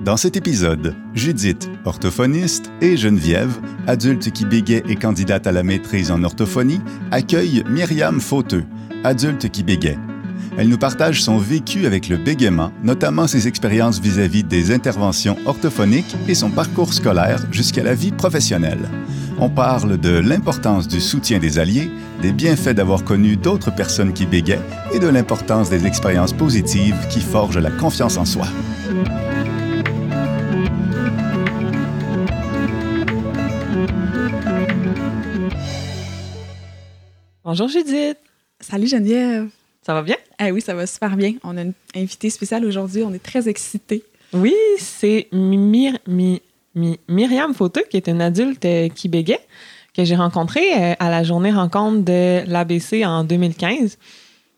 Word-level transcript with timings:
Dans 0.00 0.16
cet 0.16 0.36
épisode, 0.36 0.94
Judith, 1.12 1.68
orthophoniste, 1.84 2.70
et 2.80 2.96
Geneviève, 2.96 3.58
adulte 3.88 4.30
qui 4.30 4.44
bégait 4.44 4.84
et 4.88 4.94
candidate 4.94 5.48
à 5.48 5.52
la 5.52 5.64
maîtrise 5.64 6.12
en 6.12 6.22
orthophonie, 6.22 6.80
accueillent 7.10 7.64
Myriam 7.68 8.20
Fauteux, 8.20 8.64
adulte 9.02 9.48
qui 9.48 9.64
bégait. 9.64 9.98
Elle 10.56 10.68
nous 10.68 10.78
partage 10.78 11.22
son 11.22 11.38
vécu 11.38 11.84
avec 11.84 12.08
le 12.08 12.16
bégaiement, 12.16 12.70
notamment 12.84 13.26
ses 13.26 13.48
expériences 13.48 14.00
vis-à-vis 14.00 14.44
des 14.44 14.72
interventions 14.72 15.36
orthophoniques 15.46 16.16
et 16.28 16.34
son 16.34 16.50
parcours 16.50 16.94
scolaire 16.94 17.44
jusqu'à 17.50 17.82
la 17.82 17.94
vie 17.94 18.12
professionnelle. 18.12 18.88
On 19.40 19.50
parle 19.50 19.98
de 19.98 20.18
l'importance 20.18 20.86
du 20.86 21.00
soutien 21.00 21.40
des 21.40 21.58
alliés, 21.58 21.90
des 22.22 22.32
bienfaits 22.32 22.74
d'avoir 22.74 23.02
connu 23.02 23.36
d'autres 23.36 23.74
personnes 23.74 24.12
qui 24.12 24.26
bégaient 24.26 24.60
et 24.92 25.00
de 25.00 25.08
l'importance 25.08 25.70
des 25.70 25.86
expériences 25.86 26.32
positives 26.32 27.06
qui 27.10 27.20
forgent 27.20 27.58
la 27.58 27.70
confiance 27.70 28.16
en 28.16 28.24
soi. 28.24 28.46
Bonjour 37.50 37.66
Judith. 37.66 38.18
Salut 38.60 38.88
Geneviève. 38.88 39.48
Ça 39.80 39.94
va 39.94 40.02
bien? 40.02 40.16
Eh 40.38 40.52
oui, 40.52 40.60
ça 40.60 40.74
va 40.74 40.86
super 40.86 41.16
bien. 41.16 41.32
On 41.42 41.56
a 41.56 41.62
une 41.62 41.72
invitée 41.96 42.28
spéciale 42.28 42.62
aujourd'hui. 42.66 43.02
On 43.04 43.14
est 43.14 43.22
très 43.22 43.48
excités. 43.48 44.04
Oui, 44.34 44.54
c'est 44.76 45.28
Myriam 45.32 45.94
Fauteux, 47.54 47.84
qui 47.88 47.96
est 47.96 48.06
une 48.06 48.20
adulte 48.20 48.62
euh, 48.66 48.90
qui 48.90 49.08
bégait, 49.08 49.40
que 49.96 50.04
j'ai 50.04 50.14
rencontrée 50.14 50.74
euh, 50.74 50.94
à 50.98 51.08
la 51.08 51.22
journée 51.22 51.50
rencontre 51.50 52.04
de 52.04 52.42
l'ABC 52.46 53.02
en 53.06 53.24
2015. 53.24 53.96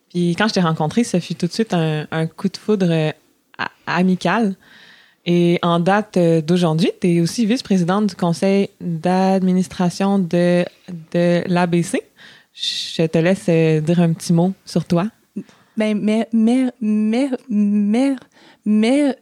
Puis 0.09 0.35
quand 0.35 0.49
je 0.49 0.55
t'ai 0.55 0.61
rencontrée, 0.61 1.05
ça 1.05 1.21
fut 1.21 1.37
tout 1.37 1.47
de 1.47 1.53
suite 1.53 1.73
un, 1.73 2.27
coup 2.27 2.49
de 2.49 2.57
foudre 2.57 2.91
euh, 2.91 3.13
amical. 3.87 4.57
Et 5.27 5.61
en 5.63 5.79
date 5.79 6.19
d'aujourd'hui, 6.19 6.91
tu 7.01 7.07
es 7.07 7.21
aussi 7.21 7.47
vice-présidente 7.47 8.07
du 8.09 8.17
conseil 8.17 8.69
d'administration 8.81 10.19
de, 10.19 10.65
de 11.13 11.45
l'ABC 11.47 12.10
je 12.61 13.07
te 13.07 13.19
laisse 13.19 13.49
dire 13.85 14.01
un 14.01 14.13
petit 14.13 14.33
mot 14.33 14.53
sur 14.65 14.85
toi. 14.85 15.07
Ben, 15.77 15.97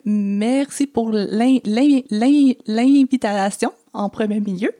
merci 0.04 0.86
pour 0.86 1.10
l'invitation 1.12 3.72
en 3.92 4.08
premier 4.08 4.40
milieu. 4.40 4.72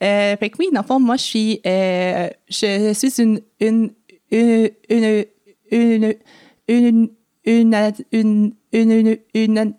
Fait 0.00 0.50
que 0.50 0.58
oui, 0.58 0.68
dans 0.72 0.82
le 0.82 0.86
fond, 0.86 1.00
moi, 1.00 1.16
je 1.16 1.22
suis, 1.22 1.60
je 1.64 2.92
suis 2.94 3.22
une, 3.22 3.40
une, 3.60 3.92
une, 4.30 4.70
une, 5.70 6.14
une, 6.68 7.08
une, 7.44 8.52
une, 8.72 9.18
une 9.32 9.74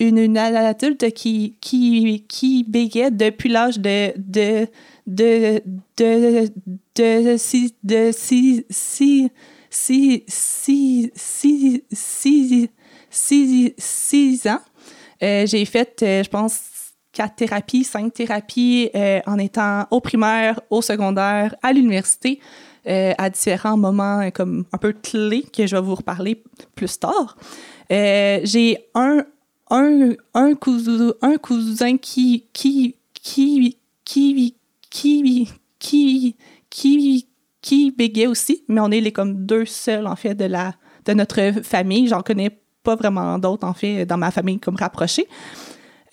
une, 0.00 0.38
adulte 0.38 1.12
qui, 1.12 1.56
qui, 1.60 2.24
qui 2.28 2.64
depuis 2.64 3.48
l'âge 3.48 3.78
de, 3.78 4.12
de, 4.16 4.66
de, 5.08 5.62
de, 5.96 6.48
de, 6.94 7.36
si, 7.38 7.74
de, 7.82 8.10
si, 8.12 8.64
si, 8.68 9.30
si, 9.70 10.24
si, 10.28 11.10
si, 11.14 11.82
si, 11.90 12.70
si, 13.10 13.74
six 13.78 14.46
ans. 14.46 14.60
Euh, 15.22 15.46
j'ai 15.46 15.64
fait, 15.64 16.02
euh, 16.02 16.22
je 16.22 16.28
pense, 16.28 16.60
quatre 17.12 17.36
thérapies, 17.36 17.84
cinq 17.84 18.12
thérapies 18.12 18.90
euh, 18.94 19.20
en 19.26 19.38
étant 19.38 19.86
au 19.90 20.00
primaire, 20.00 20.60
au 20.68 20.82
secondaire, 20.82 21.54
à 21.62 21.72
l'université, 21.72 22.38
à 22.86 23.28
différents 23.28 23.76
moments 23.76 24.30
comme 24.30 24.64
un 24.72 24.78
peu 24.78 24.94
clés 24.94 25.42
que 25.42 25.66
je 25.66 25.76
vais 25.76 25.82
vous 25.82 25.96
reparler 25.96 26.42
plus 26.74 26.98
tard. 26.98 27.36
j'ai 27.90 28.78
un, 28.94 29.26
cousin, 30.58 31.12
un 31.20 31.98
qui, 31.98 32.46
qui, 34.90 35.48
qui, 35.78 36.36
qui, 36.70 37.26
qui 37.62 38.26
aussi, 38.26 38.64
mais 38.68 38.80
on 38.80 38.90
est 38.90 39.00
les 39.00 39.12
comme 39.12 39.46
deux 39.46 39.64
seuls, 39.64 40.06
en 40.06 40.16
fait, 40.16 40.34
de, 40.34 40.44
la, 40.44 40.74
de 41.04 41.12
notre 41.12 41.62
famille. 41.62 42.08
J'en 42.08 42.22
connais 42.22 42.50
pas 42.82 42.96
vraiment 42.96 43.38
d'autres, 43.38 43.66
en 43.66 43.74
fait, 43.74 44.06
dans 44.06 44.18
ma 44.18 44.30
famille 44.30 44.58
comme 44.58 44.76
rapprochée. 44.76 45.26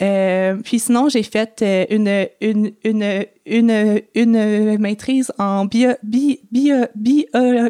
Euh, 0.01 0.57
puis 0.63 0.79
sinon, 0.79 1.07
j'ai 1.07 1.23
fait 1.23 1.61
euh, 1.61 1.85
une, 1.89 2.27
une, 2.41 2.73
une, 2.83 3.25
une, 3.45 4.01
une 4.13 4.77
maîtrise 4.77 5.31
en 5.37 5.65
bio, 5.65 5.91
bio, 6.03 6.35
bio, 6.51 6.85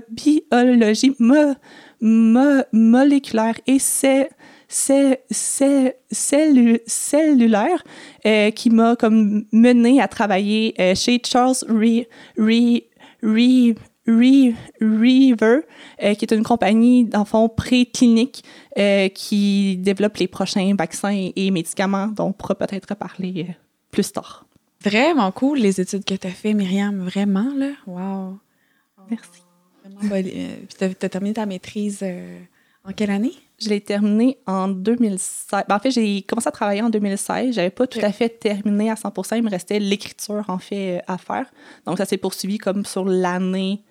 biologie 0.10 1.16
moléculaire 2.72 3.56
et 3.68 3.80
c'est 3.80 4.30
cellulaire 4.68 6.04
euh, 8.26 8.52
qui 8.52 8.70
m'a 8.70 8.96
comme 8.96 9.46
mené 9.52 10.02
à 10.02 10.08
travailler 10.08 10.74
euh, 10.80 10.96
chez 10.96 11.22
Charles 11.24 11.56
Re, 11.68 12.06
Re, 12.38 12.82
Reaver, 14.08 15.62
euh, 16.04 16.14
qui 16.14 16.26
est 16.26 16.32
une 16.32 16.44
compagnie 16.44 17.06
d'enfants 17.06 17.50
préclinique 17.50 18.44
qui 19.14 19.78
développe 19.78 20.18
les 20.18 20.28
prochains 20.28 20.76
vaccins 20.76 21.32
et, 21.36 21.50
médicaments 21.52 22.08
dont 22.08 22.28
on 22.28 22.34
pourra 22.34 22.56
peut-être 22.56 22.94
parler 22.96 23.48
plus 23.90 24.12
tard. 24.12 24.46
Vraiment 24.82 25.32
cool 25.32 25.60
les 25.60 25.80
études 25.80 26.04
que 26.04 26.14
tu 26.14 26.28
as 26.28 26.32
fait, 26.32 26.54
Myriam, 26.54 27.00
vraiment 27.06 27.54
là. 27.56 27.72
Wow. 27.88 28.38
Merci. 29.10 29.42
Vraiment, 29.84 30.30
tu 30.78 30.84
as, 30.84 31.10
terminé 31.10 31.34
ta 31.34 31.46
maîtrise 31.46 32.06
en 32.84 32.92
quelle 32.92 33.12
année? 33.12 33.34
Je 33.58 33.70
l'ai 33.70 33.80
terminé 33.80 34.38
en 34.46 34.68
2016. 34.68 35.64
Ben, 35.68 35.76
en 35.76 35.80
fait, 35.80 35.92
j'ai 35.92 36.22
commencé 36.24 36.48
à 36.48 36.52
travailler 36.52 36.82
en 36.82 36.90
2016. 36.90 37.56
J'avais 37.56 37.70
pas 37.70 37.88
tout 37.88 38.00
à 38.02 38.12
fait 38.12 38.30
terminé 38.30 38.90
à 38.92 38.98
100 38.98 39.14
Il 39.36 39.44
me 39.44 39.50
restait 39.50 39.80
l'écriture, 39.80 40.44
en 40.50 40.58
fait, 40.58 40.98
euh, 40.98 41.02
à 41.08 41.18
faire. 41.18 41.46
Donc, 41.86 41.98
ça 41.98 42.06
s'est 42.06 42.18
poursuivi 42.18 42.58
comme 42.58 42.86
sur 42.86 43.06
l'année 43.06 43.82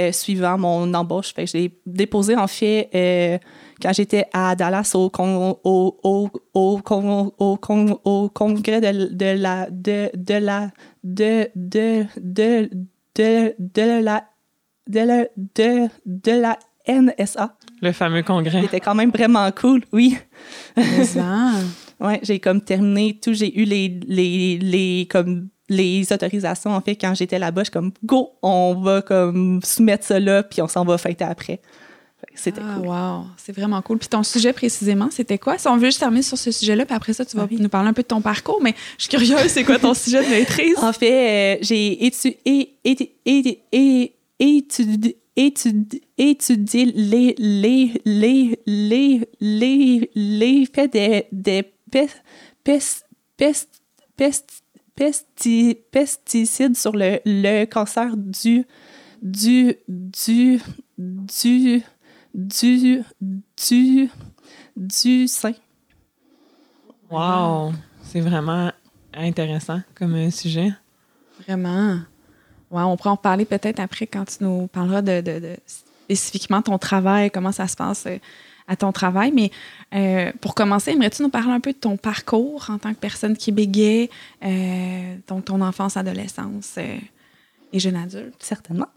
euh, 0.00 0.10
suivant 0.10 0.58
mon 0.58 0.92
embauche. 0.94 1.32
Fait 1.34 1.44
que 1.44 1.50
je 1.50 1.56
l'ai 1.56 1.78
déposé, 1.86 2.34
en 2.34 2.48
fait, 2.48 2.90
euh, 2.94 3.38
quand 3.80 3.92
j'étais 3.92 4.26
à 4.32 4.56
Dallas 4.56 4.90
au, 4.94 5.10
au, 5.16 5.60
au, 5.62 6.30
au, 6.54 6.80
au, 8.04 8.28
congrès 8.28 8.80
de, 8.80 9.14
de, 9.14 9.38
la... 9.38 9.70
De, 9.70 10.10
de 10.14 10.34
la... 10.34 10.70
De, 11.04 11.48
de, 11.54 12.06
de, 12.16 12.70
de, 13.14 13.54
de 13.58 14.02
la... 14.02 14.24
De 14.88 15.00
la... 15.00 15.26
De, 15.36 15.88
de 16.06 16.32
la 16.32 16.58
NSA. 16.88 17.56
Le 17.80 17.92
fameux 17.92 18.22
congrès. 18.22 18.62
C'était 18.62 18.80
quand 18.80 18.94
même 18.94 19.10
vraiment 19.10 19.50
cool, 19.52 19.82
oui. 19.92 20.16
ouais, 20.76 22.20
j'ai 22.22 22.40
comme 22.40 22.60
terminé 22.60 23.18
tout, 23.22 23.34
j'ai 23.34 23.58
eu 23.58 23.64
les, 23.64 24.00
les, 24.06 24.58
les, 24.58 25.08
comme 25.10 25.48
les 25.68 26.12
autorisations 26.12 26.70
en 26.74 26.80
fait 26.80 26.96
quand 26.96 27.14
j'étais 27.14 27.38
là-bas, 27.38 27.62
je 27.62 27.64
suis 27.66 27.72
comme 27.72 27.92
go, 28.04 28.30
on 28.42 28.74
va 28.82 29.02
comme 29.02 29.60
soumettre 29.64 30.04
ça 30.04 30.20
là 30.20 30.42
puis 30.42 30.60
on 30.62 30.68
s'en 30.68 30.84
va 30.84 30.98
fêter 30.98 31.24
après. 31.24 31.60
C'était 32.34 32.60
ah, 32.64 32.78
wow, 32.78 33.24
c'est 33.36 33.54
vraiment 33.54 33.82
cool. 33.82 33.98
Puis 33.98 34.08
ton 34.08 34.22
sujet 34.22 34.52
précisément, 34.52 35.08
c'était 35.10 35.38
quoi? 35.38 35.58
Si 35.58 35.66
on 35.68 35.76
veut 35.76 35.86
juste 35.86 35.98
terminer 35.98 36.22
sur 36.22 36.38
ce 36.38 36.52
sujet-là, 36.52 36.86
puis 36.86 36.94
après 36.94 37.12
ça, 37.12 37.24
tu 37.24 37.36
vas 37.36 37.46
nous 37.50 37.68
parler 37.68 37.88
un 37.88 37.92
peu 37.92 38.02
de 38.02 38.06
ton 38.06 38.20
parcours, 38.20 38.60
mais 38.62 38.74
je 38.96 39.04
suis 39.04 39.10
curieuse, 39.10 39.48
c'est 39.48 39.64
quoi 39.64 39.78
ton 39.78 39.92
sujet 39.94 40.24
de 40.24 40.30
maîtrise? 40.30 40.78
En 40.78 40.92
fait, 40.92 41.56
euh, 41.56 41.58
j'ai 41.62 42.06
étudié, 42.06 42.78
étudié, 44.38 45.21
étudier, 45.36 46.02
étudier 46.18 46.84
les, 46.86 47.34
les, 47.38 48.00
les, 48.04 48.58
les, 48.66 49.28
les, 49.40 50.10
les 50.14 50.66
faits 50.66 50.92
des, 50.92 51.26
des 51.32 51.62
pest, 51.90 52.22
pest, 52.64 53.06
pest, 53.36 53.82
pest, 54.16 54.62
pesti, 54.94 55.76
pesticides 55.90 56.76
sur 56.76 56.92
le, 56.92 57.20
le 57.24 57.64
cancer 57.64 58.16
du, 58.16 58.64
du, 59.22 59.76
du, 59.88 60.60
du, 60.98 61.82
du, 62.34 63.02
du, 63.56 64.10
du 64.76 65.28
sein. 65.28 65.54
Wow! 67.10 67.72
C'est 68.02 68.20
vraiment 68.20 68.72
intéressant 69.14 69.80
comme 69.94 70.30
sujet. 70.30 70.72
Vraiment. 71.40 72.00
On 72.72 72.96
pourra 72.96 73.10
en 73.10 73.16
parler 73.16 73.44
peut-être 73.44 73.80
après 73.80 74.06
quand 74.06 74.24
tu 74.24 74.44
nous 74.44 74.66
parleras 74.66 75.02
de, 75.02 75.20
de, 75.20 75.56
spécifiquement 76.04 76.62
ton 76.62 76.78
travail, 76.78 77.30
comment 77.30 77.52
ça 77.52 77.68
se 77.68 77.76
passe 77.76 78.06
euh, 78.06 78.18
à 78.68 78.76
ton 78.76 78.92
travail. 78.92 79.32
Mais 79.32 79.50
euh, 79.94 80.32
pour 80.40 80.54
commencer, 80.54 80.92
aimerais-tu 80.92 81.22
nous 81.22 81.28
parler 81.28 81.52
un 81.52 81.60
peu 81.60 81.72
de 81.72 81.78
ton 81.78 81.96
parcours 81.96 82.66
en 82.70 82.78
tant 82.78 82.92
que 82.94 82.98
personne 82.98 83.36
qui 83.36 83.52
bégait, 83.52 84.10
euh, 84.44 85.16
donc 85.28 85.46
ton 85.46 85.60
enfance, 85.60 85.96
adolescence 85.96 86.78
et 86.78 87.78
jeune 87.78 87.96
adulte? 87.96 88.34
Certainement. 88.38 88.88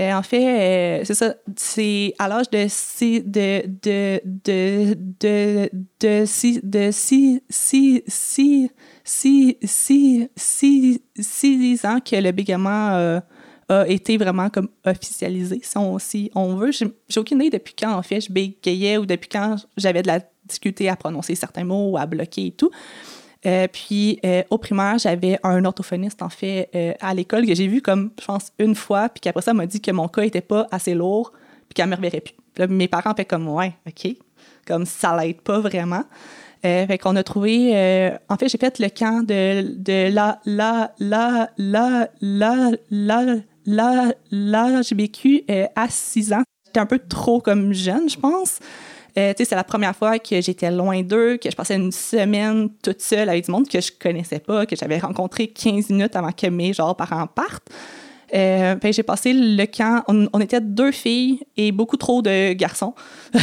En 0.00 0.22
fait, 0.22 1.02
c'est 1.04 1.14
ça, 1.14 1.34
c'est 1.56 2.14
à 2.18 2.28
l'âge 2.28 2.48
de 2.50 2.66
six, 2.68 3.22
de, 3.22 3.62
de, 3.66 4.20
de, 4.24 4.96
de, 5.20 5.70
de, 6.00 6.24
six, 6.24 6.60
de 6.62 6.90
six, 6.90 7.42
six, 7.48 8.02
six, 8.06 8.70
six, 9.04 9.56
six, 9.64 10.28
six, 10.36 11.00
six 11.18 11.84
ans 11.84 11.98
que 12.00 12.16
le 12.16 12.32
bégaiement 12.32 13.20
a 13.68 13.86
été 13.88 14.16
vraiment 14.16 14.48
comme 14.50 14.68
officialisé, 14.84 15.60
si 15.62 15.78
on, 15.78 15.98
si 15.98 16.30
on 16.34 16.56
veut. 16.56 16.72
J'ai 16.72 17.20
aucune 17.20 17.40
idée 17.42 17.58
depuis 17.58 17.74
quand, 17.78 17.92
en 17.92 18.02
fait, 18.02 18.20
je 18.20 18.32
bégayais 18.32 18.96
ou 18.98 19.06
depuis 19.06 19.28
quand 19.28 19.56
j'avais 19.76 20.02
de 20.02 20.08
la 20.08 20.20
difficulté 20.44 20.88
à 20.88 20.96
prononcer 20.96 21.34
certains 21.34 21.64
mots 21.64 21.90
ou 21.90 21.96
à 21.96 22.06
bloquer 22.06 22.46
et 22.46 22.52
tout. 22.52 22.70
Euh, 23.46 23.66
puis 23.72 24.20
euh, 24.24 24.42
au 24.50 24.58
primaire, 24.58 24.98
j'avais 24.98 25.38
un 25.42 25.64
orthophoniste, 25.64 26.22
en 26.22 26.28
fait, 26.28 26.68
euh, 26.74 26.92
à 27.00 27.14
l'école 27.14 27.46
que 27.46 27.54
j'ai 27.54 27.66
vu 27.66 27.80
comme, 27.80 28.10
je 28.20 28.26
pense, 28.26 28.52
une 28.58 28.74
fois, 28.74 29.08
puis 29.08 29.20
qu'après 29.20 29.42
ça, 29.42 29.52
elle 29.52 29.56
m'a 29.56 29.66
dit 29.66 29.80
que 29.80 29.90
mon 29.90 30.08
cas 30.08 30.22
était 30.22 30.40
pas 30.40 30.66
assez 30.70 30.94
lourd, 30.94 31.32
puis 31.68 31.74
qu'elle 31.74 31.88
me 31.88 31.96
reverrait 31.96 32.20
plus. 32.20 32.34
Mes 32.68 32.88
parents 32.88 33.14
fait 33.14 33.24
comme, 33.24 33.48
ouais, 33.48 33.74
OK. 33.86 34.14
Comme 34.66 34.84
ça 34.84 35.16
l'aide 35.16 35.40
pas 35.40 35.60
vraiment. 35.60 36.04
Fait 36.62 36.98
qu'on 36.98 37.16
a 37.16 37.22
trouvé. 37.22 37.70
en 38.28 38.36
fait, 38.36 38.50
j'ai 38.50 38.58
fait 38.58 38.78
le 38.78 38.88
camp 38.88 39.24
de, 39.26 40.12
la, 40.12 40.40
la, 40.44 40.92
la, 40.98 41.50
la, 41.56 42.08
la, 42.20 42.70
la, 42.90 43.36
la, 43.66 44.12
la, 44.30 44.82
GBQ 44.82 45.44
euh, 45.50 45.66
à 45.76 45.88
6 45.88 46.32
ans. 46.32 46.42
J'étais 46.66 46.80
un 46.80 46.86
peu 46.86 46.98
trop 46.98 47.40
comme 47.40 47.72
jeune, 47.72 48.08
je 48.08 48.18
pense. 48.18 48.58
Euh, 49.18 49.34
c'est 49.36 49.54
la 49.54 49.64
première 49.64 49.94
fois 49.94 50.18
que 50.18 50.40
j'étais 50.40 50.70
loin 50.70 51.02
d'eux, 51.02 51.36
que 51.36 51.50
je 51.50 51.56
passais 51.56 51.76
une 51.76 51.92
semaine 51.92 52.70
toute 52.82 53.00
seule 53.00 53.28
avec 53.28 53.44
du 53.44 53.50
monde 53.50 53.68
que 53.68 53.80
je 53.80 53.90
connaissais 53.92 54.38
pas, 54.38 54.66
que 54.66 54.76
j'avais 54.76 54.98
rencontré 54.98 55.48
15 55.48 55.90
minutes 55.90 56.16
avant 56.16 56.32
que 56.32 56.46
mes 56.46 56.72
genre, 56.72 56.96
parents 56.96 57.26
partent. 57.26 57.68
Euh, 58.32 58.76
j'ai 58.82 59.02
passé 59.02 59.32
le 59.32 59.64
camp. 59.66 60.04
On, 60.06 60.28
on 60.32 60.40
était 60.40 60.60
deux 60.60 60.92
filles 60.92 61.40
et 61.56 61.72
beaucoup 61.72 61.96
trop 61.96 62.22
de 62.22 62.52
garçons. 62.52 62.94
parce 63.32 63.42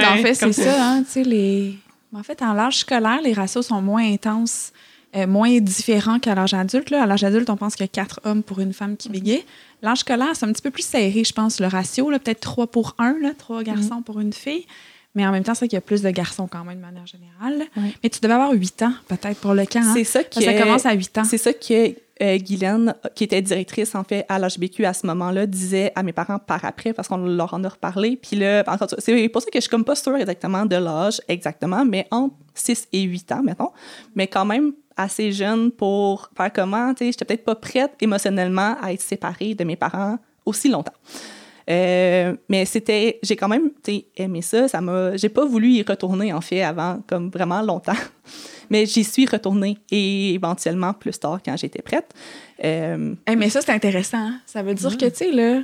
qu'en 0.00 0.16
fait, 0.22 0.34
c'est 0.34 0.52
ça, 0.52 0.74
hein, 0.78 1.04
les... 1.16 1.78
En 2.14 2.22
fait, 2.22 2.40
en 2.42 2.52
l'âge 2.52 2.78
scolaire, 2.78 3.20
les 3.22 3.32
ratios 3.32 3.66
sont 3.66 3.82
moins 3.82 4.04
intenses, 4.04 4.72
euh, 5.16 5.26
moins 5.26 5.58
différents 5.60 6.18
qu'à 6.18 6.34
l'âge 6.34 6.54
adulte. 6.54 6.90
Là. 6.90 7.02
À 7.02 7.06
l'âge 7.06 7.24
adulte, 7.24 7.48
on 7.50 7.56
pense 7.56 7.76
qu'il 7.76 7.84
y 7.84 7.88
a 7.88 7.88
quatre 7.88 8.20
hommes 8.24 8.42
pour 8.42 8.60
une 8.60 8.72
femme 8.72 8.96
qui 8.96 9.08
bégaye. 9.08 9.44
L'âge 9.82 9.98
scolaire, 9.98 10.30
c'est 10.34 10.46
un 10.46 10.52
petit 10.52 10.62
peu 10.62 10.70
plus 10.70 10.84
serré, 10.84 11.22
je 11.24 11.32
pense, 11.32 11.60
le 11.60 11.66
ratio, 11.66 12.10
là, 12.10 12.18
peut-être 12.18 12.40
trois 12.40 12.66
pour 12.66 12.94
un, 12.98 13.16
là, 13.20 13.32
trois 13.36 13.62
garçons 13.62 14.02
pour 14.02 14.20
une 14.20 14.32
fille. 14.32 14.66
Mais 15.14 15.24
en 15.24 15.30
même 15.30 15.44
temps, 15.44 15.54
c'est 15.54 15.60
vrai 15.60 15.68
qu'il 15.68 15.76
y 15.76 15.78
a 15.78 15.82
plus 15.82 16.02
de 16.02 16.10
garçons 16.10 16.48
quand 16.50 16.64
même 16.64 16.78
de 16.78 16.82
manière 16.82 17.06
générale. 17.06 17.68
Mais 18.02 18.10
tu 18.10 18.18
devais 18.20 18.34
avoir 18.34 18.52
huit 18.52 18.82
ans, 18.82 18.92
peut-être, 19.06 19.38
pour 19.38 19.54
le 19.54 19.64
camp. 19.64 19.80
hein? 19.80 19.92
C'est 19.94 20.02
ça 20.04 20.24
qui 20.24 20.40
que 20.40 20.44
ça 20.44 20.54
commence 20.54 20.86
à 20.86 20.92
huit 20.94 21.16
ans. 21.16 21.24
C'est 21.24 21.38
ça 21.38 21.52
que 21.52 21.94
euh, 22.22 22.38
Guylaine, 22.38 22.94
qui 23.14 23.24
était 23.24 23.42
directrice 23.42 23.94
en 23.94 24.04
fait 24.04 24.24
à 24.28 24.38
l'HBQ 24.38 24.84
à 24.84 24.92
ce 24.92 25.06
moment-là, 25.06 25.46
disait 25.46 25.92
à 25.94 26.02
mes 26.02 26.12
parents 26.12 26.38
par 26.38 26.64
après 26.64 26.92
parce 26.92 27.08
qu'on 27.08 27.16
leur 27.16 27.52
en 27.54 27.64
a 27.64 27.68
reparlé. 27.68 28.16
Puis 28.16 28.36
là, 28.36 28.64
c'est 28.98 29.28
pour 29.28 29.42
ça 29.42 29.50
que 29.50 29.58
je 29.58 29.60
suis 29.60 29.70
comme 29.70 29.84
pas 29.84 29.96
sûre 29.96 30.16
exactement 30.16 30.64
de 30.64 30.76
l'âge 30.76 31.20
exactement, 31.28 31.84
mais 31.84 32.06
entre 32.10 32.36
6 32.54 32.88
et 32.92 33.02
8 33.02 33.32
ans, 33.32 33.42
mettons. 33.42 33.70
Mais 34.14 34.26
quand 34.26 34.44
même 34.44 34.72
assez 34.96 35.32
jeune 35.32 35.72
pour 35.72 36.30
faire 36.36 36.52
comment, 36.52 36.94
tu 36.94 37.04
sais, 37.04 37.12
j'étais 37.12 37.24
peut-être 37.24 37.44
pas 37.44 37.56
prête 37.56 37.92
émotionnellement 38.00 38.76
à 38.80 38.92
être 38.92 39.02
séparée 39.02 39.54
de 39.54 39.64
mes 39.64 39.76
parents 39.76 40.18
aussi 40.46 40.68
longtemps. 40.68 40.92
Euh, 41.70 42.36
mais 42.48 42.64
c'était, 42.66 43.18
j'ai 43.22 43.36
quand 43.36 43.48
même 43.48 43.70
aimé 44.16 44.42
ça. 44.42 44.68
Ça 44.68 44.80
m'a, 44.80 45.16
j'ai 45.16 45.28
pas 45.28 45.44
voulu 45.46 45.68
y 45.70 45.82
retourner 45.82 46.32
en 46.32 46.40
fait 46.40 46.62
avant 46.62 47.02
comme 47.06 47.30
vraiment 47.30 47.62
longtemps, 47.62 47.92
mais 48.70 48.86
j'y 48.86 49.04
suis 49.04 49.26
retournée 49.26 49.78
et 49.90 50.34
éventuellement 50.34 50.92
plus 50.92 51.18
tard 51.18 51.40
quand 51.44 51.56
j'étais 51.56 51.82
prête. 51.82 52.12
Euh, 52.62 53.14
mais 53.28 53.50
ça, 53.50 53.60
c'est 53.62 53.72
intéressant. 53.72 54.18
hein. 54.18 54.40
Ça 54.46 54.62
veut 54.62 54.74
dire 54.74 54.96
que, 54.96 55.06
tu 55.06 55.16
sais, 55.16 55.30
là, 55.32 55.62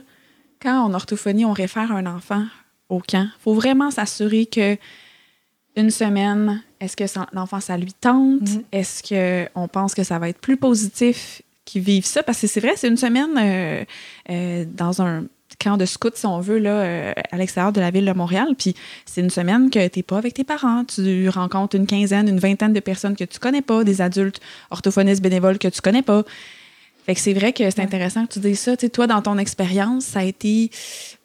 quand 0.61 0.85
en 0.85 0.95
orthophonie, 0.95 1.45
on 1.45 1.53
réfère 1.53 1.93
un 1.93 2.07
enfant 2.07 2.45
au 2.89 3.01
camp, 3.01 3.29
faut 3.39 3.55
vraiment 3.55 3.91
s'assurer 3.91 4.47
que 4.47 4.77
une 5.77 5.91
semaine, 5.91 6.63
est-ce 6.81 6.97
que 6.97 7.05
l'enfant, 7.33 7.61
ça 7.61 7.77
lui 7.77 7.93
tente? 7.93 8.41
Mhm. 8.41 8.65
Est-ce 8.73 9.03
qu'on 9.55 9.69
pense 9.69 9.95
que 9.95 10.03
ça 10.03 10.19
va 10.19 10.29
être 10.29 10.41
plus 10.41 10.57
positif 10.57 11.43
qu'ils 11.65 11.83
vivent 11.83 12.05
ça? 12.07 12.23
Parce 12.23 12.41
que 12.41 12.47
c'est 12.49 12.61
vrai, 12.61 12.73
c'est 12.77 12.89
une 12.89 12.97
semaine 12.97 13.87
euh, 14.29 14.65
dans 14.67 15.01
un 15.03 15.27
camp 15.61 15.77
de 15.77 15.85
scouts, 15.85 16.11
si 16.15 16.27
on 16.27 16.41
veut, 16.41 16.59
là, 16.59 16.71
euh, 16.71 17.13
à 17.31 17.37
l'extérieur 17.37 17.73
de 17.73 17.81
la 17.81 17.91
ville 17.91 18.05
de 18.05 18.13
Montréal. 18.13 18.49
Puis 18.59 18.75
c'est 19.07 19.21
une 19.21 19.31
semaine 19.31 19.71
que 19.71 19.87
tu 19.87 20.03
pas 20.03 20.19
avec 20.19 20.35
tes 20.35 20.45
parents. 20.45 20.85
Tu 20.85 21.29
rencontres 21.29 21.77
une 21.77 21.87
quinzaine, 21.87 22.29
une 22.29 22.41
vingtaine 22.41 22.73
de 22.73 22.81
personnes 22.81 23.15
que 23.15 23.25
tu 23.25 23.39
connais 23.39 23.63
pas, 23.63 23.85
des 23.85 24.01
adultes 24.01 24.41
orthophonistes 24.71 25.23
bénévoles 25.23 25.59
que 25.59 25.69
tu 25.69 25.81
connais 25.81 26.03
pas. 26.03 26.25
Fait 27.07 27.15
que 27.15 27.21
c'est 27.21 27.35
vrai 27.35 27.53
que 27.53 27.71
c'est 27.71 27.81
intéressant 27.81 28.27
que 28.27 28.33
tu 28.35 28.41
dises 28.41 28.61
ça. 28.61 28.77
Tu 28.77 28.87
sais, 28.87 28.91
toi, 28.91 29.07
dans 29.07 29.23
ton 29.23 29.39
expérience, 29.39 30.05
ça 30.05 30.21
a 30.21 30.25
été 30.25 30.71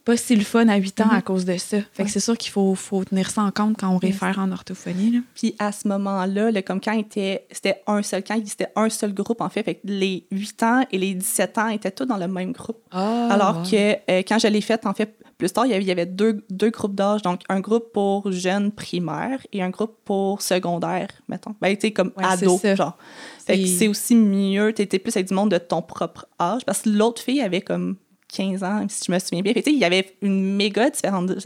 pas 0.06 0.16
si 0.16 0.36
le 0.36 0.44
fun 0.44 0.68
à 0.70 0.76
8 0.78 1.02
ans 1.02 1.06
Mhm. 1.12 1.18
à 1.18 1.22
cause 1.22 1.46
de 1.46 1.58
ça. 1.58 1.78
Fait 1.82 1.84
Ouais. 2.00 2.06
que 2.06 2.12
c'est 2.12 2.20
sûr 2.20 2.38
qu'il 2.38 2.52
faut, 2.52 2.76
faut 2.76 3.04
tenir 3.04 3.30
ça 3.32 3.42
en 3.42 3.52
compte 3.52 3.76
quand 3.78 3.90
on 3.90 3.98
réfère 3.98 4.38
en 4.40 4.52
orthophonie. 4.52 5.12
Là. 5.12 5.20
Puis 5.34 5.56
à 5.60 5.72
ce 5.72 5.88
moment-là, 5.88 6.52
le 6.52 6.62
comme 6.62 6.80
camp 6.80 6.94
était, 6.98 7.46
c'était 7.52 7.82
un 7.88 8.02
seul 8.04 8.24
camp, 8.24 8.40
c'était 8.46 8.68
un 8.76 8.90
seul 8.90 9.14
groupe 9.14 9.42
en 9.42 9.50
fait. 9.50 9.64
Fait 9.64 9.76
que 9.76 9.82
les 9.86 10.26
8 10.32 10.62
ans 10.64 10.84
et 10.92 10.98
les 10.98 11.14
17 11.16 11.58
ans 11.58 11.68
étaient 11.70 11.92
tous 11.92 12.06
dans 12.06 12.18
le 12.18 12.28
même 12.28 12.52
groupe. 12.52 12.78
Ah, 12.92 13.30
Alors 13.32 13.64
que 13.64 13.76
euh, 14.12 14.22
quand 14.28 14.40
je 14.40 14.48
l'ai 14.48 14.62
faite, 14.62 14.86
en 14.86 14.94
fait, 14.94 15.18
plus 15.38 15.52
tard, 15.52 15.66
il 15.66 15.72
y 15.72 15.74
avait, 15.74 15.84
il 15.84 15.88
y 15.88 15.92
avait 15.92 16.06
deux, 16.06 16.46
deux 16.50 16.70
groupes 16.70 16.96
d'âge. 16.96 17.22
Donc, 17.24 17.42
un 17.50 17.60
groupe 17.60 17.92
pour 17.92 18.32
jeunes 18.32 18.72
primaires 18.72 19.40
et 19.52 19.62
un 19.62 19.70
groupe 19.70 19.96
pour 20.06 20.42
secondaire, 20.42 21.10
mettons. 21.28 21.56
Ben, 21.60 21.76
tu 21.76 21.92
comme 21.92 22.12
Ouais, 22.16 22.24
ado, 22.24 22.58
genre. 22.76 22.98
Fait 23.46 23.60
que 23.60 23.66
C'est- 23.68 23.78
c'est 23.80 23.88
aussi 23.90 24.16
mieux. 24.16 24.72
Tu 24.74 24.82
étais 24.84 24.98
plus 25.00 25.14
avec 25.18 25.28
du 25.28 25.34
monde 25.34 25.52
de 25.52 25.58
ton 25.58 25.82
propre 25.82 26.26
âge. 26.40 26.62
Parce 26.66 26.84
que 26.84 26.90
l'autre 26.90 27.22
fille 27.22 27.42
avait 27.42 27.60
comme 27.62 27.98
15 28.36 28.64
ans, 28.64 28.86
si 28.90 29.06
je 29.08 29.12
me 29.12 29.20
souviens 29.20 29.42
bien. 29.42 29.54
Fait 29.54 29.64
il 29.68 29.78
y 29.78 29.86
avait 29.86 30.16
une 30.22 30.56
méga 30.56 30.90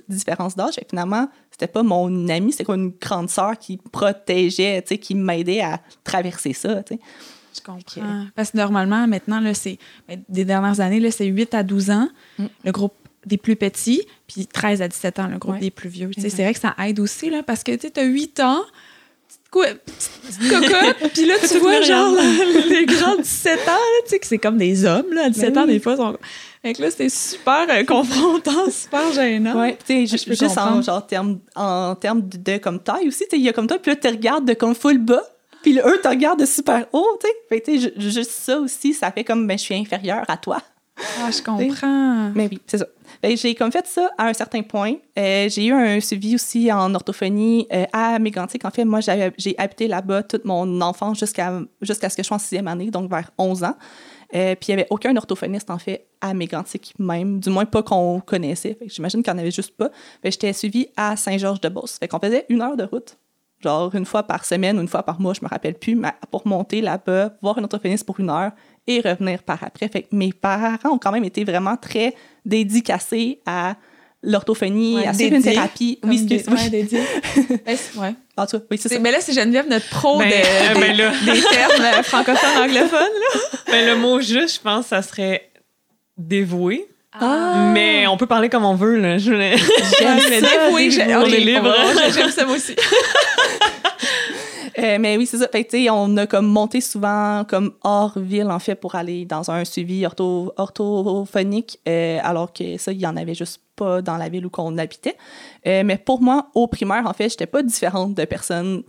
différence 0.07 0.55
d'âge. 0.55 0.79
Finalement, 0.89 1.27
c'était 1.51 1.67
pas 1.67 1.83
mon 1.83 2.27
amie, 2.29 2.51
c'était 2.51 2.63
comme 2.65 2.81
une 2.81 2.93
grande 2.99 3.29
sœur 3.29 3.57
qui 3.59 3.77
protégeait, 3.91 4.81
qui 4.83 5.13
m'aidait 5.15 5.61
à 5.61 5.79
traverser 6.03 6.53
ça. 6.53 6.81
Je 6.89 7.61
comprends. 7.63 8.25
Parce 8.35 8.51
que 8.51 8.57
normalement, 8.57 9.05
maintenant, 9.07 9.39
là, 9.39 9.53
c'est 9.53 9.77
ben, 10.07 10.21
des 10.29 10.45
dernières 10.45 10.79
années, 10.79 10.99
là, 10.99 11.11
c'est 11.11 11.25
8 11.25 11.53
à 11.53 11.63
12 11.63 11.89
ans, 11.91 12.07
Mm. 12.37 12.45
le 12.65 12.71
groupe 12.71 12.93
des 13.25 13.37
plus 13.37 13.55
petits, 13.57 14.01
puis 14.27 14.47
13 14.47 14.81
à 14.81 14.87
17 14.87 15.19
ans, 15.19 15.27
le 15.27 15.37
groupe 15.37 15.55
Ouais. 15.55 15.59
des 15.59 15.71
plus 15.71 15.89
vieux. 15.89 16.09
C'est 16.17 16.29
vrai 16.41 16.53
que 16.53 16.59
ça 16.59 16.73
aide 16.85 16.99
aussi, 17.01 17.29
là, 17.29 17.43
parce 17.43 17.63
que 17.63 17.75
tu 17.75 17.87
as 17.99 18.03
8 18.03 18.39
ans, 18.39 18.61
petite 19.51 20.49
cocotte, 20.49 21.11
puis 21.13 21.25
là, 21.25 21.33
tu 21.47 21.57
vois, 21.59 21.81
genre, 21.81 22.15
les 22.69 22.85
grands 22.85 23.17
17 23.17 23.59
ans, 23.67 23.71
tu 24.05 24.09
sais, 24.11 24.19
que 24.19 24.27
c'est 24.27 24.37
comme 24.37 24.57
des 24.57 24.85
hommes, 24.85 25.11
là, 25.13 25.25
à 25.25 25.29
17 25.29 25.53
Ben 25.53 25.61
ans, 25.61 25.65
oui. 25.65 25.73
des 25.73 25.79
fois. 25.79 25.97
Sont... 25.97 26.17
Fait 26.61 26.73
que 26.73 26.81
là, 26.81 26.91
c'était 26.91 27.09
super 27.09 27.65
euh, 27.69 27.83
confrontant, 27.85 28.69
super 28.69 29.11
gênant. 29.13 29.57
Ouais, 29.59 29.77
tu 29.85 30.07
sais, 30.07 30.17
peux 30.25 30.31
juste 30.35 30.43
en, 30.43 30.47
comprendre. 30.63 30.83
genre, 30.83 31.07
terme, 31.07 31.39
en 31.55 31.95
termes 31.95 32.27
de, 32.27 32.37
de 32.37 32.57
comme 32.57 32.79
taille 32.79 33.07
aussi, 33.07 33.23
tu 33.23 33.31
sais, 33.31 33.37
il 33.37 33.43
y 33.43 33.49
a 33.49 33.53
comme 33.53 33.67
toi, 33.67 33.77
puis 33.79 33.91
là, 33.91 33.95
tu 33.95 34.07
regardes 34.07 34.45
de 34.45 34.53
comme 34.53 34.75
full 34.75 34.97
bas, 34.97 35.23
puis 35.61 35.79
eux, 35.79 35.99
te 36.01 36.07
regardent 36.07 36.39
de 36.41 36.45
super 36.45 36.85
haut, 36.91 37.17
tu 37.21 37.27
sais. 37.27 37.33
Fait 37.47 37.61
que, 37.61 37.71
tu 37.71 37.79
sais, 37.79 37.93
ju- 37.97 38.11
juste 38.11 38.31
ça 38.31 38.59
aussi, 38.59 38.93
ça 38.93 39.11
fait 39.11 39.23
comme, 39.23 39.47
ben, 39.47 39.57
je 39.57 39.63
suis 39.63 39.75
inférieure 39.75 40.25
à 40.27 40.35
toi. 40.37 40.61
Ah, 41.21 41.31
je 41.31 41.41
comprends. 41.43 42.31
Mais 42.35 42.49
oui, 42.51 42.59
c'est 42.67 42.77
ça. 42.79 42.85
J'ai 43.23 43.55
comme 43.55 43.71
fait 43.71 43.85
ça 43.87 44.11
à 44.17 44.27
un 44.27 44.33
certain 44.33 44.61
point. 44.61 44.93
Euh, 45.17 45.49
j'ai 45.49 45.65
eu 45.65 45.73
un 45.73 45.99
suivi 45.99 46.35
aussi 46.35 46.71
en 46.71 46.93
orthophonie 46.93 47.67
euh, 47.73 47.85
à 47.91 48.17
Mégantic. 48.19 48.63
En 48.65 48.69
fait, 48.69 48.85
moi, 48.85 48.99
j'ai 49.37 49.55
habité 49.57 49.87
là-bas 49.87 50.23
toute 50.23 50.45
mon 50.45 50.79
enfance 50.81 51.19
jusqu'à 51.19 51.59
jusqu'à 51.81 52.09
ce 52.09 52.15
que 52.15 52.23
je 52.23 52.27
sois 52.27 52.35
en 52.35 52.39
sixième 52.39 52.67
année, 52.67 52.91
donc 52.91 53.09
vers 53.09 53.31
11 53.37 53.63
ans. 53.63 53.75
Euh, 54.35 54.55
puis 54.55 54.67
il 54.67 54.75
n'y 54.75 54.81
avait 54.81 54.87
aucun 54.89 55.15
orthophoniste, 55.15 55.69
en 55.69 55.79
fait, 55.79 56.05
à 56.21 56.33
Mégantic 56.33 56.93
même, 56.99 57.39
du 57.39 57.49
moins 57.49 57.65
pas 57.65 57.81
qu'on 57.81 58.19
connaissait. 58.19 58.77
J'imagine 58.85 59.23
qu'il 59.23 59.33
n'y 59.33 59.39
en 59.39 59.41
avait 59.41 59.51
juste 59.51 59.75
pas. 59.75 59.89
J'étais 60.23 60.53
suivie 60.53 60.87
à 60.95 61.15
Saint-Georges-de-Beauce. 61.15 61.97
Fait 61.99 62.07
qu'on 62.07 62.19
faisait 62.19 62.45
une 62.49 62.61
heure 62.61 62.77
de 62.77 62.83
route, 62.83 63.17
genre 63.59 63.93
une 63.95 64.05
fois 64.05 64.23
par 64.23 64.45
semaine 64.45 64.77
ou 64.77 64.81
une 64.81 64.87
fois 64.87 65.03
par 65.03 65.19
mois, 65.19 65.33
je 65.33 65.41
me 65.41 65.49
rappelle 65.49 65.75
plus, 65.75 65.99
pour 66.29 66.47
monter 66.47 66.81
là-bas, 66.81 67.33
voir 67.41 67.57
un 67.57 67.63
orthophoniste 67.63 68.05
pour 68.05 68.19
une 68.19 68.29
heure 68.29 68.51
et 68.87 69.01
revenir 69.01 69.43
par 69.43 69.63
après. 69.63 69.87
Fait 69.87 70.07
mes 70.11 70.31
parents 70.31 70.77
ont 70.91 70.97
quand 70.99 71.11
même 71.11 71.23
été 71.23 71.43
vraiment 71.43 71.77
très 71.77 72.15
dédicacés 72.45 73.39
à 73.45 73.75
l'orthophonie, 74.21 74.95
Ouais, 74.97 75.13
suivre 75.13 75.35
une 75.35 75.43
thérapie. 75.43 75.99
Oui, 76.03 76.15
excuse, 76.29 76.43
oui. 76.53 76.61
ouais, 76.63 76.69
dédié. 76.69 76.99
Ben, 77.65 77.77
c'est- 77.77 77.97
ouais. 77.99 78.13
En 78.37 78.45
tout 78.45 78.59
cas, 78.59 78.65
oui, 78.71 78.77
c'est 78.77 78.89
ça. 78.89 78.95
C'est- 78.95 78.99
Mais 79.01 79.11
là, 79.11 79.17
c'est 79.21 79.33
Geneviève, 79.33 79.67
notre 79.69 79.87
pro 79.89 80.17
Ben, 80.19 80.29
de- 80.29 80.33
euh, 80.33 80.73
ben 80.79 80.97
là. 80.97 81.11
des 81.25 81.41
termes 81.41 81.81
euh, 81.83 82.03
francophones 82.03 82.61
anglophones. 82.63 82.91
Là. 82.91 83.39
Mais 83.71 83.85
le 83.93 83.95
mot 83.95 84.19
juste, 84.21 84.55
je 84.55 84.61
pense, 84.61 84.87
ça 84.87 85.01
serait 85.01 85.49
dévoué. 86.17 86.85
Ah! 87.19 87.71
Mais 87.73 88.05
on 88.07 88.17
peut 88.17 88.27
parler 88.27 88.49
comme 88.49 88.65
on 88.65 88.75
veut, 88.75 88.97
là. 88.99 89.17
Je 89.17 89.31
voulais- 89.31 89.57
J'aime 89.57 90.19
ça, 90.19 90.29
dévoué, 90.29 90.91
j'ai- 90.91 91.15
on 91.15 91.25
est 91.25 91.39
libre. 91.39 91.73
J'aime 92.13 92.29
ça 92.29 92.45
moi 92.45 92.55
aussi. 92.55 92.75
Euh, 94.77 94.97
mais 94.99 95.17
oui, 95.17 95.25
c'est 95.25 95.37
ça. 95.37 95.47
On 95.91 96.17
a 96.17 96.27
comme 96.27 96.47
monté 96.47 96.81
souvent 96.81 97.43
comme 97.45 97.73
hors 97.83 98.17
ville, 98.17 98.49
en 98.49 98.59
fait, 98.59 98.75
pour 98.75 98.95
aller 98.95 99.25
dans 99.25 99.49
un 99.49 99.65
suivi 99.65 100.05
ortho, 100.05 100.53
orthophonique, 100.57 101.79
euh, 101.87 102.19
alors 102.23 102.53
que 102.53 102.77
ça, 102.77 102.91
il 102.91 102.99
y 102.99 103.07
en 103.07 103.17
avait 103.17 103.33
juste 103.33 103.61
pas 103.75 104.01
dans 104.01 104.17
la 104.17 104.29
ville 104.29 104.45
où 104.45 104.49
qu'on 104.49 104.77
habitait. 104.77 105.17
Euh, 105.65 105.83
mais 105.85 105.97
pour 105.97 106.21
moi, 106.21 106.49
au 106.53 106.67
primaire, 106.67 107.07
en 107.07 107.13
fait, 107.13 107.29
j'étais 107.29 107.47
pas 107.47 107.63
différente 107.63 108.13
de 108.13 108.25
personne. 108.25 108.83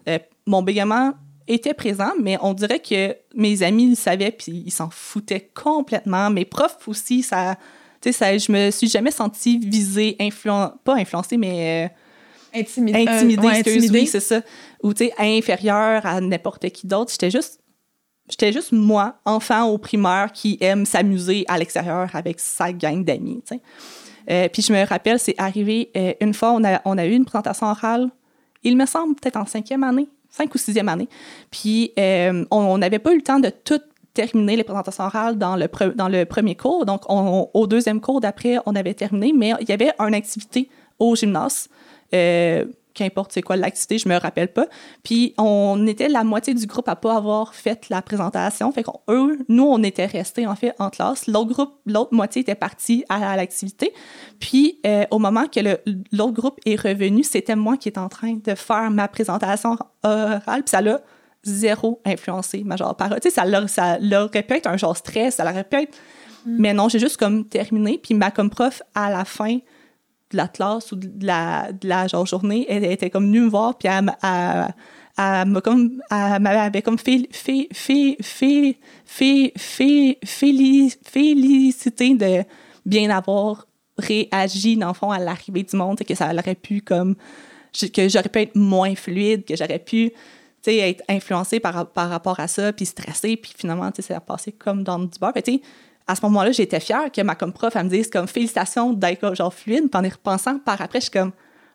Mon 0.47 0.63
bégaiement 0.63 1.13
était 1.47 1.75
présent, 1.75 2.13
mais 2.21 2.37
on 2.43 2.55
dirait 2.55 2.81
que 2.81 3.17
mes 3.35 3.63
amis 3.63 3.91
le 3.91 3.97
savaient, 3.97 4.33
puis 4.33 4.63
ils 4.67 4.71
s'en 4.71 4.91
foutaient 4.91 5.51
complètement. 5.55 6.31
Mes 6.31 6.45
profs 6.45 6.87
aussi, 6.87 7.23
ça... 7.23 7.57
Tu 8.01 8.13
sais, 8.13 8.39
je 8.39 8.51
me 8.51 8.71
suis 8.71 8.89
jamais 8.89 9.11
sentie 9.11 9.59
visée, 9.59 10.17
influen... 10.21 10.73
pas 10.85 10.97
influencée, 10.97 11.37
mais... 11.37 11.93
euh, 12.55 12.61
Intimidé. 12.61 13.07
intimidée, 13.09 13.47
ouais, 13.47 13.59
excuse, 13.61 13.77
intimidée. 13.85 14.01
oui, 14.01 14.07
c'est 14.07 14.21
ça. 14.21 14.41
Ou, 14.83 14.93
tu 14.95 15.07
sais, 15.07 15.13
inférieure 15.19 16.05
à 16.07 16.21
n'importe 16.21 16.69
qui 16.71 16.87
d'autre. 16.87 17.11
J'étais 17.13 17.31
juste 17.31 17.61
j'étais 18.29 18.53
juste 18.53 18.71
moi, 18.73 19.17
enfant 19.25 19.65
au 19.69 19.77
primaire, 19.79 20.31
qui 20.33 20.57
aime 20.61 20.87
s'amuser 20.87 21.45
à 21.49 21.59
l'extérieur 21.59 22.09
avec 22.15 22.39
sa 22.39 22.73
gang 22.73 23.05
d'amis. 23.05 23.43
Euh, 24.31 24.49
puis 24.53 24.63
je 24.63 24.73
me 24.73 24.87
rappelle, 24.87 25.19
c'est 25.19 25.35
arrivé 25.39 25.91
euh, 25.97 26.13
une 26.21 26.33
fois, 26.35 26.53
on 26.53 26.63
a, 26.63 26.81
on 26.85 26.97
a 26.97 27.07
eu 27.07 27.13
une 27.13 27.25
présentation 27.25 27.67
orale, 27.67 28.09
il 28.63 28.77
me 28.77 28.87
semble 28.87 29.17
peut-être 29.17 29.37
en 29.37 29.47
cinquième 29.47 29.83
année, 29.83 30.07
cinq 30.29 30.55
ou 30.55 30.59
sixième 30.59 30.89
année. 30.89 31.09
Puis 31.51 31.91
euh, 31.99 32.45
on 32.53 32.79
n'avait 32.79 33.01
pas 33.01 33.13
eu 33.13 33.17
le 33.17 33.23
temps 33.23 33.41
de 33.41 33.51
tout 33.51 33.81
terminer 34.15 34.55
les 34.57 34.65
présentations 34.65 35.05
orales 35.05 35.37
dans 35.39 35.57
le, 35.57 35.67
pre- 35.67 35.95
dans 35.97 36.09
le 36.09 36.25
premier 36.25 36.55
cours. 36.55 36.85
Donc, 36.87 37.03
on- 37.09 37.49
au 37.53 37.67
deuxième 37.67 38.01
cours 38.01 38.21
d'après, 38.21 38.59
on 38.67 38.77
avait 38.77 38.95
terminé, 38.95 39.33
mais 39.35 39.55
il 39.61 39.69
y 39.69 39.73
avait 39.73 39.91
une 39.99 40.15
activité 40.15 40.69
au 41.01 41.17
gymnase. 41.17 41.69
Euh, 42.15 42.65
Qu'importe 42.93 43.31
c'est 43.33 43.41
quoi 43.41 43.55
l'activité, 43.55 43.99
je 43.99 44.09
me 44.09 44.17
rappelle 44.19 44.53
pas. 44.53 44.67
Puis 45.05 45.33
on 45.39 45.87
était 45.87 46.09
la 46.09 46.25
moitié 46.25 46.55
du 46.55 46.67
groupe 46.67 46.89
à 46.89 46.97
pas 46.97 47.15
avoir 47.17 47.55
fait 47.55 47.89
la 47.89 48.03
présentation. 48.03 48.71
Fait 48.73 48.83
qu'on 48.83 48.99
eux, 49.09 49.39
nous, 49.49 49.63
on 49.63 49.81
était 49.85 50.07
restés 50.07 50.45
en 50.45 50.57
fait 50.57 50.75
en 50.81 50.91
classe. 50.91 51.29
L'autre 51.29 51.53
groupe, 51.53 51.73
l'autre 51.87 52.13
moitié 52.13 52.43
était 52.43 52.57
partie 52.57 53.05
à, 53.09 53.31
à 53.31 53.37
l'activité. 53.37 53.93
Puis 54.41 54.81
euh, 54.85 55.05
au 55.13 55.21
moment 55.21 55.47
que 55.47 55.61
le- 55.61 55.79
l'autre 56.11 56.33
groupe 56.33 56.59
est 56.67 56.75
revenu, 56.79 57.23
c'était 57.23 57.55
moi 57.55 57.77
qui 57.77 57.89
étais 57.89 58.01
en 58.01 58.09
train 58.09 58.35
de 58.45 58.55
faire 58.57 58.91
ma 58.91 59.07
présentation 59.07 59.77
orale. 60.03 60.65
Puis 60.65 60.71
ça 60.71 60.81
l'a 60.81 61.01
zéro 61.45 62.01
influencé 62.05 62.65
ma 62.65 62.75
genre 62.77 62.97
parole. 62.97 63.21
Tu 63.21 63.29
sais, 63.31 63.35
ça, 63.37 63.45
l'a- 63.45 63.69
ça 63.69 63.99
pu 63.99 64.55
être 64.55 64.67
un 64.67 64.77
genre 64.77 64.97
stress, 64.97 65.37
ça 65.37 65.45
l'aurait 65.45 65.65
pu 65.65 65.77
être. 65.77 65.97
Mais 66.45 66.75
non, 66.75 66.89
j'ai 66.89 66.99
juste 66.99 67.19
comme 67.19 67.45
terminé. 67.47 68.01
Puis 68.03 68.15
ma 68.15 68.33
comme 68.33 68.51
prof, 68.51 68.83
à 68.97 69.11
la 69.11 69.25
fin 69.25 69.59
de 70.31 70.37
la 70.37 70.49
classe 70.49 70.93
ou 70.93 70.97
de 70.97 71.27
la, 71.27 71.73
de 71.73 71.89
la 71.89 72.07
genre 72.07 72.27
journée, 72.27 72.67
elle, 72.69 72.85
était 72.85 73.11
comme 73.11 73.27
venue 73.27 73.41
me 73.41 73.49
voir, 73.49 73.77
puis 73.77 73.89
elle, 73.89 74.13
elle, 74.23 75.63
comme, 75.63 76.01
m'avait 76.11 76.83
comme 76.83 76.99
fait, 76.99 77.29
fait, 77.33 77.69
fait, 77.73 78.17
fait, 78.21 78.79
fait, 79.05 79.53
fait, 79.57 80.19
féli- 80.25 80.97
félicité 81.05 82.15
de 82.15 82.45
bien 82.87 83.11
avoir 83.11 83.67
réagi, 83.99 84.77
dans 84.77 84.89
le 84.89 84.95
fond, 84.95 85.11
à 85.11 85.19
l'arrivée 85.19 85.63
du 85.63 85.77
monde, 85.77 85.99
que 85.99 86.15
ça 86.15 86.33
aurait 86.33 86.55
pu 86.55 86.81
comme, 86.81 87.17
que 87.93 88.09
j'aurais 88.09 88.29
pu 88.29 88.39
être 88.41 88.57
moins 88.57 88.95
fluide, 88.95 89.45
que 89.45 89.57
j'aurais 89.57 89.79
pu 89.79 90.13
être 90.67 91.03
influencée 91.09 91.61
par, 91.61 91.91
par 91.91 92.09
rapport 92.09 92.39
à 92.41 92.49
ça, 92.49 92.73
puis 92.73 92.87
stressée, 92.87 93.37
puis 93.37 93.53
finalement, 93.57 93.91
ça 93.99 94.17
a 94.17 94.21
passé 94.21 94.53
comme 94.53 94.85
dans 94.85 94.99
du 94.99 95.19
beurre. 95.19 95.33
Tu 95.45 95.55
sais, 95.55 95.61
à 96.11 96.15
ce 96.17 96.23
moment-là, 96.23 96.51
j'étais 96.53 96.81
fière 96.81 97.11
que 97.13 97.21
ma 97.23 97.35
comme 97.35 97.53
prof, 97.53 97.75
elle 97.77 97.85
me 97.85 97.91
dise 97.91 98.11
comme 98.11 98.27
félicitations 98.27 98.93
d'être 98.93 99.35
genre 99.35 99.53
fluide. 99.55 99.91
Puis 99.91 100.01
en 100.01 100.05
y 100.05 100.09
repensant, 100.09 100.59
par 100.59 100.81
après, 100.81 101.01
je 101.01 101.05
suis 101.05 101.11
comme 101.13 101.33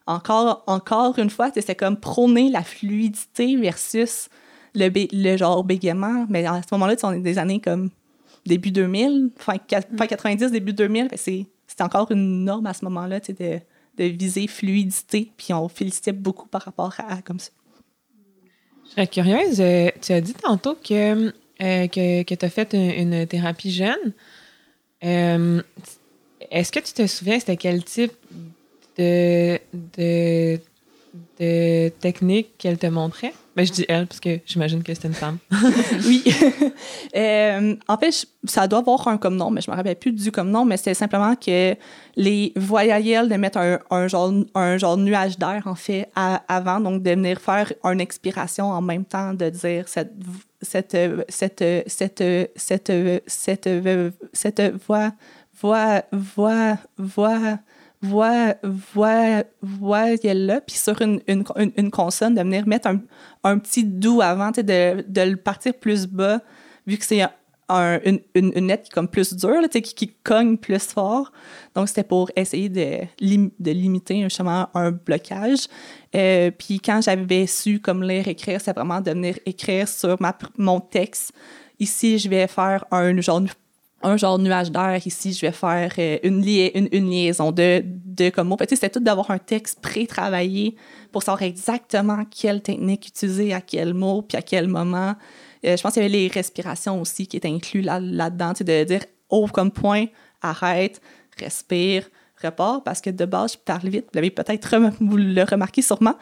encore, 0.08 0.64
encore 0.68 1.18
une 1.18 1.30
fois, 1.30 1.50
c'est 1.56 1.76
comme 1.76 1.98
prôner 2.00 2.50
la 2.50 2.62
fluidité 2.64 3.56
versus 3.56 4.30
le, 4.76 4.90
le 4.94 5.38
genre 5.38 5.64
bégaiement. 5.64 6.26
Mais 6.30 6.46
à 6.46 6.62
ce 6.62 6.68
moment-là, 6.74 6.96
on 7.04 7.14
est 7.14 7.20
des 7.22 7.38
années 7.38 7.60
comme 7.62 7.90
début 8.46 8.72
2000, 8.72 9.32
fin, 9.38 9.56
quat- 9.56 9.88
fin 9.98 10.06
90, 10.08 10.52
début 10.52 10.74
2000. 10.74 11.10
Fait 11.10 11.16
que 11.16 11.22
c'est- 11.22 11.46
C'était 11.68 11.84
encore 11.84 12.12
une 12.12 12.46
norme 12.46 12.68
à 12.68 12.74
ce 12.74 12.86
moment-là, 12.86 13.20
de, 13.20 13.60
de 13.98 14.04
viser 14.04 14.48
fluidité. 14.48 15.32
Puis 15.36 15.54
on 15.54 15.68
félicitait 15.68 16.12
beaucoup 16.14 16.48
par 16.48 16.62
rapport 16.62 16.94
à, 17.00 17.14
à 17.16 17.22
comme 17.22 17.40
ça. 17.40 17.52
Je 18.86 18.92
serais 18.92 19.08
curieuse. 19.08 19.60
euh, 19.62 19.90
tu 20.02 20.12
as 20.14 20.22
dit 20.22 20.34
tantôt 20.36 20.76
que, 20.76 21.34
euh, 21.62 21.88
que, 21.88 22.24
que 22.24 22.36
tu 22.36 22.46
as 22.46 22.50
fait 22.50 22.74
une, 22.74 23.26
thérapie 23.28 23.72
jeune. 23.72 24.14
Euh, 25.04 25.62
Est-ce 26.52 26.72
que 26.72 26.80
tu 26.80 26.94
te 26.94 27.08
souviens, 27.08 27.40
c'était 27.40 27.58
quel 27.58 27.84
type 27.84 28.14
de, 28.98 29.60
de, 29.98 30.60
de 31.40 31.90
technique 31.90 32.58
qu'elle 32.58 32.78
te 32.78 32.88
montrait? 32.88 33.34
Ben, 33.56 33.66
je 33.66 33.72
dis 33.72 33.86
elle 33.88 34.06
parce 34.06 34.20
que 34.20 34.40
j'imagine 34.46 34.84
que 34.84 34.94
c'était 34.94 35.08
une 35.08 35.14
femme. 35.14 35.38
Oui. 36.06 36.24
Euh, 37.16 37.76
en 37.88 37.98
fait, 37.98 38.26
ça 38.44 38.68
doit 38.68 38.80
avoir 38.80 39.08
un 39.08 39.18
comme 39.18 39.38
nom, 39.38 39.50
mais 39.50 39.62
je 39.62 39.72
me 39.72 39.76
rappelle 39.76 39.96
plus 39.96 40.12
du 40.12 40.32
comme 40.32 40.50
nom, 40.52 40.66
mais 40.66 40.76
c'était 40.76 40.94
simplement 40.94 41.34
que 41.36 41.76
les 42.18 42.52
voyelles 42.58 43.30
de 43.30 43.36
mettre 43.36 43.58
un, 43.58 43.80
un 43.90 44.08
genre, 44.10 44.34
un 44.54 44.78
genre 44.78 44.98
nuage 44.98 45.38
d'air, 45.38 45.64
en 45.66 45.76
fait, 45.76 46.10
avant, 46.16 46.82
donc 46.82 47.04
de 47.04 47.12
venir 47.12 47.40
faire 47.40 47.72
une 47.86 48.02
expiration 48.02 48.66
en 48.66 48.82
même 48.82 49.06
temps, 49.06 49.34
de 49.34 49.50
dire 49.50 49.88
cette, 49.88 50.12
cette, 50.62 50.98
cette, 51.30 51.64
cette, 51.88 52.24
cette, 52.58 52.94
cette, 53.26 53.70
cette 54.34 54.62
voix, 54.86 55.12
voix, 55.62 56.02
voix, 56.12 56.78
voix, 56.98 57.60
voix, 58.06 58.56
voix, 58.64 59.44
voyelle-là, 59.62 60.62
puis 60.62 60.76
sur 60.76 61.02
une, 61.02 61.22
une, 61.28 61.44
une, 61.78 61.92
consonne, 61.92 62.36
de 62.36 62.42
venir 62.42 62.68
mettre 62.68 62.88
un, 62.88 63.02
un 63.44 63.58
petit 63.58 63.84
doux 63.84 64.22
avant, 64.22 64.52
de, 64.52 65.02
de 65.08 65.22
le 65.22 65.36
partir 65.38 65.74
plus 65.74 66.08
bas, 66.08 66.42
vu 66.88 66.98
que 66.98 67.06
c'est 67.06 67.22
un- 67.22 68.00
une, 68.06 68.20
une, 68.36 68.68
lettre 68.68 68.84
qui 68.84 68.90
est 68.90 68.94
comme 68.94 69.08
plus 69.08 69.34
dure, 69.34 69.62
là, 69.62 69.68
qui, 69.68 69.82
qui 69.82 70.14
cogne 70.24 70.58
plus 70.58 70.80
fort. 70.80 71.32
Donc, 71.74 71.88
c'était 71.88 72.04
pour 72.04 72.30
essayer 72.36 72.70
de, 72.70 73.06
de 73.20 73.72
limiter 73.72 74.22
justement 74.24 74.70
un 74.74 74.92
blocage. 74.92 75.68
Euh, 76.16 76.52
puis 76.52 76.80
quand 76.80 77.02
j'avais 77.02 77.48
su 77.48 77.80
comme 77.80 78.04
lire, 78.04 78.28
écrire, 78.28 78.62
c'est 78.62 78.74
vraiment 78.74 79.02
de 79.02 79.12
venir 79.12 79.40
écrire 79.46 79.88
sur 79.88 80.16
ma, 80.22 80.38
mon 80.58 80.80
texte. 80.80 81.34
Ici, 81.80 82.20
je 82.20 82.30
vais 82.30 82.48
faire 82.48 82.86
un 82.92 83.20
genre 83.20 83.42
un 84.06 84.18
genre 84.18 84.40
nuage 84.40 84.72
d'air. 84.72 85.00
Ici, 85.06 85.34
je 85.34 85.42
vais 85.42 85.52
faire 85.52 85.92
euh, 85.98 86.18
une, 86.24 86.44
une, 86.44 86.88
une 86.92 87.10
liaison 87.10 87.52
de, 87.52 87.84
de 87.84 88.30
comme 88.30 88.56
sais, 88.60 88.76
C'était 88.76 88.90
tout 88.90 89.00
d'avoir 89.00 89.32
un 89.32 89.38
texte 89.40 89.82
pré-travaillé 89.82 90.76
pour 91.12 91.24
savoir 91.24 91.42
exactement 91.42 92.24
quelle 92.26 92.62
technique 92.62 93.08
utiliser 93.08 93.54
à 93.54 93.62
quel 93.62 93.94
mot 93.94 94.22
puis 94.22 94.38
à 94.38 94.42
quel 94.42 94.68
moment. 94.68 95.16
Euh, 95.66 95.76
je 95.76 95.82
pense 95.82 95.94
qu'il 95.94 96.04
y 96.04 96.06
avait 96.06 96.16
les 96.16 96.28
respirations 96.28 97.02
aussi 97.02 97.28
qui 97.28 97.38
étaient 97.38 97.50
inclus 97.50 97.82
là- 97.82 98.00
là-dedans. 98.00 98.54
sais, 98.56 98.64
de 98.64 98.84
dire 98.84 99.06
haut 99.30 99.48
comme 99.48 99.72
point, 99.72 100.06
arrête, 100.42 101.02
respire, 101.40 102.08
repart. 102.42 102.84
Parce 102.84 103.02
que 103.02 103.10
de 103.10 103.26
base, 103.26 103.54
je 103.54 103.58
parle 103.58 103.90
vite. 103.90 104.06
Vous 104.06 104.16
l'avez 104.16 104.30
peut-être 104.30 104.78
vous 105.00 105.18
remarqué 105.50 105.82
sûrement. 105.82 106.16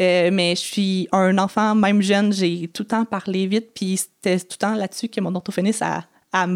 Euh, 0.00 0.30
mais 0.32 0.54
je 0.54 0.60
suis 0.60 1.08
un 1.12 1.36
enfant, 1.38 1.74
même 1.74 2.00
jeune, 2.00 2.32
j'ai 2.32 2.68
tout 2.68 2.84
le 2.84 2.88
temps 2.88 3.04
parlé 3.04 3.46
vite. 3.46 3.70
Puis 3.74 3.96
c'était 3.96 4.38
tout 4.38 4.52
le 4.52 4.58
temps 4.58 4.74
là-dessus 4.74 5.08
que 5.08 5.20
mon 5.20 5.34
orthophoniste 5.34 5.82
a, 5.82 6.04
a 6.32 6.46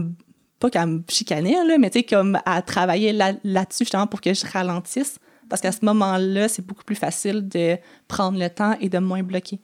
pas 0.62 0.71
qu'elle 0.71 0.87
me 0.87 1.02
chicanait, 1.09 1.64
là, 1.66 1.76
mais 1.78 1.90
tu 1.90 1.99
sais, 1.99 2.04
comme 2.04 2.38
à 2.47 2.62
travailler 2.62 3.12
là- 3.12 3.35
là-dessus 3.45 3.85
justement 3.85 4.07
pour 4.07 4.21
que 4.21 4.33
je 4.33 4.47
ralentisse. 4.47 5.19
Parce 5.50 5.61
qu'à 5.61 5.73
ce 5.73 5.85
moment-là, 5.85 6.49
c'est 6.49 6.64
beaucoup 6.64 6.85
plus 6.85 6.95
facile 6.97 7.47
de 7.49 7.76
prendre 8.09 8.38
le 8.38 8.49
temps 8.49 8.75
et 8.81 8.88
de 8.88 8.99
moins 8.99 9.23
bloquer. 9.23 9.59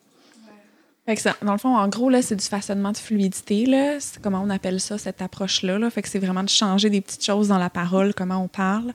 Fait 1.07 1.14
que 1.14 1.23
ça, 1.23 1.35
dans 1.40 1.52
le 1.52 1.59
fond, 1.59 1.75
en 1.75 1.88
gros, 1.88 2.11
là, 2.11 2.21
c'est 2.21 2.37
du 2.37 2.45
façonnement 2.45 2.93
de 2.93 2.99
fluidité. 2.99 3.64
Là. 3.64 3.99
C'est 3.99 4.21
comment 4.21 4.43
on 4.45 4.50
appelle 4.50 4.78
ça, 4.81 4.99
cette 4.99 5.23
approche-là. 5.23 5.78
Là. 5.78 5.88
Fait 5.88 6.02
que 6.02 6.09
c'est 6.09 6.19
vraiment 6.19 6.43
de 6.43 6.50
changer 6.50 6.90
des 6.90 7.00
petites 7.00 7.25
choses 7.25 7.49
dans 7.49 7.57
la 7.57 7.71
parole, 7.71 8.12
comment 8.12 8.43
on 8.43 8.49
parle, 8.49 8.93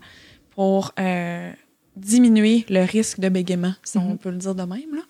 pour 0.52 0.92
euh, 1.00 1.52
diminuer 1.96 2.66
le 2.70 2.84
risque 2.86 3.20
de 3.20 3.30
bégaiement, 3.30 3.74
si 3.84 3.98
on 3.98 4.10
Mhm. 4.10 4.18
peut 4.20 4.30
le 4.30 4.38
dire 4.38 4.54
de 4.54 4.62
même. 4.64 4.94
Là. 4.94 5.02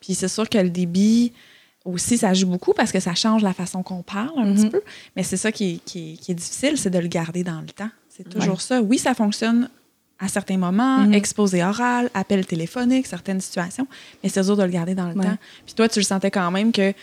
Puis 0.00 0.14
c'est 0.14 0.28
sûr 0.28 0.48
que 0.48 0.56
le 0.58 0.70
débit 0.70 1.32
aussi, 1.86 2.18
ça 2.18 2.34
joue 2.34 2.48
beaucoup 2.48 2.72
parce 2.74 2.92
que 2.92 3.00
ça 3.00 3.14
change 3.14 3.42
la 3.42 3.52
façon 3.54 3.82
qu'on 3.82 4.02
parle 4.02 4.32
un 4.38 4.46
Mhm. 4.46 4.54
petit 4.56 4.70
peu. 4.70 4.82
Mais 5.16 5.22
c'est 5.22 5.36
ça 5.36 5.52
qui 5.52 5.74
est, 5.74 5.84
qui 5.84 6.12
est- 6.12 6.16
qui 6.16 6.32
est 6.32 6.34
difficile, 6.34 6.76
c'est 6.76 6.90
de 6.90 6.98
le 6.98 7.08
garder 7.08 7.44
dans 7.44 7.60
le 7.60 7.66
temps. 7.68 7.90
C'est 8.08 8.28
toujours 8.28 8.60
ça. 8.60 8.80
Oui, 8.82 8.98
ça 8.98 9.14
fonctionne 9.14 9.68
à 10.18 10.28
certains 10.28 10.56
moments, 10.56 11.00
Mhm. 11.00 11.12
exposé 11.14 11.62
oral, 11.62 12.10
appel 12.14 12.46
téléphonique, 12.46 13.06
certaines 13.06 13.40
situations, 13.40 13.86
mais 14.22 14.28
c'est 14.30 14.42
dur 14.42 14.56
de 14.56 14.62
le 14.62 14.70
garder 14.70 14.94
dans 14.94 15.08
le 15.08 15.14
Ouais. 15.14 15.24
temps. 15.26 15.36
Puis 15.66 15.74
toi, 15.74 15.88
tu 15.88 15.98
le 15.98 16.04
sentais 16.04 16.30
quand 16.30 16.50
même 16.50 16.72
que 16.72 16.94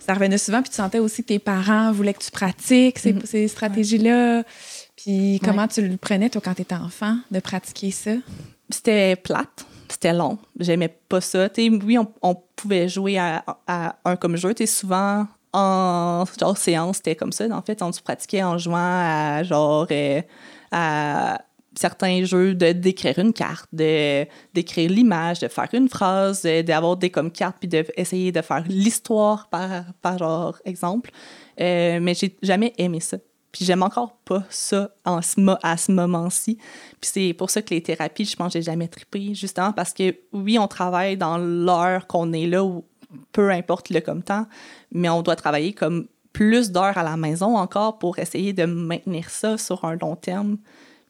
ça 0.00 0.14
revenait 0.14 0.38
souvent, 0.38 0.60
puis 0.62 0.70
tu 0.70 0.76
sentais 0.76 0.98
aussi 0.98 1.22
que 1.22 1.28
tes 1.28 1.38
parents 1.38 1.92
voulaient 1.92 2.14
que 2.14 2.22
tu 2.24 2.30
pratiques 2.30 2.98
ces, 2.98 3.12
Mhm. 3.12 3.22
ces 3.24 3.46
stratégies-là. 3.48 4.42
Puis 4.96 5.40
comment 5.44 5.68
tu 5.68 5.86
le 5.86 5.96
prenais, 5.96 6.28
toi, 6.30 6.40
quand 6.44 6.54
tu 6.54 6.62
étais 6.62 6.74
enfant, 6.74 7.18
de 7.30 7.38
pratiquer 7.40 7.90
ça? 7.90 8.12
C'était 8.70 9.14
plate, 9.14 9.65
c'était 9.96 10.12
long. 10.12 10.36
J'aimais 10.60 10.94
pas 11.08 11.22
ça. 11.22 11.48
Tu 11.48 11.70
sais, 11.70 11.70
oui, 11.82 11.96
on, 12.22 12.34
pouvait 12.54 12.86
jouer 12.86 13.16
à, 13.18 13.44
un 14.04 14.16
comme 14.16 14.36
jeu. 14.36 14.52
Tu 14.52 14.66
sais, 14.66 14.80
souvent, 14.80 15.26
en 15.54 16.24
genre 16.38 16.58
séance, 16.58 16.96
c'était 16.96 17.16
comme 17.16 17.32
ça. 17.32 17.46
En 17.50 17.62
fait, 17.62 17.80
on 17.80 17.90
se 17.92 18.02
pratiquait 18.02 18.42
en 18.42 18.58
jouant 18.58 18.76
à 18.76 19.42
genre 19.42 19.86
euh, 19.90 20.20
à 20.70 21.40
certains 21.74 22.24
jeux 22.24 22.54
de 22.54 22.72
d'écrire 22.72 23.18
une 23.18 23.32
carte, 23.32 23.70
de 23.72 24.26
d'écrire 24.52 24.90
l'image, 24.90 25.40
de 25.40 25.48
faire 25.48 25.68
une 25.72 25.88
phrase, 25.88 26.42
d'avoir 26.42 26.98
des 26.98 27.08
comme 27.08 27.30
cartes 27.30 27.56
puis 27.58 27.68
d'essayer 27.68 28.32
de 28.32 28.42
faire 28.42 28.64
l'histoire 28.68 29.48
par, 29.48 29.84
par 30.02 30.18
genre 30.18 30.58
exemple. 30.66 31.10
Euh, 31.58 32.00
mais 32.02 32.12
j'ai 32.12 32.36
jamais 32.42 32.74
aimé 32.76 33.00
ça. 33.00 33.16
Puis 33.56 33.64
j'aime 33.64 33.82
encore 33.82 34.12
pas 34.26 34.44
ça 34.50 34.90
en 35.06 35.22
ce 35.22 35.40
à 35.62 35.78
ce 35.78 35.90
moment-ci. 35.90 36.56
Puis 37.00 37.10
c'est 37.14 37.32
pour 37.32 37.48
ça 37.48 37.62
que 37.62 37.72
les 37.72 37.82
thérapies, 37.82 38.26
je 38.26 38.36
pense 38.36 38.52
que 38.52 38.58
j'ai 38.58 38.62
jamais 38.62 38.86
trippé, 38.86 39.34
justement 39.34 39.72
parce 39.72 39.94
que 39.94 40.14
oui, 40.34 40.58
on 40.58 40.68
travaille 40.68 41.16
dans 41.16 41.38
l'heure 41.38 42.06
qu'on 42.06 42.34
est 42.34 42.46
là, 42.46 42.62
ou 42.62 42.84
peu 43.32 43.50
importe 43.50 43.88
le 43.88 44.00
comme 44.02 44.22
temps, 44.22 44.46
mais 44.92 45.08
on 45.08 45.22
doit 45.22 45.36
travailler 45.36 45.72
comme 45.72 46.06
plus 46.34 46.70
d'heures 46.70 46.98
à 46.98 47.02
la 47.02 47.16
maison 47.16 47.56
encore 47.56 47.98
pour 47.98 48.18
essayer 48.18 48.52
de 48.52 48.66
maintenir 48.66 49.30
ça 49.30 49.56
sur 49.56 49.86
un 49.86 49.96
long 49.96 50.16
terme. 50.16 50.58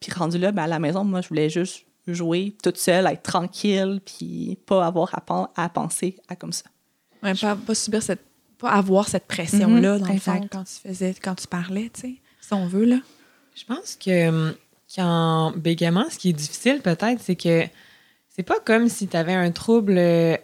Puis 0.01 0.13
rendu 0.13 0.39
là, 0.39 0.53
ben 0.53 0.63
à 0.63 0.67
la 0.69 0.79
maison, 0.79 1.03
moi, 1.03 1.23
je 1.23 1.29
voulais 1.29 1.51
juste 1.51 1.85
jouer 2.07 2.55
toute 2.63 2.77
seule, 2.79 3.09
être 3.09 3.23
tranquille, 3.25 4.01
puis 4.07 4.57
pas 4.67 4.87
avoir 4.87 5.13
à, 5.17 5.21
pen- 5.21 5.49
à 5.57 5.69
penser 5.69 6.17
à 6.29 6.37
comme 6.37 6.53
ça. 6.53 6.67
Ouais, 7.25 7.35
pas, 7.35 7.57
pas 7.57 7.75
subir 7.75 8.01
cette 8.05 8.23
pas 8.59 8.71
avoir 8.71 9.07
cette 9.09 9.27
pression-là, 9.27 9.95
Mhm, 9.99 10.01
dans 10.01 10.07
le 10.07 10.13
fond, 10.21 10.49
quand 10.51 10.65
tu 10.65 10.89
faisais, 10.89 11.15
quand 11.21 11.35
tu 11.35 11.47
parlais, 11.47 11.91
tu 11.93 12.01
sais, 12.01 12.15
si 12.47 12.53
on 12.55 12.67
veut, 12.67 12.85
là. 12.85 12.99
Je 13.55 13.65
pense 13.65 13.97
que 13.97 14.29
hum, 14.29 14.55
qu'en 14.95 15.53
bégaiement, 15.57 16.07
ce 16.11 16.19
qui 16.19 16.31
est 16.31 16.33
difficile 16.35 16.81
peut-être, 16.83 17.21
c'est 17.21 17.37
que 17.37 17.65
c'est 18.35 18.43
pas 18.43 18.61
comme 18.65 18.89
si 18.89 19.09
tu 19.09 19.17
avais 19.17 19.33
un 19.35 19.51
trouble 19.51 19.95
de 19.95 20.39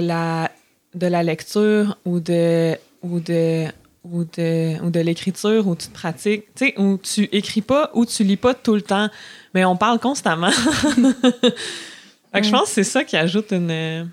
la, 0.00 0.50
de 0.94 1.06
la 1.06 1.22
lecture 1.22 1.96
ou 2.04 2.20
de, 2.20 2.76
ou 3.02 3.18
de, 3.20 3.66
ou 4.04 4.24
de, 4.24 4.80
ou 4.82 4.90
de 4.90 5.00
l'écriture 5.00 5.66
où 5.66 5.74
tu 5.74 5.88
te 5.88 5.92
pratiques, 5.92 6.44
tu 6.54 6.66
sais, 6.66 6.80
où 6.80 6.98
tu 6.98 7.24
écris 7.32 7.62
pas 7.62 7.90
ou 7.94 8.06
tu 8.06 8.22
lis 8.24 8.36
pas 8.36 8.54
tout 8.54 8.74
le 8.74 8.82
temps, 8.82 9.08
mais 9.54 9.64
on 9.64 9.76
parle 9.76 9.98
constamment. 9.98 10.50
fait 12.32 12.40
que 12.40 12.46
je 12.46 12.50
pense 12.50 12.68
que 12.68 12.74
c'est 12.74 12.84
ça 12.84 13.04
qui 13.04 13.16
ajoute 13.16 13.52
une, 13.52 14.08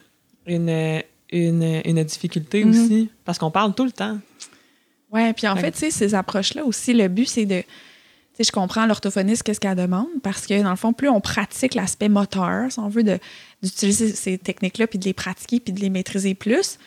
une, 0.46 1.01
une, 1.31 1.81
une 1.86 2.03
difficulté 2.03 2.63
Mhm. 2.65 2.69
aussi, 2.72 3.10
parce 3.25 3.38
qu'on 3.38 3.51
parle 3.51 3.74
tout 3.74 3.86
le 3.86 3.91
temps. 3.91 4.17
Ouais, 5.12 5.34
puis 5.34 5.48
en 5.48 5.56
fait, 5.56 5.72
tu 5.72 5.80
sais, 5.80 5.92
ces 5.92 6.16
approches-là 6.16 6.63
aussi, 6.63 6.94
le 6.94 7.08
but, 7.08 7.28
c'est 7.28 7.46
de. 7.46 7.62
Tu 7.62 7.66
sais, 8.34 8.44
je 8.44 8.51
comprends 8.51 8.86
l'orthophoniste, 8.86 9.44
qu'est-ce 9.44 9.60
qu'elle 9.60 9.75
demande, 9.75 10.08
parce 10.22 10.46
que 10.46 10.62
dans 10.62 10.70
le 10.70 10.75
fond, 10.75 10.94
plus 10.94 11.10
on 11.10 11.20
pratique 11.20 11.74
l'aspect 11.74 12.10
moteur, 12.10 12.72
si 12.72 12.80
on 12.80 12.88
veut, 12.88 13.04
d'utiliser 13.62 14.13
ces 14.13 14.38
techniques-là, 14.38 14.88
puis 14.88 15.00
de 15.00 15.06
les 15.06 15.13
pratiquer, 15.13 15.60
puis 15.60 15.74
de 15.74 15.80
les 15.80 15.89
maîtriser 15.89 16.36
plus, 16.36 16.78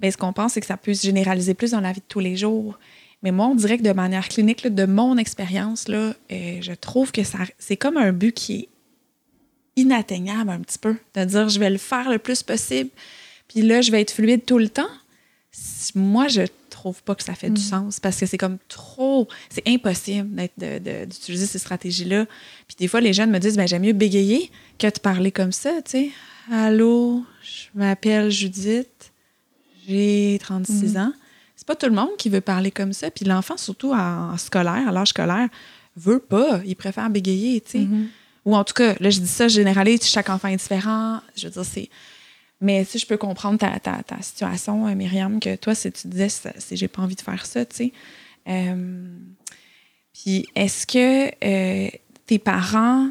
bien, 0.00 0.10
ce 0.10 0.16
qu'on 0.16 0.32
pense, 0.32 0.54
c'est 0.54 0.60
que 0.60 0.66
ça 0.66 0.76
peut 0.76 0.94
se 0.94 1.06
généraliser 1.06 1.54
plus 1.54 1.70
dans 1.70 1.80
la 1.80 1.92
vie 1.92 2.00
de 2.00 2.06
tous 2.08 2.20
les 2.20 2.36
jours. 2.36 2.78
Mais 3.22 3.32
moi, 3.32 3.46
on 3.46 3.54
dirait 3.54 3.78
que 3.78 3.82
de 3.82 3.92
manière 3.92 4.28
clinique, 4.28 4.62
là, 4.62 4.70
de 4.70 4.86
mon 4.86 5.16
expérience, 5.16 5.88
là, 5.88 6.14
euh, 6.30 6.58
je 6.60 6.72
trouve 6.72 7.10
que 7.10 7.24
ça, 7.24 7.38
c'est 7.58 7.76
comme 7.76 7.96
un 7.96 8.12
but 8.12 8.32
qui 8.32 8.54
est 8.54 8.68
inatteignable 9.76 10.50
un 10.50 10.60
petit 10.60 10.78
peu. 10.78 10.96
De 11.14 11.24
dire, 11.24 11.48
je 11.48 11.58
vais 11.58 11.70
le 11.70 11.78
faire 11.78 12.10
le 12.10 12.18
plus 12.18 12.42
possible, 12.42 12.90
puis 13.48 13.62
là, 13.62 13.80
je 13.80 13.90
vais 13.90 14.00
être 14.00 14.12
fluide 14.12 14.44
tout 14.44 14.58
le 14.58 14.68
temps. 14.68 14.90
Moi, 15.94 16.28
je 16.28 16.42
trouve 16.78 17.02
pas 17.02 17.14
que 17.14 17.22
ça 17.24 17.34
fait 17.34 17.50
du 17.50 17.60
Mhm. 17.60 17.68
sens 17.68 18.00
parce 18.00 18.16
que 18.18 18.26
c'est 18.26 18.38
comme 18.38 18.58
trop. 18.68 19.26
C'est 19.50 19.66
impossible 19.68 20.28
d'utiliser 21.06 21.46
ces 21.46 21.58
stratégies-là. 21.58 22.26
Puis 22.66 22.76
des 22.78 22.88
fois, 22.88 23.00
les 23.00 23.12
jeunes 23.12 23.30
me 23.30 23.38
disent 23.38 23.56
ben, 23.56 23.66
j'aime 23.66 23.82
mieux 23.82 23.92
bégayer 23.92 24.50
que 24.78 24.86
de 24.86 24.98
parler 25.00 25.32
comme 25.32 25.52
ça, 25.52 25.70
tu 25.84 25.90
sais. 25.90 26.10
Allô, 26.50 27.24
je 27.42 27.78
m'appelle 27.78 28.30
Judith, 28.30 29.12
j'ai 29.86 30.38
36 30.40 30.96
ans. 30.96 31.12
C'est 31.56 31.66
pas 31.66 31.74
tout 31.76 31.86
le 31.86 31.92
monde 31.94 32.16
qui 32.18 32.28
veut 32.28 32.40
parler 32.40 32.70
comme 32.70 32.92
ça. 32.92 33.10
Puis 33.10 33.24
l'enfant, 33.24 33.56
surtout 33.56 33.92
en, 33.92 34.36
scolaire, 34.38 34.88
à 34.88 34.92
l'âge 34.92 35.08
scolaire, 35.08 35.48
veut 35.96 36.20
pas. 36.20 36.60
Il 36.64 36.76
préfère 36.76 37.10
bégayer, 37.10 37.60
tu 37.60 37.70
sais. 37.72 37.86
Ou 38.44 38.56
en 38.56 38.64
tout 38.64 38.72
cas, 38.74 38.94
là, 39.00 39.10
je 39.10 39.20
dis 39.20 39.26
ça, 39.28 39.48
je 39.48 39.54
généralise, 39.54 40.02
chaque 40.04 40.30
enfant 40.30 40.48
est 40.48 40.56
différent. 40.56 41.20
Je 41.36 41.46
veux 41.48 41.52
dire, 41.52 41.64
c'est. 41.64 41.90
Mais 42.60 42.84
si 42.84 42.98
je 42.98 43.06
peux 43.06 43.16
comprendre 43.16 43.58
ta, 43.58 43.78
ta, 43.78 44.02
ta 44.02 44.20
situation, 44.20 44.86
euh, 44.88 44.94
Myriam, 44.94 45.38
que 45.38 45.54
toi, 45.56 45.74
si 45.74 45.92
tu 45.92 46.08
disais, 46.08 46.28
c'est 46.28 46.76
j'ai 46.76 46.88
pas 46.88 47.02
envie 47.02 47.14
de 47.14 47.20
faire 47.20 47.46
ça, 47.46 47.64
tu 47.64 47.76
sais. 47.76 47.92
Euh, 48.48 49.06
puis 50.12 50.46
est-ce 50.54 50.86
que 50.86 51.28
euh, 51.44 51.90
tes 52.26 52.38
parents, 52.38 53.08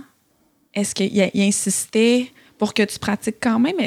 est-ce 0.73 0.93
qu'ils 0.93 1.15
ils 1.15 1.41
insistaient 1.41 2.27
pour 2.57 2.73
que 2.73 2.83
tu 2.83 2.99
pratiques 2.99 3.37
quand 3.39 3.59
même? 3.59 3.77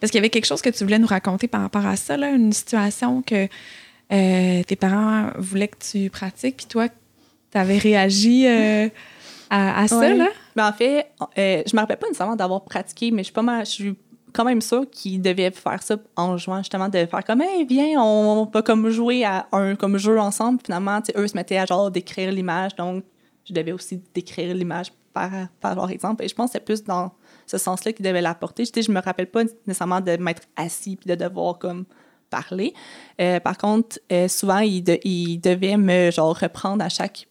Parce 0.00 0.10
qu'il 0.10 0.18
y 0.18 0.22
avait 0.22 0.30
quelque 0.30 0.46
chose 0.46 0.62
que 0.62 0.70
tu 0.70 0.82
voulais 0.84 0.98
nous 0.98 1.06
raconter 1.06 1.48
par 1.48 1.60
rapport 1.60 1.84
à 1.84 1.96
ça, 1.96 2.16
là, 2.16 2.30
une 2.30 2.52
situation 2.52 3.20
que 3.20 3.48
euh, 4.12 4.62
tes 4.62 4.76
parents 4.76 5.30
voulaient 5.36 5.68
que 5.68 5.78
tu 5.78 6.08
pratiques, 6.08 6.56
puis 6.56 6.66
toi, 6.66 6.88
tu 6.88 7.58
avais 7.58 7.78
réagi 7.78 8.46
à, 8.46 9.88
ça, 9.88 10.14
là? 10.14 10.28
Mais 10.56 10.62
en 10.62 10.72
fait, 10.72 11.06
je 11.36 11.76
me 11.76 11.80
rappelle 11.80 11.98
pas 11.98 12.06
nécessairement 12.06 12.36
d'avoir 12.36 12.64
pratiqué, 12.64 13.10
mais 13.10 13.22
je 13.22 13.24
suis 13.24 13.34
pas 13.34 13.42
mal, 13.42 13.66
je 13.66 13.70
suis 13.70 13.94
quand 14.32 14.44
même 14.44 14.60
sûre 14.60 14.88
qu'ils 14.90 15.20
devaient 15.20 15.50
faire 15.50 15.82
ça 15.82 15.96
en 16.16 16.36
jouant, 16.36 16.58
justement, 16.58 16.88
de 16.88 17.06
faire 17.06 17.24
comme, 17.24 17.42
hey, 17.42 17.64
viens, 17.64 18.00
on 18.02 18.44
va 18.52 18.62
comme 18.62 18.88
jouer 18.90 19.24
à 19.24 19.46
un 19.52 19.74
comme 19.74 19.98
jeu 19.98 20.18
ensemble. 20.18 20.60
Finalement, 20.64 21.00
eux 21.16 21.28
se 21.28 21.36
mettaient 21.36 21.58
à 21.58 21.66
genre 21.66 21.90
décrire 21.90 22.32
l'image, 22.32 22.74
donc 22.76 23.04
je 23.44 23.52
devais 23.52 23.72
aussi 23.72 24.02
décrire 24.14 24.54
l'image 24.54 24.92
par, 25.12 25.30
par 25.60 25.74
leur 25.74 25.90
exemple. 25.90 26.24
Et 26.24 26.28
je 26.28 26.34
pense 26.34 26.50
que 26.50 26.52
c'est 26.54 26.64
plus 26.64 26.82
dans 26.84 27.12
ce 27.46 27.58
sens-là 27.58 27.92
qu'ils 27.92 28.04
devaient 28.04 28.22
l'apporter. 28.22 28.64
Je, 28.64 28.80
je 28.80 28.90
me 28.90 29.00
rappelle 29.00 29.30
pas 29.30 29.42
nécessairement 29.66 30.00
de 30.00 30.16
m'être 30.16 30.42
assis 30.56 30.96
puis 30.96 31.08
de 31.08 31.14
devoir 31.14 31.58
comme 31.58 31.84
parler. 32.30 32.72
Euh, 33.20 33.40
par 33.40 33.58
contre, 33.58 33.98
euh, 34.10 34.26
souvent, 34.28 34.58
ils, 34.58 34.84
ils 35.04 35.38
devaient 35.38 35.76
me 35.76 36.10
genre 36.10 36.38
reprendre 36.38 36.84
à 36.84 36.88
chaque 36.88 37.28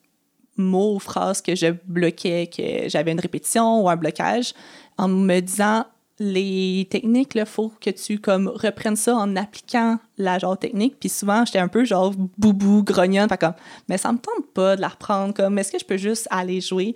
mot 0.57 0.95
ou 0.95 0.99
phrase 0.99 1.41
que 1.41 1.55
je 1.55 1.67
bloquais, 1.85 2.47
que 2.47 2.87
j'avais 2.87 3.11
une 3.11 3.19
répétition 3.19 3.81
ou 3.83 3.89
un 3.89 3.95
blocage, 3.95 4.53
en 4.97 5.07
me 5.07 5.39
disant 5.39 5.85
les 6.23 6.87
techniques, 6.91 7.31
il 7.33 7.45
faut 7.47 7.73
que 7.81 7.89
tu 7.89 8.19
comme 8.19 8.47
reprennes 8.47 8.95
ça 8.95 9.15
en 9.15 9.35
appliquant 9.35 9.97
la 10.19 10.37
genre 10.37 10.55
technique. 10.55 10.99
Puis 10.99 11.09
souvent, 11.09 11.43
j'étais 11.45 11.57
un 11.57 11.67
peu 11.67 11.83
genre 11.83 12.13
boubou, 12.37 12.83
grognonne, 12.83 13.27
fait 13.27 13.39
comme, 13.39 13.55
mais 13.89 13.97
ça 13.97 14.11
me 14.11 14.19
tente 14.19 14.45
pas 14.53 14.75
de 14.75 14.81
la 14.81 14.89
reprendre, 14.89 15.33
comme, 15.33 15.57
est-ce 15.57 15.71
que 15.71 15.79
je 15.79 15.85
peux 15.85 15.97
juste 15.97 16.27
aller 16.29 16.61
jouer? 16.61 16.93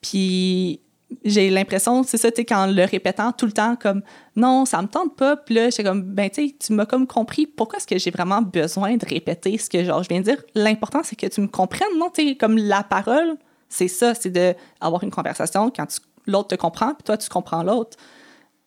Puis 0.00 0.78
j'ai 1.24 1.50
l'impression, 1.50 2.04
c'est 2.04 2.18
ça, 2.18 2.30
tu 2.30 2.36
sais, 2.36 2.44
qu'en 2.44 2.66
le 2.68 2.84
répétant 2.84 3.32
tout 3.32 3.46
le 3.46 3.52
temps, 3.52 3.74
comme, 3.74 4.02
non, 4.36 4.64
ça 4.64 4.80
me 4.80 4.86
tente 4.86 5.16
pas. 5.16 5.36
Puis 5.36 5.56
là, 5.56 5.70
j'étais 5.70 5.82
comme, 5.82 6.02
ben, 6.02 6.30
tu 6.30 6.46
sais, 6.46 6.54
tu 6.56 6.72
m'as 6.72 6.86
comme 6.86 7.08
compris 7.08 7.46
pourquoi 7.46 7.78
est-ce 7.78 7.86
que 7.86 7.98
j'ai 7.98 8.12
vraiment 8.12 8.42
besoin 8.42 8.96
de 8.96 9.04
répéter 9.04 9.58
ce 9.58 9.68
que, 9.68 9.82
genre, 9.82 10.04
je 10.04 10.08
viens 10.08 10.20
de 10.20 10.24
dire. 10.24 10.40
L'important, 10.54 11.00
c'est 11.02 11.16
que 11.16 11.26
tu 11.26 11.40
me 11.40 11.48
comprennes, 11.48 11.98
non? 11.98 12.10
Tu 12.14 12.36
comme 12.36 12.56
la 12.56 12.84
parole, 12.84 13.38
c'est 13.68 13.88
ça, 13.88 14.14
c'est 14.14 14.30
d'avoir 14.30 15.02
une 15.02 15.10
conversation 15.10 15.68
quand 15.74 15.86
l'autre 16.28 16.48
te 16.48 16.54
comprend, 16.54 16.94
puis 16.94 17.02
toi, 17.04 17.16
tu 17.16 17.28
comprends 17.28 17.64
l'autre. 17.64 17.96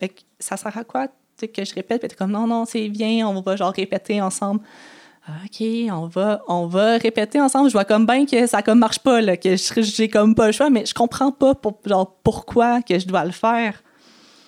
Fait 0.01 0.09
que 0.09 0.21
ça 0.39 0.57
sert 0.57 0.75
à 0.77 0.83
quoi, 0.83 1.07
que 1.39 1.63
je 1.63 1.73
répète, 1.75 1.99
puis 2.01 2.09
t'es 2.09 2.15
comme, 2.15 2.31
non, 2.31 2.45
non, 2.47 2.65
c'est 2.65 2.89
bien, 2.89 3.25
on 3.27 3.39
va, 3.41 3.55
genre, 3.55 3.71
répéter 3.73 4.19
ensemble. 4.21 4.59
OK, 5.45 5.61
on 5.91 6.07
va, 6.07 6.41
on 6.47 6.65
va 6.65 6.97
répéter 6.97 7.39
ensemble. 7.39 7.69
Je 7.69 7.73
vois 7.73 7.85
comme 7.85 8.05
bien 8.07 8.25
que 8.25 8.47
ça 8.47 8.61
comme 8.63 8.79
marche 8.79 8.99
pas, 8.99 9.21
là, 9.21 9.37
que 9.37 9.55
je- 9.55 9.81
j'ai 9.81 10.09
comme 10.09 10.33
pas 10.35 10.47
le 10.47 10.51
choix, 10.51 10.69
mais 10.71 10.85
je 10.85 10.93
comprends 10.95 11.31
pas 11.31 11.53
pour, 11.53 11.79
genre, 11.85 12.15
pourquoi 12.23 12.81
que 12.81 12.97
je 12.97 13.05
dois 13.07 13.23
le 13.23 13.31
faire. 13.31 13.81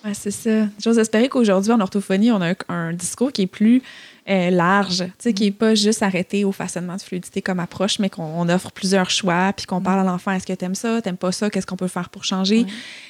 Ouais, 0.04 0.12
c'est 0.14 0.32
ça. 0.32 0.66
J'ose 0.82 0.98
espérer 0.98 1.28
qu'aujourd'hui, 1.28 1.72
en 1.72 1.80
orthophonie, 1.80 2.30
on 2.32 2.40
a 2.42 2.50
un, 2.50 2.54
un 2.68 2.92
discours 2.92 3.32
qui 3.32 3.42
est 3.42 3.46
plus 3.46 3.82
euh, 4.28 4.50
large, 4.50 5.04
qui 5.18 5.44
n'est 5.44 5.50
pas 5.50 5.74
juste 5.74 6.02
arrêté 6.02 6.44
au 6.44 6.52
façonnement 6.52 6.96
de 6.96 7.02
fluidité 7.02 7.40
comme 7.40 7.60
approche, 7.60 7.98
mais 7.98 8.10
qu'on 8.10 8.24
on 8.24 8.48
offre 8.48 8.70
plusieurs 8.72 9.10
choix, 9.10 9.52
puis 9.56 9.66
qu'on 9.66 9.80
parle 9.80 10.00
à 10.00 10.04
l'enfant, 10.04 10.32
est-ce 10.32 10.46
que 10.46 10.52
tu 10.52 10.64
aimes 10.64 10.74
ça, 10.74 11.00
t'aimes 11.02 11.16
pas 11.16 11.32
ça, 11.32 11.50
qu'est-ce 11.50 11.66
qu'on 11.66 11.76
peut 11.76 11.88
faire 11.88 12.08
pour 12.10 12.24
changer, 12.24 12.60
Ouais. 12.64 12.66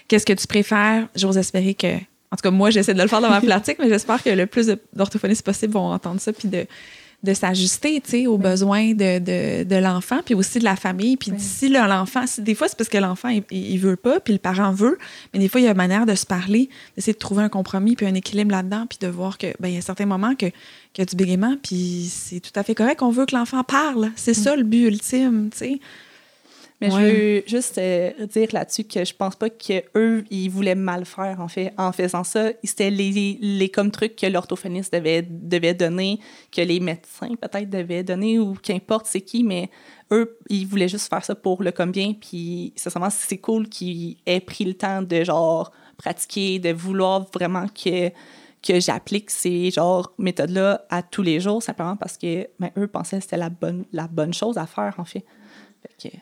qu'est-ce 0.08 0.26
que 0.26 0.32
tu 0.32 0.46
préfères? 0.46 1.08
J'ose 1.16 1.36
espérer 1.38 1.74
que, 1.74 1.96
en 2.34 2.36
tout 2.36 2.42
cas, 2.42 2.50
moi, 2.50 2.70
j'essaie 2.70 2.92
de 2.94 3.00
le 3.00 3.08
faire 3.08 3.20
dans 3.20 3.30
ma 3.30 3.40
pratique, 3.52 3.78
mais 3.78 3.88
j'espère 3.88 4.22
que 4.22 4.30
le 4.30 4.46
plus 4.46 4.70
d'orthophonistes 4.92 5.44
possible 5.46 5.72
vont 5.72 5.92
entendre 5.92 6.20
ça, 6.20 6.32
puis 6.32 6.48
de 6.48 6.66
de 7.22 7.32
s'ajuster 7.32 8.02
aux 8.26 8.36
besoins 8.36 8.92
de, 8.92 9.18
de, 9.18 9.64
de 9.64 9.76
l'enfant, 9.76 10.18
puis 10.22 10.34
aussi 10.34 10.58
de 10.58 10.64
la 10.64 10.76
famille. 10.76 11.16
Puis 11.16 11.30
Oui. 11.30 11.38
si 11.40 11.70
l'enfant, 11.70 12.26
si- 12.26 12.42
des 12.42 12.54
fois, 12.54 12.68
c'est 12.68 12.76
parce 12.76 12.90
que 12.90 12.98
l'enfant, 12.98 13.30
il, 13.30 13.42
il 13.50 13.78
veut 13.78 13.96
pas, 13.96 14.20
puis 14.20 14.34
le 14.34 14.38
parent 14.38 14.72
veut, 14.72 14.98
mais 15.32 15.40
des 15.40 15.48
fois, 15.48 15.62
il 15.62 15.64
y 15.64 15.66
a 15.66 15.70
une 15.70 15.76
manière 15.78 16.04
de 16.04 16.14
se 16.14 16.26
parler, 16.26 16.68
d'essayer 16.96 17.14
de 17.14 17.18
trouver 17.18 17.42
un 17.42 17.48
compromis, 17.48 17.96
puis 17.96 18.04
un 18.04 18.12
équilibre 18.12 18.50
là-dedans, 18.50 18.84
puis 18.86 18.98
de 19.00 19.06
voir 19.08 19.38
que, 19.38 19.46
ben, 19.58 19.68
il 19.68 19.74
y 19.76 19.78
a 19.78 19.80
certains 19.80 20.04
moments 20.04 20.34
que, 20.34 20.44
qu'il 20.92 20.98
y 20.98 21.00
a 21.00 21.06
du 21.06 21.16
bégaiement, 21.16 21.56
puis 21.62 22.10
c'est 22.12 22.40
tout 22.40 22.52
à 22.56 22.62
fait 22.62 22.74
correct. 22.74 23.00
On 23.00 23.08
veut 23.10 23.24
que 23.24 23.34
l'enfant 23.34 23.64
parle. 23.64 24.10
C'est 24.16 24.34
ça 24.34 24.54
le 24.54 24.62
but 24.64 24.86
ultime, 24.88 25.48
tu 25.50 25.56
sais. 25.58 25.80
Mais 26.88 26.94
Ouais. 26.94 27.02
je 27.08 27.14
veux 27.14 27.42
juste 27.46 27.78
euh, 27.78 28.26
dire 28.26 28.48
là-dessus 28.52 28.84
que 28.84 29.04
je 29.04 29.14
pense 29.14 29.36
pas 29.36 29.50
qu'eux, 29.50 30.24
ils 30.30 30.48
voulaient 30.48 30.74
mal 30.74 31.04
faire, 31.04 31.40
en 31.40 31.48
fait, 31.48 31.72
en 31.78 31.92
faisant 31.92 32.24
ça. 32.24 32.50
C'était 32.62 32.90
les, 32.90 33.38
les 33.40 33.68
comme 33.68 33.90
trucs 33.90 34.16
que 34.16 34.26
l'orthophoniste 34.26 34.92
devait, 34.92 35.22
devait 35.28 35.74
donner, 35.74 36.20
que 36.52 36.60
les 36.60 36.80
médecins 36.80 37.34
peut-être 37.40 37.70
devaient 37.70 38.02
donner, 38.04 38.38
ou 38.38 38.54
qu'importe 38.54 39.06
c'est 39.06 39.20
qui, 39.22 39.44
mais 39.44 39.70
eux, 40.12 40.36
ils 40.50 40.66
voulaient 40.66 40.88
juste 40.88 41.08
faire 41.08 41.24
ça 41.24 41.34
pour 41.34 41.62
le 41.62 41.72
comme 41.72 41.90
bien. 41.92 42.12
Puis, 42.12 42.72
sincèrement, 42.76 43.10
c'est 43.10 43.38
cool 43.38 43.68
qu'ils 43.68 44.16
aient 44.26 44.40
pris 44.40 44.64
le 44.64 44.74
temps 44.74 45.02
de, 45.02 45.24
genre, 45.24 45.72
pratiquer, 45.96 46.58
de 46.58 46.70
vouloir 46.72 47.26
vraiment 47.32 47.66
que 47.68 48.10
que 48.66 48.80
j'applique 48.80 49.28
ces 49.30 49.70
genre 49.70 50.14
méthodes-là 50.16 50.86
à 50.88 51.02
tous 51.02 51.20
les 51.20 51.38
jours, 51.38 51.62
simplement 51.62 51.96
parce 51.96 52.16
que 52.16 52.48
ben, 52.58 52.70
eux 52.78 52.86
pensaient 52.86 53.18
que 53.18 53.22
c'était 53.24 53.36
la 53.36 53.50
bonne, 53.50 53.84
la 53.92 54.06
bonne 54.08 54.32
chose 54.32 54.56
à 54.56 54.64
faire, 54.66 54.94
en 54.96 55.04
fait. 55.04 55.22
Fait 56.00 56.08
que- 56.10 56.16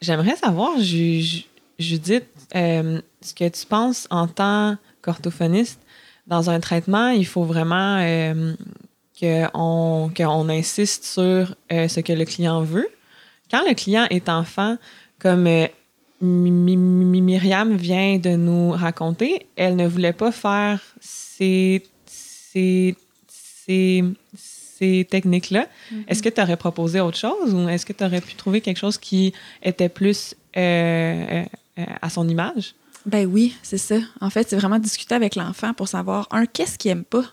J'aimerais 0.00 0.36
savoir, 0.36 0.78
Ju- 0.78 1.20
Ju- 1.20 1.44
Judith, 1.78 2.24
euh, 2.54 3.00
ce 3.20 3.34
que 3.34 3.48
tu 3.48 3.66
penses 3.66 4.06
en 4.10 4.26
tant 4.26 4.76
qu'orthophoniste. 5.02 5.80
Dans 6.26 6.48
un 6.50 6.60
traitement, 6.60 7.08
il 7.08 7.26
faut 7.26 7.44
vraiment 7.44 7.98
euh, 8.00 8.54
qu'on 9.20 10.10
qu'on 10.16 10.48
insiste 10.48 11.04
sur 11.04 11.54
euh, 11.72 11.88
ce 11.88 12.00
que 12.00 12.12
le 12.12 12.24
client 12.24 12.62
veut. 12.62 12.88
Quand 13.50 13.62
le 13.66 13.74
client 13.74 14.06
est 14.10 14.28
enfant, 14.28 14.76
comme 15.18 15.46
euh, 15.46 15.66
Myriam 16.22 17.76
vient 17.76 18.18
de 18.18 18.30
nous 18.36 18.70
raconter, 18.70 19.46
elle 19.56 19.76
ne 19.76 19.86
voulait 19.88 20.12
pas 20.12 20.32
faire 20.32 20.80
ces, 21.00 21.82
ces, 22.06 22.94
ces, 23.26 24.04
ces 24.80 25.06
techniques-là. 25.08 25.66
Est-ce 26.08 26.22
que 26.22 26.28
tu 26.28 26.40
aurais 26.40 26.56
proposé 26.56 27.00
autre 27.00 27.18
chose 27.18 27.54
ou 27.54 27.68
est-ce 27.68 27.84
que 27.84 27.92
tu 27.92 28.02
aurais 28.02 28.20
pu 28.20 28.34
trouver 28.34 28.60
quelque 28.60 28.78
chose 28.78 28.96
qui 28.96 29.32
était 29.62 29.88
plus 29.88 30.34
euh, 30.56 30.60
euh, 30.60 31.44
euh, 31.78 31.84
à 32.00 32.10
son 32.10 32.28
image? 32.28 32.74
Ben 33.06 33.26
oui, 33.26 33.54
c'est 33.62 33.78
ça. 33.78 33.96
En 34.20 34.30
fait, 34.30 34.48
c'est 34.48 34.56
vraiment 34.56 34.78
discuter 34.78 35.14
avec 35.14 35.34
l'enfant 35.34 35.74
pour 35.74 35.88
savoir, 35.88 36.28
un, 36.30 36.46
qu'est-ce 36.46 36.78
qu'il 36.78 36.90
aime 36.90 37.04
pas 37.04 37.24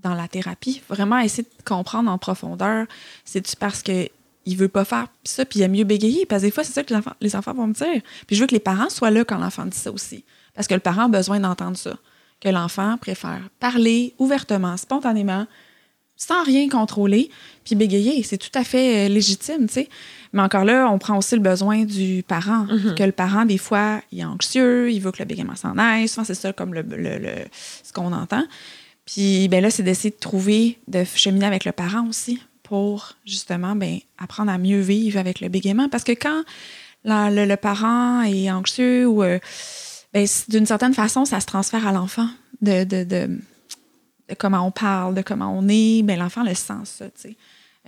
dans 0.00 0.14
la 0.14 0.28
thérapie? 0.28 0.82
Vraiment 0.88 1.18
essayer 1.18 1.44
de 1.44 1.64
comprendre 1.64 2.10
en 2.10 2.18
profondeur. 2.18 2.86
C'est-tu 3.24 3.56
parce 3.56 3.82
que 3.82 4.08
il 4.46 4.56
veut 4.56 4.68
pas 4.68 4.86
faire 4.86 5.08
ça, 5.24 5.44
puis 5.44 5.58
il 5.58 5.62
aime 5.62 5.72
mieux 5.72 5.84
bégayer? 5.84 6.24
Parce 6.24 6.40
que 6.40 6.46
des 6.46 6.52
fois, 6.52 6.64
c'est 6.64 6.72
ça 6.72 6.82
que 6.82 6.90
les 6.90 6.98
enfants, 6.98 7.12
les 7.20 7.36
enfants 7.36 7.52
vont 7.52 7.66
me 7.66 7.74
dire. 7.74 8.00
Puis 8.26 8.34
je 8.34 8.40
veux 8.40 8.46
que 8.46 8.54
les 8.54 8.60
parents 8.60 8.88
soient 8.88 9.10
là 9.10 9.24
quand 9.24 9.36
l'enfant 9.36 9.66
dit 9.66 9.76
ça 9.76 9.92
aussi. 9.92 10.24
Parce 10.54 10.66
que 10.66 10.74
le 10.74 10.80
parent 10.80 11.04
a 11.04 11.08
besoin 11.08 11.38
d'entendre 11.38 11.76
ça. 11.76 11.98
Que 12.40 12.48
l'enfant 12.48 12.96
préfère 12.98 13.42
parler 13.60 14.14
ouvertement, 14.18 14.76
spontanément, 14.78 15.46
sans 16.18 16.42
rien 16.44 16.68
contrôler, 16.68 17.30
puis 17.64 17.74
bégayer. 17.76 18.22
C'est 18.24 18.36
tout 18.36 18.50
à 18.54 18.64
fait 18.64 19.06
euh, 19.06 19.08
légitime, 19.08 19.66
tu 19.68 19.74
sais. 19.74 19.88
Mais 20.34 20.42
encore 20.42 20.64
là, 20.64 20.90
on 20.90 20.98
prend 20.98 21.16
aussi 21.16 21.34
le 21.36 21.40
besoin 21.40 21.84
du 21.84 22.22
parent. 22.26 22.66
Que 22.96 23.04
le 23.04 23.12
parent, 23.12 23.44
des 23.46 23.56
fois, 23.56 24.02
il 24.12 24.18
est 24.20 24.24
anxieux, 24.24 24.90
il 24.92 25.00
veut 25.00 25.12
que 25.12 25.20
le 25.20 25.24
bégaiement 25.24 25.54
s'en 25.56 25.78
aille. 25.78 26.06
Souvent, 26.08 26.24
c'est 26.24 26.34
ça 26.34 26.52
comme 26.52 26.74
le, 26.74 26.82
le- 26.82 27.18
le- 27.18 27.46
ce 27.82 27.92
qu'on 27.94 28.12
entend. 28.12 28.44
Puis 29.06 29.48
ben 29.48 29.62
là, 29.62 29.70
c'est 29.70 29.82
d'essayer 29.82 30.10
de 30.10 30.16
trouver, 30.18 30.78
de 30.88 31.02
cheminer 31.04 31.46
avec 31.46 31.64
le 31.64 31.72
parent 31.72 32.06
aussi 32.08 32.40
pour 32.62 33.14
justement 33.24 33.74
ben, 33.74 33.98
apprendre 34.18 34.50
à 34.52 34.58
mieux 34.58 34.80
vivre 34.80 35.18
avec 35.18 35.40
le 35.40 35.48
bégaiement. 35.48 35.88
Parce 35.88 36.04
que 36.04 36.12
quand 36.12 36.42
la- 37.04 37.30
le, 37.30 37.46
le 37.46 37.56
parent 37.56 38.20
est 38.22 38.50
anxieux 38.50 39.06
ou 39.06 39.22
euh, 39.22 39.38
ben, 40.12 40.26
d'une 40.48 40.66
certaine 40.66 40.92
façon, 40.94 41.24
ça 41.24 41.40
se 41.40 41.46
transfère 41.46 41.86
à 41.86 41.92
l'enfant 41.92 42.28
de, 42.60 42.84
de, 42.84 43.04
de- 43.04 43.38
de 44.28 44.34
comment 44.34 44.66
on 44.66 44.70
parle, 44.70 45.14
de 45.14 45.22
comment 45.22 45.56
on 45.56 45.68
est. 45.68 46.02
Ben, 46.02 46.18
l'enfant 46.18 46.42
le 46.42 46.54
sent, 46.54 46.84
ça, 46.84 47.06
tu 47.06 47.12
sais. 47.16 47.36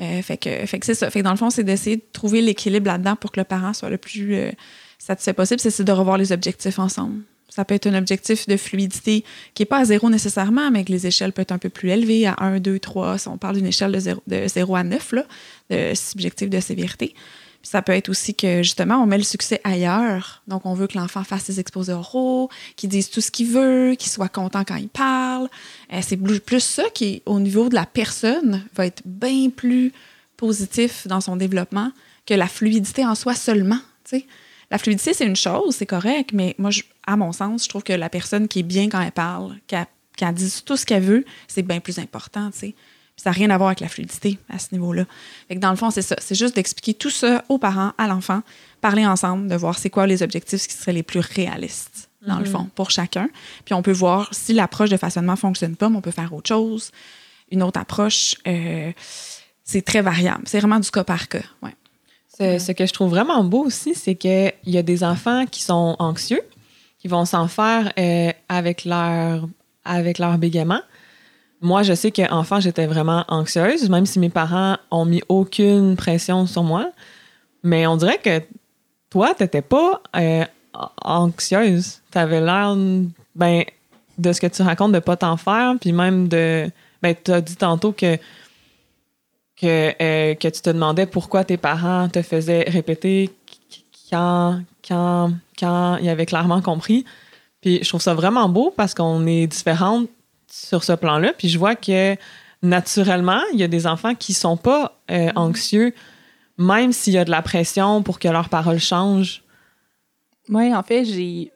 Euh, 0.00 0.22
fait 0.22 0.38
que, 0.38 0.66
fait 0.66 0.78
que 0.78 0.86
c'est 0.86 0.94
ça. 0.94 1.10
Fait 1.10 1.20
que 1.20 1.24
dans 1.24 1.32
le 1.32 1.36
fond, 1.36 1.50
c'est 1.50 1.64
d'essayer 1.64 1.96
de 1.96 2.04
trouver 2.12 2.40
l'équilibre 2.40 2.86
là-dedans 2.86 3.16
pour 3.16 3.32
que 3.32 3.40
le 3.40 3.44
parent 3.44 3.74
soit 3.74 3.90
le 3.90 3.98
plus 3.98 4.34
euh, 4.34 4.50
satisfait 4.98 5.34
possible. 5.34 5.60
C'est 5.60 5.84
de 5.84 5.92
revoir 5.92 6.16
les 6.16 6.32
objectifs 6.32 6.78
ensemble. 6.78 7.22
Ça 7.50 7.64
peut 7.64 7.74
être 7.74 7.88
un 7.88 7.94
objectif 7.94 8.46
de 8.46 8.56
fluidité 8.56 9.24
qui 9.54 9.62
n'est 9.62 9.66
pas 9.66 9.78
à 9.78 9.84
zéro 9.84 10.08
nécessairement, 10.08 10.70
mais 10.70 10.84
que 10.84 10.92
les 10.92 11.06
échelles 11.06 11.32
peuvent 11.32 11.42
être 11.42 11.52
un 11.52 11.58
peu 11.58 11.68
plus 11.68 11.90
élevées, 11.90 12.26
à 12.26 12.36
1, 12.38 12.60
2, 12.60 12.78
3. 12.78 13.18
Si 13.18 13.28
on 13.28 13.36
parle 13.36 13.56
d'une 13.56 13.66
échelle 13.66 13.92
de 13.92 13.98
0, 13.98 14.22
de 14.26 14.46
0 14.46 14.76
à 14.76 14.84
9, 14.84 15.12
là, 15.12 15.24
de 15.68 15.92
subjectif 15.94 16.48
de 16.48 16.60
sévérité. 16.60 17.14
Ça 17.62 17.82
peut 17.82 17.92
être 17.92 18.08
aussi 18.08 18.34
que, 18.34 18.62
justement, 18.62 18.96
on 18.96 19.06
met 19.06 19.18
le 19.18 19.24
succès 19.24 19.60
ailleurs. 19.64 20.42
Donc, 20.48 20.64
on 20.64 20.74
veut 20.74 20.86
que 20.86 20.96
l'enfant 20.96 21.24
fasse 21.24 21.44
ses 21.44 21.60
exposés 21.60 21.92
oraux, 21.92 22.48
qu'il 22.76 22.88
dise 22.88 23.10
tout 23.10 23.20
ce 23.20 23.30
qu'il 23.30 23.48
veut, 23.48 23.94
qu'il 23.98 24.10
soit 24.10 24.28
content 24.28 24.64
quand 24.64 24.76
il 24.76 24.88
parle. 24.88 25.48
Euh, 25.92 26.00
c'est 26.02 26.16
plus, 26.16 26.60
ça 26.60 26.84
qui, 26.94 27.22
au 27.26 27.38
niveau 27.38 27.68
de 27.68 27.74
la 27.74 27.86
personne, 27.86 28.64
va 28.74 28.86
être 28.86 29.02
bien 29.04 29.50
plus 29.50 29.92
positif 30.36 31.06
dans 31.06 31.20
son 31.20 31.36
développement 31.36 31.92
que 32.26 32.34
la 32.34 32.48
fluidité 32.48 33.04
en 33.04 33.14
soi 33.14 33.34
seulement. 33.34 33.80
tu 34.04 34.18
sais. 34.18 34.26
La 34.70 34.78
fluidité, 34.78 35.12
c'est 35.14 35.26
une 35.26 35.36
chose, 35.36 35.74
c'est 35.74 35.86
correct, 35.86 36.30
mais 36.32 36.54
moi, 36.56 36.70
à 37.06 37.16
mon 37.16 37.32
sens, 37.32 37.64
je 37.64 37.68
trouve 37.68 37.82
que 37.82 37.92
la 37.92 38.08
personne 38.08 38.46
qui 38.46 38.60
est 38.60 38.64
bien 38.64 38.88
quand 38.88 39.00
elle 39.00 39.10
parle, 39.10 39.56
qu'elle 39.66 39.86
qu'elle 40.20 40.34
dise 40.34 40.62
tout 40.64 40.76
ce 40.76 40.84
qu'elle 40.84 41.02
veut, 41.02 41.24
c'est 41.48 41.62
bien 41.62 41.80
plus 41.80 41.98
important. 41.98 42.50
tu 42.50 42.58
sais. 42.58 42.66
Puis 42.66 42.74
ça 43.22 43.28
n'a 43.30 43.34
rien 43.34 43.50
à 43.50 43.58
voir 43.58 43.68
avec 43.68 43.80
la 43.80 43.88
fluidité 43.88 44.38
à 44.48 44.58
ce 44.58 44.68
niveau-là. 44.72 45.04
Fait 45.46 45.54
que 45.54 45.60
dans 45.60 45.68
le 45.68 45.76
fond, 45.76 45.90
c'est 45.90 46.00
ça. 46.00 46.16
C'est 46.20 46.34
juste 46.34 46.56
d'expliquer 46.56 46.94
tout 46.94 47.10
ça 47.10 47.44
aux 47.50 47.58
parents, 47.58 47.92
à 47.98 48.06
l'enfant, 48.06 48.40
parler 48.80 49.04
ensemble, 49.04 49.46
de 49.46 49.54
voir 49.56 49.78
c'est 49.78 49.90
quoi 49.90 50.06
les 50.06 50.22
objectifs 50.22 50.66
qui 50.66 50.74
seraient 50.74 50.94
les 50.94 51.02
plus 51.02 51.20
réalistes, 51.20 52.08
dans 52.26 52.38
le 52.38 52.46
fond, 52.46 52.70
pour 52.74 52.90
chacun. 52.90 53.28
Puis 53.66 53.74
on 53.74 53.82
peut 53.82 53.92
voir 53.92 54.30
si 54.32 54.54
l'approche 54.54 54.88
de 54.88 54.96
façonnement 54.96 55.32
ne 55.32 55.38
fonctionne 55.38 55.76
pas, 55.76 55.90
mais 55.90 55.98
on 55.98 56.00
peut 56.00 56.10
faire 56.10 56.32
autre 56.32 56.48
chose. 56.48 56.92
Une 57.50 57.62
autre 57.62 57.78
approche, 57.78 58.36
euh, 58.46 58.90
c'est 59.64 59.82
très 59.82 60.00
variable. 60.00 60.44
C'est 60.46 60.60
vraiment 60.60 60.80
du 60.80 60.90
cas 60.90 61.04
par 61.04 61.28
cas. 61.28 61.42
Ouais. 61.62 61.74
Ce, 62.38 62.58
ce 62.58 62.72
que 62.72 62.86
je 62.86 62.92
trouve 62.94 63.10
vraiment 63.10 63.44
beau 63.44 63.66
aussi, 63.66 63.94
c'est 63.94 64.14
qu'il 64.14 64.54
y 64.64 64.78
a 64.78 64.82
des 64.82 65.04
enfants 65.04 65.44
qui 65.44 65.62
sont 65.62 65.94
anxieux, 65.98 66.42
qui 66.98 67.08
vont 67.08 67.26
s'en 67.26 67.48
faire 67.48 67.92
euh, 67.98 68.32
avec 68.48 68.86
leur 68.86 69.46
avec 69.84 70.18
leur 70.18 70.38
bégaiement. 70.38 70.80
Moi, 71.60 71.82
je 71.82 71.92
sais 71.92 72.10
qu'enfant, 72.10 72.60
j'étais 72.60 72.86
vraiment 72.86 73.24
anxieuse, 73.28 73.90
même 73.90 74.06
si 74.06 74.18
mes 74.18 74.30
parents 74.30 74.76
ont 74.90 75.04
mis 75.04 75.22
aucune 75.28 75.96
pression 75.96 76.46
sur 76.46 76.62
moi. 76.62 76.90
Mais 77.62 77.86
on 77.86 77.96
dirait 77.96 78.18
que 78.18 78.42
toi, 79.10 79.34
t'étais 79.34 79.60
pas 79.62 80.00
euh, 80.16 80.44
anxieuse. 81.02 82.00
T'avais 82.10 82.40
l'air, 82.40 82.74
ben, 83.34 83.64
de 84.16 84.32
ce 84.32 84.40
que 84.40 84.46
tu 84.46 84.62
racontes, 84.62 84.92
de 84.92 84.98
pas 85.00 85.16
t'en 85.16 85.36
faire, 85.36 85.74
puis 85.80 85.92
même 85.92 86.28
de... 86.28 86.70
Ben, 87.02 87.14
t'as 87.14 87.40
dit 87.40 87.56
tantôt 87.56 87.92
que 87.92 88.18
que, 89.60 89.92
euh, 90.00 90.34
que 90.34 90.48
tu 90.48 90.62
te 90.62 90.70
demandais 90.70 91.06
pourquoi 91.06 91.44
tes 91.44 91.58
parents 91.58 92.08
te 92.08 92.22
faisaient 92.22 92.64
répéter 92.66 93.30
quand, 94.10 94.62
quand, 94.86 95.32
quand 95.58 95.98
ils 95.98 96.08
avaient 96.08 96.26
clairement 96.26 96.62
compris. 96.62 97.04
Puis 97.60 97.80
je 97.82 97.88
trouve 97.88 98.00
ça 98.00 98.14
vraiment 98.14 98.48
beau 98.48 98.72
parce 98.74 98.94
qu'on 98.94 99.26
est 99.26 99.46
différentes 99.46 100.08
sur 100.50 100.84
ce 100.84 100.92
plan-là. 100.92 101.32
Puis 101.36 101.48
je 101.48 101.58
vois 101.58 101.76
que 101.76 102.16
naturellement, 102.62 103.40
il 103.52 103.60
y 103.60 103.62
a 103.62 103.68
des 103.68 103.86
enfants 103.86 104.14
qui 104.14 104.34
sont 104.34 104.56
pas 104.56 105.00
euh, 105.10 105.30
anxieux, 105.34 105.94
même 106.58 106.92
s'il 106.92 107.14
y 107.14 107.18
a 107.18 107.24
de 107.24 107.30
la 107.30 107.42
pression 107.42 108.02
pour 108.02 108.18
que 108.18 108.28
leurs 108.28 108.48
paroles 108.48 108.80
changent. 108.80 109.42
Oui, 110.48 110.74
en 110.74 110.82
fait, 110.82 111.04
j'ai. 111.04 111.52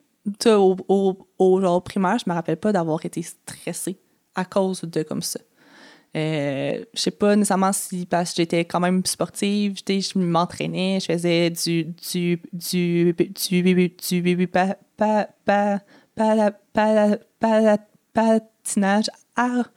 Au, 0.47 0.75
au, 0.87 1.27
au 1.37 1.61
genre 1.61 1.83
primaire, 1.83 2.17
je 2.17 2.27
me 2.27 2.33
rappelle 2.33 2.57
pas 2.57 2.71
d'avoir 2.71 3.05
été 3.05 3.21
stressée 3.21 3.99
à 4.33 4.43
cause 4.43 4.81
de 4.81 5.03
comme 5.03 5.21
ça. 5.21 5.39
Euh, 6.15 6.83
je 6.93 6.99
sais 6.99 7.11
pas 7.11 7.35
nécessairement 7.35 7.73
si 7.73 8.05
parce 8.05 8.31
que 8.31 8.37
j'étais 8.37 8.63
quand 8.63 8.79
même 8.79 9.05
sportive, 9.05 9.75
je 9.85 10.17
m'entraînais, 10.17 10.99
je 11.01 11.07
faisais 11.07 11.49
du 11.49 11.83
du 11.83 12.41
du 12.53 13.13
du 13.13 13.63
du, 13.99 14.35
du 14.35 14.47
pa, 14.47 14.77
pa, 14.97 15.27
pa, 15.45 15.79
patinage 18.15 19.11
art, 19.35 19.69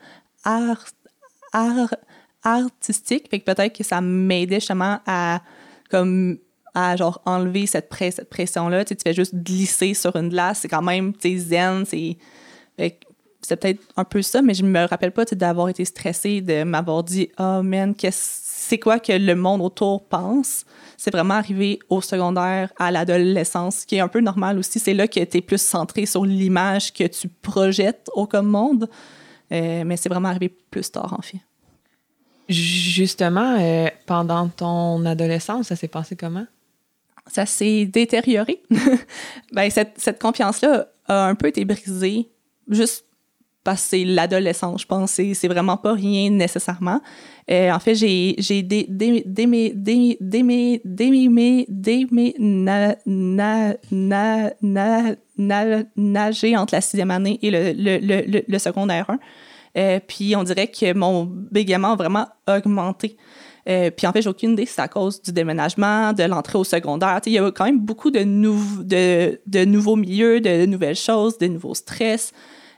art, 0.45 0.87
art, 1.53 1.95
artistique, 2.43 3.29
fait 3.29 3.41
que 3.41 3.45
peut-être 3.53 3.77
que 3.77 3.85
ça 3.85 4.01
m'aidait 4.01 4.61
justement 4.61 5.01
à 5.07 5.43
comme 5.91 6.39
à 6.75 6.97
genre 6.97 7.21
enlever 7.25 7.67
cette, 7.67 7.93
cette 7.93 8.31
pression-là. 8.31 8.85
Tu, 8.85 8.95
fais 9.03 9.15
juste 9.15 9.35
glisser 9.35 9.95
sur 9.95 10.15
une 10.17 10.29
glace, 10.29 10.61
c'est 10.61 10.69
quand 10.69 10.83
même 10.83 11.13
zen, 11.23 11.85
c'est. 11.85 12.17
c'est 12.77 13.57
peut-être 13.57 13.83
un 13.97 14.05
peu 14.05 14.23
ça, 14.23 14.43
mais 14.43 14.55
je 14.55 14.63
me 14.63 14.87
rappelle 14.87 15.13
pas 15.13 15.25
d'avoir 15.25 15.69
été 15.69 15.85
stressée, 15.85 16.41
de 16.41 16.63
m'avoir 16.65 17.03
dit 17.03 17.31
Oh 17.39 17.63
man, 17.63 17.95
qu'est-ce- 17.95 18.48
c'est 18.69 18.79
quoi 18.79 18.99
que 18.99 19.13
le 19.13 19.35
monde 19.35 19.63
autour 19.63 20.07
pense. 20.07 20.67
C'est 20.99 21.11
vraiment 21.11 21.35
arrivé 21.35 21.79
au 21.89 22.03
secondaire, 22.03 22.71
à 22.79 22.91
l'adolescence, 22.91 23.87
qui 23.87 23.97
est 23.97 24.01
un 24.01 24.09
peu 24.09 24.21
normal 24.21 24.59
aussi. 24.59 24.79
C'est 24.79 24.93
là 24.93 25.09
que 25.09 25.25
tu 25.25 25.39
es 25.39 25.41
plus 25.41 25.61
centré 25.61 26.05
sur 26.05 26.27
l'image 26.27 26.93
que 26.93 27.05
tu 27.05 27.29
projettes 27.29 28.11
au 28.13 28.27
comme 28.27 28.49
monde. 28.49 28.91
Euh, 29.53 29.85
mais 29.87 29.97
c'est 29.97 30.11
vraiment 30.11 30.29
arrivé 30.29 30.49
plus 30.49 30.91
tard, 30.91 31.15
en 31.19 31.23
fait. 31.23 31.39
Justement, 32.49 33.57
euh, 33.59 33.89
pendant 34.05 34.49
ton 34.49 35.05
adolescence, 35.07 35.69
ça 35.69 35.77
s'est 35.77 35.89
passé 35.89 36.15
comment? 36.15 36.47
ça 37.31 37.47
s'est 37.47 37.85
détérioré. 37.87 38.63
ben, 39.53 39.71
cette, 39.71 39.93
cette 39.99 40.21
confiance-là 40.21 40.89
a 41.07 41.27
un 41.27 41.35
peu 41.35 41.49
été 41.49 41.65
brisée 41.65 42.31
juste 42.69 43.05
parce 43.69 43.83
que 43.83 43.89
c'est 43.89 44.05
l'adolescence, 44.05 44.81
je 44.81 44.87
pense. 44.87 45.11
C'est, 45.11 45.47
vraiment 45.47 45.77
pas 45.77 45.93
rien 45.93 46.31
nécessairement. 46.31 47.03
Euh, 47.51 47.71
en 47.71 47.79
fait, 47.79 47.95
j'ai, 47.95 48.35
nagé 55.99 56.57
entre 56.57 56.75
la 56.75 56.81
sixième 56.81 57.11
année 57.11 57.39
et 57.43 57.51
le, 57.51 57.75
le, 57.77 57.99
le, 57.99 58.43
le, 58.49 58.59
secondaire 58.59 59.11
1. 59.11 59.19
Euh, 59.77 60.01
puis 60.09 60.35
on 60.35 60.45
dirait 60.45 60.69
que 60.69 60.95
mon 60.95 61.25
bégaiement 61.27 61.93
a 61.93 61.97
vraiment 61.97 62.27
augmenté. 62.49 63.19
Euh, 63.69 63.91
puis 63.91 64.07
en 64.07 64.13
fait, 64.13 64.23
j'ai 64.23 64.31
aucune 64.31 64.53
idée 64.53 64.65
si 64.65 64.73
c'est 64.73 64.81
à 64.81 64.89
cause 64.89 65.21
du 65.21 65.31
déménagement, 65.31 66.15
de 66.15 66.23
l'entrée 66.23 66.57
au 66.57 66.65
secondaire. 66.65 67.21
Il 67.27 67.33
y 67.33 67.39
a 67.39 67.51
quand 67.51 67.67
même 67.67 67.81
beaucoup 67.81 68.11
de, 68.11 68.21
nou- 68.21 68.83
de, 68.83 69.39
de 69.47 69.67
nouveaux 69.67 69.97
milieux, 69.97 70.41
de 70.41 70.65
nouvelles 70.65 70.97
choses, 70.97 71.37
de 71.37 71.49
nouveaux 71.49 71.75
stress. 71.75 72.33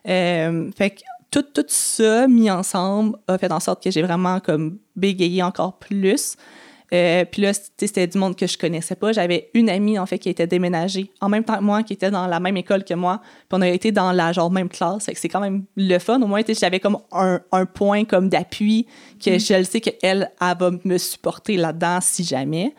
Euh, 0.09 0.71
fait 0.77 0.91
que 0.91 1.01
tout, 1.31 1.43
tout 1.43 1.65
ça 1.69 2.27
mis 2.27 2.51
ensemble 2.51 3.17
a 3.29 3.39
fait 3.39 3.53
en 3.53 3.61
sorte 3.61 3.83
que 3.83 3.91
j'ai 3.91 4.03
vraiment 4.03 4.41
comme 4.41 4.79
bégayé 4.97 5.43
encore 5.43 5.79
plus. 5.79 6.37
Euh, 6.93 7.25
puis 7.25 7.43
là, 7.43 7.53
c'était 7.55 8.07
du 8.07 8.19
monde 8.19 8.35
que 8.37 8.47
je 8.47 8.59
connaissais 8.59 8.97
pas. 8.97 9.13
J'avais 9.13 9.49
une 9.55 9.71
amie, 9.71 9.99
en 9.99 10.07
fait, 10.07 10.19
qui 10.19 10.29
était 10.29 10.47
déménagée 10.47 11.13
en 11.21 11.29
même 11.29 11.45
temps 11.45 11.57
que 11.57 11.63
moi, 11.63 11.83
qui 11.83 11.93
était 11.93 12.11
dans 12.11 12.27
la 12.27 12.41
même 12.41 12.57
école 12.57 12.85
que 12.85 12.95
moi. 12.95 13.21
Puis 13.49 13.59
on 13.59 13.61
a 13.61 13.69
été 13.69 13.93
dans 13.93 14.11
la 14.13 14.33
genre 14.33 14.51
même 14.51 14.69
classe. 14.69 15.05
Fait 15.05 15.13
que 15.13 15.21
c'est 15.21 15.29
quand 15.29 15.41
même 15.41 15.65
le 15.77 15.99
fun. 15.99 16.21
Au 16.21 16.27
moins, 16.27 16.43
j'avais 16.49 16.81
comme 16.81 16.99
un, 17.13 17.41
un 17.53 17.67
point 17.67 18.05
comme 18.05 18.29
d'appui 18.29 18.87
que 19.25 19.39
je 19.39 19.55
le 19.55 19.65
sais 19.65 19.81
qu'elle, 19.81 20.33
elle 20.41 20.57
va 20.59 20.71
me 20.85 20.99
supporter 20.99 21.57
là-dedans 21.57 21.99
si 22.01 22.25
jamais. 22.25 22.75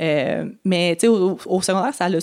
Euh, 0.00 0.50
mais 0.64 0.96
tu 0.96 1.02
sais, 1.02 1.08
au, 1.08 1.38
au 1.46 1.62
secondaire, 1.62 1.94
ça 1.94 2.08
l'a 2.08 2.18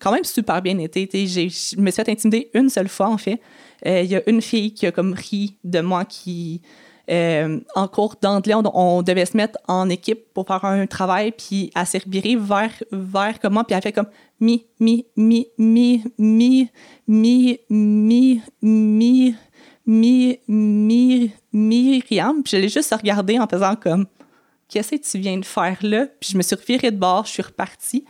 quand 0.00 0.12
même 0.12 0.24
super 0.24 0.60
bien 0.62 0.78
été. 0.78 1.08
Je 1.12 1.80
me 1.80 1.90
suis 1.90 2.02
fait 2.02 2.08
intimider 2.10 2.50
une 2.54 2.68
seule 2.68 2.88
fois, 2.88 3.08
en 3.08 3.18
fait. 3.18 3.40
Euh, 3.86 4.02
Il 4.02 4.10
y 4.10 4.16
a 4.16 4.22
une 4.28 4.40
fille 4.40 4.72
qui 4.72 4.86
a 4.86 4.92
comme 4.92 5.12
ri 5.14 5.56
de 5.64 5.80
moi 5.80 6.04
qui... 6.04 6.60
euh, 7.10 7.60
en 7.74 7.86
cours 7.86 8.16
d'anglais, 8.20 8.54
on, 8.54 8.62
on 8.74 9.02
devait 9.02 9.26
se 9.26 9.36
mettre 9.36 9.58
en 9.68 9.90
équipe 9.90 10.32
pour 10.32 10.46
faire 10.46 10.64
un 10.64 10.86
travail, 10.86 11.32
puis 11.32 11.70
elle 11.76 11.86
s'est 11.86 12.02
revirée 12.04 12.36
vers, 12.36 12.72
vers 12.90 13.38
comme 13.40 13.52
moi, 13.54 13.64
puis 13.64 13.76
elle 13.76 13.82
fait 13.82 13.92
comme 13.92 14.08
mi, 14.40 14.64
mi, 14.80 15.04
mi, 15.16 15.48
mi, 15.58 16.02
mi, 16.18 16.70
mi, 17.06 17.60
mi, 17.68 18.40
mi, 18.62 19.34
Mi, 19.86 20.38
Mi, 20.48 21.30
Myriam, 21.52 22.42
puis 22.42 22.52
je 22.52 22.56
l'ai 22.56 22.70
juste 22.70 22.94
regardé 22.94 23.38
en 23.38 23.46
faisant 23.46 23.76
comme 23.76 24.06
Qu'est-ce 24.66 24.92
que 24.96 25.10
tu 25.10 25.18
viens 25.18 25.36
de 25.36 25.44
faire 25.44 25.76
là? 25.82 26.06
Puis 26.18 26.30
je 26.32 26.38
me 26.38 26.42
suis 26.42 26.56
revirée 26.56 26.90
de 26.90 26.96
bord, 26.96 27.26
je 27.26 27.32
suis 27.32 27.42
repartie. 27.42 28.04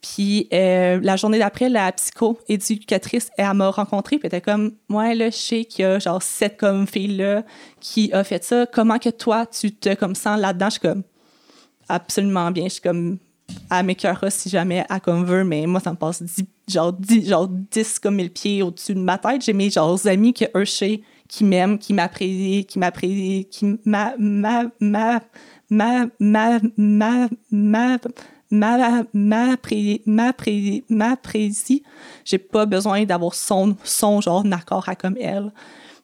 Puis 0.00 0.48
euh, 0.52 1.00
la 1.02 1.16
journée 1.16 1.38
d'après, 1.38 1.68
la 1.68 1.90
psycho-éducatrice, 1.92 3.30
elle 3.36 3.52
m'a 3.54 3.70
rencontrée, 3.70 4.18
puis 4.18 4.28
elle 4.30 4.38
était 4.38 4.50
comme, 4.50 4.72
ouais, 4.90 5.14
là, 5.14 5.30
je 5.30 5.36
sais 5.36 5.64
qu'il 5.64 5.82
y 5.82 5.86
a 5.86 5.98
genre 5.98 6.22
cette 6.22 6.56
comme 6.56 6.86
fille-là 6.86 7.42
qui 7.80 8.12
a 8.12 8.22
fait 8.24 8.44
ça. 8.44 8.66
Comment 8.66 8.98
que 8.98 9.10
toi, 9.10 9.46
tu 9.46 9.72
te 9.72 9.94
comme 9.94 10.14
sens 10.14 10.38
là-dedans? 10.40 10.66
Je 10.66 10.72
suis 10.72 10.80
comme, 10.80 11.02
absolument 11.88 12.50
bien. 12.50 12.64
Je 12.64 12.74
suis 12.74 12.82
comme, 12.82 13.18
à 13.70 13.82
mes 13.82 13.94
cœurs 13.94 14.24
si 14.28 14.48
jamais 14.48 14.84
à 14.88 15.00
comme 15.00 15.24
veut, 15.24 15.44
mais 15.44 15.66
moi, 15.66 15.80
ça 15.80 15.90
me 15.90 15.96
passe 15.96 16.22
10, 16.22 16.44
genre, 16.68 16.92
10, 16.92 17.28
genre 17.28 17.48
10 17.48 17.98
comme 17.98 18.16
mille 18.16 18.30
pieds 18.30 18.62
au-dessus 18.62 18.94
de 18.94 19.00
ma 19.00 19.18
tête. 19.18 19.42
J'ai 19.42 19.52
mes 19.52 19.70
genre 19.70 19.98
amis 20.06 20.34
que 20.34 20.44
eux, 20.56 20.64
je 20.64 20.98
qui 21.28 21.44
m'aiment, 21.44 21.78
qui 21.78 21.92
m'apprécient, 21.92 22.62
qui 22.62 22.78
m'apprécient, 22.78 23.44
qui 23.50 23.78
m'a, 23.84 24.14
ma, 24.18 24.64
ma, 24.80 25.20
ma, 25.68 26.06
ma, 26.18 26.58
ma, 26.76 27.28
ma, 27.50 27.98
m'apprécie. 28.50 30.02
J'ai 32.24 32.38
pas 32.38 32.66
besoin 32.66 33.04
d'avoir 33.04 33.34
son, 33.34 33.76
son 33.84 34.20
genre 34.20 34.44
d'accord 34.44 34.88
à 34.88 34.94
comme 34.96 35.16
elle. 35.20 35.52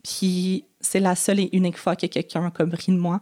Puis 0.02 0.64
c'est 0.80 1.00
la 1.00 1.14
seule 1.14 1.40
et 1.40 1.48
unique 1.52 1.78
fois 1.78 1.96
que 1.96 2.06
quelqu'un 2.06 2.46
a 2.46 2.50
comme 2.50 2.70
ri 2.70 2.92
de 2.92 2.98
moi. 2.98 3.20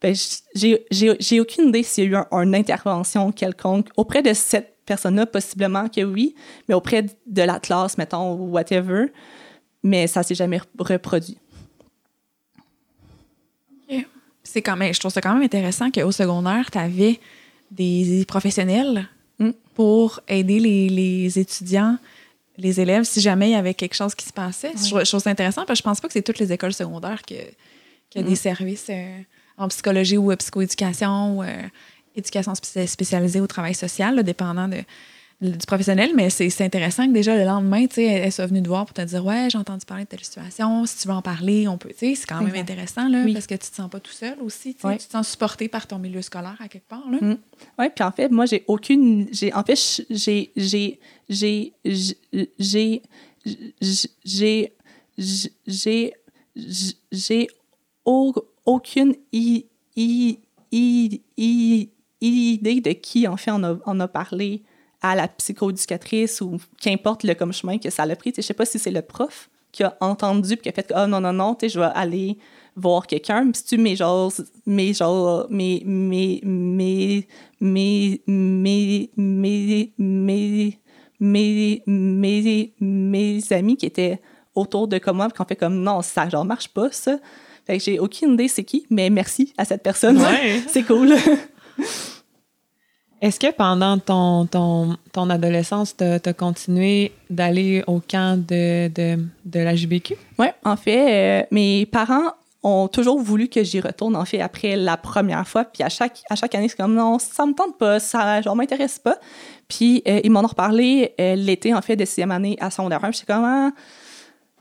Ben, 0.00 0.14
j'ai 0.54 1.40
aucune 1.40 1.68
idée 1.68 1.82
s'il 1.82 2.10
y 2.10 2.14
a 2.14 2.20
eu 2.20 2.24
une 2.42 2.54
intervention 2.54 3.32
quelconque 3.32 3.88
auprès 3.96 4.22
de 4.22 4.32
cette 4.32 4.76
personne-là, 4.84 5.26
possiblement 5.26 5.88
que 5.88 6.02
oui, 6.02 6.34
mais 6.68 6.74
auprès 6.74 7.02
de 7.02 7.42
la 7.42 7.58
classe, 7.58 7.98
mettons, 7.98 8.34
ou 8.34 8.50
whatever. 8.50 9.06
Mais 9.82 10.06
ça 10.06 10.22
s'est 10.22 10.34
jamais 10.34 10.60
reproduit. 10.78 11.38
C'est 14.42 14.62
quand 14.62 14.76
même, 14.76 14.94
je 14.94 15.00
trouve 15.00 15.12
ça 15.12 15.20
quand 15.20 15.34
même 15.34 15.42
intéressant 15.42 15.90
qu'au 15.90 16.12
secondaire, 16.12 16.70
tu 16.70 16.78
avais 16.78 17.18
des 17.70 18.24
professionnels 18.26 19.08
mm. 19.38 19.50
pour 19.74 20.20
aider 20.28 20.58
les, 20.58 20.88
les, 20.88 21.38
étudiants, 21.38 21.98
les 22.58 22.80
élèves, 22.80 23.04
si 23.04 23.20
jamais 23.20 23.50
il 23.50 23.52
y 23.52 23.56
avait 23.56 23.74
quelque 23.74 23.94
chose 23.94 24.14
qui 24.14 24.26
se 24.26 24.32
passait. 24.32 24.72
Je, 24.76 25.04
trouve 25.04 25.20
ça 25.20 25.30
intéressant 25.30 25.64
parce 25.66 25.78
que 25.78 25.82
je 25.82 25.88
pense 25.88 26.00
pas 26.00 26.08
que 26.08 26.12
c'est 26.12 26.22
toutes 26.22 26.38
les 26.38 26.52
écoles 26.52 26.72
secondaires 26.72 27.22
qui 27.22 27.36
a 27.38 28.22
des 28.22 28.32
mm. 28.32 28.36
services 28.36 28.86
euh, 28.90 29.18
en 29.58 29.68
psychologie 29.68 30.16
ou 30.16 30.34
psychoéducation 30.36 31.38
ou 31.38 31.42
euh, 31.42 31.62
éducation 32.14 32.54
spécialisée 32.54 33.40
au 33.40 33.46
travail 33.46 33.74
social, 33.74 34.22
dépendant 34.22 34.68
de, 34.68 34.82
du 35.40 35.66
professionnel, 35.66 36.12
mais 36.14 36.30
c'est 36.30 36.62
intéressant 36.62 37.06
que 37.06 37.12
déjà 37.12 37.36
le 37.36 37.44
lendemain, 37.44 37.86
tu 37.86 37.96
sais, 37.96 38.04
elle, 38.04 38.32
soit 38.32 38.46
venue 38.46 38.62
te 38.62 38.68
voir 38.68 38.86
pour 38.86 38.94
te 38.94 39.02
dire 39.02 39.24
Ouais, 39.24 39.48
j'ai 39.50 39.58
entendu 39.58 39.84
parler 39.84 40.04
de 40.04 40.08
telle 40.08 40.24
situation, 40.24 40.86
si 40.86 40.98
tu 40.98 41.08
veux 41.08 41.14
en 41.14 41.20
parler, 41.20 41.68
on 41.68 41.76
peut. 41.76 41.90
Tu 41.90 41.98
sais, 41.98 42.14
c'est 42.14 42.26
quand 42.26 42.40
même 42.42 42.54
intéressant, 42.54 43.08
là, 43.08 43.24
parce 43.32 43.46
que 43.46 43.54
tu 43.54 43.70
te 43.70 43.74
sens 43.74 43.90
pas 43.90 44.00
tout 44.00 44.12
seul 44.12 44.38
aussi. 44.40 44.74
Tu 44.74 44.96
te 44.96 45.12
sens 45.12 45.28
supporté 45.28 45.68
par 45.68 45.86
ton 45.86 45.98
milieu 45.98 46.22
scolaire 46.22 46.56
à 46.58 46.68
quelque 46.68 46.88
part. 46.88 47.08
Là. 47.10 47.18
Mm. 47.20 47.36
Oui, 47.78 47.86
puis 47.94 48.04
en 48.04 48.12
fait, 48.12 48.30
moi, 48.30 48.46
j'ai 48.46 48.64
aucune. 48.66 49.28
j'ai 49.30 49.52
En 49.52 49.62
fait, 49.62 49.76
j'ai. 50.08 50.52
J'ai. 50.56 51.00
J'ai. 51.28 51.74
J'ai. 51.84 53.02
J'ai. 53.80 54.72
J'ai. 55.66 56.14
J'ai 57.12 57.48
aucune 58.04 59.14
idée 59.34 60.40
de 62.80 62.92
qui, 62.92 63.28
en 63.28 63.36
fait, 63.36 63.50
on 63.50 63.62
a, 63.62 63.76
on 63.84 64.00
a 64.00 64.08
parlé 64.08 64.62
à 65.02 65.14
la 65.14 65.28
psychoéducatrice 65.28 66.40
ou 66.40 66.58
qu'importe 66.80 67.24
le 67.24 67.34
comme 67.34 67.52
chemin 67.52 67.78
que 67.78 67.90
ça 67.90 68.04
a 68.04 68.16
pris. 68.16 68.32
Je 68.36 68.42
sais 68.42 68.54
pas 68.54 68.64
si 68.66 68.78
c'est 68.78 68.90
le 68.90 69.02
prof 69.02 69.48
qui 69.72 69.82
a 69.82 69.96
entendu 70.00 70.54
et 70.54 70.56
qui 70.56 70.68
a 70.68 70.72
fait 70.72 70.92
oh 70.96 71.06
non 71.06 71.20
non 71.20 71.32
non 71.32 71.56
je 71.60 71.78
vais 71.78 71.86
aller 71.94 72.38
voir 72.74 73.06
quelqu'un. 73.06 73.50
Si 73.54 73.64
tu 73.64 73.78
mets 73.78 73.96
genre 73.96 74.32
mes 74.66 74.94
genre 74.94 75.46
mes 75.50 75.82
mes 75.84 76.40
mes 76.44 77.28
mes 77.60 78.20
mes 78.26 79.10
mes 79.16 79.92
mes 79.98 80.80
mes 81.18 81.82
mes 81.86 82.74
mes 82.80 83.52
amis 83.52 83.76
qui 83.76 83.86
étaient 83.86 84.20
autour 84.54 84.88
de 84.88 85.00
moi 85.12 85.28
qui 85.30 85.40
ont 85.40 85.44
fait 85.44 85.56
comme 85.56 85.82
non 85.82 86.02
ça 86.02 86.28
genre 86.28 86.44
marche 86.44 86.68
pas 86.68 86.90
ça. 86.90 87.18
Fait 87.66 87.78
que 87.78 87.84
j'ai 87.84 87.98
aucune 87.98 88.34
idée 88.34 88.48
c'est 88.48 88.64
qui 88.64 88.86
mais 88.90 89.10
merci 89.10 89.52
à 89.58 89.64
cette 89.64 89.82
personne. 89.82 90.20
C'est 90.68 90.84
cool 90.84 91.14
Est-ce 93.22 93.40
que 93.40 93.50
pendant 93.50 93.98
ton, 93.98 95.30
adolescence, 95.30 95.96
tu 95.96 96.04
as, 96.04 96.32
continué 96.34 97.12
d'aller 97.30 97.82
au 97.86 98.00
camp 98.00 98.38
de, 98.38 98.88
de, 98.88 99.58
la 99.58 99.74
JBQ? 99.74 100.16
Oui, 100.38 100.46
en 100.64 100.76
fait, 100.76 101.42
euh, 101.42 101.46
mes 101.50 101.86
parents 101.86 102.32
ont 102.62 102.88
toujours 102.88 103.18
voulu 103.20 103.48
que 103.48 103.62
j'y 103.62 103.80
retourne, 103.80 104.16
en 104.16 104.24
fait, 104.24 104.40
après 104.40 104.76
la 104.76 104.96
première 104.96 105.46
fois. 105.48 105.64
Puis 105.64 105.82
à 105.82 105.88
chaque, 105.88 106.54
année, 106.54 106.68
c'est 106.68 106.76
comme 106.76 106.94
non, 106.94 107.18
ça 107.18 107.46
me 107.46 107.54
tente 107.54 107.78
pas, 107.78 108.00
ça 108.00 108.42
genre 108.42 108.56
m'intéresse 108.56 108.98
pas. 108.98 109.18
Puis 109.68 110.02
euh, 110.06 110.20
ils 110.22 110.30
m'en 110.30 110.40
ont 110.40 110.48
reparlé 110.48 111.14
euh, 111.18 111.36
l'été, 111.36 111.72
en 111.72 111.80
fait, 111.80 111.96
de 111.96 112.04
sixième 112.04 112.32
année 112.32 112.56
à 112.60 112.70
secondaire 112.70 113.02
1. 113.02 113.10
Puis 113.10 113.18
c'est 113.20 113.26
comme, 113.26 113.44
ah, 113.44 113.70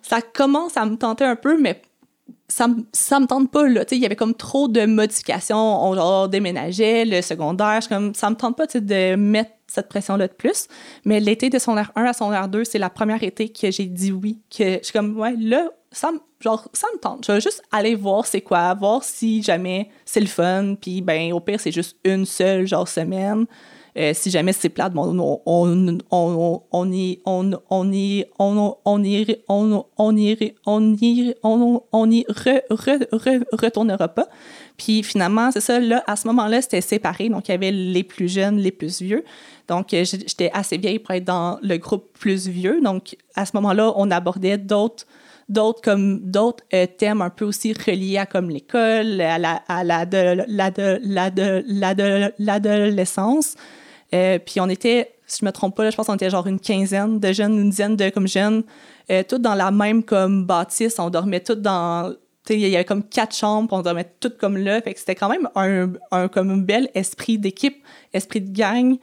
ça 0.01 0.21
commence 0.21 0.77
à 0.77 0.85
me 0.85 0.95
tenter 0.95 1.25
un 1.25 1.35
peu, 1.35 1.59
mais 1.59 1.81
ça, 2.47 2.67
ça 2.93 3.19
me 3.19 3.25
tente 3.25 3.51
pas, 3.51 3.67
là. 3.67 3.84
Il 3.91 3.97
y 3.97 4.05
avait 4.05 4.15
comme 4.15 4.36
trop 4.36 4.67
de 4.67 4.86
modifications. 4.86 5.58
On 5.58 5.95
genre, 5.95 6.29
déménageait, 6.29 7.05
le 7.05 7.21
secondaire. 7.21 7.79
Comme, 7.89 8.13
ça 8.13 8.29
me 8.29 8.36
tente 8.36 8.58
pas 8.58 8.67
de 8.67 9.15
mettre 9.15 9.51
cette 9.67 9.89
pression-là 9.89 10.27
de 10.27 10.34
plus. 10.34 10.67
Mais 11.05 11.19
l'été 11.19 11.49
de 11.49 11.58
son 11.58 11.75
1 11.75 11.88
à 11.95 12.13
son 12.13 12.31
2, 12.47 12.63
c'est 12.63 12.77
la 12.77 12.89
première 12.89 13.23
été 13.23 13.49
que 13.49 13.71
j'ai 13.71 13.86
dit 13.86 14.12
oui. 14.12 14.39
Que 14.55 14.77
je 14.77 14.84
suis 14.84 14.93
comme, 14.93 15.19
ouais, 15.19 15.36
là, 15.39 15.69
ça, 15.91 16.12
genre, 16.39 16.67
ça 16.73 16.88
me 16.93 16.99
tente. 16.99 17.25
Je 17.25 17.31
vais 17.31 17.41
juste 17.41 17.63
aller 17.71 17.95
voir 17.95 18.27
c'est 18.27 18.41
quoi, 18.41 18.73
voir 18.75 19.03
si 19.03 19.41
jamais 19.41 19.89
c'est 20.05 20.19
le 20.19 20.27
fun. 20.27 20.75
Puis, 20.79 21.01
ben, 21.01 21.34
au 21.34 21.39
pire, 21.39 21.60
c'est 21.60 21.71
juste 21.71 21.97
une 22.03 22.25
seule, 22.25 22.67
genre, 22.67 22.88
semaine. 22.88 23.45
Euh, 23.97 24.12
si 24.13 24.29
jamais 24.29 24.51
c'est 24.51 24.67
plate, 24.67 24.91
on, 24.93 25.41
on, 25.45 25.97
on, 26.12 26.63
on, 26.71 26.91
y 26.91 27.19
on, 27.25 27.51
on 27.69 27.91
y 27.93 28.25
on, 28.38 28.75
on 28.84 29.03
y 29.03 29.25
on, 29.47 29.73
y 29.73 29.86
on 30.65 30.95
y 30.99 31.34
on, 31.43 32.12
y 32.12 32.25
re, 32.27 32.62
re, 32.69 32.99
re, 33.13 33.43
retournera 33.53 34.10
pas. 34.10 34.27
Puis 34.75 35.01
finalement, 35.01 35.49
c'est 35.51 35.62
ça, 35.62 35.79
là, 35.79 36.03
à 36.08 36.17
ce 36.17 36.27
moment-là, 36.27 36.62
c'était 36.62 36.81
séparé. 36.81 37.29
Donc, 37.29 37.47
il 37.47 37.51
y 37.51 37.55
avait 37.55 37.71
les 37.71 38.03
plus 38.03 38.27
jeunes, 38.27 38.58
les 38.58 38.71
plus 38.71 39.01
vieux. 39.01 39.23
Donc, 39.69 39.93
euh, 39.93 40.03
j'étais 40.03 40.51
assez 40.53 40.77
vieille 40.77 40.99
pour 40.99 41.12
être 41.12 41.23
dans 41.23 41.58
le 41.62 41.77
groupe 41.77 42.10
plus 42.19 42.49
vieux. 42.49 42.81
Donc, 42.81 43.15
à 43.36 43.45
ce 43.45 43.51
moment-là, 43.55 43.93
on 43.95 44.12
abordait 44.12 44.58
d'autres 44.58 45.05
d'autres 45.47 45.79
comme 45.81 46.19
d'autres 46.19 46.63
euh, 46.73 46.88
thèmes 46.88 47.21
un 47.21 47.29
peu 47.29 47.45
aussi 47.45 47.71
reliés 47.71 48.17
à 48.17 48.25
comme 48.25 48.49
l'école, 48.49 49.21
à 49.21 49.38
la 49.38 49.62
à 49.67 49.84
la 49.84 50.05
de 50.05 50.43
la 50.47 50.71
de 50.71 50.99
la 51.05 51.93
de 51.93 52.34
l'adolescence. 52.39 53.55
Euh, 54.15 54.39
puis 54.39 54.62
on 54.62 54.69
était, 54.69 55.15
si 55.28 55.39
je 55.41 55.45
me 55.45 55.51
trompe 55.51 55.75
pas, 55.75 55.89
je 55.89 55.95
pense 55.95 56.08
qu'on 56.08 56.15
était 56.15 56.30
genre 56.30 56.47
une 56.47 56.60
quinzaine 56.60 57.19
de 57.19 57.32
jeunes, 57.34 57.60
une 57.60 57.69
dizaine 57.69 57.95
de 57.95 58.10
comme 58.10 58.28
jeunes, 58.28 58.63
euh, 59.12 59.23
toutes 59.28 59.41
dans 59.41 59.56
la 59.56 59.71
même 59.71 60.04
comme 60.04 60.45
bâtisse. 60.45 60.97
On 60.99 61.10
dormait 61.10 61.41
toutes 61.41 61.62
dans 61.62 62.13
il 62.49 62.60
y 62.60 62.75
avait 62.75 62.86
comme 62.86 63.04
quatre 63.04 63.36
chambres, 63.36 63.73
on 63.73 63.82
dormait 63.82 64.08
toutes 64.19 64.38
comme 64.38 64.58
là. 64.58 64.82
Fait 64.82 64.93
que 64.93 64.99
c'était 64.99 65.15
quand 65.15 65.30
même 65.30 65.49
un, 65.56 66.28
comme 66.28 66.63
bel 66.63 66.89
esprit 66.93 67.38
d'équipe, 67.38 67.84
esprit 68.13 68.41
de 68.41 68.56
gang. 68.56 68.97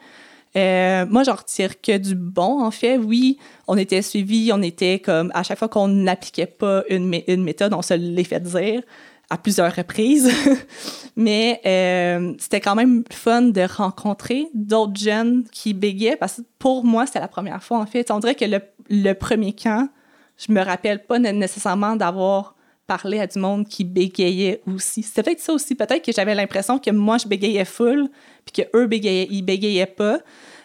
Euh, 0.55 1.05
moi, 1.09 1.23
j'en 1.23 1.35
retire 1.35 1.81
que 1.81 1.97
du 1.97 2.15
bon, 2.15 2.63
en 2.63 2.71
fait. 2.71 2.97
Oui, 2.97 3.37
on 3.67 3.75
était 3.77 4.01
suivis, 4.01 4.51
on 4.53 4.61
était 4.61 4.99
comme, 4.99 5.31
à 5.33 5.43
chaque 5.43 5.59
fois 5.59 5.67
qu'on 5.67 5.87
n'appliquait 5.87 6.45
pas 6.45 6.83
une, 6.89 7.09
méthode, 7.43 7.73
on 7.73 7.81
se 7.81 7.95
l'est 7.95 8.23
fait 8.23 8.39
dire 8.39 8.81
à 9.29 9.37
plusieurs 9.37 9.73
reprises. 9.75 10.29
Mais 11.15 11.61
euh, 11.65 12.33
c'était 12.39 12.59
quand 12.59 12.75
même 12.75 13.03
fun 13.11 13.43
de 13.43 13.61
rencontrer 13.61 14.47
d'autres 14.53 14.99
jeunes 14.99 15.43
qui 15.51 15.73
bégayaient 15.73 16.15
parce 16.15 16.37
que 16.37 16.41
pour 16.57 16.83
moi, 16.83 17.05
c'était 17.05 17.19
la 17.19 17.27
première 17.27 17.63
fois, 17.63 17.79
en 17.79 17.85
fait. 17.85 18.09
On 18.11 18.19
dirait 18.19 18.35
que 18.35 18.45
le, 18.89 19.13
premier 19.13 19.53
camp, 19.53 19.89
je 20.37 20.51
me 20.51 20.61
rappelle 20.61 21.05
pas 21.05 21.19
nécessairement 21.19 21.95
d'avoir 21.95 22.55
parlé 22.87 23.19
à 23.19 23.27
du 23.27 23.39
monde 23.39 23.67
qui 23.67 23.83
bégayait 23.83 24.61
aussi. 24.67 25.03
C'était 25.03 25.23
peut-être 25.23 25.39
ça 25.39 25.53
aussi. 25.53 25.75
Peut-être 25.75 26.03
que 26.03 26.11
j'avais 26.11 26.35
l'impression 26.35 26.79
que 26.79 26.91
moi, 26.91 27.17
je 27.17 27.27
bégayais 27.27 27.65
full, 27.65 28.09
puis 28.45 28.63
qu'eux, 28.63 28.87
bégayaient, 28.87 29.27
ils 29.29 29.43
bégayaient 29.43 29.85
pas. 29.85 30.19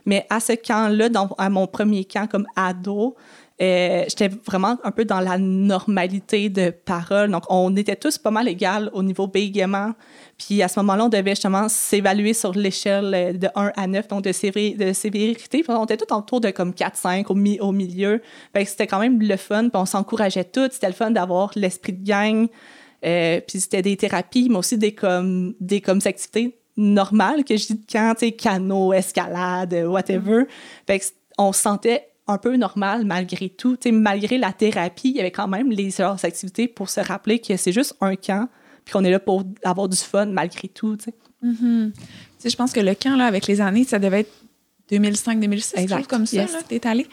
Mais 0.04 0.26
à 0.30 0.40
ce 0.40 0.52
camp-là, 0.52 1.08
à 1.36 1.50
mon 1.50 1.66
premier 1.66 2.04
camp 2.04 2.26
comme 2.26 2.46
ado, 2.56 3.14
euh, 3.60 4.04
j'étais 4.08 4.28
vraiment 4.28 4.76
un 4.84 4.90
peu 4.92 5.04
dans 5.04 5.18
la 5.18 5.36
normalité 5.36 6.48
de 6.48 6.70
parole. 6.70 7.30
Donc, 7.30 7.42
on 7.48 7.74
était 7.76 7.96
tous 7.96 8.16
pas 8.16 8.30
mal 8.30 8.46
égales 8.46 8.88
au 8.92 9.02
niveau 9.02 9.26
bégaiement. 9.26 9.94
Puis 10.38 10.62
à 10.62 10.68
ce 10.68 10.78
moment-là, 10.80 11.06
on 11.06 11.08
devait 11.08 11.32
justement 11.32 11.68
s'évaluer 11.68 12.34
sur 12.34 12.52
l'échelle 12.52 13.12
euh, 13.14 13.32
de 13.32 13.48
1 13.56 13.72
à 13.76 13.86
9, 13.88 14.06
donc 14.08 14.22
de, 14.22 14.30
de 14.30 14.92
sévérité. 14.92 15.64
on 15.68 15.84
était 15.84 15.96
tous 15.96 16.14
autour 16.14 16.40
de 16.40 16.50
comme 16.50 16.70
4-5 16.70 17.26
au, 17.26 17.66
au 17.66 17.72
milieu. 17.72 18.22
c'était 18.64 18.86
quand 18.86 19.00
même 19.00 19.20
le 19.20 19.36
fun, 19.36 19.68
puis 19.68 19.80
on 19.80 19.86
s'encourageait 19.86 20.44
tous. 20.44 20.70
C'était 20.72 20.86
le 20.86 20.92
fun 20.92 21.10
d'avoir 21.10 21.50
l'esprit 21.56 21.94
de 21.94 22.04
gang. 22.04 22.46
Euh, 23.04 23.40
puis 23.46 23.60
c'était 23.60 23.82
des 23.82 23.96
thérapies, 23.96 24.48
mais 24.48 24.58
aussi 24.58 24.78
des 24.78 24.94
comme, 24.94 25.54
des 25.60 25.80
comme 25.80 26.00
activités 26.04 26.56
normales 26.76 27.42
que 27.42 27.56
je 27.56 27.66
dis 27.66 27.80
quand, 27.90 28.14
tu 28.16 28.26
sais, 28.26 28.32
canot, 28.32 28.92
escalade, 28.92 29.74
whatever. 29.88 30.44
Fait 30.86 31.00
on 31.38 31.52
se 31.52 31.62
sentait 31.62 32.07
un 32.28 32.38
peu 32.38 32.56
normal 32.56 33.04
malgré 33.04 33.48
tout. 33.48 33.76
Tu 33.76 33.88
sais, 33.88 33.92
malgré 33.92 34.38
la 34.38 34.52
thérapie, 34.52 35.10
il 35.10 35.16
y 35.16 35.20
avait 35.20 35.30
quand 35.30 35.48
même 35.48 35.70
les 35.70 36.00
heures 36.00 36.24
activités 36.24 36.68
pour 36.68 36.90
se 36.90 37.00
rappeler 37.00 37.38
que 37.40 37.56
c'est 37.56 37.72
juste 37.72 37.96
un 38.00 38.14
camp, 38.14 38.48
puis 38.84 38.92
qu'on 38.92 39.04
est 39.04 39.10
là 39.10 39.18
pour 39.18 39.44
avoir 39.64 39.88
du 39.88 39.96
fun 39.96 40.26
malgré 40.26 40.68
tout. 40.68 40.96
Tu. 40.96 41.10
Mhm. 41.42 41.92
Tu 41.94 42.02
sais, 42.38 42.50
je 42.50 42.56
pense 42.56 42.72
que 42.72 42.80
le 42.80 42.94
camp, 42.94 43.16
là, 43.16 43.26
avec 43.26 43.46
les 43.46 43.60
années, 43.60 43.84
ça 43.84 43.98
devait 43.98 44.20
être 44.20 44.32
2005-2006, 44.90 45.72
quelque 45.72 45.82
Exact, 45.82 45.96
chose 45.98 46.06
comme 46.06 46.26
ça, 46.26 46.36
yes. 46.36 46.56
t'es 46.68 46.86
allé. 46.86 47.04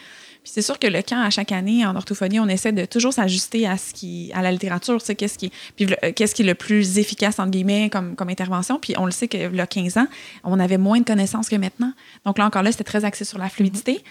Puis 0.46 0.52
c'est 0.54 0.62
sûr 0.62 0.78
que 0.78 0.86
le 0.86 1.02
camp, 1.02 1.22
à 1.22 1.32
chaque 1.32 1.52
année, 1.52 1.86
en 1.88 1.96
orthophonie, 1.96 2.40
on 2.40 2.48
essaie 2.48 2.72
de 2.72 2.86
toujours 2.86 3.14
s'ajuster 3.14 3.66
à 3.66 3.80
ce 3.80 3.94
qui, 3.96 4.32
à 4.32 4.44
la 4.44 4.52
littérature, 4.52 5.00
tu 5.00 5.06
sais, 5.08 5.16
qu'est-ce 5.16 5.40
qui, 5.40 5.52
puis 5.76 5.88
euh, 6.04 6.12
qu'est-ce 6.16 6.36
qui 6.36 6.44
est 6.44 6.46
le 6.46 6.54
plus 6.54 7.00
efficace, 7.00 7.40
entre 7.40 7.50
guillemets, 7.50 7.90
comme, 7.90 8.16
comme 8.16 8.30
intervention. 8.30 8.80
Puis 8.80 8.94
on 8.98 9.06
le 9.06 9.12
sait 9.12 9.28
que, 9.28 9.38
il 9.38 9.56
y 9.56 9.60
a 9.60 9.66
15 9.66 9.98
ans, 9.98 10.08
on 10.44 10.60
avait 10.60 10.78
moins 10.78 11.00
de 11.00 11.04
connaissances 11.04 11.50
que 11.50 11.56
maintenant. 11.56 11.92
Donc 12.26 12.38
là, 12.38 12.46
encore 12.46 12.62
là, 12.62 12.72
c'était 12.72 12.84
très 12.84 13.06
axé 13.06 13.26
sur 13.26 13.40
la 13.40 13.50
fluidité. 13.50 14.04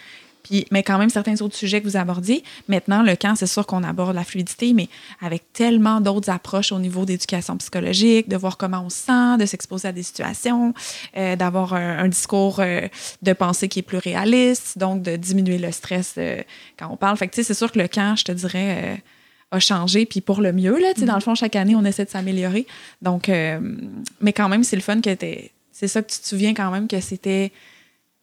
Puis, 0.45 0.67
mais 0.71 0.83
quand 0.83 0.99
même, 0.99 1.09
certains 1.09 1.41
autres 1.41 1.57
sujets 1.57 1.81
que 1.81 1.89
vous 1.89 1.97
abordiez. 1.97 2.45
Maintenant, 2.69 3.03
le 3.03 3.17
camp, 3.17 3.35
c'est 3.35 3.49
sûr 3.49 3.67
qu'on 3.67 3.83
aborde 3.83 4.15
la 4.15 4.23
fluidité, 4.23 4.75
mais 4.75 4.89
avec 5.21 5.53
tellement 5.53 6.01
d'autres 6.01 6.31
approches 6.31 6.71
au 6.71 6.79
niveau 6.79 7.05
d'éducation 7.07 7.57
psychologique, 7.57 8.29
de 8.29 8.37
voir 8.37 8.57
comment 8.57 8.83
on 8.85 8.91
se 8.91 8.99
sent, 8.99 9.39
de 9.39 9.47
s'exposer 9.47 9.89
à 9.89 9.93
des 9.93 10.03
situations, 10.03 10.75
euh, 11.17 11.35
d'avoir 11.35 11.73
un, 11.73 11.99
un 11.99 12.09
discours 12.09 12.61
euh, 12.61 12.87
de 13.23 13.33
pensée 13.33 13.69
qui 13.69 13.79
est 13.79 13.83
plus 13.83 13.99
réaliste, 13.99 14.79
donc 14.79 15.03
de 15.03 15.17
diminuer 15.17 15.59
le 15.59 15.73
stress 15.73 16.15
euh, 16.19 16.43
quand 16.79 16.89
on 16.91 16.97
parle. 16.97 17.17
Fait 17.17 17.27
que, 17.27 17.35
tu 17.35 17.37
sais, 17.37 17.43
c'est 17.43 17.59
sûr 17.59 17.73
que 17.73 17.79
le 17.79 17.89
camp, 17.89 18.15
je 18.15 18.25
te 18.25 18.33
dirais, 18.33 19.03
a 19.51 19.61
changé, 19.61 20.05
puis 20.05 20.21
pour 20.21 20.43
le 20.43 20.53
mieux, 20.53 20.79
là, 20.79 20.93
tu 20.93 21.01
sais, 21.01 21.07
dans 21.07 21.15
le 21.15 21.21
fond, 21.21 21.35
chaque 21.35 21.57
année, 21.57 21.75
on 21.75 21.85
essaie 21.87 22.05
de 22.05 22.11
s'améliorer. 22.11 22.67
Donc, 23.01 23.29
mais 23.29 24.33
quand 24.35 24.49
même, 24.51 24.63
c'est 24.63 24.77
le 24.77 24.83
fun 24.83 25.01
que 25.01 25.15
t'es... 25.15 25.53
C'est 25.73 25.89
ça 25.89 26.03
que 26.03 26.13
tu 26.13 26.21
te 26.21 26.27
souviens 26.27 26.55
quand 26.55 26.71
même 26.71 26.87
que 26.87 27.01
c'était 27.01 27.51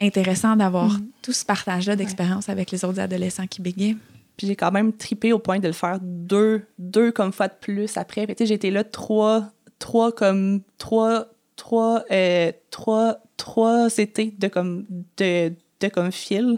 intéressant 0.01 0.55
d'avoir 0.55 0.97
tout 1.21 1.33
ce 1.33 1.45
partage-là 1.45 1.95
d'expérience 1.95 2.49
avec 2.49 2.71
les 2.71 2.83
autres 2.83 2.99
adolescents 2.99 3.47
qui 3.47 3.61
bégaient. 3.61 3.95
Puis 4.37 4.47
j'ai 4.47 4.55
quand 4.55 4.71
même 4.71 4.93
tripé 4.93 5.33
au 5.33 5.39
point 5.39 5.59
de 5.59 5.67
le 5.67 5.73
faire 5.73 5.99
deux, 6.01 6.63
deux 6.79 7.11
comme 7.11 7.31
fois 7.31 7.47
de 7.47 7.53
plus 7.59 7.97
après. 7.97 8.25
Puis 8.25 8.35
tu 8.35 8.47
sais, 8.47 8.53
été 8.53 8.71
là 8.71 8.83
trois, 8.83 9.51
trois 9.77 10.11
comme, 10.11 10.61
trois, 10.77 11.27
trois, 11.55 12.03
euh, 12.11 12.51
trois, 12.71 13.17
trois 13.37 13.97
étés 13.97 14.33
de 14.37 14.47
comme, 14.47 14.85
de, 15.17 15.53
de 15.79 15.87
comme 15.89 16.11
fil. 16.11 16.57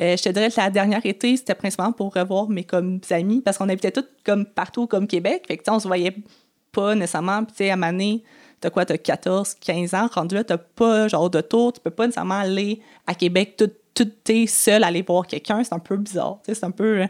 Euh, 0.00 0.16
je 0.16 0.22
te 0.22 0.28
dirais 0.30 0.50
que 0.50 0.60
la 0.60 0.70
dernière 0.70 1.04
été, 1.04 1.36
c'était 1.36 1.54
principalement 1.54 1.92
pour 1.92 2.12
revoir 2.12 2.48
mes 2.48 2.64
comme 2.64 3.00
amis, 3.10 3.40
parce 3.40 3.58
qu'on 3.58 3.68
habitait 3.68 3.92
tous 3.92 4.06
comme 4.24 4.46
partout 4.46 4.86
comme 4.86 5.06
Québec. 5.06 5.44
Fait 5.46 5.56
que 5.56 5.70
on 5.70 5.78
se 5.78 5.86
voyait 5.86 6.16
pas 6.72 6.94
nécessairement. 6.94 7.44
Puis 7.44 7.52
tu 7.52 7.58
sais, 7.58 7.70
à 7.70 7.76
Mané, 7.76 8.24
t'as 8.62 8.70
quoi, 8.70 8.86
t'as 8.86 8.96
14, 8.96 9.54
15 9.60 9.92
ans, 9.94 10.08
rendu 10.14 10.34
là, 10.36 10.44
t'as 10.44 10.56
pas 10.56 11.08
genre 11.08 11.28
de 11.28 11.42
tour, 11.42 11.74
tu 11.74 11.80
peux 11.80 11.90
pas 11.90 12.06
nécessairement 12.06 12.38
aller 12.38 12.80
à 13.06 13.14
Québec 13.14 13.56
tout, 13.58 13.70
tout 13.94 14.10
t'es 14.24 14.46
seul 14.46 14.84
aller 14.84 15.02
voir 15.02 15.26
quelqu'un, 15.26 15.62
c'est 15.64 15.74
un 15.74 15.78
peu 15.78 15.98
bizarre, 15.98 16.38
c'est 16.46 16.64
un 16.64 16.70
peu... 16.70 17.02
euh, 17.02 17.06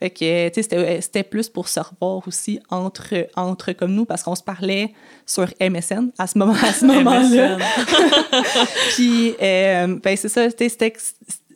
Fait 0.00 0.10
que, 0.10 0.18
sais, 0.60 1.00
c'était- 1.00 1.22
plus 1.22 1.48
pour 1.48 1.66
se 1.68 1.80
revoir 1.80 2.20
aussi 2.28 2.60
entre, 2.68 3.14
entre 3.36 3.72
comme 3.72 3.94
nous, 3.94 4.04
parce 4.04 4.22
qu'on 4.22 4.34
se 4.34 4.42
parlait 4.42 4.92
sur 5.24 5.46
MSN 5.60 6.10
à 6.18 6.26
ce 6.26 6.36
moment 6.38 6.52
à 6.62 6.72
ce 6.74 6.84
moment-là. 6.92 7.56
Puis, 8.94 9.34
euh, 9.40 9.98
ben, 10.02 10.16
c'est 10.16 10.28
ça, 10.28 10.50
c'était 10.50 10.92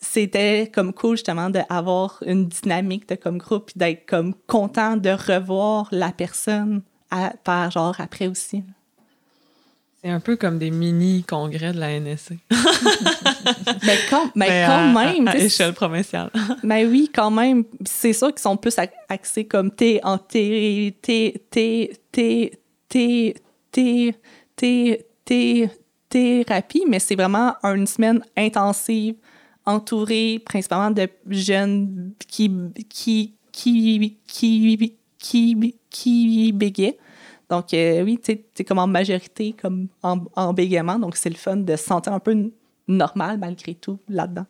c'était 0.02 0.70
comme 0.72 0.94
cool 0.94 1.16
justement 1.16 1.50
d'avoir 1.50 2.22
une 2.24 2.48
dynamique 2.48 3.06
de 3.06 3.16
comme 3.16 3.36
groupe 3.36 3.66
puis 3.66 3.74
d'être 3.76 4.06
comme 4.06 4.32
content 4.46 4.96
de 4.96 5.10
revoir 5.10 5.88
la 5.92 6.10
personne 6.10 6.80
à, 7.10 7.34
par 7.44 7.70
genre 7.70 7.94
après 7.98 8.26
aussi. 8.26 8.64
C'est 10.02 10.08
un 10.10 10.20
peu 10.20 10.36
comme 10.36 10.58
des 10.58 10.70
mini-congrès 10.70 11.72
de 11.74 11.78
la 11.78 11.90
NSC. 12.00 12.38
Mais 13.84 13.98
quand, 14.08 14.30
mais 14.34 14.48
Mais 14.48 14.64
quand 14.66 14.72
à- 14.72 14.92
même, 15.12 15.28
À, 15.28 15.32
à 15.32 15.36
échelle 15.36 15.74
provinciale. 15.74 16.30
Mais 16.62 16.86
oui, 16.86 17.10
quand 17.14 17.30
même. 17.30 17.64
C'est 17.84 18.14
sûr 18.14 18.28
qu'ils 18.28 18.38
sont 18.40 18.56
plus 18.56 18.74
axés 19.10 19.44
comme 19.44 19.70
t'es 19.70 20.00
en 20.02 20.16
thé- 20.16 20.94
thé- 21.02 21.42
thé- 21.50 21.92
thé- 22.10 22.52
thé- 22.88 23.34
thé- 23.70 24.16
thé- 24.56 25.04
thé- 25.26 25.70
thérapie, 26.08 26.84
mais 26.88 26.98
c'est 26.98 27.14
vraiment 27.14 27.54
une 27.62 27.86
semaine 27.86 28.22
intensive, 28.36 29.14
entourée 29.66 30.40
principalement 30.44 30.90
de 30.90 31.08
jeunes 31.28 32.12
qui 32.26 32.50
qui 32.88 33.34
qui 33.52 34.16
qui 34.26 34.94
qui 35.18 35.74
qui 35.90 36.52
bégaient. 36.52 36.96
Donc 37.50 37.74
euh, 37.74 38.02
oui, 38.02 38.18
tu 38.22 38.32
sais, 38.32 38.44
c'est 38.54 38.64
comme 38.64 38.78
en 38.78 38.86
majorité, 38.86 39.54
comme 39.60 39.88
en, 40.02 40.20
en 40.36 40.52
bégaiement. 40.52 40.98
Donc 40.98 41.16
c'est 41.16 41.30
le 41.30 41.36
fun 41.36 41.56
de 41.56 41.76
se 41.76 41.84
sentir 41.84 42.12
un 42.12 42.20
peu 42.20 42.50
normal 42.86 43.38
malgré 43.38 43.74
tout 43.74 43.98
là-dedans. 44.08 44.46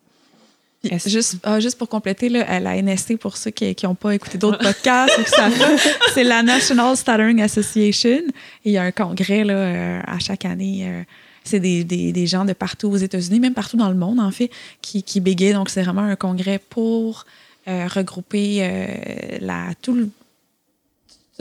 Juste, 0.83 1.37
ah, 1.43 1.61
juste 1.61 1.77
pour 1.77 1.91
compléter, 1.91 2.31
là, 2.31 2.43
à 2.49 2.59
la 2.59 2.81
NST, 2.81 3.19
pour 3.19 3.37
ceux 3.37 3.51
qui 3.51 3.77
n'ont 3.85 3.95
pas 3.95 4.15
écouté 4.15 4.39
d'autres 4.39 4.59
podcasts 4.63 5.19
ou 5.19 5.23
c'est 6.15 6.25
la 6.25 6.43
National 6.43 6.97
Stuttering 6.97 7.43
Association. 7.43 8.23
Et 8.65 8.71
il 8.71 8.73
y 8.73 8.79
a 8.79 8.83
un 8.85 8.93
congrès 8.93 9.45
là, 9.45 9.55
euh, 9.55 10.01
à 10.07 10.19
chaque 10.19 10.47
année. 10.47 10.89
euh, 10.89 11.03
c'est 11.45 11.61
des, 11.61 11.85
des, 11.85 12.13
des 12.13 12.27
gens 12.27 12.45
de 12.45 12.53
partout 12.53 12.89
aux 12.89 12.97
États-Unis, 12.97 13.41
même 13.41 13.55
partout 13.55 13.77
dans 13.77 13.89
le 13.89 13.95
monde, 13.95 14.21
en 14.21 14.31
fait, 14.31 14.51
qui, 14.81 15.03
qui 15.03 15.21
bégayent. 15.21 15.53
Donc, 15.53 15.69
c'est 15.69 15.83
vraiment 15.83 16.03
un 16.03 16.17
congrès 16.17 16.59
pour 16.59 17.25
euh, 17.69 17.87
regrouper 17.87 18.59
euh, 18.61 18.87
la, 19.41 19.69
tout 19.83 19.95
le, 19.95 20.11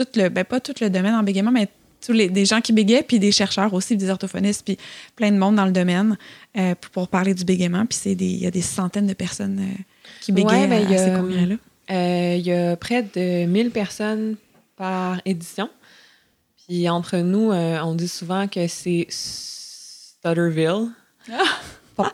tout 0.04 0.18
le, 0.20 0.28
ben, 0.28 0.44
pas 0.44 0.60
tout 0.60 0.74
le 0.80 0.88
domaine 0.90 1.14
en 1.14 1.22
bégaiement, 1.22 1.50
mais 1.52 1.68
tous 2.04 2.12
les, 2.12 2.28
des 2.28 2.46
gens 2.46 2.60
qui 2.60 2.72
bégaient, 2.72 3.02
puis 3.02 3.18
des 3.18 3.30
chercheurs 3.32 3.74
aussi, 3.74 3.96
des 3.96 4.08
orthophonistes, 4.08 4.64
puis 4.64 4.78
plein 5.16 5.30
de 5.30 5.36
monde 5.36 5.56
dans 5.56 5.66
le 5.66 5.72
domaine 5.72 6.16
euh, 6.56 6.74
pour, 6.80 6.90
pour 6.90 7.08
parler 7.08 7.34
du 7.34 7.44
bégaiement. 7.44 7.84
Puis 7.86 7.98
il 8.12 8.38
y 8.38 8.46
a 8.46 8.50
des 8.50 8.62
centaines 8.62 9.06
de 9.06 9.12
personnes 9.14 9.58
euh, 9.60 9.82
qui 10.22 10.32
bégaient 10.32 10.48
Ouais, 10.48 10.66
ben, 10.66 10.78
à, 10.78 10.80
il 10.80 10.90
y 10.90 10.94
à 10.94 10.98
ces 10.98 11.10
a, 11.10 11.18
congrès-là. 11.18 11.54
Euh, 11.90 12.36
Il 12.38 12.46
y 12.46 12.52
a 12.52 12.76
près 12.76 13.02
de 13.02 13.44
1000 13.46 13.70
personnes 13.70 14.36
par 14.76 15.20
édition. 15.26 15.68
Puis 16.66 16.88
entre 16.88 17.18
nous, 17.18 17.50
on 17.52 17.94
dit 17.94 18.08
souvent 18.08 18.46
que 18.48 18.66
c'est 18.68 19.06
Stutterville. 19.10 20.88
Pa- 21.96 22.12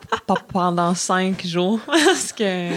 pendant 0.49 0.95
cinq 0.95 1.47
jours. 1.47 1.81
parce 1.87 2.33
que. 2.33 2.71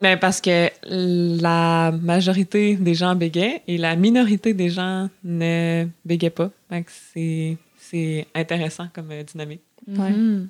Ben, 0.00 0.18
parce 0.18 0.40
que 0.40 0.70
la 0.84 1.92
majorité 1.92 2.76
des 2.76 2.94
gens 2.94 3.14
bégaient 3.14 3.62
et 3.66 3.76
la 3.76 3.96
minorité 3.96 4.54
des 4.54 4.70
gens 4.70 5.10
ne 5.22 5.86
bégaient 6.04 6.30
pas. 6.30 6.50
C'est, 6.86 7.58
c'est 7.76 8.26
intéressant 8.34 8.86
comme 8.94 9.10
euh, 9.10 9.22
dynamique. 9.22 9.60
Ouais. 9.86 10.10
Mhm. 10.10 10.48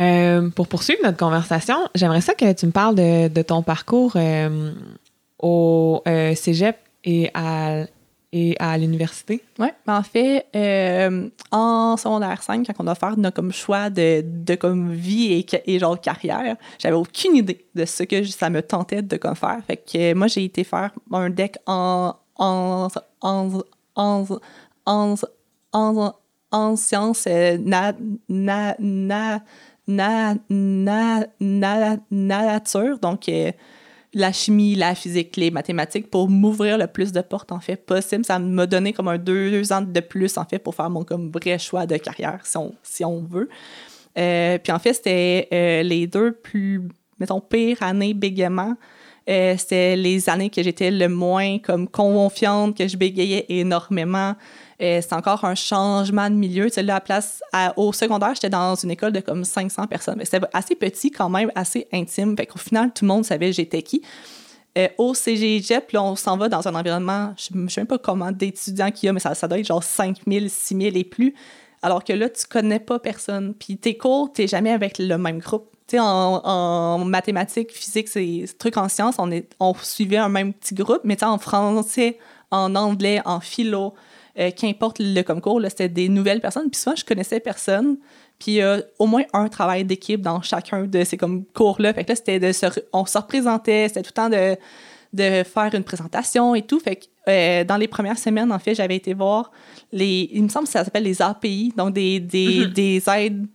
Euh, 0.00 0.50
pour 0.50 0.66
poursuivre 0.66 1.00
notre 1.04 1.18
conversation, 1.18 1.76
j'aimerais 1.94 2.20
ça 2.20 2.34
que 2.34 2.52
tu 2.52 2.66
me 2.66 2.72
parles 2.72 2.96
de, 2.96 3.28
de 3.28 3.42
ton 3.42 3.62
parcours 3.62 4.14
euh, 4.16 4.72
au 5.38 6.02
euh, 6.08 6.34
cégep 6.34 6.76
et 7.04 7.30
à, 7.34 7.84
et 8.34 8.56
à 8.58 8.76
l'université? 8.76 9.40
Oui, 9.60 9.68
en 9.86 10.02
fait, 10.02 10.46
euh, 10.56 11.28
en 11.52 11.96
secondaire 11.96 12.42
5, 12.42 12.66
quand 12.66 12.84
on 12.84 12.88
a 12.88 12.96
fait 12.96 13.16
notre 13.16 13.36
comme 13.36 13.52
choix 13.52 13.90
de, 13.90 14.24
de 14.26 14.56
comme 14.56 14.92
vie 14.92 15.32
et, 15.32 15.46
et 15.66 15.78
genre 15.78 16.00
carrière, 16.00 16.56
j'avais 16.80 16.96
aucune 16.96 17.36
idée 17.36 17.64
de 17.76 17.84
ce 17.84 18.02
que 18.02 18.24
ça 18.24 18.50
me 18.50 18.60
tentait 18.60 19.02
de 19.02 19.16
comme 19.16 19.36
faire. 19.36 19.60
Fait 19.64 19.76
que 19.76 20.12
euh, 20.12 20.14
moi, 20.16 20.26
j'ai 20.26 20.44
été 20.44 20.64
faire 20.64 20.90
un 21.12 21.30
deck 21.30 21.56
en, 21.66 22.14
en, 22.36 22.88
en, 23.20 23.62
en, 23.94 24.26
en, 24.84 25.14
en, 25.72 26.12
en 26.50 26.76
sciences 26.76 27.26
euh, 27.28 27.56
na, 27.58 27.92
na, 28.28 28.74
na, 28.80 29.40
na, 29.86 30.34
na, 30.50 31.26
na, 31.40 31.96
nature, 32.10 32.98
donc 32.98 33.28
la 34.14 34.32
chimie, 34.32 34.74
la 34.74 34.94
physique, 34.94 35.36
les 35.36 35.50
mathématiques 35.50 36.10
pour 36.10 36.28
m'ouvrir 36.28 36.78
le 36.78 36.86
plus 36.86 37.12
de 37.12 37.20
portes 37.20 37.52
en 37.52 37.60
fait 37.60 37.76
possible. 37.76 38.24
Ça 38.24 38.38
m'a 38.38 38.66
donné 38.66 38.92
comme 38.92 39.08
un 39.08 39.18
deux, 39.18 39.72
ans 39.72 39.82
de 39.82 40.00
plus 40.00 40.38
en 40.38 40.44
fait 40.44 40.58
pour 40.58 40.74
faire 40.74 40.88
mon 40.90 41.04
comme 41.04 41.30
vrai 41.30 41.58
choix 41.58 41.86
de 41.86 41.96
carrière 41.96 42.40
si 42.44 42.56
on, 42.56 42.74
si 42.82 43.04
on 43.04 43.22
veut. 43.22 43.48
Euh, 44.16 44.58
puis 44.58 44.72
en 44.72 44.78
fait, 44.78 44.94
c'était 44.94 45.48
euh, 45.52 45.82
les 45.82 46.06
deux 46.06 46.32
plus, 46.32 46.82
mettons, 47.18 47.40
pires 47.40 47.82
années 47.82 48.14
bégaiement. 48.14 48.74
Euh, 49.28 49.56
c'était 49.56 49.96
les 49.96 50.28
années 50.28 50.50
que 50.50 50.62
j'étais 50.62 50.90
le 50.90 51.08
moins 51.08 51.58
comme 51.58 51.88
confiante, 51.88 52.76
que 52.76 52.86
je 52.86 52.96
bégayais 52.96 53.46
énormément. 53.48 54.34
Euh, 54.84 55.00
c'est 55.00 55.14
encore 55.14 55.44
un 55.44 55.54
changement 55.54 56.28
de 56.28 56.34
milieu. 56.34 56.66
Tu 56.66 56.74
sais, 56.74 56.82
là, 56.82 56.96
à 56.96 57.00
place, 57.00 57.40
au 57.76 57.92
secondaire, 57.92 58.34
j'étais 58.34 58.50
dans 58.50 58.74
une 58.74 58.90
école 58.90 59.12
de 59.12 59.20
comme 59.20 59.44
500 59.44 59.86
personnes. 59.86 60.20
C'était 60.24 60.46
assez 60.52 60.74
petit 60.74 61.10
quand 61.10 61.30
même, 61.30 61.50
assez 61.54 61.88
intime. 61.92 62.36
Fait 62.36 62.46
qu'au 62.46 62.58
final, 62.58 62.92
tout 62.92 63.04
le 63.04 63.08
monde 63.08 63.24
savait 63.24 63.52
j'étais 63.52 63.82
qui. 63.82 64.02
Euh, 64.76 64.88
au 64.98 65.14
CGJEP, 65.14 65.92
là, 65.92 66.02
on 66.02 66.16
s'en 66.16 66.36
va 66.36 66.48
dans 66.48 66.66
un 66.66 66.74
environnement, 66.74 67.32
je 67.36 67.56
ne 67.56 67.68
sais 67.68 67.80
même 67.80 67.86
pas 67.86 67.98
comment 67.98 68.32
d'étudiants 68.32 68.90
qu'il 68.90 69.06
y 69.06 69.10
a, 69.10 69.12
mais 69.12 69.20
ça, 69.20 69.34
doit 69.46 69.58
être 69.58 69.66
genre 69.66 69.84
5000, 69.84 70.50
6000 70.50 70.96
et 70.96 71.04
plus. 71.04 71.34
Alors 71.80 72.02
que 72.02 72.12
là, 72.12 72.28
tu 72.28 72.44
connais 72.46 72.80
pas 72.80 72.98
personne. 72.98 73.54
Puis 73.54 73.78
tes 73.78 73.96
cours, 73.96 74.32
tu 74.32 74.48
jamais 74.48 74.72
avec 74.72 74.98
le 74.98 75.16
même 75.16 75.38
groupe. 75.38 75.70
En, 75.96 77.04
mathématiques, 77.04 77.70
physique, 77.70 78.08
c'est 78.08 78.46
trucs 78.58 78.78
en 78.78 78.88
sciences, 78.88 79.16
on, 79.18 79.30
on 79.60 79.74
suivait 79.74 80.16
un 80.16 80.30
même 80.30 80.52
petit 80.52 80.74
groupe, 80.74 81.02
mais 81.04 81.22
en 81.22 81.38
français, 81.38 82.18
en 82.50 82.74
anglais, 82.74 83.20
en 83.26 83.38
philo, 83.38 83.94
euh, 84.38 84.50
qu'importe 84.50 84.96
le 85.00 85.22
concours, 85.22 85.60
c'était 85.68 85.88
des 85.88 86.08
nouvelles 86.08 86.40
personnes. 86.40 86.70
Puis 86.70 86.80
souvent, 86.80 86.96
je 86.96 87.04
connaissais 87.04 87.40
personne. 87.40 87.96
Puis 88.38 88.52
il 88.52 88.54
y 88.56 88.62
a 88.62 88.80
au 88.98 89.06
moins 89.06 89.22
un 89.32 89.48
travail 89.48 89.84
d'équipe 89.84 90.20
dans 90.20 90.42
chacun 90.42 90.84
de 90.84 91.04
ces 91.04 91.16
comme, 91.16 91.44
cours-là. 91.54 91.94
Fait 91.94 92.04
que 92.04 92.10
là, 92.10 92.16
c'était 92.16 92.40
de 92.40 92.50
se, 92.52 92.66
on 92.92 93.06
se 93.06 93.16
représentait, 93.18 93.86
c'était 93.88 94.02
tout 94.02 94.10
le 94.10 94.14
temps 94.14 94.28
de, 94.30 94.56
de 95.12 95.44
faire 95.44 95.72
une 95.74 95.84
présentation 95.84 96.54
et 96.56 96.62
tout. 96.62 96.80
Fait 96.80 96.96
que 96.96 97.04
euh, 97.28 97.64
dans 97.64 97.76
les 97.76 97.86
premières 97.88 98.18
semaines, 98.18 98.50
en 98.50 98.58
fait, 98.58 98.74
j'avais 98.74 98.96
été 98.96 99.14
voir 99.14 99.52
les, 99.92 100.28
il 100.32 100.42
me 100.42 100.48
semble 100.48 100.66
que 100.66 100.72
ça 100.72 100.84
s'appelle 100.84 101.04
les 101.04 101.22
API, 101.22 101.72
donc 101.76 101.94
des, 101.94 102.18
des, 102.20 102.64
Mhm. 102.66 102.72
des 102.72 103.02
aides 103.16 103.46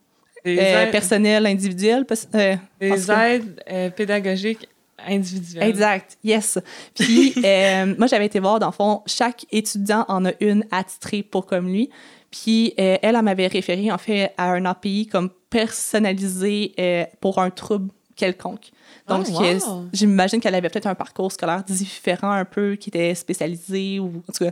Des 0.45 0.57
euh, 0.57 0.83
aides, 0.83 0.91
personnelles, 0.91 1.45
individuelles. 1.45 2.05
euh, 2.35 2.55
des 2.79 3.11
aides, 3.11 3.93
pédagogiques 3.97 4.69
individuelles. 5.07 5.69
Exact, 5.69 6.17
yes. 6.23 6.59
Puis 6.95 7.33
euh, 7.43 7.95
moi, 7.97 8.07
j'avais 8.07 8.25
été 8.25 8.39
voir, 8.39 8.59
dans 8.59 8.67
le 8.67 8.71
fond, 8.73 9.01
chaque 9.05 9.45
étudiant 9.51 10.05
en 10.07 10.25
a 10.25 10.31
une 10.39 10.65
attitrée 10.71 11.23
pour 11.23 11.45
comme 11.45 11.67
lui. 11.67 11.89
Puis 12.31 12.73
euh, 12.79 12.97
elle, 13.01 13.15
elle 13.15 13.21
m'avait 13.21 13.47
référé, 13.47 13.91
en 13.91 13.97
fait, 13.97 14.33
à 14.37 14.51
un 14.51 14.65
API 14.65 15.07
comme 15.07 15.29
personnalisé 15.49 16.73
euh, 16.79 17.05
pour 17.21 17.39
un 17.39 17.49
trouble 17.49 17.91
quelconque. 18.15 18.71
Donc, 19.07 19.25
Oh, 19.29 19.41
wow. 19.41 19.85
j'imagine 19.91 20.39
qu'elle 20.39 20.53
avait 20.53 20.69
peut-être 20.69 20.87
un 20.87 20.95
parcours 20.95 21.31
scolaire 21.31 21.63
différent 21.63 22.31
un 22.31 22.45
peu, 22.45 22.75
qui 22.75 22.89
était 22.89 23.15
spécialisé 23.15 23.99
ou 23.99 24.21
en 24.27 24.31
tout 24.31 24.43
cas. 24.43 24.51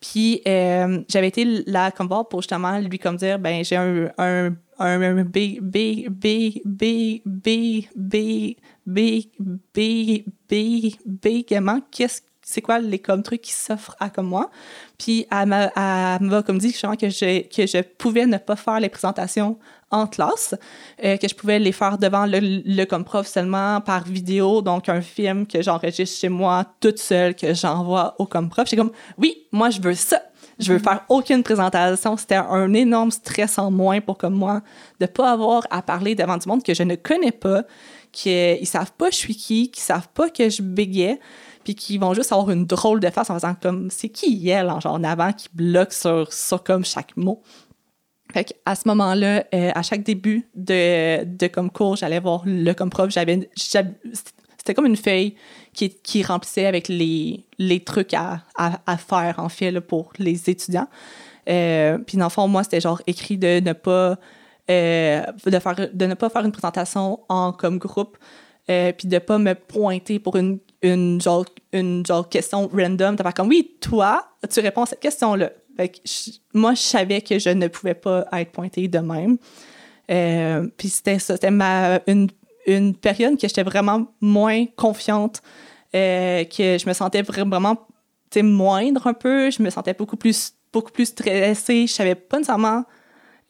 Puis 0.00 0.42
euh, 0.46 1.00
j'avais 1.08 1.28
été 1.28 1.44
là 1.66 1.90
comme 1.90 2.06
voir 2.06 2.28
pour 2.28 2.40
justement 2.42 2.78
lui 2.78 2.98
comme 2.98 3.16
dire 3.16 3.38
ben 3.38 3.64
j'ai 3.64 3.76
un 3.76 4.10
un 4.16 4.52
un, 4.78 5.02
un 5.02 5.24
B 5.24 5.58
B 5.60 6.08
B 6.08 6.60
B 6.64 7.20
B 7.24 7.48
B 7.96 8.14
B 8.88 8.98
B 9.38 10.24
B 10.48 10.54
B 11.04 11.26
gaiement 11.46 11.80
qu'est-ce 11.90 12.22
c'est 12.50 12.62
quoi 12.62 12.78
les 12.78 12.98
comme 12.98 13.22
trucs 13.22 13.42
qui 13.42 13.52
s'offrent 13.52 13.94
à 14.00 14.08
comme 14.08 14.28
moi? 14.28 14.50
Puis 14.96 15.26
elle 15.30 15.48
m'a 15.48 16.18
comme 16.46 16.56
dit 16.56 16.70
justement 16.70 16.96
que 16.96 17.10
je 17.10 17.46
que 17.54 17.66
je 17.66 17.82
pouvais 17.82 18.24
ne 18.24 18.38
pas 18.38 18.56
faire 18.56 18.80
les 18.80 18.88
présentations 18.88 19.58
en 19.90 20.06
classe 20.06 20.54
euh, 21.04 21.18
que 21.18 21.28
je 21.28 21.34
pouvais 21.34 21.58
les 21.58 21.72
faire 21.72 21.98
devant 21.98 22.24
le, 22.24 22.38
le 22.40 22.84
comme 22.86 23.04
prof 23.04 23.26
seulement 23.26 23.82
par 23.82 24.04
vidéo 24.04 24.62
donc 24.62 24.88
un 24.88 25.02
film 25.02 25.46
que 25.46 25.60
j'enregistre 25.60 26.18
chez 26.18 26.30
moi 26.30 26.64
toute 26.80 26.98
seule 26.98 27.34
que 27.34 27.52
j'envoie 27.52 28.14
au 28.18 28.24
comme 28.24 28.48
prof. 28.48 28.66
J'ai 28.66 28.78
comme 28.78 28.92
oui 29.18 29.46
moi 29.52 29.68
je 29.68 29.82
veux 29.82 29.94
ça. 29.94 30.22
Je 30.60 30.72
veux 30.72 30.80
faire 30.80 31.04
aucune 31.08 31.44
présentation. 31.44 32.16
C'était 32.16 32.34
un 32.34 32.74
énorme 32.74 33.12
stress 33.12 33.58
en 33.60 33.70
moins 33.70 34.00
pour 34.00 34.18
comme 34.18 34.34
moi 34.34 34.60
de 34.98 35.06
pas 35.06 35.30
avoir 35.30 35.62
à 35.70 35.82
parler 35.82 36.16
devant 36.16 36.36
du 36.36 36.48
monde 36.48 36.64
que 36.64 36.74
je 36.74 36.82
ne 36.82 36.96
connais 36.96 37.30
pas, 37.30 37.62
qui 38.18 38.30
ils 38.60 38.66
savent 38.66 38.92
pas 38.92 39.10
je 39.10 39.16
suis 39.16 39.36
qui, 39.36 39.70
qui 39.70 39.80
savent 39.80 40.08
pas 40.08 40.28
que 40.30 40.48
je 40.50 40.62
bégayais, 40.62 41.20
puis 41.64 41.74
qui 41.74 41.98
vont 41.98 42.14
juste 42.14 42.32
avoir 42.32 42.50
une 42.50 42.66
drôle 42.66 43.00
de 43.00 43.10
face 43.10 43.30
en 43.30 43.34
faisant 43.34 43.54
comme 43.54 43.90
c'est 43.90 44.08
qui 44.08 44.48
elle 44.48 44.70
en 44.70 44.80
genre 44.80 44.94
en 44.94 45.04
avant 45.04 45.32
qui 45.32 45.48
bloque 45.52 45.92
sur, 45.92 46.32
sur 46.32 46.62
comme 46.64 46.84
chaque 46.84 47.16
mot. 47.16 47.42
Fait 48.32 48.54
à 48.66 48.74
ce 48.74 48.86
moment-là, 48.88 49.44
euh, 49.54 49.70
à 49.74 49.82
chaque 49.82 50.02
début 50.02 50.48
de, 50.54 51.24
de 51.24 51.46
comme 51.46 51.70
cours, 51.70 51.96
j'allais 51.96 52.20
voir 52.20 52.42
le 52.44 52.72
comme 52.74 52.90
prof. 52.90 53.10
C'était 53.10 54.74
comme 54.74 54.86
une 54.86 54.96
feuille 54.96 55.34
qui, 55.72 55.88
qui 55.88 56.22
remplissait 56.22 56.66
avec 56.66 56.88
les, 56.88 57.46
les 57.58 57.80
trucs 57.80 58.12
à, 58.12 58.42
à, 58.56 58.80
à 58.86 58.98
faire, 58.98 59.36
en 59.38 59.48
fait, 59.48 59.70
là, 59.70 59.80
pour 59.80 60.12
les 60.18 60.50
étudiants. 60.50 60.88
Euh, 61.48 61.96
puis, 61.98 62.18
dans 62.18 62.26
le 62.26 62.30
fond, 62.30 62.48
moi, 62.48 62.64
c'était 62.64 62.82
genre 62.82 63.00
écrit 63.06 63.38
de 63.38 63.60
ne 63.60 63.72
pas, 63.72 64.18
euh, 64.70 65.22
de 65.44 66.06
ne 66.06 66.14
pas 66.14 66.28
faire 66.28 66.44
une 66.44 66.52
présentation 66.52 67.20
en 67.28 67.52
comme 67.52 67.78
groupe, 67.78 68.16
euh, 68.70 68.92
puis 68.92 69.08
de 69.08 69.18
pas 69.18 69.38
me 69.38 69.54
pointer 69.54 70.18
pour 70.18 70.36
une, 70.36 70.58
une, 70.82 71.20
genre, 71.20 71.44
une 71.72 72.04
genre 72.04 72.28
question 72.28 72.68
random. 72.68 73.16
De 73.16 73.22
faire 73.22 73.34
comme, 73.34 73.48
oui, 73.48 73.76
toi, 73.80 74.28
tu 74.50 74.60
réponds 74.60 74.82
à 74.82 74.86
cette 74.86 75.00
question-là? 75.00 75.50
Moi, 76.54 76.74
je 76.74 76.80
savais 76.80 77.20
que 77.20 77.38
je 77.38 77.50
ne 77.50 77.68
pouvais 77.68 77.94
pas 77.94 78.26
être 78.32 78.52
pointée 78.52 78.88
de 78.88 78.98
même. 78.98 79.38
Euh, 80.10 80.66
puis 80.76 80.88
c'était 80.88 81.18
c'était 81.18 81.50
ma, 81.50 82.00
une, 82.06 82.28
une 82.66 82.94
période 82.96 83.38
que 83.38 83.46
j'étais 83.46 83.62
vraiment 83.62 84.06
moins 84.20 84.66
confiante, 84.76 85.42
que 85.92 86.48
je 86.48 86.88
me 86.88 86.92
sentais 86.92 87.22
vra- 87.22 87.48
vraiment 87.48 87.76
moindre 88.42 89.06
un 89.06 89.14
peu, 89.14 89.50
je 89.50 89.62
me 89.62 89.70
sentais 89.70 89.94
beaucoup 89.94 90.16
plus, 90.16 90.52
beaucoup 90.72 90.92
plus 90.92 91.06
stressée, 91.06 91.86
je 91.86 91.92
savais 91.92 92.14
pas 92.14 92.36
nécessairement 92.36 92.84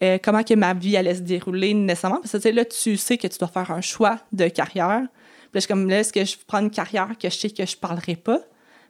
euh, 0.03 0.17
comment 0.21 0.43
que 0.43 0.53
ma 0.53 0.73
vie 0.73 0.95
allait 0.97 1.15
se 1.15 1.21
dérouler 1.21 1.73
nécessairement, 1.73 2.21
parce 2.21 2.39
que 2.39 2.49
là, 2.49 2.65
tu 2.65 2.97
sais 2.97 3.17
que 3.17 3.27
tu 3.27 3.37
dois 3.37 3.47
faire 3.47 3.71
un 3.71 3.81
choix 3.81 4.19
de 4.31 4.47
carrière. 4.47 5.01
Puis 5.01 5.07
là, 5.07 5.49
je 5.55 5.59
suis 5.59 5.67
comme, 5.67 5.89
là, 5.89 5.99
est-ce 5.99 6.13
que 6.13 6.23
je 6.23 6.37
prends 6.47 6.59
une 6.59 6.71
carrière 6.71 7.09
que 7.19 7.29
je 7.29 7.35
sais 7.35 7.49
que 7.49 7.65
je 7.65 7.75
parlerai 7.75 8.15
pas? 8.15 8.39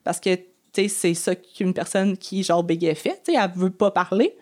Parce 0.03 0.20
que, 0.20 0.36
tu 0.36 0.43
sais, 0.74 0.88
c'est 0.88 1.14
ça 1.14 1.36
qu'une 1.36 1.74
personne 1.74 2.18
qui, 2.18 2.43
genre, 2.43 2.64
bégaye 2.64 2.95
fait, 2.95 3.22
tu 3.26 3.34
sais, 3.34 3.39
elle 3.41 3.51
veut 3.55 3.70
pas 3.70 3.91
parler. 3.91 4.36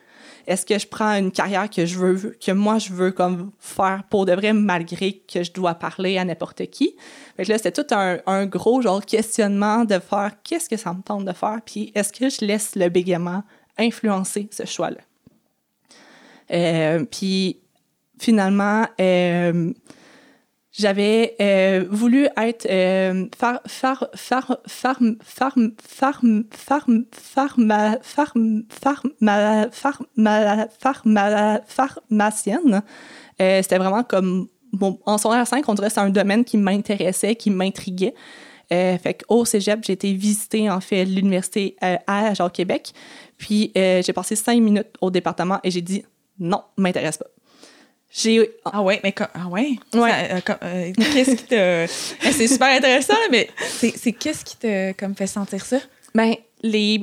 Est-ce 0.47 0.65
que 0.65 0.79
je 0.79 0.87
prends 0.87 1.11
une 1.17 1.31
carrière 1.31 1.69
que 1.69 1.85
je 1.85 1.99
veux, 1.99 2.37
que 2.39 2.51
moi 2.53 2.79
je 2.79 2.93
veux 2.93 3.11
comme 3.11 3.51
faire 3.59 4.03
pour 4.09 4.25
de 4.25 4.31
vrai, 4.31 4.53
malgré 4.53 5.21
que 5.31 5.43
je 5.43 5.51
dois 5.51 5.75
parler 5.75 6.17
à 6.17 6.23
n'importe 6.23 6.65
qui? 6.67 6.95
Fait 7.35 7.43
que 7.43 7.51
là, 7.51 7.57
c'était 7.57 7.83
tout 7.83 7.93
un, 7.93 8.19
un 8.25 8.45
gros 8.45 8.81
genre 8.81 9.05
questionnement 9.05 9.83
de 9.83 9.99
faire 9.99 10.31
qu'est-ce 10.43 10.69
que 10.69 10.77
ça 10.77 10.93
me 10.93 11.01
tente 11.01 11.25
de 11.25 11.33
faire, 11.33 11.59
puis 11.65 11.91
est-ce 11.95 12.13
que 12.13 12.29
je 12.29 12.45
laisse 12.45 12.75
le 12.75 12.87
bégaiement 12.87 13.43
influencer 13.77 14.47
ce 14.51 14.65
choix-là? 14.65 15.01
Euh, 16.51 17.05
puis 17.05 17.59
finalement, 18.19 18.85
euh, 18.99 19.73
j'avais 20.71 21.35
euh, 21.41 21.85
voulu 21.89 22.27
être 22.37 22.67
pharmacienne. 31.67 32.81
C'était 33.39 33.77
vraiment 33.77 34.03
comme 34.03 34.47
bon, 34.71 34.99
en 35.05 35.17
secondaire 35.17 35.47
5, 35.47 35.67
on 35.67 35.73
dirait 35.73 35.87
que 35.87 35.93
c'est 35.93 35.99
un 35.99 36.09
domaine 36.09 36.45
qui 36.45 36.57
m'intéressait, 36.57 37.35
qui 37.35 37.49
m'intriguait. 37.49 38.13
Euh, 38.73 38.97
fait 38.97 39.23
au 39.29 39.45
cégep, 39.45 39.79
j'ai 39.83 39.93
été 39.93 40.11
visiter 40.13 40.69
en 40.69 40.81
fait 40.81 41.05
l'université 41.05 41.77
euh, 41.83 41.95
à 42.05 42.33
Genre 42.33 42.51
Québec. 42.51 42.91
Puis 43.37 43.71
j'ai 43.75 44.13
passé 44.13 44.35
cinq 44.35 44.61
minutes 44.61 44.93
au 45.01 45.09
département 45.09 45.59
et 45.63 45.71
j'ai 45.71 45.81
dit 45.81 46.03
non, 46.39 46.61
m'intéresse 46.77 47.17
pas. 47.17 47.25
J'ai 48.09 48.49
Ah 48.65 48.81
ouais, 48.81 48.99
mais 49.03 49.11
co- 49.11 49.25
ah 49.33 49.47
ouais? 49.47 49.71
Ouais. 49.93 50.11
Euh, 50.31 50.39
euh, 50.63 50.91
qu'est-ce 51.13 51.35
qui 51.35 51.43
te 51.43 51.83
Eh, 51.83 52.31
C'est 52.31 52.47
super 52.47 52.75
intéressant, 52.75 53.13
mais 53.29 53.49
c'est 53.59 53.91
c'est 53.97 54.13
qu'est-ce 54.13 54.45
qui 54.45 54.55
te 54.57 54.93
comme 54.93 55.13
fait 55.15 55.27
sentir 55.27 55.63
ça? 55.65 55.77
Ben, 56.15 56.33
les, 56.63 57.01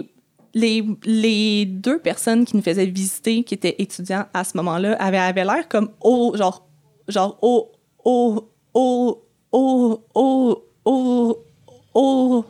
les, 0.55 0.83
les 1.05 1.67
deux 1.67 1.99
personnes 1.99 2.45
qui 2.47 2.57
nous 2.57 2.63
faisaient 2.63 2.87
visiter, 2.87 3.45
qui 3.45 3.55
étaient 3.55 3.77
étudiants 3.79 4.25
à 4.33 4.45
ce 4.45 4.57
moment-là, 4.57 4.95
avaient, 4.95 5.19
avaient 5.19 5.45
l'air 5.45 5.69
comme 5.69 5.91
au, 6.01 6.35
genre, 6.37 6.67
genre, 7.07 7.39
au, 7.43 7.71
au, 8.05 8.51
au, 8.73 9.23
au, 9.53 10.05
au, 10.15 10.65
au, 10.85 11.45
au, 11.95 12.45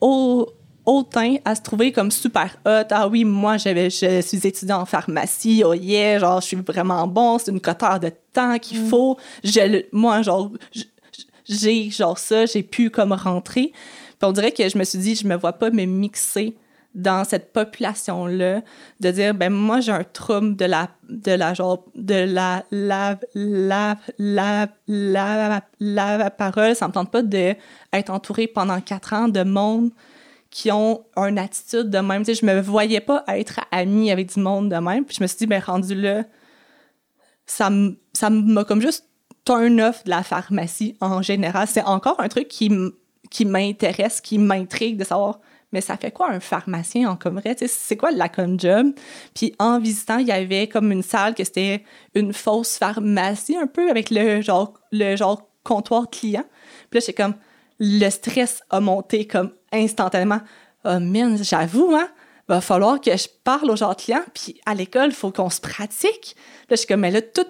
au, 0.00 0.48
au 0.88 1.02
teint 1.02 1.36
à 1.44 1.54
se 1.54 1.60
trouver 1.60 1.92
comme 1.92 2.10
super 2.10 2.56
hot. 2.64 2.88
Ah 2.90 3.08
oui, 3.08 3.22
moi, 3.22 3.58
j'avais, 3.58 3.90
je 3.90 4.22
suis 4.22 4.46
étudiant 4.46 4.80
en 4.80 4.86
pharmacie. 4.86 5.62
Oh 5.62 5.74
yeah, 5.74 6.18
genre, 6.18 6.40
je 6.40 6.46
suis 6.46 6.56
vraiment 6.56 7.06
bon. 7.06 7.38
C'est 7.38 7.50
une 7.50 7.60
coteur 7.60 8.00
de 8.00 8.10
temps 8.32 8.58
qu'il 8.58 8.78
faut. 8.78 9.18
Je, 9.44 9.84
moi, 9.92 10.22
genre, 10.22 10.50
j'ai 11.44 11.90
genre 11.90 12.16
ça, 12.18 12.46
j'ai 12.46 12.62
pu 12.62 12.88
comme 12.88 13.12
rentrer. 13.12 13.72
Puis 13.72 14.22
on 14.22 14.32
dirait 14.32 14.50
que 14.50 14.66
je 14.66 14.78
me 14.78 14.84
suis 14.84 14.98
dit, 14.98 15.14
je 15.14 15.26
me 15.26 15.36
vois 15.36 15.52
pas 15.52 15.68
me 15.70 15.84
mixer 15.84 16.56
dans 16.94 17.22
cette 17.22 17.52
population-là, 17.52 18.62
de 18.98 19.10
dire, 19.10 19.34
ben 19.34 19.52
moi, 19.52 19.80
j'ai 19.80 19.92
un 19.92 20.04
trouble 20.04 20.56
de 20.56 20.64
la, 20.64 20.88
de 21.10 21.32
la, 21.32 21.52
genre, 21.52 21.84
de 21.94 22.14
la, 22.14 22.64
la, 22.70 23.18
la, 23.34 23.98
la, 24.16 24.68
la, 24.88 25.62
la, 25.80 26.16
la 26.16 26.30
parole. 26.30 26.74
Ça 26.74 26.88
me 26.88 26.92
tente 26.94 27.10
pas 27.10 27.22
d'être 27.22 28.08
entourée 28.08 28.46
pendant 28.46 28.80
quatre 28.80 29.12
ans 29.12 29.28
de 29.28 29.42
monde 29.42 29.90
qui 30.50 30.72
ont 30.72 31.04
une 31.16 31.38
attitude 31.38 31.90
de 31.90 31.98
même. 31.98 32.24
Tu 32.24 32.34
sais, 32.34 32.40
je 32.40 32.46
me 32.46 32.60
voyais 32.60 33.00
pas 33.00 33.24
être 33.28 33.60
amie 33.70 34.10
avec 34.10 34.32
du 34.32 34.40
monde 34.40 34.70
de 34.70 34.76
même. 34.76 35.04
Puis 35.04 35.16
je 35.18 35.22
me 35.22 35.26
suis 35.26 35.38
dit, 35.38 35.46
ben 35.46 35.60
rendu 35.60 35.94
là, 35.94 36.24
ça 37.46 37.70
m'a 37.70 38.64
comme 38.64 38.80
juste 38.80 39.08
turn 39.44 39.80
off 39.80 40.04
de 40.04 40.10
la 40.10 40.22
pharmacie 40.22 40.96
en 41.00 41.22
général. 41.22 41.66
C'est 41.68 41.82
encore 41.82 42.20
un 42.20 42.28
truc 42.28 42.48
qui, 42.48 42.70
m'intéresse, 43.44 44.20
qui 44.20 44.38
m'intrigue 44.38 44.96
de 44.96 45.04
savoir, 45.04 45.40
mais 45.72 45.80
ça 45.80 45.96
fait 45.96 46.10
quoi 46.10 46.30
un 46.30 46.40
pharmacien 46.40 47.10
en 47.10 47.16
comme 47.16 47.38
vrai? 47.38 47.54
Tu 47.54 47.66
sais, 47.66 47.74
C'est 47.74 47.96
quoi 47.96 48.10
la 48.10 48.28
comme 48.28 48.58
job? 48.58 48.92
Puis 49.34 49.54
en 49.58 49.78
visitant, 49.78 50.18
il 50.18 50.26
y 50.26 50.32
avait 50.32 50.66
comme 50.66 50.92
une 50.92 51.02
salle 51.02 51.34
que 51.34 51.44
c'était 51.44 51.84
une 52.14 52.32
fausse 52.32 52.78
pharmacie 52.78 53.56
un 53.56 53.66
peu 53.66 53.90
avec 53.90 54.10
le 54.10 54.40
genre, 54.40 54.74
le 54.92 55.16
genre 55.16 55.48
comptoir 55.62 56.08
client. 56.10 56.44
Puis 56.90 57.00
là, 57.00 57.04
j'ai 57.06 57.12
comme, 57.12 57.34
le 57.78 58.10
stress 58.10 58.62
a 58.70 58.80
monté 58.80 59.26
comme 59.26 59.52
instantanément. 59.72 60.40
Oh 60.84 60.98
man, 61.00 61.42
j'avoue, 61.42 61.94
hein, 61.94 62.08
va 62.48 62.60
falloir 62.60 63.00
que 63.00 63.16
je 63.16 63.28
parle 63.44 63.70
aux 63.70 63.76
gens 63.76 63.94
clients, 63.94 64.24
puis 64.34 64.60
à 64.66 64.74
l'école, 64.74 65.10
il 65.10 65.14
faut 65.14 65.30
qu'on 65.30 65.50
se 65.50 65.60
pratique. 65.60 66.36
Là, 66.68 66.76
je 66.76 66.76
suis 66.76 66.86
comme, 66.86 67.00
mais 67.00 67.10
là, 67.10 67.20
tout, 67.22 67.46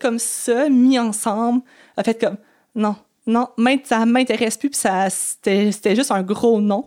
comme 0.00 0.18
ça, 0.18 0.68
mis 0.68 0.98
ensemble, 0.98 1.62
a 1.96 2.02
fait 2.02 2.18
comme, 2.18 2.36
non, 2.74 2.96
non, 3.26 3.48
ça 3.84 4.06
m'intéresse 4.06 4.56
plus, 4.56 4.70
puis 4.70 4.80
c'était 4.80 5.72
c'était 5.72 5.96
juste 5.96 6.10
un 6.10 6.22
gros 6.22 6.60
non. 6.60 6.86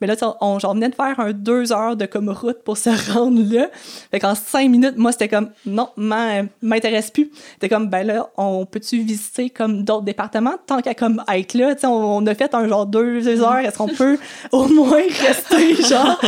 Mais 0.00 0.06
là, 0.06 0.14
on, 0.42 0.58
venait 0.58 0.90
de 0.90 0.94
faire 0.94 1.18
un 1.18 1.32
deux 1.32 1.72
heures 1.72 1.96
de 1.96 2.04
comme 2.04 2.28
route 2.28 2.58
pour 2.64 2.76
se 2.76 2.90
rendre 3.12 3.40
là. 3.52 3.68
Fait 4.10 4.20
qu'en 4.20 4.34
cinq 4.34 4.68
minutes, 4.68 4.96
moi, 4.96 5.10
c'était 5.12 5.28
comme, 5.28 5.50
non, 5.64 5.88
m'in- 5.96 6.46
m'intéresse 6.60 7.10
plus. 7.10 7.30
C'était 7.54 7.70
comme, 7.70 7.88
ben 7.88 8.06
là, 8.06 8.28
on 8.36 8.66
peut-tu 8.66 8.98
visiter 8.98 9.48
comme 9.48 9.84
d'autres 9.84 10.04
départements? 10.04 10.54
Tant 10.66 10.82
qu'à 10.82 10.94
comme 10.94 11.22
être 11.32 11.54
là? 11.54 11.74
Tu 11.74 11.80
sais, 11.82 11.86
on, 11.86 12.18
on 12.18 12.26
a 12.26 12.34
fait 12.34 12.54
un 12.54 12.68
genre 12.68 12.84
deux, 12.84 13.22
deux 13.22 13.40
heures. 13.42 13.58
Est-ce 13.58 13.78
qu'on 13.78 13.88
peut 13.88 14.18
au 14.52 14.68
moins 14.68 15.02
rester, 15.20 15.74
genre, 15.82 16.20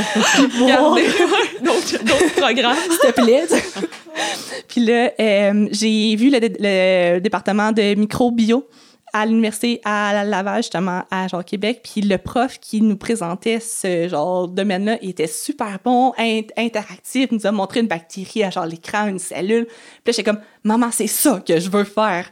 voir, 0.59 0.95
d'autres 1.63 2.35
programmes. 2.41 2.77
s'il 2.91 3.13
te 3.13 3.21
plaît? 3.21 3.45
puis 4.67 4.85
là, 4.85 5.11
euh, 5.21 5.69
j'ai 5.71 6.17
vu 6.17 6.31
le, 6.31 6.39
le 6.41 7.21
département 7.21 7.71
de 7.73 7.95
microbio 7.95 8.67
à 9.13 9.27
l'université 9.27 9.81
à 9.85 10.25
Laval, 10.25 10.63
justement, 10.63 11.03
à 11.11 11.29
genre 11.29 11.45
Québec. 11.45 11.81
Puis 11.83 12.03
le 12.03 12.19
prof 12.19 12.59
qui 12.61 12.81
nous 12.81 12.97
présentait 12.97 13.61
ce 13.61 14.09
genre 14.09 14.49
domaine-là 14.49 14.99
était 15.03 15.27
super 15.27 15.79
bon, 15.85 16.13
in- 16.19 16.43
interactif, 16.57 17.31
nous 17.31 17.47
a 17.47 17.53
montré 17.53 17.81
une 17.81 17.87
bactérie 17.87 18.45
à 18.45 18.51
genre 18.51 18.67
l'écran, 18.67 19.07
une 19.07 19.19
cellule. 19.19 19.67
Puis 19.67 19.75
là, 20.07 20.13
j'étais 20.13 20.25
comme, 20.25 20.41
maman, 20.63 20.91
c'est 20.91 21.07
ça 21.07 21.43
que 21.47 21.59
je 21.59 21.71
veux 21.71 21.85
faire. 21.85 22.31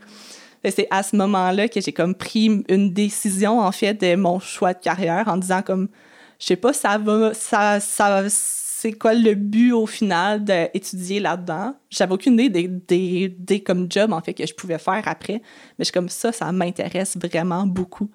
C'est 0.64 0.89
à 0.91 1.03
ce 1.03 1.14
moment-là 1.16 1.68
que 1.68 1.81
j'ai 1.81 1.93
comme 1.93 2.14
pris 2.14 2.64
une 2.68 2.93
décision, 2.93 3.61
en 3.61 3.70
fait, 3.70 3.95
de 3.95 4.16
mon 4.16 4.41
choix 4.41 4.74
de 4.74 4.81
carrière 4.81 5.29
en 5.29 5.37
disant 5.37 5.62
comme, 5.62 5.89
je 6.41 6.47
sais 6.47 6.57
pas, 6.57 6.72
ça 6.72 6.99
va, 6.99 7.33
ça, 7.35 7.79
ça, 7.81 8.29
c'est 8.87 8.93
quoi 8.93 9.14
le 9.14 9.34
but 9.34 9.72
au 9.72 9.84
final 9.87 10.45
d'étudier 10.45 11.18
là-dedans? 11.18 11.74
J'avais 11.91 12.12
aucune 12.14 12.34
idée 12.34 12.49
des, 12.49 12.68
des, 12.68 13.28
des 13.28 13.61
comme 13.61 13.91
job, 13.91 14.12
en 14.12 14.20
fait, 14.20 14.32
que 14.32 14.47
je 14.47 14.55
pouvais 14.55 14.78
faire 14.78 15.03
après. 15.07 15.43
Mais 15.76 15.84
je 15.84 15.93
comme 15.93 16.09
ça, 16.09 16.30
ça 16.30 16.53
m'intéresse 16.53 17.16
vraiment 17.16 17.66
beaucoup. 17.66 18.09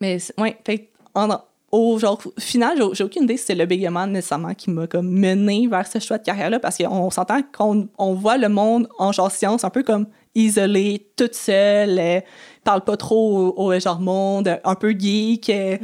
Mais 0.00 0.18
ouais, 0.38 0.56
fait 0.64 0.90
en, 1.14 1.28
au 1.72 1.98
genre 1.98 2.22
final, 2.38 2.78
j'ai 2.92 3.02
aucune 3.02 3.24
idée 3.24 3.36
si 3.36 3.46
c'est 3.46 3.54
le 3.56 3.66
bégaiement 3.66 4.06
nécessairement 4.06 4.54
qui 4.54 4.70
m'a 4.70 4.86
comme 4.86 5.10
mené 5.10 5.66
vers 5.66 5.86
ce 5.88 5.98
choix 5.98 6.18
de 6.18 6.22
carrière-là 6.22 6.60
parce 6.60 6.78
qu'on 6.78 7.10
s'entend 7.10 7.40
qu'on 7.52 7.88
on 7.98 8.14
voit 8.14 8.38
le 8.38 8.48
monde 8.48 8.88
en 9.00 9.10
genre 9.10 9.32
science 9.32 9.64
un 9.64 9.70
peu 9.70 9.82
comme 9.82 10.06
isolé, 10.36 11.10
toute 11.16 11.34
seule, 11.34 11.98
euh, 11.98 12.20
parle 12.62 12.84
pas 12.84 12.96
trop 12.96 13.52
au, 13.56 13.64
au 13.64 13.80
genre 13.80 14.00
monde, 14.00 14.60
un 14.62 14.74
peu 14.76 14.92
geek. 14.96 15.50
euh, 15.50 15.76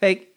fait 0.00 0.16
que- 0.16 0.35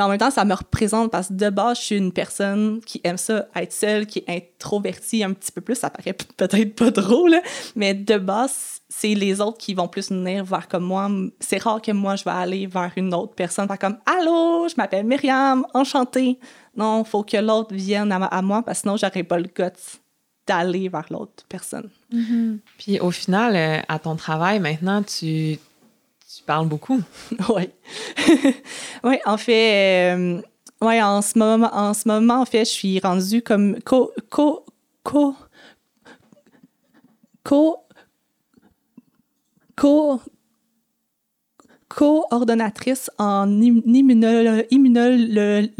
mais 0.00 0.04
en 0.04 0.08
même 0.08 0.18
temps, 0.18 0.30
ça 0.30 0.46
me 0.46 0.54
représente 0.54 1.10
parce 1.10 1.28
que 1.28 1.34
de 1.34 1.50
base, 1.50 1.78
je 1.78 1.82
suis 1.82 1.96
une 1.96 2.10
personne 2.10 2.80
qui 2.80 3.02
aime 3.04 3.18
ça, 3.18 3.46
être 3.54 3.72
seule, 3.72 4.06
qui 4.06 4.20
est 4.20 4.34
introvertie 4.34 5.22
un 5.22 5.34
petit 5.34 5.52
peu 5.52 5.60
plus. 5.60 5.74
Ça 5.74 5.90
paraît 5.90 6.14
peut-être 6.14 6.74
pas 6.74 6.90
drôle, 6.90 7.32
là, 7.32 7.42
mais 7.76 7.92
de 7.92 8.16
base, 8.16 8.80
c'est 8.88 9.12
les 9.12 9.42
autres 9.42 9.58
qui 9.58 9.74
vont 9.74 9.88
plus 9.88 10.08
venir 10.08 10.42
vers 10.42 10.68
comme 10.68 10.84
moi. 10.84 11.10
C'est 11.38 11.62
rare 11.62 11.82
que 11.82 11.92
moi, 11.92 12.16
je 12.16 12.24
vais 12.24 12.30
aller 12.30 12.66
vers 12.66 12.90
une 12.96 13.12
autre 13.12 13.34
personne, 13.34 13.66
faire 13.66 13.78
comme 13.78 13.98
Allô, 14.06 14.66
je 14.68 14.74
m'appelle 14.78 15.04
Myriam, 15.04 15.66
enchantée. 15.74 16.38
Non, 16.74 17.04
faut 17.04 17.22
que 17.22 17.36
l'autre 17.36 17.74
vienne 17.74 18.10
à, 18.10 18.24
à 18.24 18.40
moi 18.40 18.62
parce 18.62 18.78
que 18.78 18.82
sinon, 18.82 18.96
j'aurais 18.96 19.22
pas 19.22 19.36
le 19.36 19.50
guts 19.54 19.98
d'aller 20.46 20.88
vers 20.88 21.04
l'autre 21.10 21.44
personne. 21.46 21.90
Puis 22.78 22.98
au 23.00 23.10
final, 23.10 23.54
euh, 23.54 23.82
à 23.86 23.98
ton 23.98 24.16
travail, 24.16 24.60
maintenant, 24.60 25.02
tu, 25.02 25.58
tu 26.36 26.44
parles 26.44 26.68
beaucoup. 26.68 27.00
Oui. 27.48 27.70
oui, 29.04 29.18
en 29.26 29.36
fait, 29.36 30.14
euh, 30.14 30.40
ouais, 30.80 31.02
en 31.02 31.22
ce 31.22 31.38
moment, 31.38 31.70
en 31.72 31.94
ce 31.94 32.06
moment, 32.08 32.40
en 32.40 32.44
fait, 32.44 32.64
je 32.64 32.70
suis 32.70 33.00
rendue 33.00 33.42
comme 33.42 33.80
co, 33.82 34.12
co, 34.30 34.64
co, 35.02 35.34
co, 37.44 37.76
co, 39.76 40.20
coordonnatrice 41.90 43.10
en 43.18 43.60
im- 43.60 43.82
immuno- 43.84 44.64
immunologie. 44.70 45.72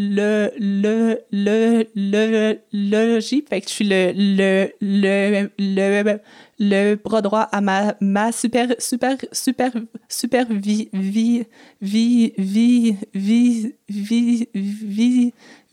Fait 3.49 3.61
que 3.61 3.69
je 3.69 3.73
suis 3.73 3.85
le, 3.89 4.13
le, 4.17 4.71
le, 4.81 5.51
le, 5.59 6.19
le 6.59 6.95
bras 6.97 7.23
droit 7.23 7.43
à 7.53 7.61
ma, 7.61 7.95
ma 8.01 8.33
super, 8.33 8.75
super, 8.79 9.17
super, 9.31 9.71
super 10.09 10.47
vie, 10.53 10.89
vie, 10.93 11.45
vie, 11.81 12.33
vie, 12.39 12.97
vie, 13.15 13.73
vie, 13.89 14.49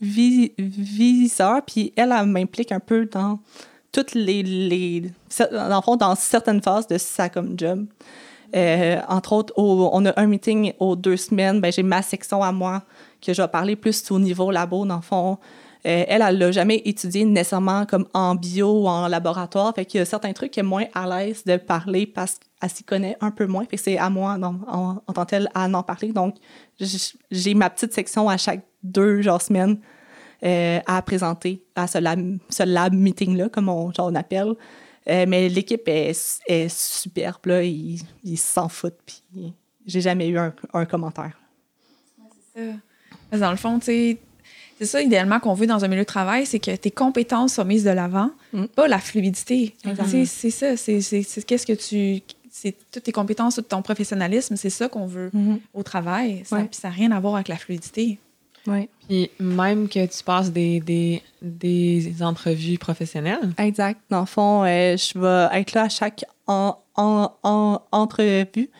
vie. 0.00 1.32
Puis 1.66 1.92
elle, 1.96 2.14
elle 2.16 2.26
m'implique 2.26 2.70
un 2.70 2.80
peu 2.80 3.06
dans 3.06 3.40
toutes 3.90 4.14
les, 4.14 4.44
les, 4.44 5.02
dans 5.50 5.76
le 5.76 5.82
fond, 5.82 5.96
dans 5.96 6.14
certaines 6.14 6.62
phases 6.62 6.86
de 6.86 6.96
ça 6.96 7.28
comme 7.28 7.58
job. 7.58 7.86
Euh, 8.56 9.00
entre 9.08 9.32
autres, 9.34 9.52
au- 9.56 9.90
on 9.92 10.04
a 10.06 10.18
un 10.20 10.26
meeting 10.26 10.72
aux 10.78 10.96
deux 10.96 11.16
semaines. 11.16 11.60
Ben, 11.60 11.70
j'ai 11.72 11.82
ma 11.82 12.02
section 12.02 12.42
à 12.42 12.52
moi 12.52 12.82
que 13.20 13.32
je 13.34 13.42
vais 13.42 13.48
parler 13.48 13.76
plus 13.76 14.10
au 14.10 14.18
niveau 14.18 14.50
labo, 14.50 14.86
dans 14.86 14.96
le 14.96 15.02
fond. 15.02 15.38
Euh, 15.86 16.04
elle, 16.08 16.22
elle 16.26 16.38
l'a 16.38 16.50
jamais 16.50 16.82
étudié 16.84 17.24
nécessairement 17.24 17.86
comme 17.86 18.06
en 18.12 18.34
bio 18.34 18.82
ou 18.82 18.88
en 18.88 19.06
laboratoire. 19.06 19.72
Fait 19.74 19.84
qu'il 19.84 19.98
y 19.98 20.02
a 20.02 20.04
certains 20.04 20.32
trucs 20.32 20.50
qu'elle 20.50 20.64
est 20.64 20.68
moins 20.68 20.84
à 20.94 21.06
l'aise 21.06 21.44
de 21.44 21.56
parler 21.56 22.06
parce 22.06 22.38
qu'elle 22.60 22.70
s'y 22.70 22.82
connaît 22.84 23.16
un 23.20 23.30
peu 23.30 23.46
moins. 23.46 23.64
Fait 23.64 23.76
que 23.76 23.82
c'est 23.82 23.96
à 23.98 24.10
moi, 24.10 24.36
en, 24.42 24.96
tant 25.12 25.24
que 25.24 25.30
telle, 25.30 25.48
à 25.54 25.68
en 25.68 25.82
parler. 25.82 26.12
Donc, 26.12 26.36
j'ai 27.30 27.54
ma 27.54 27.70
petite 27.70 27.92
section 27.92 28.28
à 28.28 28.36
chaque 28.36 28.62
deux 28.82 29.22
genre, 29.22 29.40
semaines 29.40 29.78
euh, 30.44 30.80
à 30.86 31.00
présenter 31.02 31.64
à 31.76 31.86
ce 31.86 31.98
lab, 32.64 32.92
meeting-là, 32.94 33.48
comme 33.48 33.68
on 33.68 33.90
appelle. 34.14 34.54
Euh, 35.10 35.24
mais 35.28 35.48
l'équipe 35.48 35.86
est, 35.86 36.38
est 36.46 36.68
superbe, 36.68 37.46
là. 37.46 37.62
Ils 37.62 38.00
s'en 38.36 38.68
foutent, 38.68 38.98
puis 39.06 39.52
j'ai 39.86 40.00
jamais 40.00 40.28
eu 40.28 40.38
un, 40.38 40.52
un 40.74 40.84
commentaire. 40.84 41.38
Parce 42.18 42.70
que 43.32 43.36
Dans 43.38 43.50
le 43.50 43.56
fond, 43.56 43.78
tu 43.78 43.86
sais, 43.86 44.18
c'est 44.78 44.86
ça 44.86 45.02
idéalement 45.02 45.40
qu'on 45.40 45.54
veut 45.54 45.66
dans 45.66 45.84
un 45.84 45.88
milieu 45.88 46.02
de 46.02 46.06
travail, 46.06 46.46
c'est 46.46 46.58
que 46.60 46.74
tes 46.76 46.90
compétences 46.90 47.54
soient 47.54 47.64
mises 47.64 47.84
de 47.84 47.90
l'avant, 47.90 48.30
Mm. 48.52 48.64
pas 48.66 48.88
la 48.88 48.98
fluidité. 48.98 49.74
C'est 50.26 50.50
ça, 50.50 50.76
c'est 50.76 51.00
qu'est-ce 51.44 51.66
que 51.66 51.72
tu... 51.74 52.22
C'est 52.50 52.74
toutes 52.90 53.04
tes 53.04 53.12
compétences, 53.12 53.54
tout 53.56 53.62
ton 53.62 53.82
professionnalisme, 53.82 54.56
c'est 54.56 54.70
ça 54.70 54.88
qu'on 54.88 55.06
veut 55.06 55.30
au 55.74 55.82
travail. 55.84 56.42
Ça, 56.44 56.56
Ouais. 56.56 56.68
Ça 56.72 56.88
n'a 56.88 56.94
rien 56.94 57.10
à 57.12 57.20
voir 57.20 57.34
avec 57.36 57.46
la 57.48 57.56
fluidité. 57.56 58.18
Oui. 58.66 58.88
Puis 59.08 59.30
même 59.40 59.88
que 59.88 60.04
tu 60.06 60.22
passes 60.22 60.50
des, 60.52 60.80
des, 60.80 61.22
des 61.40 62.22
entrevues 62.22 62.76
professionnelles. 62.78 63.52
Exact. 63.56 64.00
Dans 64.10 64.20
le 64.20 64.26
fond, 64.26 64.64
euh, 64.64 64.96
je 64.96 65.18
vais 65.18 65.58
être 65.60 65.72
là 65.72 65.84
à 65.84 65.88
chaque 65.88 66.24
en, 66.46 66.76
en, 66.96 67.30
en- 67.42 67.80
entrevue. 67.92 68.70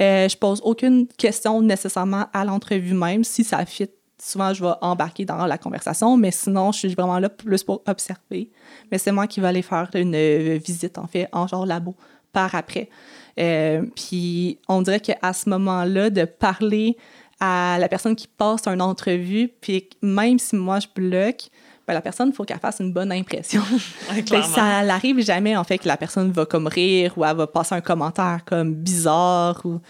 Euh, 0.00 0.28
je 0.28 0.36
pose 0.36 0.60
aucune 0.64 1.06
question 1.06 1.62
nécessairement 1.62 2.26
à 2.32 2.44
l'entrevue 2.44 2.94
même. 2.94 3.24
Si 3.24 3.42
ça 3.44 3.64
fit, 3.64 3.88
souvent, 4.22 4.52
je 4.52 4.62
vais 4.64 4.72
embarquer 4.82 5.24
dans 5.24 5.46
la 5.46 5.56
conversation, 5.58 6.16
mais 6.16 6.30
sinon, 6.30 6.72
je 6.72 6.80
suis 6.80 6.94
vraiment 6.94 7.18
là 7.18 7.28
plus 7.28 7.62
pour 7.64 7.82
observer. 7.86 8.50
Mais 8.92 8.98
c'est 8.98 9.12
moi 9.12 9.26
qui 9.26 9.40
vais 9.40 9.48
aller 9.48 9.62
faire 9.62 9.88
une 9.94 10.14
euh, 10.14 10.58
visite, 10.62 10.98
en 10.98 11.06
fait, 11.06 11.28
en 11.32 11.46
genre 11.46 11.64
labo, 11.64 11.94
par 12.32 12.54
après. 12.54 12.90
Euh, 13.38 13.82
puis 13.94 14.58
on 14.68 14.82
dirait 14.82 15.00
qu'à 15.00 15.32
ce 15.32 15.48
moment-là, 15.48 16.10
de 16.10 16.24
parler 16.24 16.96
à 17.40 17.76
la 17.78 17.88
personne 17.88 18.16
qui 18.16 18.26
passe 18.28 18.66
une 18.66 18.82
entrevue, 18.82 19.48
puis 19.60 19.88
même 20.02 20.38
si 20.38 20.56
moi, 20.56 20.78
je 20.80 20.86
bloque, 20.94 21.48
ben, 21.86 21.94
la 21.94 22.00
personne, 22.02 22.28
il 22.28 22.34
faut 22.34 22.44
qu'elle 22.44 22.58
fasse 22.58 22.80
une 22.80 22.92
bonne 22.92 23.12
impression. 23.12 23.62
Ça 24.54 24.84
n'arrive 24.84 25.20
jamais, 25.20 25.56
en 25.56 25.64
fait, 25.64 25.78
que 25.78 25.88
la 25.88 25.96
personne 25.96 26.30
va 26.32 26.44
comme 26.46 26.66
rire 26.66 27.14
ou 27.16 27.24
elle 27.24 27.36
va 27.36 27.46
passer 27.46 27.74
un 27.74 27.80
commentaire 27.80 28.40
comme 28.44 28.74
bizarre 28.74 29.60
ou... 29.64 29.80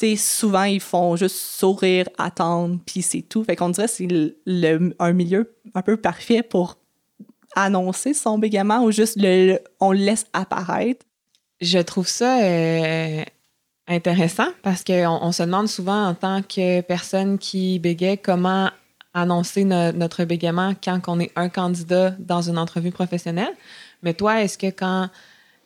Tu 0.00 0.10
sais, 0.10 0.16
souvent, 0.16 0.62
ils 0.62 0.78
font 0.78 1.16
juste 1.16 1.34
sourire, 1.34 2.08
attendre, 2.18 2.78
puis 2.86 3.02
c'est 3.02 3.22
tout. 3.22 3.42
Fait 3.42 3.56
qu'on 3.56 3.70
dirait 3.70 3.88
que 3.88 3.92
c'est 3.92 4.06
le, 4.06 4.36
le- 4.46 4.94
un 5.00 5.12
milieu 5.12 5.52
un 5.74 5.82
peu 5.82 5.96
parfait 5.96 6.44
pour 6.44 6.78
annoncer 7.56 8.14
son 8.14 8.38
bégaiement 8.38 8.84
ou 8.84 8.92
juste 8.92 9.16
le, 9.18 9.58
on 9.80 9.90
le 9.90 9.98
laisse 9.98 10.26
apparaître. 10.32 11.04
Je 11.60 11.80
trouve 11.80 12.06
ça 12.06 12.38
euh, 12.44 13.24
intéressant 13.88 14.48
parce 14.62 14.84
qu'on 14.84 15.18
on 15.22 15.32
se 15.32 15.42
demande 15.42 15.68
souvent 15.68 16.06
en 16.08 16.14
tant 16.14 16.42
que 16.42 16.80
personne 16.82 17.38
qui 17.38 17.78
bégaye 17.78 18.18
comment 18.18 18.70
annoncer 19.14 19.64
no- 19.64 19.92
notre 19.92 20.24
bégaiement 20.24 20.74
quand 20.82 21.00
on 21.08 21.18
est 21.20 21.32
un 21.36 21.48
candidat 21.48 22.14
dans 22.18 22.42
une 22.42 22.58
entrevue 22.58 22.90
professionnelle. 22.92 23.52
Mais 24.02 24.14
toi, 24.14 24.42
est-ce 24.42 24.58
que 24.58 24.66
quand, 24.66 25.08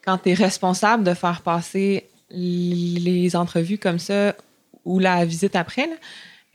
quand 0.05 0.18
tu 0.18 0.31
es 0.31 0.35
responsable 0.35 1.05
de 1.05 1.14
faire 1.14 1.43
passer 1.43 2.09
les 2.31 3.37
entrevues 3.37 3.79
comme 3.79 3.99
ça 3.99 4.35
ou 4.85 4.99
la 4.99 5.25
visite 5.25 5.55
après, 5.55 5.89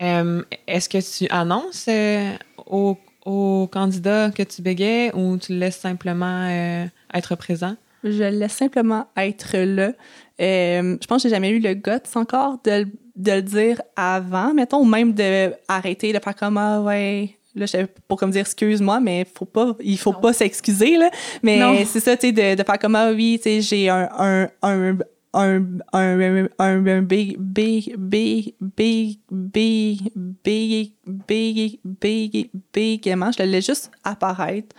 euh, 0.02 0.44
est-ce 0.68 0.90
que 0.90 0.98
tu 0.98 1.30
annonces 1.32 1.86
euh, 1.88 2.34
aux 2.66 3.68
candidats 3.72 4.32
que 4.32 4.44
tu 4.44 4.62
bégayes 4.62 5.12
ou 5.14 5.38
tu 5.38 5.54
le 5.54 5.60
laisses 5.60 5.78
simplement 5.78 6.48
euh, 6.50 6.86
être 7.14 7.36
présent? 7.36 7.76
Je 8.04 8.24
laisse 8.24 8.54
simplement 8.54 9.08
être 9.18 9.58
là. 9.58 9.92
Euh, 10.40 10.98
je 11.02 11.08
pense 11.08 11.24
que 11.24 11.30
j'ai 11.30 11.36
jamais 11.36 11.50
eu 11.50 11.60
le 11.60 11.74
guts 11.74 11.92
encore 12.16 12.60
de, 12.64 12.88
de 13.16 13.32
le 13.32 13.42
dire 13.42 13.82
avant, 13.96 14.54
mettons, 14.54 14.80
ou 14.80 14.86
même 14.86 15.14
de 15.14 15.52
arrêter 15.68 16.14
de 16.14 16.20
faire 16.20 16.36
comme 16.36 16.58
ah 16.58 16.82
ouais. 16.82 17.32
Là, 17.56 17.66
je 17.66 17.86
pour 18.08 18.20
comme 18.20 18.30
dire 18.30 18.42
excuse-moi, 18.42 19.00
mais 19.00 19.26
faut 19.34 19.46
pas, 19.46 19.76
il 19.84 19.98
faut 19.98 20.14
Non. 20.14 20.22
pas 20.22 20.32
s'excuser 20.34 20.96
là. 20.98 21.10
Mais 21.42 21.86
c'est 21.86 22.00
ça, 22.00 22.16
tu 22.16 22.28
sais, 22.28 22.32
de, 22.32 22.56
de 22.56 22.64
faire 22.64 22.78
comme 22.78 22.96
ah 22.96 23.12
oui, 23.12 23.40
tu 23.42 23.50
sais, 23.50 23.62
j'ai 23.62 23.90
un, 23.90 24.08
un, 24.16 24.48
un, 24.62 24.98
un, 25.34 25.64
un, 25.92 26.48
un, 26.60 26.88
un 26.88 27.02
big, 27.02 27.36
big, 27.40 27.96
big, 27.98 28.54
big, 28.60 29.20
big, 29.32 30.12
big, 30.14 30.94
big, 31.28 31.80
big, 31.84 32.50
big, 32.74 33.02
Je 33.04 33.44
le 33.44 33.50
laisse 33.50 33.66
juste 33.66 33.90
apparaître. 34.04 34.76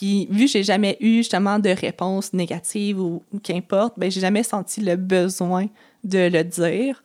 Vu 0.00 0.44
que 0.44 0.46
j'ai 0.46 0.62
jamais 0.62 0.96
eu 1.00 1.18
justement 1.18 1.58
de 1.58 1.70
réponse 1.70 2.32
négative 2.32 3.00
ou, 3.00 3.22
qu'importe, 3.42 3.94
ben, 3.96 4.10
j'ai 4.10 4.20
jamais 4.20 4.42
senti 4.42 4.80
le 4.80 4.96
besoin 4.96 5.66
de 6.04 6.30
le 6.30 6.44
dire. 6.44 7.02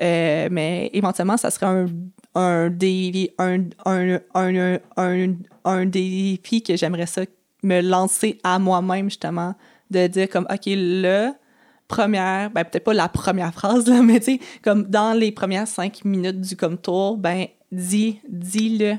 Euh, 0.00 0.48
mais 0.50 0.90
éventuellement, 0.92 1.36
ça 1.36 1.50
serait 1.50 1.86
un, 2.34 2.70
défi, 2.70 3.30
un, 3.36 3.58
défi 5.86 6.62
que 6.62 6.76
j'aimerais 6.76 7.06
ça 7.06 7.22
me 7.62 7.82
lancer 7.82 8.38
à 8.42 8.58
moi-même, 8.58 9.10
justement, 9.10 9.54
de 9.90 10.06
dire 10.06 10.28
comme, 10.28 10.46
OK, 10.50 10.66
là, 10.66 11.34
première, 11.88 12.50
ben 12.50 12.64
peut-être 12.64 12.84
pas 12.84 12.94
la 12.94 13.08
première 13.08 13.52
phrase, 13.54 13.90
mais 13.90 14.20
tu 14.20 14.36
sais, 14.36 14.40
comme 14.62 14.84
dans 14.84 15.12
les 15.12 15.32
premières 15.32 15.68
cinq 15.68 16.04
minutes 16.04 16.40
du 16.40 16.56
comme 16.56 16.78
tour, 16.78 17.18
ben 17.18 17.46
dis, 17.72 18.20
dis-le. 18.28 18.96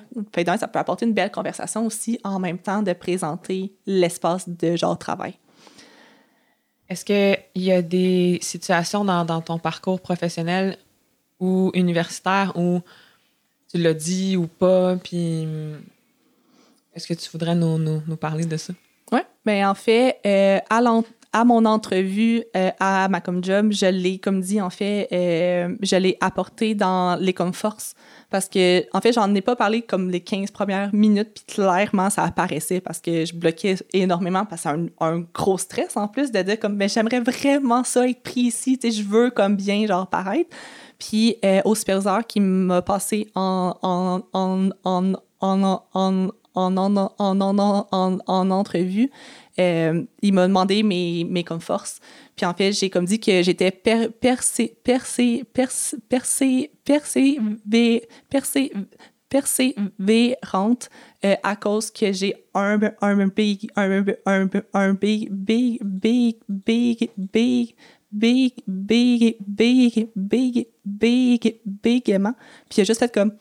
ça 0.57 0.67
peut 0.67 0.79
apporter 0.79 1.05
une 1.05 1.13
belle 1.13 1.31
conversation 1.31 1.85
aussi 1.85 2.19
en 2.23 2.39
même 2.39 2.57
temps 2.57 2.81
de 2.81 2.93
présenter 2.93 3.73
l'espace 3.85 4.47
de 4.47 4.75
genre 4.75 4.97
travail. 4.97 5.35
Est-ce 6.89 7.05
qu'il 7.05 7.63
y 7.63 7.71
a 7.71 7.81
des 7.81 8.39
situations 8.41 9.05
dans, 9.05 9.23
dans, 9.23 9.41
ton 9.41 9.59
parcours 9.59 10.01
professionnel 10.01 10.77
ou 11.39 11.71
universitaire 11.73 12.53
où 12.55 12.81
tu 13.71 13.77
l'as 13.77 13.93
dit 13.93 14.35
ou 14.35 14.47
pas, 14.47 14.97
puis 14.97 15.47
est-ce 16.93 17.07
que 17.07 17.13
tu 17.13 17.29
voudrais 17.31 17.55
nous, 17.55 17.77
nous, 17.77 18.01
nous 18.05 18.17
parler 18.17 18.45
de 18.45 18.57
ça? 18.57 18.73
Oui, 19.11 19.21
bien 19.45 19.69
en 19.69 19.75
fait, 19.75 20.19
euh, 20.25 20.59
à 20.69 20.81
à 21.33 21.45
mon 21.45 21.63
entrevue 21.63 22.43
euh, 22.57 22.71
à 22.79 23.07
ma 23.07 23.21
comme 23.21 23.43
job, 23.43 23.71
je 23.71 23.85
l'ai, 23.85 24.17
comme 24.17 24.41
dit, 24.41 24.59
en 24.59 24.69
fait, 24.69 25.07
euh, 25.13 25.73
je 25.81 25.95
l'ai 25.95 26.17
apporté 26.19 26.75
dans 26.75 27.15
les 27.15 27.33
comme 27.33 27.53
force 27.53 27.95
parce 28.31 28.47
que, 28.47 28.83
en 28.95 29.01
fait, 29.01 29.11
j'en 29.11 29.33
ai 29.35 29.41
pas 29.41 29.55
parlé 29.55 29.81
comme 29.81 30.09
les 30.09 30.21
15 30.21 30.51
premières 30.51 30.93
minutes, 30.93 31.29
puis 31.35 31.43
clairement, 31.55 32.09
ça 32.09 32.23
apparaissait 32.23 32.81
parce 32.81 32.99
que 32.99 33.25
je 33.25 33.35
bloquais 33.35 33.75
énormément 33.93 34.45
parce 34.45 34.63
que 34.63 34.69
c'est 34.69 35.05
un, 35.05 35.25
gros 35.33 35.57
stress 35.57 35.97
en 35.97 36.07
plus 36.07 36.31
de 36.31 36.41
dire 36.41 36.59
comme, 36.59 36.75
mais 36.75 36.87
j'aimerais 36.87 37.19
vraiment 37.19 37.83
ça 37.83 38.07
être 38.07 38.23
pris 38.23 38.41
ici, 38.41 38.79
tu 38.79 38.89
sais, 38.89 38.97
je 38.97 39.07
veux 39.07 39.29
comme 39.29 39.55
bien, 39.55 39.85
genre, 39.85 40.07
paraître. 40.07 40.49
Puis 40.97 41.35
euh, 41.43 41.61
au 41.65 41.75
superviseur 41.75 42.25
qui 42.25 42.39
m'a 42.39 42.81
passé 42.81 43.27
en, 43.35 43.75
en, 43.81 44.21
en 44.33 45.13
en, 45.41 45.83
en, 45.93 46.21
en, 46.55 47.15
en, 47.17 48.19
en, 48.27 48.51
entrevue, 48.51 49.09
euh, 49.59 50.03
il 50.21 50.33
m'a 50.33 50.47
demandé 50.47 50.83
mes, 50.83 51.23
mes 51.23 51.45
forces. 51.59 51.99
Puis 52.35 52.45
en 52.45 52.53
fait, 52.53 52.71
j'ai 52.71 52.89
comme 52.89 53.05
dit 53.05 53.19
que 53.19 53.41
j'étais 53.43 53.71
per, 53.71 54.09
percé, 54.09 54.77
percé, 54.83 55.43
percé, 55.53 56.01
percé, 56.09 56.71
percé, 56.85 57.39
percé, 58.29 58.71
persévérante 59.29 60.89
euh, 61.23 61.35
à 61.41 61.55
cause 61.55 61.89
que 61.89 62.11
j'ai 62.11 62.35
un, 62.53 62.79
un 63.01 63.27
big, 63.27 63.69
un, 63.75 64.03
un, 64.25 64.49
un 64.73 64.93
big, 64.93 65.31
big, 65.31 65.79
big, 65.81 66.37
big, 66.49 67.09
big, 67.17 67.75
big, 68.11 68.53
big, 68.67 69.37
big, 69.39 70.09
big, 70.15 70.67
big, 70.85 71.59
big 71.65 72.09
aimant. 72.09 72.35
Puis 72.69 72.79
il 72.79 72.81
a 72.81 72.83
juste 72.83 72.99
fait 72.99 73.13
comme 73.13 73.33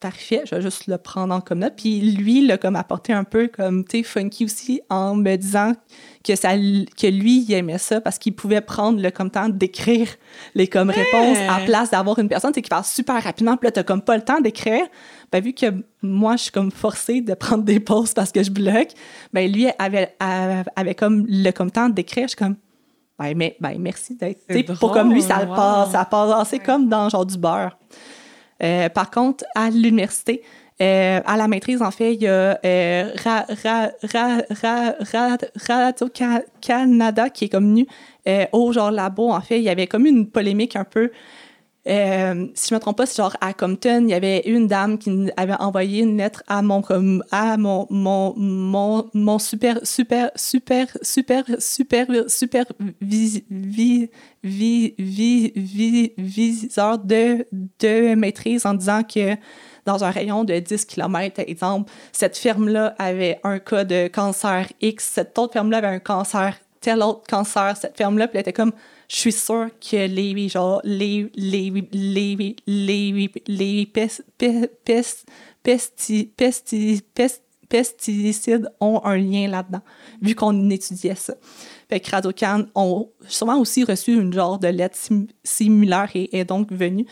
parfait, 0.00 0.42
je 0.44 0.54
vais 0.54 0.62
juste 0.62 0.86
le 0.86 0.96
prendre 0.96 1.34
en 1.34 1.40
comme 1.40 1.58
note. 1.58 1.74
Puis 1.76 2.00
lui, 2.00 2.44
il 2.44 2.52
a 2.52 2.58
comme 2.58 2.76
apporté 2.76 3.12
un 3.12 3.24
peu 3.24 3.48
comme, 3.48 3.84
tu 3.84 3.98
sais, 3.98 4.02
funky 4.02 4.44
aussi 4.44 4.80
en 4.88 5.16
me 5.16 5.36
disant 5.36 5.72
que, 6.24 6.36
ça, 6.36 6.56
que 6.56 7.06
lui, 7.06 7.44
il 7.48 7.52
aimait 7.52 7.78
ça 7.78 8.00
parce 8.00 8.18
qu'il 8.18 8.34
pouvait 8.34 8.60
prendre 8.60 9.00
le 9.00 9.10
comme 9.10 9.30
temps 9.30 9.48
d'écrire 9.48 10.08
les 10.54 10.68
comme 10.68 10.90
réponses 10.90 11.38
à 11.48 11.64
place 11.64 11.90
d'avoir 11.90 12.18
une 12.18 12.28
personne, 12.28 12.52
qui 12.52 12.62
parle 12.62 12.84
super 12.84 13.22
rapidement, 13.22 13.56
puis 13.56 13.66
là, 13.66 13.72
t'as 13.72 13.82
comme 13.82 14.02
pas 14.02 14.16
le 14.16 14.22
temps 14.22 14.40
d'écrire. 14.40 14.86
Ben, 15.32 15.42
vu 15.42 15.52
que 15.52 15.66
moi, 16.02 16.36
je 16.36 16.44
suis 16.44 16.52
comme 16.52 16.70
forcée 16.70 17.20
de 17.20 17.34
prendre 17.34 17.64
des 17.64 17.80
pauses 17.80 18.14
parce 18.14 18.32
que 18.32 18.42
je 18.42 18.50
bloque, 18.50 18.90
ben, 19.32 19.50
lui 19.50 19.68
avait, 19.78 20.14
avait, 20.20 20.94
comme 20.94 21.26
le 21.28 21.50
comme 21.50 21.70
temps 21.70 21.88
d'écrire. 21.88 22.24
Je 22.24 22.28
suis 22.28 22.36
comme, 22.36 22.56
ben, 23.18 23.36
mais, 23.36 23.56
ben 23.60 23.76
merci 23.78 24.14
d'être. 24.14 24.40
Pour 24.78 24.92
comme 24.92 25.12
lui, 25.12 25.22
ça, 25.22 25.44
passe, 25.44 25.90
ça 25.90 26.04
passe 26.04 26.54
comme 26.64 26.88
dans 26.88 27.08
genre 27.08 27.26
du 27.26 27.36
beurre. 27.36 27.76
Euh, 28.62 28.88
par 28.88 29.10
contre, 29.10 29.44
à 29.54 29.70
l'université, 29.70 30.42
euh, 30.80 31.20
à 31.24 31.36
la 31.36 31.48
maîtrise, 31.48 31.82
en 31.82 31.90
fait, 31.90 32.14
il 32.14 32.22
y 32.22 32.28
a 32.28 32.58
euh, 32.64 33.10
Radio-Canada 35.68 37.30
qui 37.30 37.44
est 37.46 37.48
comme 37.48 37.70
venu 37.70 37.86
au 38.52 38.72
genre 38.72 38.90
labo. 38.90 39.30
En 39.30 39.40
fait, 39.40 39.58
il 39.58 39.64
y 39.64 39.70
avait 39.70 39.86
comme 39.86 40.06
une 40.06 40.28
polémique 40.28 40.76
un 40.76 40.84
peu 40.84 41.10
euh, 41.88 42.46
si 42.54 42.68
je 42.68 42.74
me 42.74 42.80
trompe 42.80 42.98
pas, 42.98 43.06
c'est 43.06 43.16
genre 43.16 43.36
à 43.40 43.54
Compton, 43.54 44.02
il 44.02 44.10
y 44.10 44.14
avait 44.14 44.40
une 44.40 44.66
dame 44.66 44.98
qui 44.98 45.30
avait 45.38 45.54
envoyé 45.54 46.02
une 46.02 46.18
lettre 46.18 46.42
à 46.46 46.60
mon 46.60 46.82
à 47.30 47.56
mon 47.56 47.86
mon 47.88 48.34
mon, 48.36 49.08
mon 49.14 49.38
super 49.38 49.78
super 49.84 50.30
super 50.36 50.86
super 51.00 51.44
super 51.58 52.06
super 52.26 52.64
vis, 53.00 53.42
vis, 53.50 54.10
vis, 54.44 55.52
vis, 55.56 56.12
viseur 56.18 56.98
de 56.98 57.46
de 57.78 58.14
maîtrise 58.14 58.66
en 58.66 58.74
disant 58.74 59.02
que 59.02 59.36
dans 59.86 60.04
un 60.04 60.10
rayon 60.10 60.44
de 60.44 60.58
10 60.58 60.84
km, 60.84 61.40
exemple, 61.40 61.90
cette 62.12 62.36
ferme-là 62.36 62.94
avait 62.98 63.40
un 63.42 63.58
cas 63.58 63.84
de 63.84 64.08
cancer 64.08 64.66
X, 64.82 65.10
cette 65.14 65.38
autre 65.38 65.54
ferme-là 65.54 65.78
avait 65.78 65.86
un 65.86 65.98
cancer, 65.98 66.58
tel 66.82 67.02
autre 67.02 67.22
cancer, 67.26 67.74
cette 67.78 67.96
ferme-là, 67.96 68.28
puis 68.28 68.36
elle 68.36 68.42
était 68.42 68.52
comme 68.52 68.72
je 69.08 69.16
suis 69.16 69.32
sûre 69.32 69.68
que 69.80 70.06
les, 70.06 70.48
genre, 70.48 70.80
les, 70.84 71.30
les, 71.34 71.72
les, 71.92 72.56
les, 72.66 73.30
les 73.46 73.86
pesticides 77.68 78.70
ont 78.80 79.00
un 79.04 79.16
lien 79.16 79.48
là-dedans, 79.48 79.82
vu 80.20 80.34
qu'on 80.34 80.70
étudiait 80.70 81.14
ça. 81.14 81.34
Fait 81.88 82.00
que 82.00 82.10
Radocan 82.10 82.66
ont 82.74 83.10
sûrement 83.26 83.58
aussi 83.58 83.84
reçu 83.84 84.12
une 84.14 84.32
genre 84.32 84.58
de 84.58 84.68
lettre 84.68 84.98
similaire 85.42 86.10
et 86.14 86.38
est 86.38 86.44
donc 86.44 86.70
venu. 86.70 87.06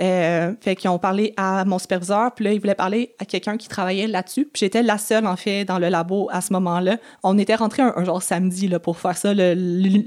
Euh, 0.00 0.52
fait 0.60 0.76
qu'ils 0.76 0.90
ont 0.90 0.98
parlé 0.98 1.34
à 1.36 1.64
mon 1.64 1.78
superviseur, 1.78 2.32
puis 2.34 2.44
là, 2.44 2.52
ils 2.52 2.60
voulaient 2.60 2.74
parler 2.74 3.14
à 3.18 3.24
quelqu'un 3.24 3.56
qui 3.56 3.68
travaillait 3.68 4.06
là-dessus. 4.06 4.44
Puis 4.44 4.60
j'étais 4.60 4.82
la 4.82 4.98
seule, 4.98 5.26
en 5.26 5.36
fait, 5.36 5.64
dans 5.64 5.78
le 5.78 5.88
labo 5.88 6.28
à 6.32 6.40
ce 6.40 6.52
moment-là. 6.52 6.96
On 7.22 7.38
était 7.38 7.54
rentré 7.54 7.82
un, 7.82 8.04
genre 8.04 8.22
samedi 8.22 8.68
là, 8.68 8.78
pour 8.78 8.98
faire 8.98 9.16
ça. 9.16 9.32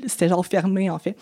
C'était 0.08 0.30
genre 0.30 0.46
fermé, 0.46 0.90
en 0.90 1.00
fait. 1.00 1.16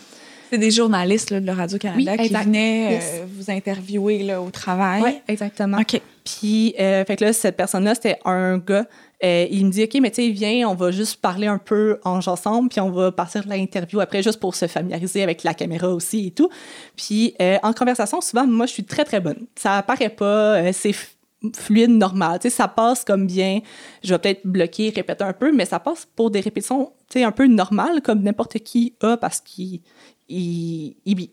C'est 0.56 0.60
des 0.60 0.72
journalistes 0.72 1.32
là, 1.32 1.42
de 1.42 1.52
Radio-Canada 1.52 2.16
qui 2.16 2.30
venaient 2.30 3.02
euh, 3.02 3.26
vous 3.28 3.52
interviewer 3.52 4.24
là, 4.24 4.42
au 4.42 4.50
travail. 4.52 5.02
Oui, 5.04 5.22
exactement. 5.28 5.78
OK. 5.80 6.00
Puis, 6.24 6.74
euh, 6.80 7.04
fait 7.04 7.18
que 7.18 7.26
là, 7.26 7.34
cette 7.34 7.58
personne-là, 7.58 7.94
c'était 7.94 8.20
un 8.24 8.58
gars 8.58 8.86
euh, 9.24 9.48
il 9.52 9.66
me 9.66 9.72
dit, 9.72 9.84
OK, 9.84 9.98
mais 10.02 10.12
tu 10.12 10.28
sais, 10.28 10.30
viens, 10.30 10.70
on 10.70 10.76
va 10.76 10.92
juste 10.92 11.20
parler 11.20 11.48
un 11.48 11.58
peu 11.58 12.00
en 12.06 12.20
ensemble, 12.26 12.70
puis 12.70 12.80
on 12.80 12.90
va 12.90 13.12
partir 13.12 13.44
de 13.44 13.50
l'interview 13.50 14.00
après, 14.00 14.24
juste 14.24 14.40
pour 14.40 14.56
se 14.56 14.68
familiariser 14.68 15.24
avec 15.24 15.44
la 15.44 15.54
caméra 15.54 15.90
aussi 15.90 16.28
et 16.28 16.32
tout. 16.32 16.50
Puis 16.96 17.34
en 17.64 17.74
conversation, 17.74 18.22
souvent, 18.22 18.48
moi, 18.48 18.66
je 18.66 18.72
suis 18.72 18.86
très, 18.86 19.04
très 19.04 19.20
bonne. 19.20 19.48
Ça 19.56 19.84
paraît 19.84 20.10
pas, 20.10 20.72
c'est 20.72 20.94
fluide, 21.54 21.92
normal. 21.92 22.40
Tu 22.40 22.50
sais, 22.50 22.56
ça 22.56 22.68
passe 22.68 23.04
comme 23.04 23.28
bien. 23.28 23.62
Je 24.04 24.14
vais 24.14 24.20
peut-être 24.20 24.46
bloquer, 24.46 24.92
répéter 24.96 25.24
un 25.24 25.34
peu, 25.34 25.52
mais 25.52 25.66
ça 25.66 25.80
passe 25.80 26.08
pour 26.16 26.32
des 26.32 26.40
répétitions, 26.40 26.92
tu 27.10 27.20
sais, 27.20 27.26
un 27.26 27.32
peu 27.32 27.48
normales, 27.48 28.02
comme 28.02 28.22
n'importe 28.22 28.60
qui 28.60 28.94
a, 29.02 29.18
parce 29.18 29.42
qu'il... 29.42 29.82
Il, 30.28 30.96
il, 31.06 31.30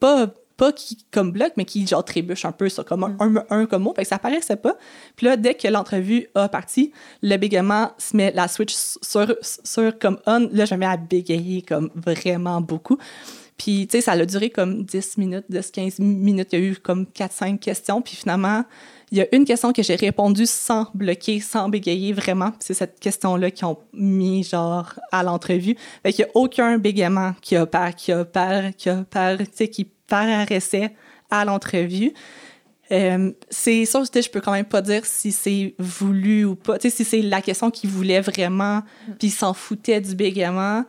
pas 0.00 0.32
pas 0.56 0.72
qui 0.72 1.04
comme 1.10 1.32
bloc, 1.32 1.52
mais 1.56 1.64
qui 1.64 1.86
genre 1.86 2.04
trébuche 2.04 2.44
un 2.44 2.52
peu 2.52 2.68
sur 2.68 2.84
comme 2.84 3.04
un, 3.04 3.08
mm. 3.08 3.44
un, 3.50 3.66
comme 3.66 3.82
mot. 3.82 3.92
Fait 3.94 4.02
que 4.02 4.08
ça 4.08 4.18
paraissait 4.18 4.56
pas. 4.56 4.76
Puis 5.16 5.26
là, 5.26 5.36
dès 5.36 5.54
que 5.54 5.68
l'entrevue 5.68 6.28
a 6.34 6.48
parti, 6.48 6.92
le 7.22 7.36
bégaiement 7.36 7.90
se 7.98 8.16
met 8.16 8.32
la 8.32 8.48
switch 8.48 8.74
sur, 8.74 9.34
sur 9.42 9.98
comme 9.98 10.18
on. 10.26 10.48
Là, 10.52 10.64
je 10.64 10.74
me 10.74 10.80
mets 10.80 10.86
à 10.86 10.96
bégayer 10.96 11.62
comme 11.62 11.90
vraiment 11.94 12.60
beaucoup. 12.60 12.98
Puis, 13.56 13.86
tu 13.86 13.98
sais, 13.98 14.00
ça 14.00 14.12
a 14.12 14.26
duré 14.26 14.50
comme 14.50 14.84
10 14.84 15.16
minutes, 15.18 15.44
10-15 15.48 16.02
minutes. 16.02 16.48
Il 16.52 16.58
y 16.58 16.62
a 16.62 16.64
eu 16.66 16.76
comme 16.76 17.04
4-5 17.04 17.58
questions. 17.58 18.02
Puis 18.02 18.16
finalement, 18.16 18.64
il 19.14 19.18
y 19.18 19.20
a 19.20 19.28
une 19.30 19.44
question 19.44 19.72
que 19.72 19.80
j'ai 19.80 19.94
répondu 19.94 20.44
sans 20.44 20.88
bloquer, 20.92 21.38
sans 21.38 21.68
bégayer 21.68 22.12
vraiment. 22.12 22.50
C'est 22.58 22.74
cette 22.74 22.98
question-là 22.98 23.52
qu'ils 23.52 23.64
ont 23.64 23.78
mis 23.92 24.42
genre 24.42 24.92
à 25.12 25.22
l'entrevue. 25.22 25.76
Fait 26.02 26.12
qu'il 26.12 26.24
n'y 26.24 26.30
a 26.32 26.32
aucun 26.34 26.78
bégaiement 26.78 27.32
qui 27.40 27.54
par, 27.70 27.94
qui 27.94 28.10
par, 28.32 28.74
qui 28.76 28.90
par, 29.08 29.38
tu 29.38 29.46
sais, 29.52 29.68
qui 29.68 29.84
paraissait 29.84 30.96
à 31.30 31.44
l'entrevue. 31.44 32.12
Euh, 32.90 33.30
c'est 33.50 33.84
sûr 33.84 34.02
je 34.02 34.28
peux 34.28 34.40
quand 34.40 34.50
même 34.50 34.64
pas 34.64 34.82
dire 34.82 35.06
si 35.06 35.30
c'est 35.30 35.76
voulu 35.78 36.44
ou 36.44 36.56
pas. 36.56 36.76
Tu 36.80 36.90
sais, 36.90 36.96
si 36.96 37.04
c'est 37.04 37.22
la 37.22 37.40
question 37.40 37.70
qu'il 37.70 37.90
voulait 37.90 38.20
vraiment, 38.20 38.82
puis 39.20 39.30
s'en 39.30 39.54
foutait 39.54 40.00
du 40.00 40.16
bégaiement. 40.16 40.84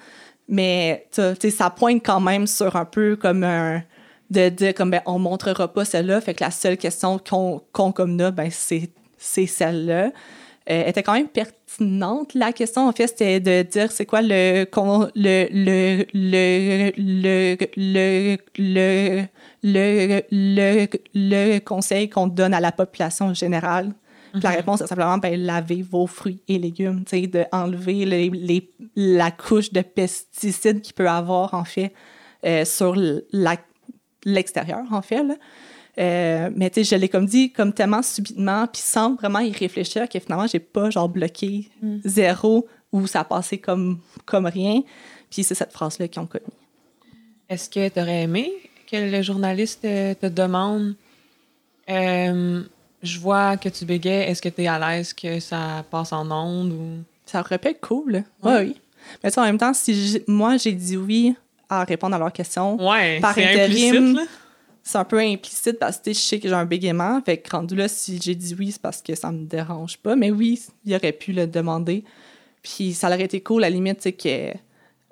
Mais 0.48 1.06
tu 1.12 1.22
sais, 1.40 1.52
ça 1.52 1.70
pointe 1.70 2.02
quand 2.04 2.22
même 2.22 2.48
sur 2.48 2.76
un 2.76 2.86
peu 2.86 3.18
comme 3.18 3.44
un. 3.44 3.84
De 4.30 4.50
dire 4.50 4.74
comme 4.74 4.92
ben, 4.92 5.02
on 5.06 5.20
montrera 5.20 5.72
pas 5.72 5.86
celle-là. 5.86 6.20
Fait 6.22 6.34
que 6.34 6.44
la 6.44 6.52
seule 6.52 6.78
question 6.78 7.20
qu'on 7.20 7.92
comme 7.92 8.18
là, 8.18 8.32
ben, 8.32 8.50
c'est, 8.52 8.90
c'est 9.18 9.46
celle-là. 9.48 10.12
euh, 10.70 10.86
était 10.88 11.04
quand 11.04 11.14
même 11.14 11.28
pertinente. 11.28 12.34
La 12.34 12.52
question, 12.52 12.88
en 12.88 12.92
fait, 12.92 13.08
c'était 13.08 13.40
de 13.40 13.62
dire 13.62 13.92
c'est 13.92 14.06
quoi 14.06 14.22
le, 14.24 14.66
le, 15.16 15.48
le, 15.52 16.06
le, 16.14 16.92
le, 16.98 17.58
le, 17.78 18.38
le, 18.58 19.26
le, 19.64 20.22
le, 20.32 20.88
le 21.14 21.60
conseil 21.60 22.10
qu'on 22.10 22.28
donne 22.28 22.54
à 22.54 22.60
la 22.60 22.72
population 22.72 23.34
générale. 23.34 23.94
Puis 24.34 24.42
La 24.44 24.50
réponse, 24.50 24.80
c'est 24.80 24.88
simplement 24.88 25.18
ben, 25.18 25.40
laver 25.40 25.82
vos 25.82 26.08
fruits 26.08 26.42
et 26.48 26.58
légumes, 26.58 27.06
tu 27.06 27.22
sais, 27.22 27.28
de 27.28 27.46
enlever 27.54 28.06
les, 28.06 28.30
les, 28.30 28.70
la 28.96 29.32
couche 29.32 29.72
de 29.72 29.82
pesticides 29.82 30.82
qu'il 30.82 30.94
peut 30.94 31.08
avoir, 31.10 31.54
en 31.54 31.64
fait, 31.64 31.94
euh, 32.46 32.66
sur 32.66 32.96
la- 33.32 33.56
l'extérieur, 34.26 34.84
en 34.92 35.02
fait. 35.02 35.24
Là. 35.24 35.36
Euh, 35.98 36.50
mais 36.56 36.70
tu 36.70 36.84
sais, 36.84 36.96
je 36.96 37.00
l'ai 37.00 37.10
comme 37.10 37.26
dit, 37.26 37.52
comme 37.52 37.74
tellement 37.74 38.02
subitement, 38.02 38.68
puis 38.68 38.82
sans 38.82 39.16
vraiment 39.16 39.40
y 39.40 39.52
réfléchir, 39.52 40.10
que 40.10 40.20
finalement, 40.20 40.48
j'ai 40.48 40.60
pas 40.60 40.90
genre 40.90 41.08
bloqué 41.08 41.70
zéro 42.04 42.68
ou 42.92 43.08
ça 43.08 43.22
a 43.22 43.24
passé 43.24 43.58
comme, 43.58 44.00
comme 44.26 44.46
rien. 44.46 44.82
Puis 45.30 45.44
c'est 45.44 45.56
cette 45.56 45.72
phrase-là 45.72 46.08
qu'ils 46.08 46.22
ont 46.22 46.28
connue. 46.28 46.44
Est-ce 47.50 47.70
que 47.70 47.90
tu 47.90 48.00
aurais 48.00 48.24
aimé 48.24 48.52
que 48.92 48.98
le 48.98 49.22
journaliste 49.22 49.86
euh, 49.86 50.14
te 50.14 50.26
demande 50.28 50.96
euh, 51.90 52.64
Je 53.04 53.20
vois 53.20 53.58
que 53.58 53.70
tu 53.70 53.86
bégais, 53.86 54.30
est-ce 54.30 54.42
que 54.42 54.50
tu 54.50 54.64
es 54.64 54.68
à 54.68 54.80
l'aise 54.80 55.14
que 55.14 55.40
ça 55.40 55.86
passe 55.90 56.12
en 56.12 56.30
ondes 56.32 56.72
ou. 56.72 57.04
Ça 57.26 57.40
aurait 57.40 57.58
pu 57.58 57.70
être 57.70 57.82
cool. 57.82 58.12
là. 58.12 58.20
Ouais. 58.44 58.52
Ouais, 58.52 58.60
oui. 58.68 58.82
Mais 59.24 59.30
tu 59.30 59.36
sais, 59.36 59.42
en 59.42 59.46
même 59.46 59.58
temps, 59.58 59.74
si 59.74 60.22
moi, 60.28 60.58
j'ai 60.58 60.74
dit 60.74 60.98
oui 60.98 61.36
à 61.70 61.84
répondre 61.84 62.16
à 62.16 62.20
leurs 62.20 62.34
questions, 62.34 62.78
Ouais, 62.78 63.20
Par 63.20 63.34
c'est 63.34 63.44
intérim, 63.44 64.20
c'est 64.84 64.98
un 64.98 65.04
peu 65.04 65.20
implicite 65.20 65.80
parce 65.80 65.98
que 65.98 66.14
je 66.14 66.20
sais 66.20 66.40
que 66.40 66.48
j'ai 66.48 66.54
un 66.54 66.66
bégaiement. 66.66 67.20
Fait 67.26 67.38
que 67.38 67.50
rendu 67.50 67.76
là, 67.76 67.88
si 67.88 68.20
j'ai 68.22 68.36
dit 68.36 68.56
oui, 68.58 68.72
c'est 68.72 68.82
parce 68.82 69.02
que 69.02 69.16
ça 69.16 69.32
me 69.32 69.46
dérange 69.46 69.98
pas. 69.98 70.16
Mais 70.16 70.32
oui, 70.32 70.62
il 70.86 70.96
aurait 70.96 71.12
pu 71.12 71.34
le 71.34 71.48
demander. 71.48 72.04
Puis 72.62 72.94
ça 72.94 73.08
aurait 73.08 73.24
été 73.24 73.42
cool, 73.42 73.64
à 73.64 73.70
la 73.70 73.76
limite, 73.76 74.02
sais, 74.02 74.14
que 74.14 74.52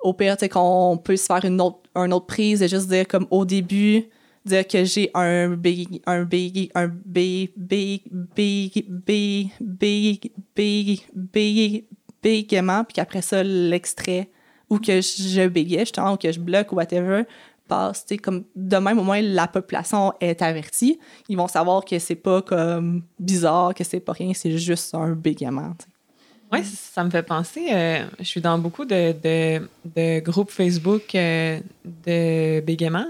au 0.00 0.12
pire, 0.12 0.36
tu 0.36 0.40
sais, 0.40 0.48
qu'on 0.48 1.00
peut 1.02 1.16
se 1.16 1.26
faire 1.26 1.44
une 1.44 1.60
autre, 1.60 1.78
une 1.96 2.12
autre 2.12 2.26
prise 2.26 2.62
et 2.62 2.68
juste 2.68 2.88
dire 2.88 3.08
comme 3.08 3.26
au 3.30 3.44
début, 3.44 4.04
dire 4.44 4.66
que 4.66 4.84
j'ai 4.84 5.10
un 5.14 5.48
bé, 5.48 5.86
un 6.06 6.24
bé, 6.24 6.70
un 6.74 6.88
bé, 6.88 7.52
bé, 7.56 8.02
bé, 8.10 8.72
bé, 8.86 9.50
bé, 9.60 10.20
bé, 10.44 11.00
bé, 11.14 11.84
bégaiement, 12.22 12.84
puis 12.84 12.94
qu'après 12.94 13.22
ça, 13.22 13.42
l'extrait, 13.42 14.28
ou 14.70 14.78
que 14.78 15.00
je 15.00 15.46
bégayais, 15.48 15.80
justement, 15.80 16.14
ou 16.14 16.16
que 16.16 16.30
je 16.32 16.40
bloque, 16.40 16.72
ou 16.72 16.76
whatever, 16.76 17.24
passe, 17.68 18.04
comme 18.22 18.44
de 18.54 18.76
même, 18.76 18.98
au 18.98 19.02
moins, 19.04 19.22
la 19.22 19.46
population 19.46 20.12
est 20.20 20.42
avertie. 20.42 20.98
Ils 21.28 21.36
vont 21.36 21.48
savoir 21.48 21.84
que 21.84 21.98
c'est 21.98 22.14
pas 22.14 22.42
comme 22.42 23.02
bizarre, 23.18 23.74
que 23.74 23.84
c'est 23.84 24.00
pas 24.00 24.12
rien, 24.12 24.32
c'est 24.34 24.56
juste 24.58 24.94
un 24.94 25.12
bégaiement. 25.12 25.74
Oui, 26.52 26.62
ça 26.62 27.02
me 27.02 27.10
fait 27.10 27.22
penser. 27.22 27.68
euh, 27.72 28.04
je 28.18 28.24
suis 28.24 28.40
dans 28.40 28.58
beaucoup 28.58 28.84
de, 28.84 29.12
de- 29.12 30.20
groupes 30.20 30.50
Facebook 30.50 31.14
euh, 31.14 31.58
de 31.84 32.60
bégaiement. 32.60 33.06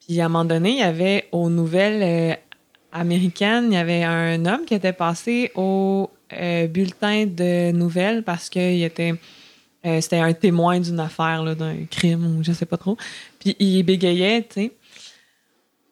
Puis 0.00 0.20
à 0.20 0.24
un 0.24 0.28
moment 0.28 0.44
donné, 0.44 0.70
il 0.70 0.78
y 0.78 0.82
avait 0.82 1.28
aux 1.32 1.50
nouvelles 1.50 2.02
euh, 2.02 2.34
américaines, 2.92 3.66
il 3.70 3.74
y 3.74 3.76
avait 3.76 4.04
un 4.04 4.44
homme 4.46 4.64
qui 4.64 4.74
était 4.74 4.92
passé 4.94 5.52
au 5.54 6.10
bulletin 6.30 7.26
de 7.26 7.70
nouvelles 7.72 8.24
parce 8.24 8.48
qu'il 8.48 8.82
était. 8.82 9.14
Euh, 9.86 10.00
c'était 10.00 10.18
un 10.18 10.32
témoin 10.32 10.80
d'une 10.80 11.00
affaire, 11.00 11.42
là, 11.42 11.54
d'un 11.54 11.76
crime 11.90 12.38
ou 12.38 12.44
je 12.44 12.52
sais 12.52 12.66
pas 12.66 12.76
trop. 12.76 12.96
Puis 13.38 13.56
il 13.58 13.82
bégayait, 13.84 14.42
tu 14.42 14.54
sais. 14.54 14.72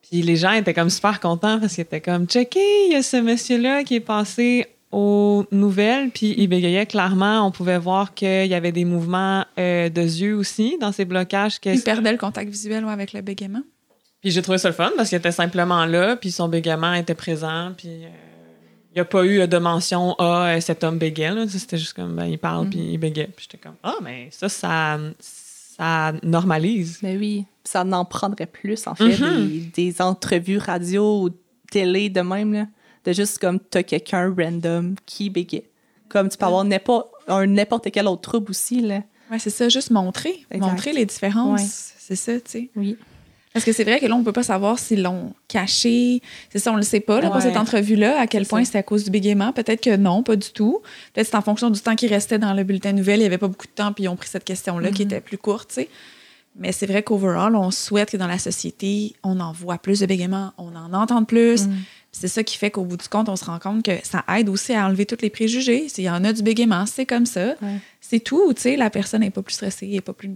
Puis 0.02 0.22
les 0.22 0.36
gens 0.36 0.52
étaient 0.52 0.74
comme 0.74 0.90
super 0.90 1.20
contents 1.20 1.58
parce 1.58 1.74
qu'ils 1.74 1.82
étaient 1.82 2.00
comme 2.00 2.26
checké, 2.26 2.86
il 2.86 2.92
y 2.92 2.96
a 2.96 3.02
ce 3.02 3.16
monsieur-là 3.16 3.84
qui 3.84 3.96
est 3.96 4.00
passé 4.00 4.66
aux 4.92 5.44
nouvelles, 5.50 6.10
puis 6.10 6.34
il 6.38 6.46
bégayait 6.46 6.86
clairement. 6.86 7.46
On 7.46 7.50
pouvait 7.50 7.78
voir 7.78 8.14
qu'il 8.14 8.46
y 8.46 8.54
avait 8.54 8.70
des 8.70 8.84
mouvements 8.84 9.44
euh, 9.58 9.88
de 9.88 10.02
yeux 10.02 10.36
aussi 10.36 10.78
dans 10.80 10.92
ses 10.92 11.04
blocages. 11.04 11.58
Que... 11.58 11.70
Il 11.70 11.82
perdait 11.82 12.12
le 12.12 12.18
contact 12.18 12.48
visuel 12.50 12.84
ouais, 12.84 12.92
avec 12.92 13.12
le 13.12 13.20
bégaiement. 13.20 13.62
Puis 14.20 14.30
j'ai 14.30 14.40
trouvé 14.40 14.58
ça 14.58 14.68
le 14.68 14.74
fun 14.74 14.90
parce 14.96 15.08
qu'il 15.08 15.18
était 15.18 15.32
simplement 15.32 15.84
là, 15.84 16.16
puis 16.16 16.30
son 16.30 16.48
bégaiement 16.48 16.94
était 16.94 17.14
présent, 17.14 17.72
puis 17.76 18.04
euh, 18.04 18.08
il 18.94 18.98
n'y 18.98 19.00
a 19.00 19.04
pas 19.04 19.24
eu 19.26 19.46
de 19.48 19.58
mention 19.58 20.14
Ah, 20.18 20.54
euh, 20.54 20.60
cet 20.60 20.84
homme 20.84 20.98
bégait. 20.98 21.30
là. 21.32 21.46
C'était 21.48 21.76
juste 21.78 21.94
comme 21.94 22.14
ben, 22.14 22.26
il 22.26 22.38
parle, 22.38 22.68
puis 22.70 22.78
il 22.92 22.98
bégait. 22.98 23.28
Puis 23.34 23.46
j'étais 23.50 23.58
comme 23.62 23.74
Ah, 23.82 23.96
mais 24.02 24.28
ça, 24.30 24.48
ça, 24.48 24.98
ça 25.18 26.12
normalise. 26.22 27.00
Mais 27.02 27.16
oui, 27.16 27.44
ça 27.64 27.82
en 27.84 28.04
prendrait 28.04 28.46
plus, 28.46 28.86
en 28.86 28.94
fait, 28.94 29.18
Mhm. 29.18 29.48
des, 29.74 29.90
des 29.90 30.02
entrevues 30.02 30.58
radio 30.58 31.22
ou 31.24 31.30
télé 31.70 32.08
de 32.08 32.20
même, 32.20 32.52
là, 32.52 32.66
de 33.04 33.12
juste 33.12 33.38
comme 33.38 33.58
t'as 33.58 33.82
quelqu'un 33.82 34.32
random 34.36 34.94
qui 35.06 35.28
bégaye. 35.30 35.64
Comme 36.08 36.28
tu 36.28 36.36
peux 36.38 36.46
avoir 36.46 36.64
n'importe 36.64 37.08
un 37.26 37.46
n'importe 37.46 37.90
quel 37.90 38.06
autre 38.06 38.20
trouble 38.22 38.50
aussi, 38.50 38.80
là. 38.80 39.02
Ouais, 39.30 39.38
c'est 39.38 39.50
ça, 39.50 39.68
juste 39.68 39.90
montrer. 39.90 40.44
Exact. 40.50 40.70
Montrer 40.70 40.92
les 40.92 41.06
différences. 41.06 41.60
Ouais. 41.60 41.66
C'est 41.98 42.16
ça, 42.16 42.34
tu 42.34 42.40
sais. 42.46 42.70
Oui. 42.76 42.96
Parce 43.54 43.64
que 43.64 43.72
c'est 43.72 43.84
vrai 43.84 44.00
que 44.00 44.06
là, 44.06 44.16
on 44.16 44.24
peut 44.24 44.32
pas 44.32 44.42
savoir 44.42 44.78
s'ils 44.80 45.02
l'ont 45.02 45.32
caché. 45.48 46.20
C'est 46.50 46.58
ça, 46.58 46.72
on 46.72 46.76
le 46.76 46.82
sait 46.82 46.98
pas, 47.00 47.20
là, 47.20 47.30
pour 47.30 47.40
cette 47.40 47.56
entrevue-là, 47.56 48.20
à 48.20 48.26
quel 48.26 48.46
point 48.46 48.64
c'était 48.64 48.78
à 48.78 48.82
cause 48.82 49.04
du 49.04 49.10
bégaiement. 49.10 49.52
Peut-être 49.52 49.80
que 49.80 49.94
non, 49.96 50.24
pas 50.24 50.34
du 50.34 50.50
tout. 50.50 50.80
Peut-être 51.12 51.26
que 51.26 51.30
c'est 51.30 51.36
en 51.36 51.42
fonction 51.42 51.70
du 51.70 51.80
temps 51.80 51.94
qui 51.94 52.08
restait 52.08 52.38
dans 52.40 52.52
le 52.52 52.64
bulletin 52.64 52.92
nouvelle. 52.92 53.20
Il 53.20 53.22
y 53.22 53.26
avait 53.26 53.38
pas 53.38 53.46
beaucoup 53.48 53.68
de 53.68 53.72
temps, 53.72 53.92
puis 53.92 54.04
ils 54.04 54.08
ont 54.08 54.16
pris 54.16 54.28
cette 54.28 54.44
question-là 54.44 54.90
qui 54.90 55.02
Mhm. 55.02 55.08
était 55.12 55.20
plus 55.20 55.38
courte, 55.38 55.68
tu 55.68 55.74
sais. 55.76 55.88
Mais 56.56 56.72
c'est 56.72 56.86
vrai 56.86 57.02
qu'overall, 57.04 57.54
on 57.56 57.70
souhaite 57.70 58.10
que 58.10 58.16
dans 58.16 58.26
la 58.26 58.38
société, 58.38 59.14
on 59.22 59.38
en 59.40 59.52
voit 59.52 59.78
plus 59.78 60.00
de 60.00 60.06
bégaiements, 60.06 60.52
on 60.58 60.74
en 60.76 60.92
entende 60.92 61.26
plus. 61.28 61.66
Mm. 61.66 61.72
C'est 62.16 62.28
ça 62.28 62.44
qui 62.44 62.56
fait 62.56 62.70
qu'au 62.70 62.84
bout 62.84 62.96
du 62.96 63.08
compte, 63.08 63.28
on 63.28 63.34
se 63.34 63.44
rend 63.44 63.58
compte 63.58 63.82
que 63.84 63.90
ça 64.04 64.24
aide 64.36 64.48
aussi 64.48 64.72
à 64.72 64.86
enlever 64.86 65.04
tous 65.04 65.20
les 65.20 65.30
préjugés. 65.30 65.88
S'il 65.88 66.04
y 66.04 66.10
en 66.10 66.22
a 66.22 66.32
du 66.32 66.42
bégaiement, 66.44 66.86
c'est 66.86 67.06
comme 67.06 67.26
ça. 67.26 67.56
Ouais. 67.60 67.78
C'est 68.00 68.20
tout, 68.20 68.52
tu 68.54 68.62
sais, 68.62 68.76
la 68.76 68.88
personne 68.88 69.22
n'est 69.22 69.30
pas 69.30 69.42
plus 69.42 69.54
stressée, 69.54 70.00
pas 70.00 70.12
plus... 70.12 70.30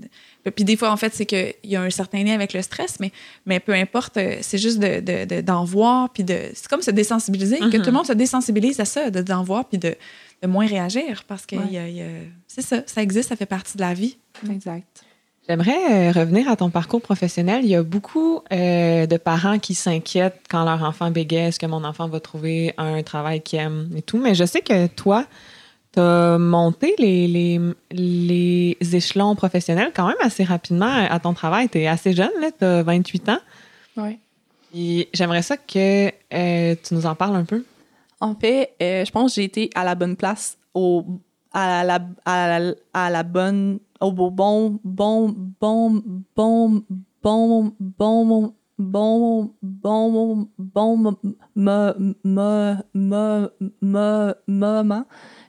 Puis 0.57 0.65
des 0.65 0.77
fois, 0.77 0.91
en 0.91 0.97
fait, 0.97 1.15
c'est 1.15 1.25
qu'il 1.27 1.55
y 1.65 1.77
a 1.77 1.83
un 1.83 1.91
certain 1.91 2.25
lien 2.25 2.35
avec 2.35 2.53
le 2.53 2.63
stress, 2.63 2.99
mais, 2.99 3.13
mais 3.47 3.61
peu 3.61 3.73
importe, 3.75 4.17
euh, 4.17 4.39
c'est 4.41 4.59
juste 4.59 4.79
d'en 4.81 5.01
de, 5.01 5.25
de, 5.27 5.41
d'en 5.41 5.65
voir, 5.65 6.11
puis 6.13 6.25
de... 6.25 6.51
C'est 6.55 6.67
comme 6.67 6.83
se 6.83 6.91
désensibiliser, 6.91 7.59
que 7.59 7.65
Mhm. 7.67 7.71
tout 7.83 7.87
le 7.87 7.93
monde 7.93 8.07
se 8.07 8.13
désensibilise 8.15 8.81
à 8.81 8.85
ça, 8.85 9.11
de- 9.11 9.23
d'en 9.23 9.45
voir, 9.45 9.69
puis 9.69 9.79
de, 9.79 9.95
de 10.43 10.49
moins 10.49 10.67
réagir, 10.67 11.23
parce 11.29 11.47
que 11.47 11.55
Ouais. 11.57 11.63
il 11.69 11.73
y 11.75 11.79
a- 11.79 11.89
il 11.89 11.97
y 11.97 12.03
a- 12.03 12.07
c'est 12.49 12.63
ça, 12.63 12.83
ça 12.87 13.03
existe, 13.03 13.29
ça 13.29 13.37
fait 13.37 13.47
partie 13.47 13.77
de 13.77 13.83
la 13.83 13.95
vie. 13.95 14.17
Exact. 14.51 15.05
J'aimerais 15.49 16.11
euh, 16.11 16.13
revenir 16.13 16.49
à 16.49 16.57
ton 16.57 16.69
parcours 16.69 17.01
professionnel. 17.01 17.65
Il 17.65 17.71
y 17.71 17.75
a 17.75 17.83
beaucoup 17.83 18.43
euh, 18.53 19.07
de 19.07 19.17
parents 19.17 19.59
qui 19.59 19.75
s'inquiètent 19.75 20.43
quand 20.51 20.65
leur 20.65 20.83
enfant 20.83 21.11
bégaye. 21.11 21.49
Est-ce 21.49 21.59
que 21.59 21.65
mon 21.65 21.85
enfant 21.85 22.07
va 22.07 22.21
trouver 22.21 22.75
un 22.77 23.03
travail 23.03 23.41
qu'il 23.41 23.59
aime 23.59 23.89
et 23.97 24.03
tout? 24.03 24.19
Mais 24.19 24.35
je 24.35 24.45
sais 24.45 24.61
que 24.61 24.89
toi, 24.89 25.25
tu 25.95 26.01
as 26.01 26.37
monté 26.37 26.95
les, 26.99 27.27
les, 27.29 27.61
les 27.91 28.77
échelons 28.97 29.35
professionnels 29.35 29.93
quand 29.95 30.07
même 30.07 30.17
assez 30.21 30.45
rapidement 30.45 31.07
à 31.09 31.19
ton 31.19 31.33
travail. 31.33 31.71
Tu 31.71 31.79
es 31.79 31.87
assez 31.87 32.13
jeune, 32.13 32.31
tu 32.59 32.65
as 32.65 32.83
28 32.83 33.29
ans. 33.31 33.39
Et 34.75 35.09
j'aimerais 35.15 35.43
ça 35.43 35.57
que 35.57 36.09
euh, 36.35 36.75
tu 36.83 36.95
nous 36.95 37.07
en 37.07 37.15
parles 37.15 37.37
un 37.37 37.45
peu. 37.45 37.65
En 38.21 38.35
fait, 38.35 38.75
euh, 38.83 39.05
je 39.05 39.11
pense 39.11 39.33
que 39.33 39.37
j'ai 39.37 39.45
été 39.45 39.71
à 39.75 39.85
la 39.85 39.95
bonne 39.95 40.17
place, 40.17 40.59
au, 40.75 41.07
à, 41.53 41.85
la, 41.85 42.01
à, 42.25 42.59
la, 42.59 42.75
à 42.93 43.11
la 43.11 43.23
bonne, 43.23 43.79
au 44.01 44.13
beau- 44.13 44.31
bon, 44.31 44.79
bon, 44.85 45.35
bon, 45.61 46.03
bon, 46.37 46.83
bon, 47.21 47.73
bon, 47.81 48.55
bon, 48.79 49.55
bon, 49.63 50.49
bon, 50.59 51.17
mo- 51.57 51.93
mo- 52.25 52.75
mo- 52.95 53.49
mo- 53.83 54.35
moment. 54.47 55.05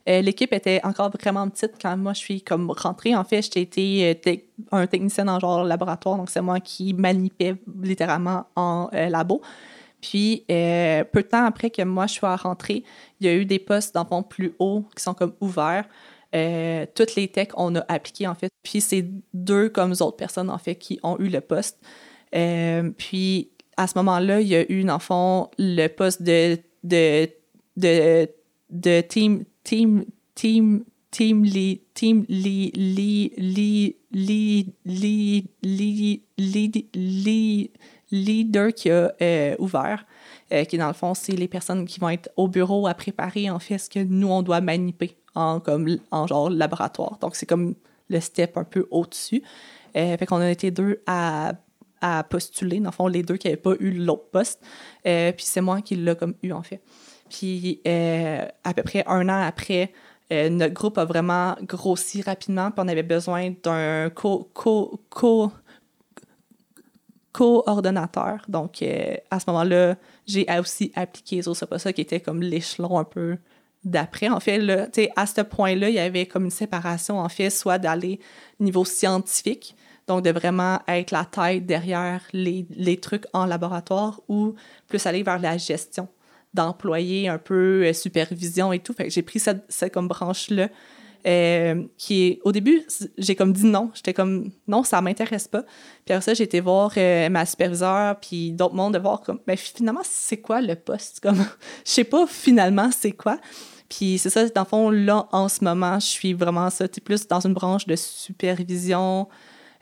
Euh, 0.07 0.21
L'équipe 0.21 0.51
était 0.53 0.81
encore 0.83 1.11
vraiment 1.11 1.47
petite 1.49 1.73
quand 1.79 1.95
moi 1.95 2.13
je 2.13 2.19
suis 2.19 2.41
comme 2.41 2.71
rentrée. 2.71 3.15
En 3.15 3.23
fait, 3.23 3.41
j'ai 3.53 3.61
été 3.61 4.19
euh, 4.25 4.35
un 4.71 4.87
technicien 4.87 5.27
en 5.27 5.39
genre 5.39 5.63
laboratoire, 5.63 6.17
donc 6.17 6.29
c'est 6.31 6.41
moi 6.41 6.59
qui 6.59 6.93
manipais 6.93 7.55
littéralement 7.83 8.45
en 8.55 8.89
euh, 8.93 9.09
labo. 9.09 9.41
Puis, 10.01 10.45
euh, 10.49 11.03
peu 11.03 11.21
de 11.23 11.27
temps 11.27 11.43
après 11.45 11.69
que 11.69 11.81
moi, 11.83 12.07
je 12.07 12.13
sois 12.15 12.35
rentrée, 12.37 12.83
il 13.19 13.27
y 13.27 13.29
a 13.29 13.35
eu 13.35 13.45
des 13.45 13.59
postes, 13.59 13.93
dans 13.93 14.03
le 14.03 14.07
fond, 14.07 14.23
plus 14.23 14.53
hauts 14.57 14.85
qui 14.95 15.03
sont 15.03 15.13
comme 15.13 15.33
ouverts. 15.41 15.85
Euh, 16.35 16.85
toutes 16.93 17.15
les 17.15 17.27
techs, 17.27 17.51
on 17.55 17.75
a 17.75 17.83
appliqué, 17.87 18.27
en 18.27 18.35
fait. 18.35 18.49
Puis 18.63 18.81
c'est 18.81 19.05
deux 19.33 19.69
comme 19.69 19.91
autres 19.91 20.17
personnes, 20.17 20.49
en 20.49 20.57
fait, 20.57 20.75
qui 20.75 20.99
ont 21.03 21.17
eu 21.19 21.29
le 21.29 21.41
poste. 21.41 21.79
Euh, 22.35 22.91
puis 22.97 23.49
à 23.77 23.87
ce 23.87 23.97
moment-là, 23.97 24.41
il 24.41 24.47
y 24.47 24.55
a 24.55 24.71
eu, 24.71 24.83
dans 24.83 24.95
le 24.95 24.99
fond, 24.99 25.49
le 25.57 25.87
poste 25.87 26.21
de, 26.21 26.57
de, 26.83 27.29
de, 27.77 28.29
de 28.69 29.01
team, 29.01 29.45
team, 29.63 30.05
team, 30.35 30.83
team 31.11 31.43
lead, 31.43 31.79
team 31.93 32.25
lead, 32.29 32.77
lead, 32.77 33.33
lead, 33.37 33.95
lead, 34.85 35.47
lead, 36.93 37.69
leader 38.11 38.73
qui 38.73 38.91
a 38.91 39.13
euh, 39.21 39.55
ouvert, 39.57 40.05
qui 40.67 40.77
dans 40.77 40.87
le 40.87 40.93
fond, 40.93 41.13
c'est 41.13 41.35
les 41.35 41.47
personnes 41.47 41.85
qui 41.85 41.99
vont 41.99 42.09
être 42.09 42.29
au 42.35 42.47
bureau 42.47 42.87
à 42.87 42.93
préparer 42.93 43.49
en 43.49 43.59
fait 43.59 43.77
ce 43.77 43.89
que 43.89 43.99
nous, 43.99 44.29
on 44.29 44.41
doit 44.41 44.61
maniper 44.61 45.18
en, 45.35 45.59
comme, 45.59 45.97
en 46.11 46.27
genre 46.27 46.49
laboratoire. 46.49 47.17
Donc, 47.19 47.35
c'est 47.35 47.45
comme 47.45 47.75
le 48.09 48.19
step 48.19 48.57
un 48.57 48.63
peu 48.63 48.87
au-dessus. 48.91 49.43
Euh, 49.95 50.17
fait 50.17 50.25
qu'on 50.25 50.37
a 50.37 50.49
été 50.49 50.71
deux 50.71 51.01
à, 51.07 51.53
à 52.01 52.23
postuler, 52.23 52.79
dans 52.79 52.89
le 52.89 52.93
fond, 52.93 53.07
les 53.07 53.23
deux 53.23 53.37
qui 53.37 53.47
n'avaient 53.47 53.57
pas 53.57 53.73
eu 53.79 53.91
l'autre 53.91 54.29
poste. 54.31 54.61
Euh, 55.05 55.31
puis 55.31 55.45
c'est 55.45 55.61
moi 55.61 55.81
qui 55.81 55.95
l'ai 55.95 56.15
comme 56.15 56.35
eu 56.43 56.51
en 56.51 56.63
fait. 56.63 56.81
Puis 57.29 57.81
euh, 57.87 58.45
à 58.63 58.73
peu 58.73 58.83
près 58.83 59.03
un 59.07 59.29
an 59.29 59.41
après, 59.41 59.91
notre 60.31 60.75
groupe 60.75 60.99
a 60.99 61.05
vraiment 61.05 61.55
grossi 61.63 62.21
rapidement, 62.21 62.69
puis 62.69 62.83
on 62.85 62.87
avait 62.87 63.01
besoin 63.01 63.51
d'un 63.63 64.11
co, 64.11 64.47
co, 64.53 65.01
co, 65.09 65.51
coordonnateur. 67.31 68.45
Donc, 68.47 68.83
à 69.31 69.39
ce 69.39 69.49
moment-là, 69.49 69.95
j'ai 70.27 70.45
aussi 70.59 70.91
appliqué 70.93 71.41
ça 71.41 71.93
qui 71.93 72.01
était 72.01 72.19
comme 72.19 72.43
l'échelon 72.43 72.99
un 72.99 73.03
peu 73.05 73.37
d'après. 73.83 74.29
En 74.29 74.39
fait, 74.39 74.57
là, 74.57 74.87
à 75.15 75.25
ce 75.25 75.41
point-là, 75.41 75.89
il 75.89 75.95
y 75.95 75.99
avait 75.99 76.25
comme 76.25 76.45
une 76.45 76.51
séparation, 76.51 77.19
en 77.19 77.29
fait, 77.29 77.49
soit 77.49 77.77
d'aller 77.77 78.19
niveau 78.59 78.85
scientifique, 78.85 79.75
donc 80.07 80.23
de 80.23 80.31
vraiment 80.31 80.79
être 80.87 81.11
la 81.11 81.25
tête 81.25 81.65
derrière 81.65 82.21
les, 82.33 82.97
trucs 83.01 83.25
en 83.33 83.45
laboratoire, 83.45 84.21
ou 84.27 84.55
plus 84.87 85.05
aller 85.05 85.23
vers 85.23 85.39
la 85.39 85.57
gestion 85.57 86.07
d'employés, 86.53 87.27
un 87.27 87.37
peu 87.37 87.85
euh, 87.85 87.93
supervision 87.93 88.73
et 88.73 88.79
tout. 88.79 88.95
J'ai 89.07 89.21
pris 89.21 89.39
cette, 89.39 89.63
cette 89.69 89.93
comme 89.93 90.07
branche-là 90.07 90.69
euh, 91.27 91.83
qui 91.97 92.27
est, 92.27 92.39
au 92.43 92.51
début, 92.51 92.81
j'ai 93.17 93.35
comme 93.35 93.53
dit 93.53 93.65
non. 93.65 93.91
J'étais 93.93 94.13
comme, 94.13 94.51
non, 94.67 94.83
ça 94.83 95.01
m'intéresse 95.01 95.47
pas. 95.47 95.63
Puis 96.05 96.13
après 96.13 96.21
ça, 96.21 96.33
j'ai 96.33 96.43
été 96.43 96.59
voir 96.59 96.91
euh, 96.97 97.29
ma 97.29 97.45
superviseure, 97.45 98.19
puis 98.19 98.51
d'autres 98.51 98.75
mondes, 98.75 98.93
de 98.93 98.99
voir 98.99 99.21
comme, 99.21 99.39
mais 99.47 99.55
ben, 99.55 99.57
finalement, 99.57 100.01
c'est 100.03 100.37
quoi 100.37 100.61
le 100.61 100.75
poste? 100.75 101.19
Comme, 101.23 101.45
je 101.85 101.91
sais 101.91 102.03
pas 102.03 102.25
finalement 102.27 102.89
c'est 102.91 103.11
quoi. 103.11 103.39
Puis 103.89 104.19
c'est 104.19 104.29
ça, 104.29 104.47
dans 104.49 104.61
le 104.61 104.67
fond, 104.67 104.89
là, 104.89 105.27
en 105.31 105.49
ce 105.49 105.63
moment, 105.63 105.99
je 105.99 106.05
suis 106.05 106.33
vraiment 106.33 106.69
ça, 106.69 106.87
plus 107.03 107.27
dans 107.27 107.39
une 107.39 107.53
branche 107.53 107.87
de 107.87 107.95
supervision, 107.95 109.27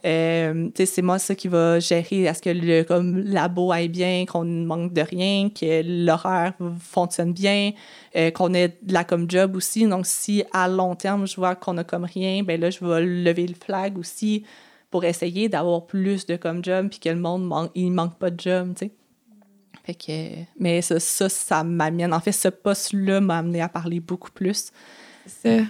euh, 0.07 0.69
c'est 0.73 1.01
moi 1.01 1.19
ça 1.19 1.35
qui 1.35 1.49
va 1.49 1.79
gérer 1.79 2.27
à 2.27 2.33
ce 2.33 2.41
que 2.41 2.49
le 2.49 2.83
comme, 2.83 3.19
labo 3.19 3.71
aille 3.71 3.89
bien, 3.89 4.25
qu'on 4.25 4.45
ne 4.45 4.65
manque 4.65 4.93
de 4.93 5.01
rien, 5.01 5.49
que 5.49 6.05
l'horaire 6.05 6.53
fonctionne 6.79 7.33
bien, 7.33 7.71
euh, 8.15 8.31
qu'on 8.31 8.53
ait 8.53 8.69
de 8.81 8.93
la 8.93 9.03
comme 9.03 9.29
job 9.29 9.55
aussi. 9.55 9.85
Donc, 9.85 10.05
si 10.05 10.43
à 10.53 10.69
long 10.69 10.95
terme, 10.95 11.27
je 11.27 11.35
vois 11.35 11.55
qu'on 11.55 11.77
a 11.77 11.83
comme 11.83 12.05
rien, 12.05 12.43
ben 12.43 12.59
là, 12.59 12.69
je 12.69 12.83
vais 12.83 13.05
lever 13.05 13.47
le 13.47 13.55
flag 13.55 13.97
aussi 13.97 14.45
pour 14.89 15.03
essayer 15.03 15.49
d'avoir 15.49 15.85
plus 15.85 16.25
de 16.25 16.37
comme 16.37 16.63
job, 16.63 16.87
puis 16.89 16.99
que 16.99 17.09
le 17.09 17.19
monde 17.19 17.45
manque, 17.45 17.71
il 17.75 17.91
manque 17.91 18.17
pas 18.17 18.29
de 18.29 18.39
job, 18.39 18.73
tu 18.75 18.85
sais. 18.85 18.91
Fait 19.83 20.47
mais 20.59 20.81
ça, 20.81 20.99
ça, 20.99 21.29
ça 21.29 21.63
m'amène. 21.63 22.13
En 22.13 22.19
fait, 22.19 22.33
ce 22.33 22.49
poste-là 22.49 23.21
m'a 23.21 23.37
amené 23.37 23.61
à 23.61 23.69
parler 23.69 24.01
beaucoup 24.01 24.31
plus. 24.31 24.71
C'est 25.25 25.63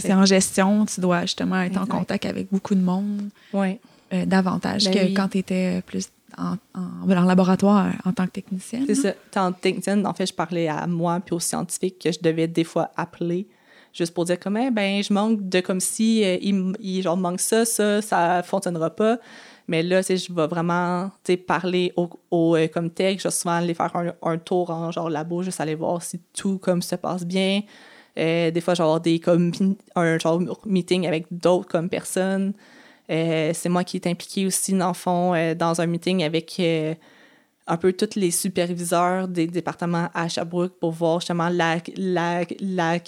c'est 0.00 0.12
en 0.14 0.24
gestion, 0.24 0.86
tu 0.86 1.00
dois 1.00 1.22
justement 1.22 1.60
être 1.60 1.78
en 1.78 1.86
contact 1.86 2.24
avec 2.26 2.48
beaucoup 2.50 2.74
de 2.74 2.82
monde. 2.82 3.28
Oui. 3.52 3.78
Euh, 4.12 4.24
davantage 4.24 4.84
ben 4.84 4.94
que 4.94 5.16
quand 5.16 5.28
tu 5.28 5.38
étais 5.38 5.82
plus 5.84 6.10
en, 6.38 6.56
en, 6.74 7.24
laboratoire 7.24 7.92
en 8.04 8.12
tant 8.12 8.26
que 8.26 8.32
technicienne. 8.32 8.84
C'est 8.86 8.94
ça. 8.94 9.14
En 9.36 9.52
technicienne, 9.52 10.06
en 10.06 10.14
fait, 10.14 10.26
je 10.26 10.32
parlais 10.32 10.68
à 10.68 10.86
moi 10.86 11.20
puis 11.24 11.34
aux 11.34 11.40
scientifiques 11.40 11.98
que 11.98 12.12
je 12.12 12.20
devais 12.20 12.46
des 12.46 12.64
fois 12.64 12.90
appeler 12.96 13.48
juste 13.92 14.12
pour 14.14 14.24
dire 14.24 14.38
comme, 14.38 14.56
eh, 14.58 14.70
ben, 14.70 15.02
je 15.02 15.12
manque 15.12 15.48
de 15.48 15.60
comme 15.60 15.80
si 15.80 16.22
euh, 16.22 16.36
il, 16.40 17.02
genre, 17.02 17.16
manque 17.16 17.40
ça, 17.40 17.64
ça, 17.64 18.02
ça 18.02 18.42
fonctionnera 18.42 18.90
pas. 18.90 19.18
Mais 19.68 19.82
là, 19.82 20.02
sais, 20.02 20.16
je 20.16 20.32
vais 20.32 20.46
vraiment, 20.46 21.10
parler 21.46 21.92
au, 21.96 22.08
au 22.30 22.56
euh, 22.56 22.68
comme 22.68 22.90
tech. 22.90 23.18
Je 23.18 23.24
vais 23.24 23.32
souvent 23.32 23.54
aller 23.54 23.74
faire 23.74 23.94
un, 23.96 24.12
un, 24.22 24.38
tour 24.38 24.70
en 24.70 24.92
genre 24.92 25.10
labo, 25.10 25.42
juste 25.42 25.60
aller 25.60 25.74
voir 25.74 26.02
si 26.02 26.20
tout 26.32 26.58
comme 26.58 26.82
se 26.82 26.94
passe 26.94 27.24
bien. 27.24 27.62
Euh, 28.18 28.50
des 28.50 28.60
fois, 28.60 28.74
genre 28.74 29.00
des 29.00 29.20
comme 29.20 29.52
un 29.94 30.18
genre 30.18 30.40
meeting 30.64 31.06
avec 31.06 31.26
d'autres 31.30 31.68
comme 31.68 31.88
personnes. 31.88 32.54
Euh, 33.10 33.52
c'est 33.54 33.68
moi 33.68 33.84
qui 33.84 33.96
est 33.96 34.06
impliqué 34.06 34.46
aussi, 34.46 34.72
dans 34.72 34.94
fond, 34.94 35.34
euh, 35.34 35.54
dans 35.54 35.80
un 35.80 35.86
meeting 35.86 36.24
avec 36.24 36.60
un 37.68 37.76
peu 37.76 37.92
tous 37.92 38.16
les 38.16 38.30
superviseurs 38.30 39.28
des 39.28 39.46
départements 39.46 40.08
à 40.14 40.28
Sherbrooke 40.28 40.78
pour 40.78 40.92
voir 40.92 41.20
justement 41.20 41.48
la, 41.48 41.78
la, 41.96 42.44
la 42.60 42.98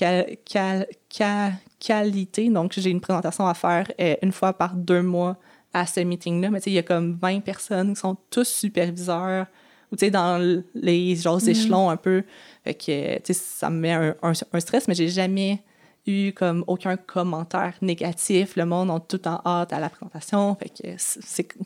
qualité. 1.79 2.49
Donc, 2.51 2.73
j'ai 2.77 2.91
une 2.91 3.01
présentation 3.01 3.47
à 3.47 3.55
faire 3.55 3.91
une 4.23 4.33
fois 4.33 4.53
par 4.53 4.75
deux 4.75 5.03
mois 5.03 5.37
à 5.73 5.87
ce 5.87 6.01
meeting-là. 6.01 6.51
Mais 6.51 6.59
tu 6.61 6.65
sais, 6.65 6.71
il 6.71 6.75
y 6.75 6.79
a 6.79 6.83
comme 6.83 7.19
20 7.21 7.41
personnes 7.41 7.95
qui 7.95 8.01
sont 8.01 8.17
tous 8.31 8.49
superviseurs 8.49 9.47
ou 9.91 9.97
tu 9.97 10.07
sais, 10.07 10.11
dans 10.11 10.63
les 10.75 11.17
genres 11.17 11.43
mm. 11.43 11.49
échelons 11.49 11.91
un 11.91 11.97
peu. 11.97 12.25
Fait 12.65 12.75
que, 12.75 13.17
tu 13.19 13.23
sais, 13.27 13.33
ça 13.35 13.71
me 13.71 13.79
met 13.79 13.93
un, 13.93 14.15
un, 14.23 14.61
stress, 14.61 14.89
mais 14.89 14.95
j'ai 14.95 15.09
jamais 15.09 15.63
eu 16.07 16.33
comme 16.33 16.65
aucun 16.67 16.97
commentaire 16.97 17.75
négatif. 17.81 18.57
Le 18.57 18.67
monde 18.67 18.91
a 18.91 19.01
tout 19.01 19.27
en 19.27 19.41
hâte 19.45 19.73
à 19.73 19.81
la 19.81 19.89
présentation. 19.89 20.57
Fait 20.57 20.69
que 20.69 20.89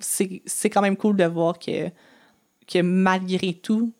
c'est 0.00 0.70
quand 0.70 0.82
même 0.82 0.96
cool 0.96 1.16
de 1.16 1.24
voir 1.24 1.58
que, 1.58 1.88
que 2.66 2.80
malgré 2.80 3.54
tout, 3.54 3.92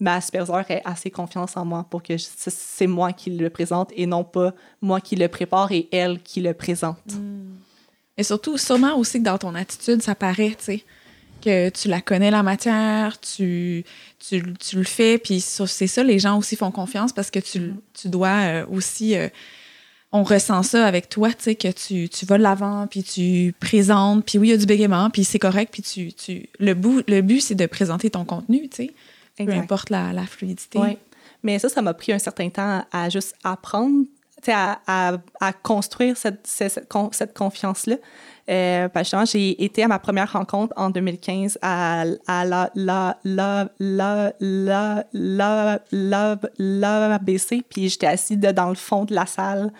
ma 0.00 0.20
superviseure 0.20 0.70
ait 0.70 0.82
assez 0.84 1.10
confiance 1.10 1.56
en 1.56 1.64
moi 1.64 1.84
pour 1.88 2.02
que 2.02 2.16
c'est 2.16 2.86
moi 2.86 3.12
qui 3.12 3.30
le 3.30 3.50
présente 3.50 3.92
et 3.96 4.06
non 4.06 4.22
pas 4.22 4.52
moi 4.80 5.00
qui 5.00 5.16
le 5.16 5.26
prépare 5.26 5.72
et 5.72 5.88
elle 5.92 6.20
qui 6.22 6.40
le 6.40 6.54
présente. 6.54 7.14
Mm. 7.14 7.56
Et 8.16 8.24
surtout, 8.24 8.58
sûrement 8.58 8.96
aussi 8.96 9.20
que 9.20 9.24
dans 9.24 9.38
ton 9.38 9.54
attitude, 9.54 10.02
ça 10.02 10.16
paraît, 10.16 10.56
tu 10.58 10.64
sais 10.64 10.84
que 11.40 11.68
tu 11.70 11.88
la 11.88 12.00
connais 12.00 12.30
la 12.30 12.42
matière, 12.42 13.18
tu, 13.20 13.84
tu, 14.18 14.42
le 14.76 14.84
fais, 14.84 15.18
puis 15.18 15.40
c'est 15.40 15.86
ça, 15.86 16.02
les 16.02 16.18
gens 16.18 16.38
aussi 16.38 16.56
font 16.56 16.70
confiance 16.70 17.12
parce 17.12 17.30
que 17.30 17.38
tu, 17.38 17.74
tu 17.94 18.08
dois 18.08 18.28
euh, 18.28 18.66
aussi, 18.70 19.16
euh, 19.16 19.28
on 20.12 20.22
ressent 20.22 20.62
ça 20.62 20.86
avec 20.86 21.08
toi, 21.08 21.30
tu 21.30 21.44
sais, 21.44 21.54
que 21.54 21.68
tu, 21.68 22.08
tu 22.08 22.26
vas 22.26 22.38
de 22.38 22.42
l'avant, 22.42 22.86
puis 22.86 23.02
tu 23.02 23.54
présentes, 23.60 24.24
puis 24.24 24.38
oui, 24.38 24.48
il 24.48 24.50
y 24.50 24.54
a 24.54 24.56
du 24.56 24.66
bégaiement, 24.66 25.10
puis 25.10 25.24
c'est 25.24 25.38
correct, 25.38 25.72
puis 25.72 25.82
tu, 25.82 26.12
tu, 26.12 26.48
le, 26.58 26.74
bout, 26.74 27.02
le 27.08 27.20
but, 27.20 27.40
c'est 27.40 27.54
de 27.54 27.66
présenter 27.66 28.10
ton 28.10 28.24
contenu, 28.24 28.68
tu 28.68 28.86
sais, 28.86 29.44
peu 29.44 29.52
importe 29.52 29.90
la, 29.90 30.12
la 30.12 30.26
fluidité. 30.26 30.78
Oui, 30.78 30.98
mais 31.42 31.58
ça, 31.58 31.68
ça 31.68 31.82
m'a 31.82 31.94
pris 31.94 32.12
un 32.12 32.18
certain 32.18 32.50
temps 32.50 32.84
à 32.90 33.08
juste 33.10 33.34
apprendre, 33.44 34.04
à, 34.48 34.80
à, 34.86 35.12
à, 35.40 35.52
construire 35.52 36.16
cette, 36.16 36.46
cette, 36.46 36.88
cette 37.12 37.36
confiance-là. 37.36 37.96
Euh, 38.50 38.84
ben, 38.84 38.88
parce 38.88 39.10
que 39.10 39.16
j'ai 39.26 39.62
été 39.62 39.82
à 39.82 39.88
ma 39.88 39.98
première 39.98 40.32
rencontre 40.32 40.72
en 40.76 40.88
2015 40.88 41.58
à, 41.60 42.04
à 42.26 42.44
la, 42.46 42.70
la, 42.74 43.18
la, 43.24 43.68
la, 43.78 44.32
la, 44.40 45.04
la, 45.12 45.80
la, 45.92 46.38
la 46.58 47.18
BC, 47.18 47.62
puis 47.68 47.90
j'étais 47.90 48.06
assise 48.06 48.38
dans 48.38 48.70
le 48.70 48.74
fond 48.74 49.04
de 49.04 49.14
la 49.14 49.26
salle. 49.26 49.70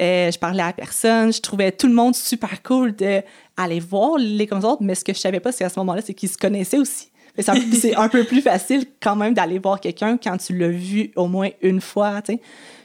Euh, 0.00 0.30
je 0.30 0.38
parlais 0.38 0.62
à 0.62 0.72
personne, 0.72 1.32
je 1.32 1.40
trouvais 1.40 1.72
tout 1.72 1.88
le 1.88 1.94
monde 1.94 2.14
super 2.14 2.62
cool 2.62 2.92
d'aller 2.92 3.80
voir 3.80 4.18
les 4.18 4.46
comme 4.46 4.64
autres, 4.64 4.82
mais 4.82 4.94
ce 4.94 5.04
que 5.04 5.12
je 5.12 5.18
savais 5.18 5.40
pas, 5.40 5.50
c'est 5.50 5.64
à 5.64 5.68
ce 5.68 5.78
moment-là, 5.80 6.00
c'est 6.04 6.14
qu'ils 6.14 6.28
se 6.28 6.38
connaissaient 6.38 6.78
aussi. 6.78 7.08
C'est 7.38 7.96
un 7.96 8.08
peu 8.08 8.24
plus 8.24 8.42
facile 8.42 8.84
quand 9.00 9.16
même 9.16 9.32
d'aller 9.34 9.58
voir 9.58 9.80
quelqu'un 9.80 10.18
quand 10.22 10.36
tu 10.36 10.56
l'as 10.56 10.68
vu 10.68 11.12
au 11.16 11.26
moins 11.28 11.48
une 11.62 11.80
fois, 11.80 12.20
tu 12.22 12.34
sais. 12.34 12.40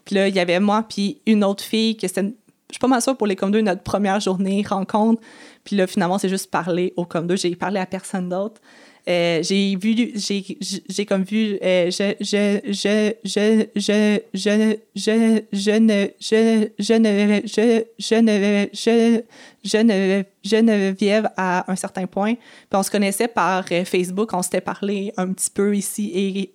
Puis 0.07 0.15
là, 0.15 0.29
il 0.29 0.35
y 0.35 0.39
avait 0.39 0.61
moi 0.61 0.85
puis 0.87 1.19
une 1.25 1.43
autre 1.43 1.63
fille 1.63 1.97
que 1.97 2.07
c'était 2.07 2.33
je 2.69 2.73
suis 2.73 2.79
pas 2.79 2.87
mal 2.87 3.01
sûre 3.01 3.15
pour 3.15 3.27
les 3.27 3.35
comme 3.35 3.51
deux, 3.51 3.61
notre 3.61 3.83
première 3.83 4.19
journée 4.19 4.63
rencontre. 4.67 5.21
Puis 5.63 5.75
là, 5.75 5.87
finalement, 5.87 6.17
c'est 6.17 6.29
juste 6.29 6.49
parler 6.49 6.93
au 6.95 7.05
comme 7.05 7.27
deux. 7.27 7.35
J'ai 7.35 7.55
parlé 7.55 7.79
à 7.79 7.85
personne 7.85 8.29
d'autre. 8.29 8.59
Euh, 9.07 9.41
j'ai 9.41 9.77
vu, 9.77 10.11
j'ai 10.17 11.05
comme 11.05 11.23
vu, 11.23 11.57
euh, 11.63 11.89
je, 11.89 12.13
je, 12.19 12.59
je, 12.65 13.13
je, 13.23 13.67
je, 13.73 14.19
je, 14.33 14.77
je, 14.95 15.41
je 15.53 15.71
ne, 15.71 16.07
je, 16.19 16.67
je 16.77 16.93
ne, 16.93 17.41
je, 17.45 17.83
je 17.99 18.15
ne, 18.15 18.67
je, 18.73 19.21
je 19.63 19.77
ne, 19.77 20.23
Geneviève 20.43 21.29
à 21.37 21.71
un 21.71 21.75
certain 21.77 22.05
point. 22.05 22.33
Puis 22.33 22.73
on 22.73 22.83
se 22.83 22.91
connaissait 22.91 23.29
par 23.29 23.65
euh, 23.71 23.85
Facebook, 23.85 24.33
on 24.33 24.41
s'était 24.41 24.59
parlé 24.59 25.13
un 25.15 25.31
petit 25.31 25.51
peu 25.51 25.73
ici 25.75 26.11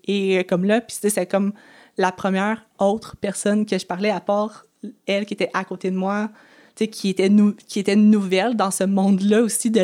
et, 0.07 0.37
et 0.39 0.45
comme 0.45 0.67
là. 0.67 0.83
Puis 0.83 0.99
c'était 1.01 1.25
comme 1.25 1.55
la 1.99 2.13
première 2.13 2.65
autre 2.79 3.17
personne 3.21 3.67
que 3.67 3.79
je 3.79 3.87
parlais 3.87 4.11
à 4.11 4.21
part 4.21 4.65
elle 5.07 5.27
qui 5.27 5.35
était 5.35 5.51
à 5.55 5.65
côté 5.65 5.91
de 5.91 5.97
moi, 5.97 6.31
qui 6.77 7.11
était, 7.11 7.29
nou 7.29 7.55
qui 7.69 7.81
était 7.81 7.97
nouvelle 7.97 8.57
dans 8.57 8.71
ce 8.71 8.85
monde-là 8.85 9.43
aussi 9.43 9.71
de 9.71 9.81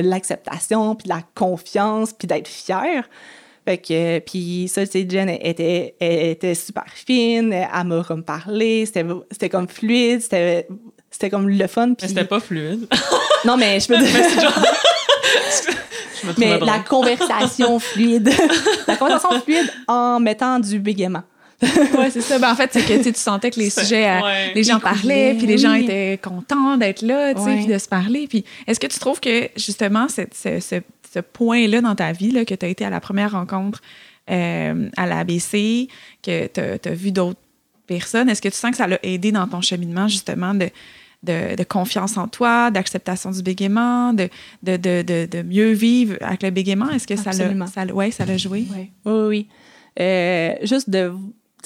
l'acceptation, 0.00 0.94
puis 0.94 1.08
de 1.08 1.14
la 1.14 1.22
confiance, 1.34 2.12
puis 2.12 2.26
d'être 2.26 2.48
fière. 2.48 3.08
Fait 3.66 3.78
que, 3.78 4.18
puis 4.20 4.68
ça, 4.68 4.86
tu 4.86 4.92
sais, 4.92 5.06
Jen 5.08 5.28
était, 5.28 5.94
était 6.00 6.54
super 6.54 6.86
fine, 6.88 7.52
elle 7.52 7.86
m'a 7.86 8.02
comme 8.02 8.24
parlé, 8.24 8.86
c'était 8.86 9.48
comme 9.50 9.68
fluide, 9.68 10.22
c'était 10.22 11.30
comme 11.30 11.48
le 11.48 11.66
fun. 11.66 11.88
Mais 11.88 12.08
c'était 12.08 12.24
pas 12.24 12.40
fluide. 12.40 12.88
non, 13.44 13.56
mais 13.56 13.78
je 13.78 13.88
peux 13.88 13.98
dire... 13.98 14.64
mais 16.38 16.58
la 16.58 16.78
conversation 16.80 17.78
fluide. 17.78 18.30
la 18.86 18.96
conversation 18.96 19.40
fluide 19.40 19.70
en 19.86 20.20
mettant 20.20 20.58
du 20.58 20.78
bégaiement. 20.78 21.22
Ouais, 21.62 22.10
c'est 22.10 22.20
ça. 22.20 22.38
Ben, 22.38 22.52
en 22.52 22.54
fait, 22.54 22.70
c'est 22.72 22.82
que 22.82 23.02
tu 23.02 23.12
sentais 23.14 23.50
que 23.50 23.60
les 23.60 23.70
sujets, 23.70 24.08
euh, 24.08 24.20
les 24.54 24.64
gens 24.64 24.80
parlaient, 24.80 25.34
puis 25.34 25.46
les 25.46 25.58
gens 25.58 25.74
étaient 25.74 26.18
contents 26.22 26.76
d'être 26.76 27.02
là, 27.02 27.34
tu 27.34 27.42
sais, 27.42 27.56
puis 27.56 27.66
de 27.66 27.78
se 27.78 27.88
parler. 27.88 28.26
Puis 28.28 28.44
est-ce 28.66 28.80
que 28.80 28.86
tu 28.86 28.98
trouves 28.98 29.20
que 29.20 29.48
justement 29.56 30.08
ce, 30.08 30.22
ce, 30.32 30.80
ce 31.12 31.20
point-là 31.20 31.80
dans 31.80 31.94
ta 31.94 32.12
vie, 32.12 32.30
là, 32.30 32.44
que 32.44 32.54
tu 32.54 32.64
as 32.64 32.68
été 32.68 32.84
à 32.84 32.90
la 32.90 33.00
première 33.00 33.32
rencontre 33.32 33.80
euh, 34.30 34.88
à 34.96 35.06
l'ABC, 35.06 35.88
que 36.22 36.46
tu 36.46 36.60
as, 36.60 36.94
vu 36.94 37.10
d'autres 37.10 37.40
personnes, 37.86 38.28
est-ce 38.28 38.42
que 38.42 38.48
tu 38.48 38.54
sens 38.54 38.70
que 38.70 38.76
ça 38.76 38.86
l'a 38.86 38.98
aidé 39.02 39.32
dans 39.32 39.48
ton 39.48 39.60
cheminement 39.60 40.06
justement 40.06 40.54
de, 40.54 40.70
de, 41.24 41.56
de 41.56 41.64
confiance 41.64 42.16
en 42.16 42.28
toi, 42.28 42.70
d'acceptation 42.70 43.32
du 43.32 43.42
bégaiement, 43.42 44.12
de, 44.12 44.28
de, 44.62 44.76
de, 44.76 45.42
mieux 45.42 45.72
vivre 45.72 46.16
avec 46.20 46.42
le 46.42 46.50
bégaiement? 46.50 46.90
Est-ce 46.90 47.06
que 47.06 47.16
ça 47.16 47.32
l'a, 47.32 47.66
ça, 47.66 47.84
ouais, 47.86 48.10
ça 48.12 48.24
l'a 48.24 48.36
joué? 48.36 48.66
Oui, 48.70 48.90
oui. 49.04 49.12
oui. 49.28 49.48
Euh, 49.98 50.54
juste 50.62 50.88
de 50.88 51.12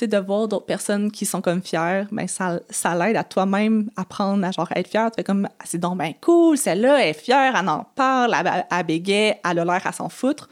sais, 0.01 0.07
de 0.07 0.19
voir 0.19 0.49
d'autres 0.49 0.67
personnes 0.67 1.11
qui 1.11 1.27
sont 1.27 1.41
comme 1.41 1.63
fières, 1.63 2.07
ben 2.13 2.27
ça, 2.29 2.61
ça 2.71 2.95
l'aide 2.95 3.17
à 3.17 3.25
toi-même 3.25 3.91
apprendre 3.97 4.45
à 4.47 4.51
genre 4.51 4.69
être 4.75 4.89
fière. 4.89 5.11
Tu 5.11 5.17
fais 5.17 5.25
comme, 5.25 5.49
ah, 5.59 5.65
c'est 5.65 5.79
donc 5.79 5.99
ben 5.99 6.13
cool, 6.21 6.57
celle-là 6.59 7.07
est 7.07 7.13
fière, 7.15 7.55
elle 7.59 7.69
en 7.69 7.87
parle, 7.95 8.35
elle, 8.39 8.65
elle 8.71 8.87
bégaye, 8.87 9.35
elle 9.49 9.59
a 9.59 9.65
l'air 9.65 9.87
à 9.87 9.93
s'en 9.93 10.09
foutre. 10.09 10.49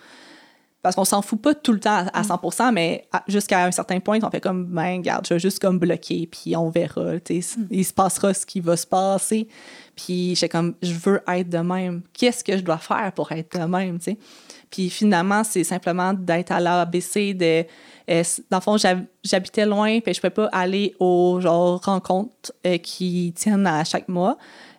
Parce 0.83 0.97
qu'on 0.97 1.05
s'en 1.05 1.23
fout 1.23 1.41
pas 1.41 1.55
tout 1.55 1.73
le 1.73 1.79
temps 1.79 2.07
à 2.13 2.25
100 2.25 2.41
Mm. 2.71 2.75
mais 2.75 3.07
jusqu'à 3.29 3.65
un 3.67 3.71
certain 3.71 4.01
point, 4.01 4.19
on 4.21 4.31
fait 4.31 4.41
comme, 4.41 4.65
ben, 4.67 4.97
regarde, 4.97 5.25
je 5.29 5.35
vais 5.35 5.39
juste 5.41 5.61
comme 5.61 5.79
bloquer, 5.79 6.27
puis 6.29 6.57
on 6.57 6.71
verra. 6.71 7.21
tu 7.21 7.41
sais, 7.41 7.57
Mm. 7.61 7.67
Il 7.71 7.85
se 7.85 7.93
passera 7.93 8.35
ce 8.35 8.45
qui 8.45 8.59
va 8.59 8.77
se 8.77 8.87
passer. 8.87 9.47
Puis 9.95 10.35
j'étais 10.35 10.49
comme, 10.49 10.75
je 10.83 10.93
veux 10.95 11.23
être 11.29 11.49
de 11.49 11.59
même. 11.59 12.03
Qu'est-ce 12.13 12.43
que 12.43 12.57
je 12.57 12.63
dois 12.63 12.79
faire 12.79 13.13
pour 13.15 13.31
être 13.31 13.57
de 13.57 13.65
même, 13.65 13.99
tu 13.99 14.05
sais? 14.13 14.19
Puis 14.73 14.89
finalement, 14.91 15.45
c'est 15.45 15.63
simplement 15.65 16.13
d'être 16.15 16.51
à 16.51 16.59
l'ABC, 16.59 17.37
euh, 17.41 18.23
dans 18.51 18.57
le 18.57 18.63
fond, 18.63 18.77
j'hab- 18.79 19.05
j'habitais 19.23 19.67
loin, 19.67 20.01
puis 20.01 20.13
je 20.15 20.21
pouvais 20.21 20.31
pas 20.31 20.49
aller 20.51 20.97
aux 20.99 21.39
genre, 21.41 21.81
rencontres 21.85 22.53
euh, 22.67 22.79
qui 22.79 23.33
tiennent 23.37 23.67
à 23.67 23.85
chaque 23.85 24.09
mois. 24.09 24.37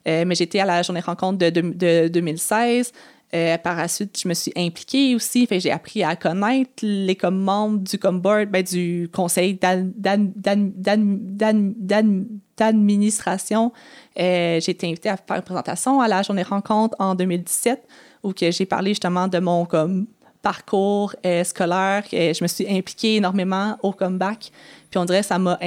Euh, 0.07 0.25
mais 0.25 0.35
j'étais 0.35 0.59
à 0.59 0.65
la 0.65 0.81
journée 0.81 0.99
rencontre 0.99 1.37
de, 1.37 1.49
de, 1.49 1.61
de 1.61 2.07
2016. 2.09 2.91
Euh, 3.35 3.57
par 3.59 3.77
la 3.77 3.87
suite, 3.87 4.19
je 4.21 4.27
me 4.27 4.33
suis 4.33 4.51
impliquée 4.55 5.15
aussi. 5.15 5.47
J'ai 5.49 5.71
appris 5.71 6.03
à 6.03 6.15
connaître 6.15 6.83
les 6.83 7.17
membres 7.31 7.79
du 7.79 7.97
comme 7.97 8.19
board, 8.19 8.49
ben, 8.49 8.61
du 8.63 9.09
conseil 9.13 9.53
d'ad- 9.55 9.91
d'ad- 9.95 10.33
d'ad- 10.35 10.73
d'ad- 10.81 11.37
d'ad- 11.37 11.73
d'ad- 11.77 12.25
d'administration. 12.57 13.71
J'ai 14.15 14.57
été 14.69 14.87
invitée 14.87 15.09
à 15.09 15.17
faire 15.17 15.37
une 15.37 15.41
présentation 15.41 16.01
à 16.01 16.07
la 16.07 16.21
journée 16.21 16.43
rencontre 16.43 16.95
en 16.99 17.15
2017 17.15 17.83
où 18.23 18.33
que 18.33 18.49
j'ai 18.51 18.65
parlé 18.65 18.91
justement 18.91 19.27
de 19.27 19.39
mon 19.39 19.65
comme 19.65 20.07
parcours 20.41 21.15
euh, 21.25 21.43
scolaire. 21.43 22.03
Euh, 22.13 22.33
je 22.33 22.43
me 22.43 22.47
suis 22.47 22.67
impliquée 22.69 23.15
énormément 23.15 23.77
au 23.81 23.91
comeback. 23.91 24.51
Puis 24.89 24.99
on 24.99 25.05
dirait 25.05 25.21
que 25.21 25.25
ça 25.25 25.39
m'a 25.39 25.57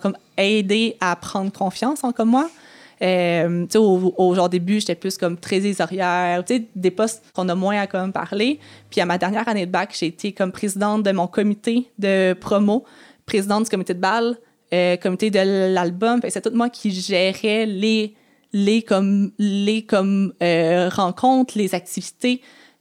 comme 0.00 0.16
aidé 0.36 0.96
à 1.00 1.16
prendre 1.16 1.52
confiance 1.52 2.04
en 2.04 2.12
comme 2.12 2.30
moi. 2.30 2.48
Euh, 3.02 3.66
au, 3.74 4.14
au 4.16 4.34
genre 4.34 4.48
début, 4.48 4.78
j'étais 4.78 4.94
plus 4.94 5.18
comme 5.18 5.36
trésorière, 5.36 6.44
des 6.76 6.90
postes 6.92 7.24
qu'on 7.34 7.48
a 7.48 7.54
moins 7.54 7.80
à 7.80 7.86
comme 7.88 8.12
parler. 8.12 8.60
Puis 8.90 9.00
à 9.00 9.06
ma 9.06 9.18
dernière 9.18 9.48
année 9.48 9.66
de 9.66 9.72
bac, 9.72 9.94
j'ai 9.98 10.06
été 10.06 10.32
comme 10.32 10.52
présidente 10.52 11.02
de 11.02 11.10
mon 11.10 11.26
comité 11.26 11.90
de 11.98 12.34
promo, 12.34 12.84
présidente 13.26 13.64
du 13.64 13.70
comité 13.70 13.94
de 13.94 14.00
bal, 14.00 14.36
euh, 14.72 14.96
comité 14.96 15.30
de 15.30 15.74
l'album. 15.74 16.20
C'est 16.28 16.40
tout 16.40 16.54
moi 16.56 16.70
qui 16.70 16.92
gérais 16.92 17.66
les 17.66 18.14
les 18.52 18.82
comme 18.82 19.32
les 19.38 19.84
comme 19.84 20.32
euh, 20.42 20.88
rencontres, 20.88 21.56
les 21.56 21.74
activités. 21.74 22.40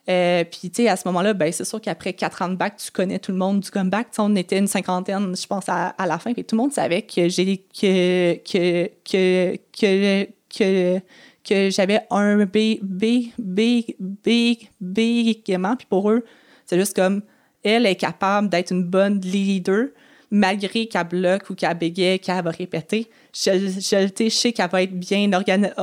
Euh, 0.09 0.43
puis, 0.43 0.71
tu 0.71 0.81
sais, 0.81 0.89
à 0.89 0.95
ce 0.95 1.07
moment-là, 1.07 1.33
ben, 1.33 1.53
c'est 1.53 1.63
sûr 1.63 1.79
qu'après 1.79 2.13
quatre 2.13 2.41
ans 2.41 2.49
de 2.49 2.55
bac, 2.55 2.75
tu 2.77 2.91
connais 2.91 3.19
tout 3.19 3.31
le 3.31 3.37
monde 3.37 3.59
du 3.59 3.69
comeback. 3.69 4.09
Tu 4.09 4.15
sais, 4.15 4.21
on 4.21 4.35
était 4.35 4.57
une 4.57 4.67
cinquantaine, 4.67 5.35
je 5.35 5.47
pense, 5.47 5.69
à, 5.69 5.89
à 5.89 6.07
la 6.07 6.17
fin. 6.17 6.33
Puis 6.33 6.43
tout 6.43 6.55
le 6.55 6.61
monde 6.61 6.73
savait 6.73 7.03
que 7.03 7.29
j'ai 7.29 7.57
que 7.57 8.33
que 8.37 8.89
que 9.09 9.57
que 9.79 10.27
que, 10.49 10.99
que 11.47 11.69
j'avais 11.69 12.01
un 12.09 12.45
B 12.45 12.79
B 12.81 13.29
B 13.37 13.83
B 13.99 14.57
B. 14.81 14.99
Puis 15.45 15.87
pour 15.87 16.09
eux, 16.09 16.25
c'est 16.65 16.79
juste 16.79 16.95
comme 16.95 17.21
elle 17.63 17.85
est 17.85 17.95
capable 17.95 18.49
d'être 18.49 18.71
une 18.71 18.83
bonne 18.83 19.21
leader 19.21 19.89
malgré 20.31 20.87
qu'elle 20.87 21.07
bloque 21.07 21.49
ou 21.49 21.55
qu'elle 21.55 21.77
bégaye, 21.77 22.19
qu'elle 22.19 22.43
va 22.43 22.51
répéter. 22.51 23.09
Je, 23.33 23.51
je, 23.79 24.09
je 24.23 24.29
sais 24.29 24.53
qu'elle 24.53 24.69
va 24.69 24.81
être 24.83 24.97
bien 24.97 25.29
organi- 25.29 25.73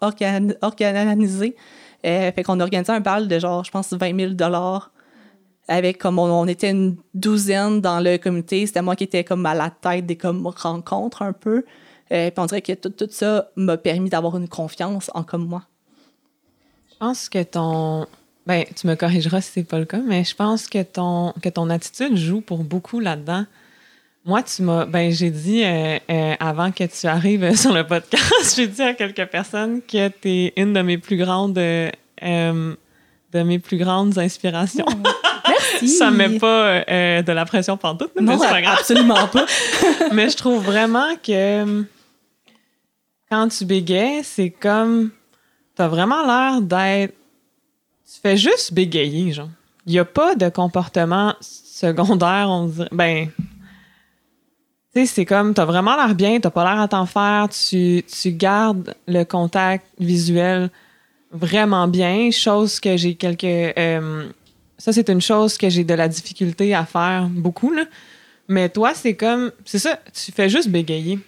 organ- 0.00 0.54
organisée. 0.62 1.56
Euh, 2.06 2.30
fait 2.32 2.42
qu'on 2.42 2.60
a 2.60 2.64
organisé 2.64 2.92
un 2.92 3.00
bal 3.00 3.28
de 3.28 3.38
genre, 3.38 3.64
je 3.64 3.70
pense, 3.70 3.92
20 3.92 4.18
000 4.18 4.34
avec 5.66 5.98
comme 5.98 6.18
on, 6.18 6.30
on 6.30 6.46
était 6.46 6.70
une 6.70 6.96
douzaine 7.14 7.80
dans 7.80 8.00
le 8.00 8.18
comité. 8.18 8.66
C'était 8.66 8.82
moi 8.82 8.94
qui 8.96 9.04
étais 9.04 9.24
comme 9.24 9.46
à 9.46 9.54
la 9.54 9.70
tête 9.70 10.04
des 10.04 10.16
comme 10.16 10.46
rencontres 10.46 11.22
un 11.22 11.32
peu. 11.32 11.64
Euh, 12.12 12.30
puis 12.30 12.38
on 12.38 12.44
dirait 12.46 12.60
que 12.60 12.72
tout, 12.74 12.90
tout 12.90 13.08
ça 13.10 13.48
m'a 13.56 13.78
permis 13.78 14.10
d'avoir 14.10 14.36
une 14.36 14.48
confiance 14.48 15.10
en 15.14 15.22
comme 15.22 15.46
moi. 15.46 15.62
Je 16.92 16.96
pense 16.98 17.28
que 17.30 17.42
ton. 17.42 18.06
Ben, 18.46 18.64
tu 18.76 18.86
me 18.86 18.94
corrigeras 18.94 19.40
si 19.40 19.52
c'est 19.52 19.64
pas 19.64 19.78
le 19.78 19.86
cas, 19.86 20.00
mais 20.06 20.22
je 20.22 20.34
pense 20.34 20.68
que 20.68 20.82
ton, 20.82 21.32
que 21.42 21.48
ton 21.48 21.70
attitude 21.70 22.14
joue 22.16 22.42
pour 22.42 22.62
beaucoup 22.62 23.00
là-dedans. 23.00 23.46
Moi, 24.24 24.42
tu 24.42 24.62
m'as. 24.62 24.86
Ben, 24.86 25.12
j'ai 25.12 25.30
dit 25.30 25.62
euh, 25.64 25.98
euh, 26.10 26.34
avant 26.40 26.70
que 26.72 26.84
tu 26.84 27.06
arrives 27.06 27.54
sur 27.60 27.72
le 27.72 27.86
podcast, 27.86 28.54
j'ai 28.56 28.66
dit 28.66 28.82
à 28.82 28.94
quelques 28.94 29.26
personnes 29.26 29.82
que 29.82 30.08
tu 30.08 30.28
es 30.28 30.52
une 30.56 30.72
de 30.72 30.80
mes 30.80 30.98
plus 30.98 31.16
grandes. 31.16 31.58
euh, 31.58 31.90
de 32.22 33.42
mes 33.42 33.58
plus 33.58 33.76
grandes 33.78 34.16
inspirations. 34.16 34.86
Merci. 35.48 35.88
Ça 35.98 36.10
me 36.12 36.16
met 36.28 36.38
pas 36.38 36.84
euh, 36.88 37.20
de 37.22 37.32
la 37.32 37.44
pression 37.44 37.76
pantoute, 37.76 38.12
mais 38.14 38.22
Non, 38.22 38.38
c'est 38.38 38.48
pas 38.48 38.62
grave. 38.62 38.76
absolument 38.78 39.26
pas. 39.26 39.44
mais 40.12 40.30
je 40.30 40.36
trouve 40.36 40.62
vraiment 40.64 41.16
que 41.16 41.84
quand 43.30 43.48
tu 43.48 43.64
bégayes, 43.64 44.22
c'est 44.22 44.50
comme. 44.50 45.10
T'as 45.74 45.88
vraiment 45.88 46.24
l'air 46.24 46.62
d'être. 46.62 47.14
Tu 48.06 48.20
fais 48.22 48.36
juste 48.36 48.72
bégayer, 48.72 49.32
genre. 49.32 49.48
Il 49.86 49.92
n'y 49.92 49.98
a 49.98 50.04
pas 50.04 50.36
de 50.36 50.48
comportement 50.48 51.34
secondaire, 51.40 52.46
on 52.48 52.66
dirait. 52.68 52.88
Ben. 52.92 53.28
Sais, 54.94 55.06
c'est 55.06 55.24
comme. 55.24 55.54
T'as 55.54 55.64
vraiment 55.64 55.96
l'air 55.96 56.14
bien, 56.14 56.38
t'as 56.40 56.50
pas 56.50 56.64
l'air 56.64 56.80
à 56.80 56.88
t'en 56.88 57.06
faire, 57.06 57.48
tu, 57.48 58.04
tu 58.04 58.32
gardes 58.32 58.94
le 59.08 59.24
contact 59.24 59.86
visuel 59.98 60.70
vraiment 61.32 61.88
bien, 61.88 62.30
chose 62.30 62.78
que 62.78 62.96
j'ai 62.96 63.14
quelques. 63.16 63.44
euh, 63.44 64.28
ça, 64.78 64.92
c'est 64.92 65.08
une 65.08 65.20
chose 65.20 65.56
que 65.58 65.68
j'ai 65.68 65.82
de 65.84 65.94
la 65.94 66.08
difficulté 66.08 66.74
à 66.74 66.84
faire 66.84 67.28
beaucoup, 67.30 67.72
là. 67.72 67.84
Mais 68.48 68.68
toi, 68.68 68.92
c'est 68.94 69.14
comme. 69.14 69.50
C'est 69.64 69.78
ça, 69.78 69.98
tu 70.12 70.30
fais 70.30 70.48
juste 70.48 70.68
bégayer. 70.68 71.18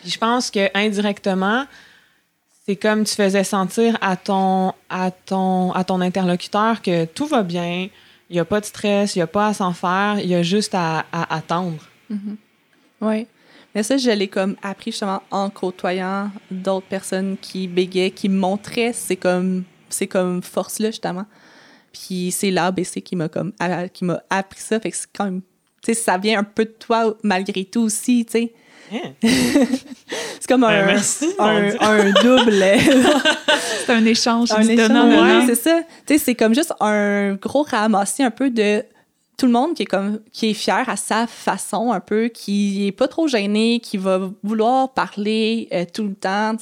Puis 0.00 0.10
je 0.10 0.18
pense 0.18 0.50
que 0.50 0.68
indirectement, 0.76 1.66
c'est 2.66 2.76
comme 2.76 3.04
tu 3.04 3.14
faisais 3.14 3.44
sentir 3.44 3.96
à 4.00 4.16
ton, 4.16 4.72
à 4.88 5.10
ton, 5.10 5.72
à 5.72 5.84
ton 5.84 6.00
interlocuteur 6.00 6.82
que 6.82 7.04
tout 7.04 7.26
va 7.26 7.42
bien, 7.42 7.88
il 8.30 8.32
n'y 8.32 8.40
a 8.40 8.44
pas 8.44 8.60
de 8.60 8.64
stress, 8.66 9.14
il 9.14 9.18
n'y 9.18 9.22
a 9.22 9.26
pas 9.26 9.48
à 9.48 9.54
s'en 9.54 9.72
faire, 9.72 10.18
il 10.18 10.28
y 10.28 10.34
a 10.34 10.42
juste 10.42 10.74
à, 10.74 11.04
à 11.12 11.36
attendre. 11.36 11.78
Oui. 13.04 13.26
Mais 13.74 13.82
ça, 13.82 13.96
je 13.96 14.10
l'ai 14.10 14.28
comme 14.28 14.56
appris 14.62 14.92
justement 14.92 15.22
en 15.30 15.50
côtoyant 15.50 16.30
d'autres 16.50 16.86
personnes 16.86 17.36
qui 17.40 17.66
bégaient, 17.66 18.10
qui 18.12 18.28
montraient 18.28 18.92
ces 18.92 19.16
comme, 19.16 19.64
ces 19.88 20.06
comme 20.06 20.42
forces-là, 20.42 20.90
justement. 20.90 21.26
Puis 21.92 22.30
c'est 22.30 22.50
l'ABC 22.50 23.02
qui 23.02 23.16
m'a 23.16 23.28
comme 23.28 23.52
a- 23.58 23.88
qui 23.88 24.04
m'a 24.04 24.22
appris 24.30 24.60
ça. 24.60 24.78
Fait 24.80 24.90
que 24.90 24.96
c'est 24.96 25.08
quand 25.16 25.24
même. 25.24 25.40
Tu 25.82 25.92
sais, 25.92 25.94
ça 26.00 26.18
vient 26.18 26.38
un 26.40 26.44
peu 26.44 26.64
de 26.64 26.70
toi 26.78 27.16
malgré 27.22 27.64
tout 27.64 27.82
aussi, 27.82 28.24
tu 28.24 28.32
sais. 28.32 28.52
C'est 30.40 30.46
comme 30.48 30.64
un, 30.64 30.68
Ben, 30.68 30.86
merci, 30.86 31.26
un, 31.38 31.70
Dieu. 31.70 31.78
un 31.80 32.10
double. 32.22 32.64
C'est 33.86 33.92
un 33.92 34.04
échange, 34.04 34.52
un 34.52 34.60
échange, 34.62 35.14
ouais, 35.14 35.46
c'est 35.46 35.54
ça. 35.54 35.80
Tu 36.06 36.14
sais, 36.14 36.18
c'est 36.24 36.34
comme 36.34 36.54
juste 36.54 36.72
un 36.80 37.34
gros 37.34 37.62
ramassis 37.62 38.22
un 38.22 38.30
peu 38.30 38.50
de 38.50 38.82
tout 39.36 39.46
le 39.46 39.52
monde 39.52 39.74
qui 39.74 39.82
est 39.82 39.86
comme 39.86 40.20
qui 40.32 40.50
est 40.50 40.54
fier 40.54 40.88
à 40.88 40.96
sa 40.96 41.26
façon 41.26 41.92
un 41.92 42.00
peu, 42.00 42.28
qui 42.28 42.86
est 42.86 42.92
pas 42.92 43.08
trop 43.08 43.26
gêné, 43.26 43.80
qui 43.80 43.96
va 43.96 44.30
vouloir 44.42 44.92
parler 44.92 45.68
euh, 45.72 45.84
tout 45.92 46.04
le 46.04 46.14
temps, 46.14 46.56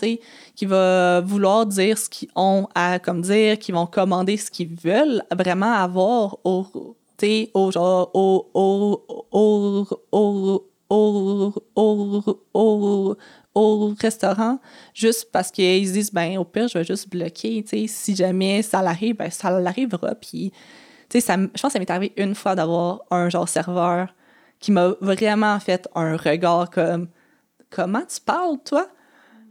qui 0.54 0.66
va 0.66 1.20
vouloir 1.20 1.66
dire 1.66 1.98
ce 1.98 2.08
qu'ils 2.08 2.28
ont 2.34 2.68
à 2.74 2.98
comme 2.98 3.22
dire, 3.22 3.58
qui 3.58 3.72
vont 3.72 3.86
commander 3.86 4.36
ce 4.36 4.50
qu'ils 4.50 4.74
veulent 4.74 5.22
vraiment 5.36 5.72
avoir 5.72 6.38
au 6.44 6.66
au 7.54 7.70
genre 7.70 8.10
au 8.14 8.50
au 8.54 9.04
au 9.30 9.86
au 10.12 10.64
au 10.90 11.54
au 11.74 12.22
au 12.54 13.16
au 13.54 13.94
restaurant 14.00 14.58
juste 14.94 15.28
parce 15.30 15.50
qu'ils 15.50 15.86
se 15.86 15.92
disent 15.92 16.12
ben 16.12 16.38
au 16.38 16.44
pire 16.44 16.68
je 16.68 16.78
vais 16.78 16.84
juste 16.84 17.08
bloquer 17.08 17.62
tu 17.62 17.68
sais 17.68 17.86
si 17.86 18.16
jamais 18.16 18.62
ça 18.62 18.82
l'arrive 18.82 19.16
ben 19.16 19.30
ça 19.30 19.50
l'arrivera 19.50 20.14
puis 20.14 20.52
tu 21.12 21.20
sais 21.20 21.26
ça 21.26 21.34
m- 21.34 21.50
je 21.54 21.60
pense 21.60 21.68
que 21.68 21.72
ça 21.74 21.78
m'est 21.78 21.90
arrivé 21.90 22.12
une 22.16 22.34
fois 22.34 22.54
d'avoir 22.54 23.02
un 23.10 23.28
genre 23.28 23.48
serveur 23.48 24.14
qui 24.58 24.72
m'a 24.72 24.88
vraiment 25.00 25.58
fait 25.60 25.88
un 25.94 26.16
regard 26.16 26.70
comme 26.70 27.08
comment 27.70 28.02
tu 28.02 28.20
parles 28.24 28.56
toi? 28.64 28.86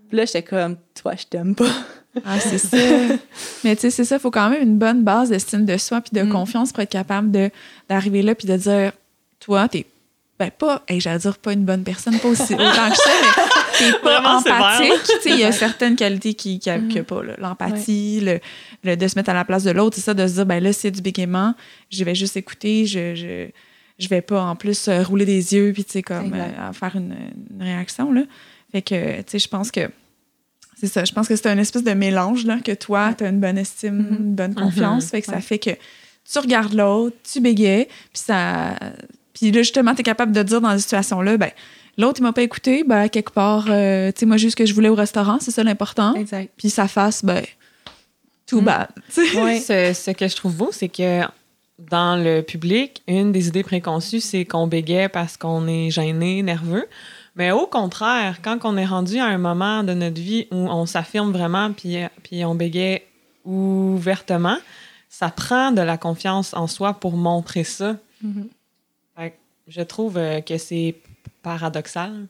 Puis 0.08 0.18
là 0.18 0.26
j'étais 0.26 0.44
comme 0.44 0.76
toi 1.00 1.14
je 1.16 1.26
t'aime 1.26 1.56
pas 1.56 1.66
Ah, 2.26 2.40
c'est 2.40 2.58
ça. 2.58 2.78
Mais 3.64 3.76
tu 3.76 3.82
sais, 3.84 3.90
c'est 3.92 4.04
ça, 4.04 4.18
il 4.18 4.20
faut 4.20 4.32
quand 4.32 4.50
même 4.50 4.62
une 4.62 4.78
bonne 4.78 5.04
base 5.04 5.30
d'estime 5.30 5.66
de 5.66 5.78
soi 5.78 6.02
puis 6.02 6.12
de 6.14 6.24
Mm. 6.26 6.30
confiance 6.32 6.72
pour 6.74 6.82
être 6.84 6.90
capable 6.92 7.32
d'arriver 7.88 8.22
là 8.22 8.36
puis 8.36 8.48
de 8.48 8.58
dire, 8.58 8.92
toi, 9.40 9.68
t'es 9.70 9.86
ben 10.44 10.52
pas, 10.52 10.84
hey, 10.88 11.00
j'allais 11.00 11.20
dire 11.20 11.38
pas 11.38 11.54
une 11.54 11.66
bonne 11.66 11.84
personne, 11.84 12.18
pas 12.20 12.28
aussi 12.30 12.54
autant 12.54 12.90
que 12.90 12.96
ça, 12.98 13.12
mais 13.22 13.44
t'es 13.78 13.92
pas 14.00 14.20
Vraiment 14.22 14.38
empathique. 14.40 15.04
Tu 15.04 15.22
sais, 15.22 15.30
il 15.30 15.40
y 15.40 15.44
a 15.44 15.52
certaines 15.52 15.96
qualités 15.96 16.34
qui 16.34 16.58
qui 16.60 16.70
Mm. 16.72 16.88
qu'il 16.88 16.98
y 16.98 17.00
a 17.00 17.04
pas, 17.04 17.22
là. 17.24 17.34
l'empathie, 17.38 18.20
le, 18.22 18.40
le- 18.84 18.96
de 18.98 19.08
se 19.08 19.16
mettre 19.18 19.30
à 19.30 19.34
la 19.34 19.46
place 19.46 19.64
de 19.64 19.72
l'autre, 19.72 19.96
c'est 19.98 20.02
ça, 20.02 20.14
de 20.14 20.26
se 20.28 20.34
dire, 20.34 20.46
ben 20.46 20.62
là, 20.64 20.74
c'est 20.74 20.92
du 20.92 21.02
bégaiement, 21.02 21.54
je 21.92 22.04
vais 22.04 22.16
juste 22.16 22.36
écouter, 22.38 22.86
je, 22.86 23.14
je, 23.16 23.50
je 24.00 24.08
vais 24.10 24.22
pas 24.22 24.42
en 24.42 24.56
plus 24.56 24.88
euh, 24.88 25.04
rouler 25.04 25.26
des 25.26 25.54
yeux 25.54 25.72
puis 25.74 25.84
tu 25.84 25.92
sais, 25.92 26.02
comme 26.02 26.34
euh, 26.34 26.74
faire 26.74 26.96
une, 26.96 27.16
une 27.52 27.62
réaction, 27.64 28.12
là. 28.12 28.24
Fait 28.72 28.82
que, 28.82 29.18
tu 29.18 29.24
sais, 29.28 29.40
je 29.40 29.48
pense 29.48 29.70
que 29.72 29.90
c'est 30.80 30.88
ça. 30.88 31.04
Je 31.06 31.12
pense 31.12 31.28
que 31.28 31.36
c'est 31.36 31.48
un 31.50 31.58
espèce 31.60 31.84
de 31.84 31.94
mélange, 31.94 32.46
là, 32.46 32.58
que 32.64 32.72
toi, 32.72 33.14
tu 33.16 33.24
as 33.24 33.30
une 33.30 33.40
bonne 33.40 33.58
estime, 33.60 33.98
Mhm. 33.98 34.18
une 34.20 34.36
bonne 34.36 34.56
confiance. 34.56 35.10
Fait 35.12 35.22
que 35.22 35.28
ça 35.28 35.40
fait 35.40 35.60
que 35.60 35.70
tu 36.32 36.40
regardes 36.40 36.74
l'autre, 36.74 37.16
tu 37.32 37.40
bégayes, 37.42 37.86
puis 37.86 38.24
ça. 38.26 38.76
Puis 39.42 39.52
là, 39.52 39.62
justement, 39.64 39.96
tu 39.96 40.02
es 40.02 40.04
capable 40.04 40.32
de 40.32 40.44
dire 40.44 40.62
dans 40.62 40.70
cette 40.72 40.82
situation-là, 40.82 41.38
ben, 41.38 41.50
l'autre, 41.98 42.20
il 42.20 42.24
m'a 42.24 42.32
pas 42.32 42.44
écouté, 42.44 42.84
ben, 42.84 43.10
quelque 43.10 43.32
part, 43.32 43.66
euh, 43.70 44.12
tu 44.12 44.20
sais, 44.20 44.26
moi, 44.28 44.38
juste 44.38 44.56
que 44.56 44.66
je 44.68 44.74
voulais 44.74 44.90
au 44.90 44.96
restaurant, 44.96 45.38
c'est 45.42 45.50
ça 45.52 45.64
l'important. 45.64 46.14
Exact. 46.14 46.52
Puis 46.58 46.70
sa 46.70 46.88
face, 46.88 47.26
ben, 47.26 47.44
Mm. 48.52 48.60
bad. 48.66 48.88
tu 49.14 49.26
sais. 49.26 49.42
Ouais. 49.42 49.60
Ce, 49.94 49.94
ce 49.94 50.12
que 50.12 50.28
je 50.28 50.36
trouve 50.36 50.56
beau, 50.58 50.70
c'est 50.74 50.90
que 50.90 51.22
dans 51.80 52.22
le 52.22 52.42
public, 52.42 53.02
une 53.08 53.32
des 53.32 53.48
idées 53.48 53.64
préconçues, 53.64 54.20
c'est 54.20 54.44
qu'on 54.46 54.68
bégaye 54.68 55.08
parce 55.08 55.38
qu'on 55.38 55.68
est 55.68 55.90
gêné, 55.90 56.44
nerveux. 56.44 56.86
Mais 57.38 57.52
au 57.52 57.66
contraire, 57.66 58.40
quand 58.44 58.60
on 58.66 58.76
est 58.76 58.86
rendu 58.86 59.18
à 59.20 59.26
un 59.26 59.38
moment 59.38 59.84
de 59.84 59.94
notre 59.94 60.20
vie 60.20 60.48
où 60.52 60.58
on 60.58 60.86
s'affirme 60.86 61.32
vraiment 61.32 61.72
puis, 61.72 61.96
puis 62.24 62.44
on 62.44 62.54
bégaye 62.56 63.04
ouvertement, 63.46 64.58
ça 65.10 65.30
prend 65.30 65.72
de 65.72 65.82
la 65.82 65.98
confiance 65.98 66.54
en 66.54 66.68
soi 66.68 66.94
pour 66.94 67.16
montrer 67.16 67.64
ça. 67.64 67.96
Mhm. 68.22 68.48
Que 68.48 68.50
je 69.68 69.82
trouve 69.82 70.18
euh, 70.18 70.42
que 70.42 70.58
c'est 70.58 70.96
paradoxal. 71.42 72.28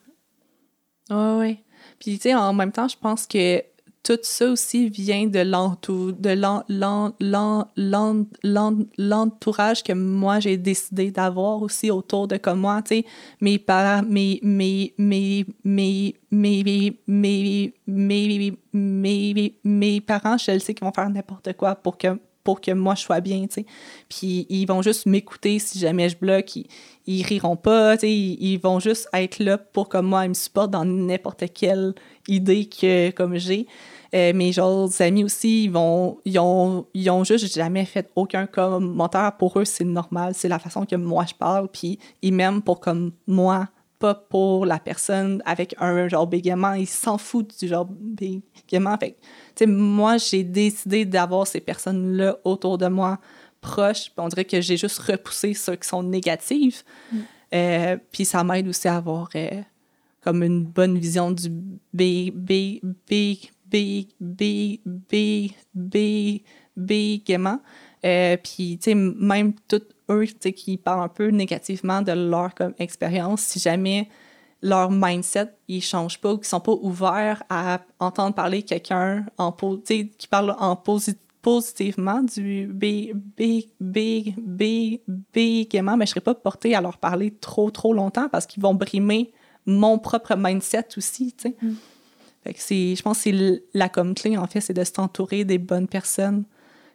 Oui, 1.10 1.16
oui. 1.38 1.58
Puis, 1.98 2.16
tu 2.16 2.22
sais, 2.22 2.34
en 2.34 2.52
même 2.52 2.72
temps, 2.72 2.88
je 2.88 2.96
pense 2.96 3.26
que 3.26 3.62
tout 4.02 4.18
ça 4.22 4.50
aussi 4.50 4.88
vient 4.88 5.26
de 5.28 5.38
l'entou- 5.40 6.10
de 6.12 6.30
l'en- 6.30 6.64
l'en- 6.68 7.12
l'en- 7.20 7.68
l'en- 7.76 8.26
l'en- 8.42 8.78
l'entourage 8.98 9.84
que 9.84 9.92
moi, 9.92 10.40
j'ai 10.40 10.56
décidé 10.56 11.12
d'avoir 11.12 11.62
aussi 11.62 11.88
autour 11.90 12.26
de 12.26 12.36
comme 12.36 12.60
moi, 12.60 12.82
tu 12.82 12.96
sais, 12.96 13.04
mes 13.40 13.58
parents, 13.58 14.04
mes, 14.04 14.40
mes, 14.42 14.92
mes, 14.98 15.46
mes, 15.64 16.16
mes, 16.32 16.98
mes, 19.62 20.00
parents, 20.00 20.36
je 20.36 20.58
sais 20.58 20.74
qu'ils 20.74 20.84
vont 20.84 20.92
faire 20.92 21.08
n'importe 21.10 21.52
quoi 21.52 21.76
pour 21.76 21.96
que 21.96 22.18
pour 22.44 22.60
que 22.60 22.72
moi 22.72 22.94
je 22.94 23.02
sois 23.02 23.20
bien, 23.20 23.42
tu 23.42 23.54
sais. 23.54 23.66
Puis 24.08 24.46
ils 24.48 24.66
vont 24.66 24.82
juste 24.82 25.06
m'écouter 25.06 25.58
si 25.58 25.78
jamais 25.78 26.08
je 26.08 26.16
bloque, 26.16 26.56
ils, 26.56 26.66
ils 27.06 27.22
riront 27.22 27.56
pas, 27.56 27.96
tu 27.96 28.02
sais, 28.02 28.12
ils, 28.12 28.52
ils 28.52 28.58
vont 28.58 28.80
juste 28.80 29.08
être 29.12 29.38
là 29.38 29.58
pour 29.58 29.88
que 29.88 29.98
moi 29.98 30.24
ils 30.24 30.30
me 30.30 30.34
supportent 30.34 30.70
dans 30.70 30.84
n'importe 30.84 31.44
quelle 31.52 31.94
idée 32.28 32.66
que 32.66 33.10
comme 33.10 33.36
j'ai. 33.36 33.66
Euh, 34.14 34.34
mes 34.34 34.58
autres 34.58 35.00
amis 35.00 35.24
aussi, 35.24 35.64
ils 35.64 35.70
vont 35.70 36.18
ils 36.26 36.38
ont 36.38 36.86
ils 36.92 37.08
ont 37.08 37.24
juste 37.24 37.54
jamais 37.54 37.86
fait 37.86 38.10
aucun 38.14 38.46
commentaire. 38.46 39.36
Pour 39.38 39.58
eux, 39.58 39.64
c'est 39.64 39.84
normal, 39.84 40.34
c'est 40.34 40.48
la 40.48 40.58
façon 40.58 40.84
que 40.84 40.96
moi 40.96 41.24
je 41.26 41.34
parle, 41.34 41.68
puis 41.68 41.98
ils 42.20 42.34
m'aiment 42.34 42.60
pour 42.60 42.80
comme 42.80 43.12
moi 43.26 43.68
pas 44.02 44.14
pour 44.16 44.66
la 44.66 44.80
personne 44.80 45.40
avec 45.46 45.76
un 45.78 46.08
genre 46.08 46.26
bégaiement. 46.26 46.72
Ils 46.72 46.88
s'en 46.88 47.18
foutent 47.18 47.56
du 47.60 47.68
genre 47.68 47.86
bégaiement. 47.88 48.98
Fait 48.98 49.12
que, 49.12 49.16
tu 49.20 49.28
sais, 49.60 49.66
moi, 49.66 50.16
j'ai 50.16 50.42
décidé 50.42 51.04
d'avoir 51.04 51.46
ces 51.46 51.60
personnes-là 51.60 52.36
autour 52.42 52.78
de 52.78 52.88
moi 52.88 53.20
proches. 53.60 54.10
On 54.16 54.26
dirait 54.26 54.44
que 54.44 54.60
j'ai 54.60 54.76
juste 54.76 54.98
repoussé 54.98 55.54
ceux 55.54 55.76
qui 55.76 55.86
sont 55.86 56.02
négatifs. 56.02 56.84
Euh, 57.54 57.96
puis 58.10 58.24
ça 58.24 58.42
m'aide 58.42 58.66
aussi 58.66 58.88
à 58.88 58.96
avoir 58.96 59.28
euh, 59.36 59.62
comme 60.20 60.42
une 60.42 60.64
bonne 60.64 60.98
vision 60.98 61.30
du 61.30 61.48
bé, 61.94 62.32
bé, 62.34 62.80
bé, 62.82 63.38
bé, 63.70 64.08
bé, 64.18 64.80
bé, 64.84 65.52
bé, 65.72 66.42
bégaiement. 66.76 67.60
Euh, 68.04 68.36
puis, 68.36 68.78
tu 68.78 68.90
sais, 68.90 68.94
même 68.96 69.52
tous 69.68 69.86
eux, 70.10 70.24
qui 70.24 70.76
parlent 70.76 71.04
un 71.04 71.08
peu 71.08 71.28
négativement 71.28 72.02
de 72.02 72.12
leur 72.12 72.54
comme, 72.54 72.74
expérience, 72.78 73.42
si 73.42 73.58
jamais 73.58 74.08
leur 74.62 74.90
mindset, 74.90 75.54
ils 75.68 75.82
changent 75.82 76.20
pas 76.20 76.34
ou 76.34 76.38
qu'ils 76.38 76.46
sont 76.46 76.60
pas 76.60 76.72
ouverts 76.72 77.42
à 77.48 77.80
entendre 77.98 78.34
parler 78.34 78.62
quelqu'un 78.62 79.26
en 79.36 79.52
qui 79.52 80.28
parle 80.30 80.54
en 80.58 80.74
posi- 80.74 81.16
positivement 81.42 82.22
du 82.22 82.68
B, 82.68 83.12
B, 83.36 83.64
B, 83.80 84.32
B, 84.38 85.00
bégaiement, 85.32 85.96
mais 85.96 86.06
je 86.06 86.10
serais 86.10 86.20
pas 86.20 86.34
portée 86.34 86.74
à 86.76 86.80
leur 86.80 86.98
parler 86.98 87.32
trop, 87.32 87.70
trop 87.72 87.92
longtemps 87.92 88.28
parce 88.28 88.46
qu'ils 88.46 88.62
vont 88.62 88.74
brimer 88.74 89.32
mon 89.66 89.98
propre 89.98 90.36
mindset 90.36 90.86
aussi, 90.96 91.32
tu 91.32 91.48
sais. 91.48 91.56
Fait 92.44 92.54
que 92.54 92.60
c'est, 92.60 92.96
je 92.96 93.02
pense 93.02 93.18
que 93.18 93.22
c'est 93.24 93.62
la 93.74 93.88
comme 93.88 94.14
clé, 94.14 94.36
en 94.36 94.46
fait, 94.46 94.60
c'est 94.60 94.74
de 94.74 94.84
s'entourer 94.84 95.44
des 95.44 95.58
bonnes 95.58 95.88
personnes 95.88 96.44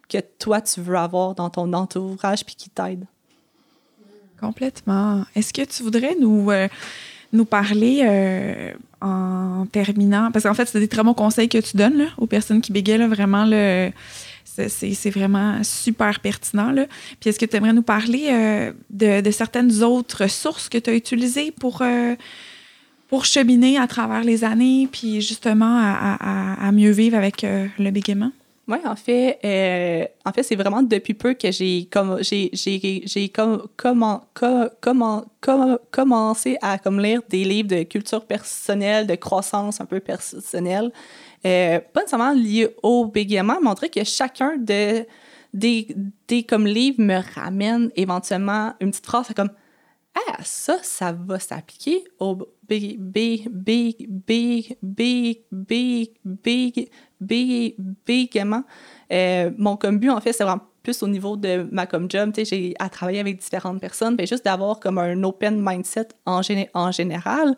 que 0.08 0.18
toi, 0.38 0.60
tu 0.60 0.80
veux 0.80 0.96
avoir 0.96 1.34
dans 1.34 1.50
ton 1.50 1.72
entourage 1.72 2.44
puis 2.44 2.54
qui 2.54 2.70
t'aident. 2.70 3.06
Complètement. 4.40 5.24
Est-ce 5.34 5.52
que 5.52 5.62
tu 5.62 5.82
voudrais 5.82 6.14
nous, 6.20 6.50
euh, 6.50 6.68
nous 7.32 7.44
parler 7.44 8.02
euh, 8.04 8.72
en 9.00 9.66
terminant? 9.66 10.30
Parce 10.32 10.44
qu'en 10.44 10.54
fait, 10.54 10.66
c'est 10.66 10.80
des 10.80 10.88
très 10.88 11.02
bons 11.02 11.14
conseils 11.14 11.48
que 11.48 11.58
tu 11.58 11.76
donnes 11.76 12.08
aux 12.18 12.26
personnes 12.26 12.60
qui 12.60 12.72
bégayent. 12.72 13.06
Vraiment, 13.06 13.44
là, 13.44 13.90
c'est, 14.44 15.10
vraiment 15.10 15.62
super 15.64 16.20
pertinent. 16.20 16.70
Là. 16.70 16.86
Puis 17.20 17.30
est-ce 17.30 17.38
que 17.38 17.46
tu 17.46 17.56
aimerais 17.56 17.72
nous 17.72 17.82
parler 17.82 18.28
euh, 18.30 18.72
de, 18.90 19.30
certaines 19.30 19.82
autres 19.82 20.28
sources 20.28 20.68
que 20.68 20.78
tu 20.78 20.90
as 20.90 20.94
utilisées 20.94 21.50
pour, 21.50 21.82
pour 23.08 23.24
cheminer 23.24 23.76
à 23.76 23.88
travers 23.88 24.22
les 24.22 24.44
années, 24.44 24.88
puis 24.90 25.20
justement 25.20 25.78
à, 25.80 26.70
mieux 26.72 26.90
vivre 26.90 27.16
avec 27.16 27.42
le 27.42 27.90
bégaiement? 27.90 28.30
Oui, 28.68 28.76
en 28.84 28.96
fait, 28.96 29.38
euh, 29.44 30.04
en 30.26 30.32
fait, 30.32 30.42
c'est 30.42 30.54
vraiment 30.54 30.82
depuis 30.82 31.14
peu 31.14 31.32
que 31.32 31.50
j'ai 31.50 31.86
comme 31.90 32.22
j'ai 32.22 32.50
j'ai 32.52 33.02
j'ai 33.06 33.30
comme 33.30 33.66
comment 33.78 34.24
co- 34.34 34.68
comment 34.82 35.24
com- 35.40 35.78
commencé 35.90 36.58
à 36.60 36.78
comme 36.78 37.00
lire 37.00 37.22
des 37.30 37.44
livres 37.44 37.68
de 37.68 37.82
culture 37.84 38.26
personnelle, 38.26 39.06
de 39.06 39.14
croissance 39.14 39.80
un 39.80 39.86
peu 39.86 40.00
personnelle, 40.00 40.92
euh, 41.46 41.80
pas 41.94 42.00
nécessairement 42.02 42.32
liés 42.34 42.68
au 42.82 43.06
bégaiement, 43.06 43.56
mais 43.62 43.70
on 43.70 43.74
dirait 43.74 43.88
que 43.88 44.04
chacun 44.04 44.58
de 44.58 45.06
des 45.54 45.88
des 46.28 46.42
comme 46.42 46.66
livres 46.66 47.00
me 47.00 47.20
ramène 47.34 47.90
éventuellement 47.96 48.74
une 48.80 48.90
petite 48.90 49.06
phrase 49.06 49.28
comme 49.34 49.50
ah, 50.14 50.38
ça, 50.44 50.78
ça 50.82 51.12
va 51.12 51.38
s'appliquer 51.38 52.04
au 52.18 52.36
big, 52.68 52.98
big, 53.00 53.48
big, 53.50 54.08
big, 54.12 54.76
big, 55.52 56.10
big, 56.24 56.90
bigement. 57.20 58.62
Euh, 59.12 59.50
mon 59.56 59.76
comme 59.76 59.98
but, 59.98 60.10
en 60.10 60.20
fait, 60.20 60.32
c'est 60.32 60.44
vraiment 60.44 60.62
plus 60.82 61.02
au 61.02 61.08
niveau 61.08 61.36
de 61.36 61.68
ma 61.70 61.86
comme 61.86 62.10
job. 62.10 62.32
J'ai 62.36 62.74
à 62.78 62.88
travailler 62.88 63.20
avec 63.20 63.38
différentes 63.38 63.80
personnes, 63.80 64.16
puis 64.16 64.26
juste 64.26 64.44
d'avoir 64.44 64.80
comme 64.80 64.98
un 64.98 65.22
open 65.22 65.60
mindset 65.60 66.08
en, 66.24 66.40
géné- 66.40 66.70
en 66.74 66.92
général. 66.92 67.56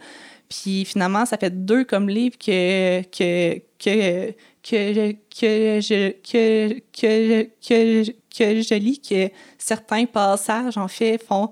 Puis 0.48 0.84
finalement, 0.84 1.24
ça 1.26 1.36
fait 1.36 1.64
deux 1.64 1.84
comme 1.84 2.08
livres 2.08 2.36
que, 2.38 3.02
que, 3.02 3.58
que, 3.78 4.32
que, 4.62 5.12
que, 5.12 5.80
je, 5.80 6.10
que, 6.28 6.80
que, 6.92 7.42
que, 7.66 8.10
que 8.36 8.60
je 8.62 8.74
lis, 8.74 9.00
que 9.00 9.30
certains 9.58 10.06
passages, 10.06 10.76
en 10.76 10.88
fait, 10.88 11.18
font 11.22 11.50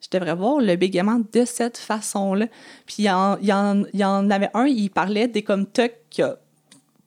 je 0.00 0.18
devrais 0.18 0.34
voir 0.34 0.58
le 0.58 0.76
bégaiement 0.76 1.18
de 1.32 1.44
cette 1.46 1.78
façon-là. 1.78 2.46
Puis 2.84 2.96
il 2.98 3.04
y, 3.06 3.10
en, 3.10 3.38
y 3.40 3.52
en- 3.52 3.84
y 3.94 4.04
en 4.04 4.28
avait 4.30 4.50
un, 4.52 4.66
il 4.66 4.90
parlait 4.90 5.28
des 5.28 5.42
comme 5.42 5.64
tocs 5.66 6.20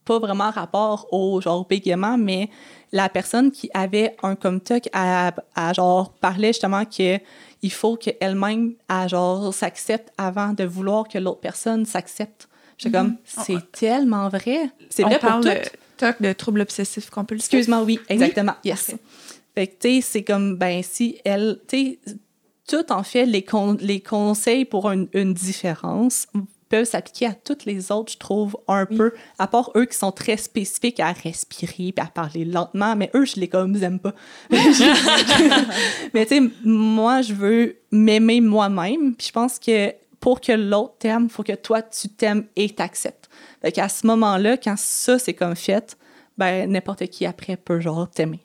pas 0.08 0.20
vraiment 0.20 0.50
rapport 0.50 1.08
au 1.12 1.40
genre 1.42 1.66
bégaiement, 1.68 2.18
mais 2.18 2.50
la 2.92 3.10
personne 3.10 3.52
qui 3.52 3.70
avait 3.74 4.16
un 4.24 4.36
comme 4.36 4.60
toc 4.62 4.84
à, 4.94 5.32
à 5.56 5.74
genre 5.74 6.12
parlait 6.14 6.50
justement 6.54 6.86
que 6.86 7.20
il 7.62 7.72
faut 7.72 7.96
qu'elle-même 7.98 8.74
à 8.88 9.08
genre 9.08 9.54
s'accepte 9.54 10.12
avant 10.18 10.54
de 10.54 10.64
vouloir 10.64 11.08
que 11.08 11.18
l'autre 11.18 11.42
personne 11.42 11.86
s'accepte. 11.86 12.48
J'étais 12.78 12.98
comme 12.98 13.16
c'est 13.24 13.72
tellement 13.72 14.30
vrai. 14.30 14.70
C'est 14.90 15.04
vrai 15.04 15.20
pour 15.20 15.42
tout. 15.42 15.50
de 15.50 15.56
TOC, 15.98 16.22
de 16.22 16.34
troubles 16.34 16.62
obsessifs 16.62 17.10
compulsifs. 17.10 17.46
Excuse-moi, 17.54 17.82
oui, 17.84 18.00
exactement. 18.08 18.54
Yes. 18.64 18.96
Fait 19.56 19.66
que, 19.68 19.74
tu 19.82 19.96
sais, 19.96 20.02
c'est 20.02 20.24
comme, 20.24 20.56
ben, 20.56 20.84
si 20.84 21.18
elle, 21.26 21.60
tu 21.68 21.78
sais, 22.06 22.16
tout, 22.68 22.92
en 22.92 23.02
fait, 23.02 23.26
les, 23.26 23.42
con- 23.44 23.78
les 23.82 24.00
conseils 24.02 24.66
pour 24.66 24.92
une 24.92 25.34
différence 25.34 26.28
peuvent 26.70 26.86
s'appliquer 26.86 27.28
à 27.28 27.34
toutes 27.34 27.66
les 27.66 27.92
autres, 27.92 28.14
je 28.14 28.18
trouve, 28.18 28.58
un 28.68 28.86
peu, 28.86 29.14
à 29.40 29.48
part 29.48 29.72
eux 29.76 29.86
qui 29.86 29.98
sont 29.98 30.12
très 30.12 30.38
spécifiques 30.38 31.00
à 31.00 31.12
respirer 31.12 31.92
puis 31.92 31.94
à 31.98 32.06
parler 32.06 32.46
lentement, 32.46 32.96
mais 32.96 33.10
eux, 33.16 33.26
je 33.26 33.40
les 33.40 33.48
comme, 33.48 33.76
aime 33.82 34.00
pas. 34.00 34.14
mais 36.14 36.26
tu 36.26 36.36
sais, 36.36 36.52
moi, 36.64 37.22
je 37.22 37.34
veux 37.34 37.78
m'aimer 37.92 38.42
moi-même, 38.42 39.16
puis 39.16 39.28
je 39.28 39.32
pense 39.32 39.60
que 39.60 39.94
pour 40.20 40.42
que 40.42 40.52
l'autre 40.52 40.96
t'aime, 41.00 41.26
il 41.26 41.30
faut 41.30 41.44
que 41.44 41.56
toi, 41.56 41.82
tu 41.82 42.10
t'aimes 42.10 42.46
et 42.56 42.70
t'acceptes. 42.70 43.30
Fait 43.62 43.72
qu'à 43.72 43.90
ce 43.90 44.06
moment-là, 44.08 44.58
quand 44.58 44.78
ça, 44.78 45.20
c'est 45.20 45.34
comme 45.34 45.56
fait, 45.56 45.98
ben, 46.38 46.70
n'importe 46.70 47.08
qui 47.08 47.26
après 47.26 47.58
peut, 47.58 47.80
genre, 47.80 48.10
t'aimer. 48.10 48.40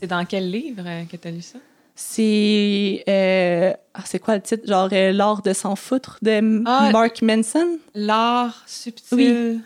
C'est 0.00 0.06
dans 0.06 0.24
quel 0.24 0.50
livre 0.50 0.82
euh, 0.86 1.04
que 1.04 1.16
tu 1.16 1.28
as 1.28 1.30
lu 1.30 1.42
ça? 1.42 1.58
C'est. 1.98 3.02
euh, 3.08 3.72
ah, 3.94 4.00
c'est 4.04 4.18
quoi 4.18 4.34
le 4.36 4.42
titre? 4.42 4.68
Genre 4.68 4.88
euh, 4.92 5.12
L'art 5.12 5.40
de 5.42 5.52
s'en 5.54 5.74
foutre 5.76 6.18
de 6.22 6.62
Ah. 6.66 6.90
Mark 6.92 7.22
Manson? 7.22 7.78
L'art 7.94 8.62
subtil 8.66 9.60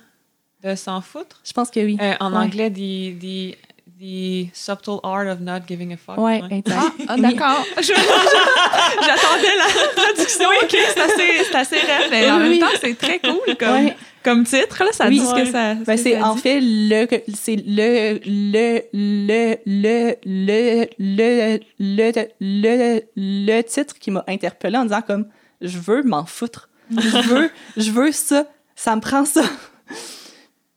de 0.62 0.74
s'en 0.76 1.00
foutre? 1.00 1.40
Je 1.44 1.52
pense 1.52 1.70
que 1.70 1.80
oui. 1.80 1.98
Euh, 2.00 2.14
en 2.20 2.30
Ouais. 2.32 2.38
anglais, 2.38 2.70
the, 2.70 3.18
the, 3.18 3.56
the 4.00 4.48
subtle 4.54 5.00
art 5.02 5.26
of 5.26 5.40
not 5.40 5.62
giving 5.66 5.92
a 5.92 5.96
fuck. 5.96 6.18
Ouais, 6.18 6.40
Ouais. 6.42 6.58
exact. 6.58 6.80
Ah, 7.08 7.16
d'accord. 7.16 7.64
J'attendais 7.82 9.56
la 9.58 9.92
traduction. 10.02 10.48
OK, 10.62 10.70
c'est 10.94 11.00
assez, 11.00 11.44
c'est 11.50 11.54
assez 11.56 11.78
réel, 11.78 12.08
mais 12.10 12.30
en 12.30 12.38
Oui. 12.40 12.48
même 12.50 12.58
temps, 12.60 12.76
c'est 12.80 12.96
très 12.96 13.18
cool. 13.18 13.56
Comme... 13.58 13.70
Ouais. 13.86 13.96
Comme 14.22 14.44
titre, 14.44 14.84
là, 14.84 14.92
ça 14.92 15.08
Oui. 15.08 15.18
dit 15.18 15.26
ce 15.26 15.34
que 15.34 15.44
ça. 15.50 15.74
Ben, 15.74 15.96
c'est 15.96 16.20
en 16.20 16.34
dit. 16.34 16.40
fait 16.42 16.60
le 16.62 17.06
c'est 17.34 17.56
le 17.56 18.20
le 18.24 18.82
le 18.92 19.56
le 19.64 20.16
le 20.26 20.86
le 20.98 21.60
le 21.78 22.30
le 22.40 23.00
le 23.16 23.62
titre 23.62 23.98
qui 23.98 24.10
m'a 24.10 24.24
interpellée 24.28 24.76
en 24.76 24.84
disant 24.84 25.02
comme 25.02 25.26
je 25.62 25.78
veux 25.78 26.02
m'en 26.02 26.26
foutre. 26.26 26.68
Je 26.90 27.28
veux 27.34 27.50
je 27.76 27.90
veux 27.92 28.12
ça, 28.12 28.46
ça 28.76 28.94
me 28.96 29.00
prend 29.00 29.24
ça. 29.24 29.42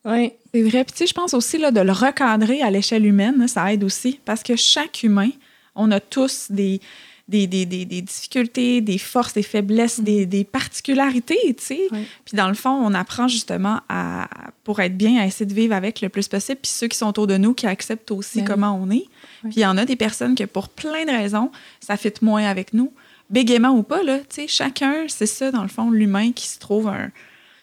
Oui. 0.05 0.33
C'est 0.53 0.61
vrai. 0.63 0.83
Puis, 0.83 0.91
tu 0.91 0.97
sais, 0.97 1.07
je 1.07 1.13
pense 1.13 1.33
aussi 1.33 1.57
là, 1.57 1.71
de 1.71 1.79
le 1.79 1.93
recadrer 1.93 2.61
à 2.61 2.69
l'échelle 2.69 3.05
humaine, 3.05 3.35
là, 3.39 3.47
ça 3.47 3.71
aide 3.71 3.85
aussi. 3.85 4.19
Parce 4.25 4.43
que 4.43 4.55
chaque 4.57 5.01
humain, 5.03 5.29
on 5.75 5.89
a 5.91 6.01
tous 6.01 6.47
des, 6.51 6.81
des, 7.29 7.47
des, 7.47 7.65
des, 7.65 7.85
des 7.85 8.01
difficultés, 8.01 8.81
des 8.81 8.97
forces, 8.97 9.33
des 9.33 9.43
faiblesses, 9.43 10.01
des, 10.01 10.25
des 10.25 10.43
particularités, 10.43 11.55
tu 11.57 11.63
sais. 11.63 11.81
Oui. 11.91 12.05
Puis, 12.25 12.35
dans 12.35 12.49
le 12.49 12.53
fond, 12.53 12.71
on 12.71 12.93
apprend 12.93 13.27
justement 13.29 13.79
à, 13.87 14.27
pour 14.65 14.81
être 14.81 14.97
bien, 14.97 15.21
à 15.21 15.25
essayer 15.25 15.45
de 15.45 15.53
vivre 15.53 15.73
avec 15.73 16.01
le 16.01 16.09
plus 16.09 16.27
possible. 16.27 16.59
Puis, 16.61 16.71
ceux 16.71 16.87
qui 16.87 16.97
sont 16.97 17.07
autour 17.07 17.27
de 17.27 17.37
nous, 17.37 17.53
qui 17.53 17.65
acceptent 17.65 18.11
aussi 18.11 18.39
Ben 18.41 18.47
comment 18.47 18.77
on 18.81 18.89
est. 18.91 19.05
Puis, 19.43 19.53
il 19.57 19.59
y 19.61 19.65
en 19.65 19.77
a 19.77 19.85
des 19.85 19.95
personnes 19.95 20.35
que, 20.35 20.43
pour 20.43 20.67
plein 20.67 21.05
de 21.05 21.11
raisons, 21.11 21.49
ça 21.79 21.95
fit 21.95 22.11
moins 22.21 22.43
avec 22.45 22.73
nous. 22.73 22.91
Bégaiement 23.29 23.69
ou 23.71 23.83
pas, 23.83 24.03
là, 24.03 24.19
tu 24.19 24.25
sais, 24.41 24.47
chacun, 24.47 25.05
c'est 25.07 25.25
ça, 25.25 25.49
dans 25.49 25.63
le 25.63 25.69
fond, 25.69 25.89
l'humain 25.91 26.33
qui 26.33 26.47
se 26.47 26.59
trouve 26.59 26.89
un, 26.89 27.09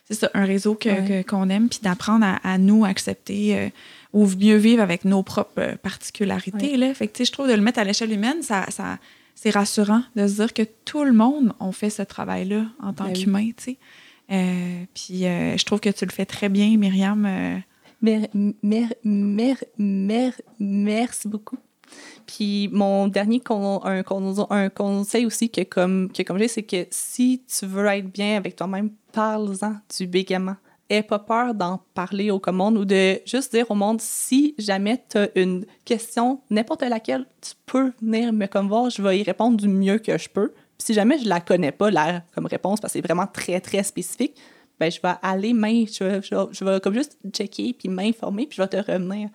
c'est 0.09 0.15
ça, 0.19 0.31
un 0.35 0.47
réseau 0.47 0.77
Ouais. 0.87 1.25
qu'on 1.29 1.49
aime, 1.51 1.69
puis 1.69 1.81
d'apprendre 1.83 2.25
à, 2.25 2.37
à 2.51 2.57
nous 2.57 2.85
accepter 2.87 3.57
euh, 3.59 3.69
ou 4.15 4.27
mieux 4.27 4.57
vivre 4.57 4.83
avec 4.83 5.05
nos 5.05 5.23
propres 5.23 5.53
euh, 5.59 5.77
particularités. 5.77 6.77
Là. 6.79 6.93
Fait 6.95 7.07
que, 7.07 7.13
tu 7.13 7.19
sais, 7.19 7.25
je 7.27 7.33
trouve 7.33 7.47
de 7.47 7.53
le 7.53 7.61
mettre 7.61 7.79
à 7.79 7.85
l'échelle 7.85 8.11
humaine, 8.11 8.43
ça, 8.43 8.65
ça, 8.71 8.99
c'est 9.35 9.51
rassurant 9.51 10.03
de 10.17 10.27
se 10.27 10.35
dire 10.37 10.53
que 10.55 10.63
tout 10.85 11.05
le 11.05 11.13
monde 11.13 11.53
on 11.61 11.73
fait 11.73 11.91
ce 11.91 12.03
travail-là 12.03 12.67
en 12.83 12.93
tant 12.93 13.05
Ben 13.05 13.13
oui. 13.15 13.23
qu'humain. 13.25 13.51
tu 13.57 13.65
sais. 13.65 13.79
Euh, 14.33 14.85
puis 14.95 15.27
euh, 15.27 15.57
je 15.57 15.65
trouve 15.65 15.81
que 15.81 15.91
tu 15.91 16.05
le 16.05 16.11
fais 16.13 16.27
très 16.27 16.49
bien, 16.49 16.77
Myriam. 16.77 17.25
euh, 17.27 17.59
Mer, 18.03 18.29
mer, 18.63 18.93
mer, 19.05 19.57
mer, 19.77 20.33
merci 20.59 21.29
beaucoup. 21.29 21.59
Puis 22.27 22.69
mon 22.73 23.09
dernier 23.09 23.41
con- 23.41 23.83
un, 23.85 24.03
con- 24.03 24.47
un 24.51 24.69
conseil 24.71 25.27
aussi 25.27 25.51
que 25.51 25.63
comme, 25.63 26.11
que 26.13 26.23
comme 26.23 26.39
j'ai, 26.39 26.49
c'est 26.49 26.63
que 26.63 26.87
si 26.91 27.43
tu 27.47 27.67
veux 27.67 27.85
être 27.87 28.11
bien 28.11 28.37
avec 28.37 28.57
toi-même, 28.57 28.91
parle-en 29.13 29.77
du 29.99 30.07
bégaiement. 30.07 30.57
Aie 30.91 31.03
pas 31.03 31.21
peur 31.21 31.55
d'en 31.55 31.81
parler 31.95 32.31
au 32.31 32.41
monde 32.53 32.77
ou 32.77 32.85
de 32.85 33.21
juste 33.25 33.55
dire 33.55 33.71
au 33.71 33.75
monde 33.75 34.01
si 34.01 34.55
jamais 34.59 35.03
tu 35.09 35.19
as 35.19 35.29
une 35.37 35.65
question, 35.85 36.41
n'importe 36.51 36.83
laquelle, 36.83 37.27
tu 37.41 37.53
peux 37.65 37.93
venir 38.03 38.33
me 38.33 38.47
comme 38.47 38.69
voir, 38.69 38.91
je 38.91 39.01
vais 39.01 39.21
y 39.21 39.23
répondre 39.23 39.57
du 39.57 39.69
mieux 39.69 39.99
que 39.99 40.19
je 40.19 40.29
peux. 40.29 40.49
Puis 40.49 40.87
si 40.87 40.95
jamais 40.95 41.19
je 41.19 41.29
la 41.29 41.41
connais 41.41 41.73
pas, 41.73 41.91
la 41.91 42.23
comme 42.35 42.47
réponse, 42.47 42.81
parce 42.81 42.93
que 42.93 42.99
c'est 42.99 43.07
vraiment 43.07 43.27
très, 43.27 43.61
très 43.61 43.83
spécifique, 43.85 44.35
ben, 44.81 44.91
je 44.91 45.01
vais 45.01 45.15
aller 45.23 45.53
je 45.87 46.21
je 46.23 46.35
je 46.51 46.65
vais 46.65 46.81
comme 46.81 46.95
juste 46.95 47.19
checker 47.33 47.75
puis 47.75 47.89
m'informer 47.89 48.47
puis 48.47 48.57
je 48.57 48.63
vais 48.63 48.69
te 48.69 48.79
revenir. 48.79 49.29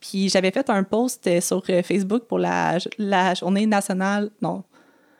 Puis 0.00 0.28
j'avais 0.28 0.50
fait 0.50 0.70
un 0.70 0.84
post 0.84 1.28
sur 1.40 1.62
euh, 1.68 1.82
Facebook 1.82 2.24
pour 2.24 2.38
la, 2.38 2.78
la 2.98 3.34
journée 3.34 3.66
nationale, 3.66 4.30
non, 4.40 4.62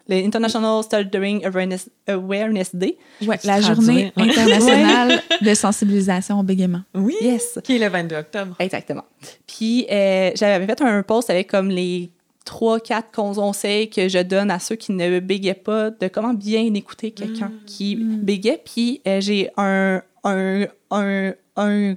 le 0.08 0.16
International 0.24 0.82
Stuttering 0.82 1.44
Awareness, 1.46 1.88
Awareness 2.08 2.74
Day. 2.74 2.96
peux 3.20 3.26
la 3.44 3.60
journée 3.60 4.12
internationale 4.16 5.22
de 5.40 5.54
sensibilisation 5.54 6.40
au 6.40 6.42
bégaiement. 6.42 6.82
Oui. 6.94 7.14
Yes. 7.20 7.58
Qui 7.64 7.76
est 7.76 7.78
le 7.78 7.88
22 7.88 8.16
octobre. 8.16 8.56
Exactement. 8.58 9.04
Puis 9.46 9.86
euh, 9.90 10.30
j'avais 10.34 10.66
fait 10.66 10.80
un 10.82 11.02
post 11.02 11.30
avec 11.30 11.48
comme 11.50 11.68
les 11.68 12.10
trois, 12.44 12.80
quatre 12.80 13.10
conseils 13.12 13.88
que 13.88 14.08
je 14.08 14.18
donne 14.18 14.50
à 14.50 14.58
ceux 14.58 14.74
qui 14.74 14.92
ne 14.92 15.20
bégaient 15.20 15.54
pas 15.54 15.90
de 15.90 16.08
comment 16.08 16.34
bien 16.34 16.62
écouter 16.74 17.12
quelqu'un 17.12 17.52
qui 17.66 17.94
bégait. 17.96 18.60
Puis 18.64 19.00
euh, 19.06 19.20
j'ai 19.20 19.50
un 19.56 20.02
un 20.24 20.66
un 20.90 21.32
un 21.56 21.94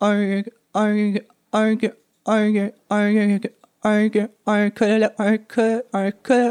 un 0.00 0.42
un 0.74 1.12
un 1.54 2.70
un 2.90 3.38
un 3.84 4.28
un 4.46 4.70
coll- 4.70 5.10
un 5.18 5.36
co- 5.38 5.82
un 5.92 6.10
co- 6.10 6.32
un 6.32 6.50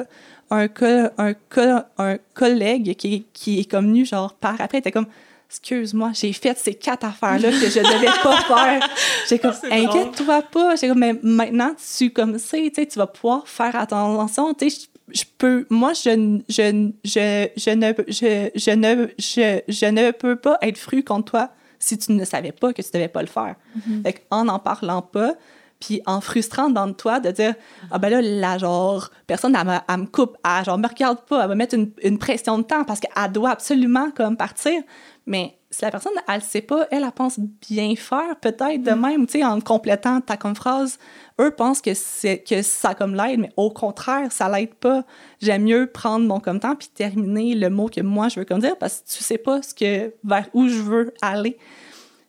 co- 0.67 1.09
un 1.17 1.33
co- 1.33 1.83
un 1.97 2.17
collègue 2.33 2.95
qui, 2.95 3.25
qui 3.33 3.59
est 3.59 3.69
comme 3.69 3.87
venu 3.87 4.05
genre 4.05 4.33
par 4.33 4.59
après 4.61 4.77
était 4.79 4.91
comme 4.91 5.07
excuse-moi 5.49 6.11
j'ai 6.13 6.33
fait 6.33 6.57
ces 6.57 6.73
quatre 6.75 7.05
affaires 7.05 7.39
là 7.39 7.49
que 7.51 7.69
je 7.69 7.79
devais 7.79 8.11
pas 8.23 8.37
faire. 8.47 8.89
J'ai 9.29 9.39
comme 9.39 9.53
inquiète-toi 9.71 10.41
pas. 10.43 10.75
J'ai 10.75 10.87
comme 10.89 10.99
mais 10.99 11.15
maintenant 11.23 11.71
tu 11.97 12.11
comme 12.11 12.37
sais 12.37 12.71
tu 12.75 12.85
vas 12.99 13.07
pouvoir 13.07 13.47
faire 13.47 13.75
attention. 13.75 14.53
Tu 14.53 14.69
sais 14.69 14.87
je, 15.13 15.23
peux 15.37 15.65
moi 15.69 15.93
je 15.93 16.39
je 16.49 16.91
je 17.05 17.47
je 17.55 17.69
ne 17.71 17.93
je 18.09 18.49
je 18.55 18.71
ne 18.71 19.07
je, 19.17 19.61
je 19.67 19.85
ne 19.85 20.11
peux 20.11 20.35
pas 20.35 20.57
être 20.61 20.77
fru 20.77 21.01
contre 21.03 21.31
toi 21.31 21.49
si 21.79 21.97
tu 21.97 22.11
ne 22.11 22.25
savais 22.25 22.51
pas 22.51 22.73
que 22.73 22.81
tu 22.81 22.89
devais 22.93 23.07
pas 23.07 23.21
le 23.21 23.27
faire. 23.27 23.55
Fait 24.03 24.25
en 24.31 24.47
en 24.49 24.59
parlant 24.59 25.01
pas 25.01 25.35
puis 25.79 26.01
en 26.05 26.21
frustrant 26.21 26.69
dans 26.69 26.91
toi 26.93 27.19
de 27.19 27.31
dire 27.31 27.53
ah 27.91 27.99
ben 27.99 28.09
là 28.09 28.21
la 28.21 28.57
genre 28.57 29.09
personne 29.27 29.55
elle, 29.55 29.67
me- 29.67 29.77
elle 29.87 29.97
me 30.01 30.05
coupe 30.07 30.37
elle 30.45 30.65
genre 30.65 30.77
me 30.77 30.87
regarde 30.87 31.21
pas 31.21 31.43
elle 31.43 31.49
va 31.49 31.55
mettre 31.55 31.75
une, 31.75 31.91
une 32.03 32.17
pression 32.17 32.57
de 32.57 32.63
temps 32.63 32.83
parce 32.83 32.99
qu'elle 32.99 33.31
doit 33.31 33.51
absolument 33.51 34.09
comme 34.11 34.37
partir 34.37 34.81
mais 35.25 35.53
si 35.69 35.81
la 35.83 35.91
personne 35.91 36.13
elle 36.27 36.41
sait 36.41 36.61
pas 36.61 36.87
elle 36.91 37.03
elle 37.03 37.11
pense 37.11 37.37
bien 37.39 37.93
faire 37.95 38.35
peut-être 38.41 38.81
de 38.81 38.91
même 38.91 39.27
tu 39.27 39.39
sais 39.39 39.43
en 39.45 39.59
complétant 39.59 40.21
ta 40.21 40.37
comme 40.37 40.55
phrase. 40.55 40.97
Eux 41.41 41.51
pensent 41.51 41.81
que 41.81 41.93
c'est 41.93 42.39
que 42.39 42.61
ça 42.61 42.95
comme 42.95 43.13
l'aide 43.13 43.39
mais 43.41 43.51
au 43.57 43.69
contraire 43.69 44.31
ça 44.31 44.47
l'aide 44.49 44.73
pas. 44.75 45.03
J'aime 45.41 45.63
mieux 45.63 45.87
prendre 45.87 46.25
mon 46.25 46.39
comme 46.39 46.59
temps 46.61 46.75
puis 46.75 46.87
terminer 46.87 47.53
le 47.53 47.69
mot 47.69 47.89
que 47.89 48.01
moi 48.01 48.29
je 48.29 48.39
veux 48.39 48.45
comme 48.45 48.61
dire 48.61 48.77
parce 48.77 49.01
que 49.01 49.09
tu 49.17 49.23
sais 49.23 49.37
pas 49.37 49.61
ce 49.61 49.73
que 49.73 50.13
vers 50.23 50.47
où 50.53 50.67
je 50.69 50.79
veux 50.79 51.13
aller 51.21 51.57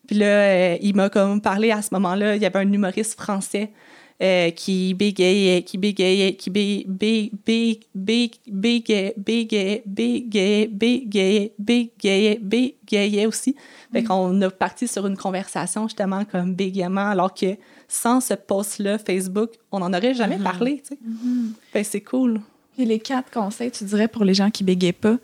puis 0.08 0.16
là, 0.16 0.26
euh, 0.26 0.76
il 0.80 0.96
m'a 0.96 1.10
comme 1.10 1.40
parlé 1.42 1.70
à 1.70 1.82
ce 1.82 1.90
moment-là, 1.92 2.34
il 2.34 2.42
y 2.42 2.46
avait 2.46 2.58
un 2.58 2.72
humoriste 2.72 3.20
français 3.20 3.70
euh, 4.22 4.50
qui 4.50 4.94
bégayait, 4.94 5.62
qui 5.62 5.76
bégayait, 5.76 6.34
qui 6.34 6.48
bé, 6.48 6.86
bé, 6.88 7.30
bé, 7.44 7.80
bé, 7.94 8.30
bégayait, 8.46 9.12
bégayait, 9.18 9.82
bégayait, 9.84 10.68
bégayait, 10.72 11.52
bégayait, 11.58 12.38
bégayait 12.40 13.26
aussi. 13.26 13.54
Fait 13.92 14.02
qu'on 14.02 14.40
a 14.40 14.50
parti 14.50 14.88
sur 14.88 15.06
une 15.06 15.16
conversation 15.18 15.86
justement 15.86 16.24
comme 16.24 16.54
bégaiement, 16.54 17.10
alors 17.10 17.34
que 17.34 17.58
sans 17.86 18.22
ce 18.22 18.32
post-là 18.32 18.96
Facebook, 18.96 19.50
on 19.70 19.80
n'en 19.80 19.92
aurait 19.92 20.14
jamais 20.14 20.38
parlé, 20.38 20.82
tu 20.82 20.94
sais. 20.94 20.98
Fait 21.70 21.82
que 21.82 21.86
c'est 21.86 22.00
cool. 22.00 22.40
Puis 22.74 22.86
les 22.86 23.00
quatre 23.00 23.30
conseils, 23.30 23.70
tu 23.70 23.84
dirais, 23.84 24.08
pour 24.08 24.24
les 24.24 24.34
gens 24.34 24.50
qui 24.50 24.64
bégaient 24.64 24.92
pas, 24.92 25.18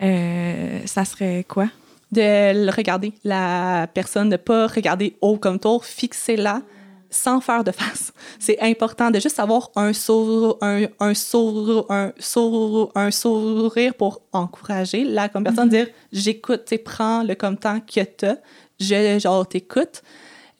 euh, 0.00 0.80
ça 0.86 1.04
serait 1.04 1.44
quoi? 1.48 1.68
De 2.12 2.64
le 2.66 2.70
regarder, 2.70 3.12
la 3.24 3.86
personne, 3.92 4.30
de 4.30 4.36
pas 4.36 4.66
regarder 4.66 5.16
haut 5.20 5.36
comme 5.36 5.58
tour, 5.58 5.84
fixer-la 5.84 6.62
sans 7.10 7.40
faire 7.40 7.64
de 7.64 7.70
face. 7.70 8.12
C'est 8.38 8.60
important 8.60 9.10
de 9.10 9.18
juste 9.18 9.40
avoir 9.40 9.70
un 9.76 9.92
sourire, 9.92 10.56
un, 10.60 10.86
un 11.00 11.14
sourire, 11.14 11.84
un 11.88 12.12
sourire, 12.18 12.88
un 12.94 13.10
sourire 13.10 13.94
pour 13.94 14.20
encourager 14.32 15.04
la 15.04 15.28
comme 15.28 15.44
personne, 15.44 15.68
dire 15.68 15.86
j'écoute, 16.12 16.72
prends 16.84 17.22
le 17.22 17.34
comme 17.34 17.56
temps 17.56 17.80
que 17.80 18.02
t'as, 18.02 18.36
je 18.78 19.18
genre 19.18 19.46
t'écoute. 19.48 20.02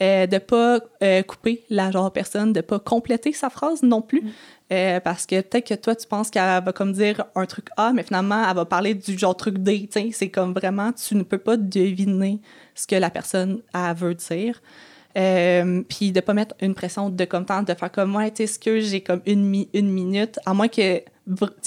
Euh, 0.00 0.28
de 0.28 0.38
pas 0.38 0.78
euh, 1.02 1.22
couper 1.24 1.64
la 1.70 1.90
genre 1.90 2.12
personne, 2.12 2.52
de 2.52 2.60
pas 2.60 2.78
compléter 2.78 3.32
sa 3.32 3.50
phrase 3.50 3.82
non 3.82 4.00
plus. 4.00 4.22
Euh, 4.70 5.00
parce 5.00 5.24
que 5.24 5.40
peut-être 5.40 5.66
que 5.66 5.74
toi, 5.74 5.96
tu 5.96 6.06
penses 6.06 6.28
qu'elle 6.30 6.62
va 6.62 6.72
comme 6.72 6.92
dire 6.92 7.24
un 7.34 7.46
truc 7.46 7.68
A, 7.78 7.92
mais 7.92 8.02
finalement, 8.02 8.46
elle 8.48 8.54
va 8.54 8.66
parler 8.66 8.94
du 8.94 9.16
genre 9.18 9.34
truc 9.34 9.58
D. 9.58 9.88
C'est 10.12 10.28
comme 10.28 10.52
vraiment, 10.52 10.92
tu 10.92 11.14
ne 11.14 11.22
peux 11.22 11.38
pas 11.38 11.56
deviner 11.56 12.40
ce 12.74 12.86
que 12.86 12.96
la 12.96 13.08
personne 13.08 13.62
elle 13.72 13.96
veut 13.96 14.14
dire. 14.14 14.60
Euh, 15.16 15.82
puis 15.88 16.12
de 16.12 16.20
pas 16.20 16.34
mettre 16.34 16.54
une 16.60 16.74
pression 16.74 17.08
de 17.08 17.24
comme 17.24 17.44
de 17.44 17.74
faire 17.74 17.90
comme 17.90 18.10
moi, 18.10 18.30
tu 18.30 18.46
ce 18.46 18.58
que 18.58 18.78
j'ai 18.78 19.00
comme 19.00 19.22
une, 19.24 19.42
mi- 19.42 19.68
une 19.72 19.90
minute, 19.90 20.38
à 20.44 20.52
moins 20.52 20.68
que 20.68 21.02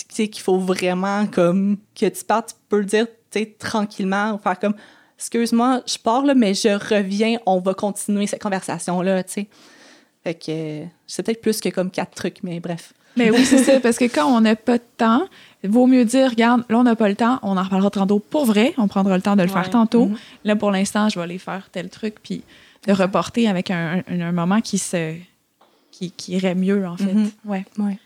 qu'il 0.09 0.41
faut 0.41 0.59
vraiment 0.59 1.25
comme 1.25 1.77
que 1.99 2.05
tu 2.05 2.23
partes, 2.23 2.49
tu 2.49 2.55
peux 2.69 2.79
le 2.79 2.85
dire 2.85 3.07
tu 3.31 3.53
tranquillement 3.53 4.33
ou 4.33 4.37
faire 4.37 4.59
comme 4.59 4.75
excuse-moi, 5.17 5.81
je 5.85 5.97
pars 5.97 6.23
là, 6.23 6.33
mais 6.35 6.53
je 6.53 6.69
reviens, 6.69 7.37
on 7.45 7.59
va 7.59 7.73
continuer 7.73 8.27
cette 8.27 8.41
conversation-là, 8.41 9.23
tu 9.23 9.33
sais. 9.33 9.49
Fait 10.23 10.33
que 10.35 10.45
euh, 10.49 10.85
c'est 11.07 11.23
peut-être 11.23 11.41
plus 11.41 11.59
que 11.61 11.69
comme 11.69 11.89
quatre 11.91 12.11
trucs, 12.15 12.43
mais 12.43 12.59
bref. 12.59 12.93
Mais 13.17 13.29
oui, 13.29 13.43
c'est 13.43 13.57
ça, 13.57 13.79
parce 13.81 13.97
que 13.97 14.05
quand 14.05 14.25
on 14.25 14.39
n'a 14.41 14.55
pas 14.55 14.77
de 14.77 14.83
temps, 14.97 15.25
il 15.63 15.69
vaut 15.69 15.85
mieux 15.85 16.05
dire, 16.05 16.29
regarde, 16.29 16.63
là, 16.69 16.77
on 16.79 16.83
n'a 16.83 16.95
pas 16.95 17.09
le 17.09 17.15
temps, 17.15 17.39
on 17.43 17.57
en 17.57 17.63
reparlera 17.63 17.89
tantôt 17.89 18.19
pour 18.19 18.45
vrai, 18.45 18.73
on 18.77 18.87
prendra 18.87 19.15
le 19.17 19.21
temps 19.21 19.35
de 19.35 19.41
le 19.43 19.49
Ouais. 19.49 19.53
faire 19.53 19.69
tantôt. 19.69 20.05
Mhm. 20.05 20.17
Là, 20.45 20.55
pour 20.55 20.71
l'instant, 20.71 21.09
je 21.09 21.19
vais 21.19 21.23
aller 21.23 21.37
faire 21.37 21.67
tel 21.71 21.89
truc, 21.89 22.15
puis 22.23 22.43
de 22.87 22.93
reporter 22.93 23.47
avec 23.49 23.69
un, 23.69 24.01
un- 24.07 24.21
un 24.21 24.31
moment 24.31 24.61
qui 24.61 24.77
se 24.77 25.15
qui, 25.91 26.11
qui 26.11 26.31
irait 26.33 26.55
mieux, 26.55 26.87
en 26.87 26.95
fait. 26.97 27.13
Mhm. 27.13 27.31
Ouais. 27.45 27.65
Ouais. 27.77 27.97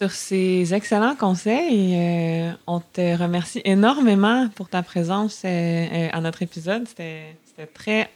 Sur 0.00 0.10
ces 0.10 0.72
excellents 0.74 1.14
conseils, 1.14 1.94
euh, 1.96 2.50
on 2.66 2.80
te 2.80 3.16
remercie 3.16 3.60
énormément 3.64 4.48
pour 4.54 4.68
ta 4.68 4.82
présence 4.82 5.42
euh, 5.44 5.48
euh, 5.48 6.08
à 6.12 6.20
notre 6.20 6.42
épisode. 6.42 6.88
C'était 6.88 7.36
c'était 7.46 7.66
très 7.66 8.10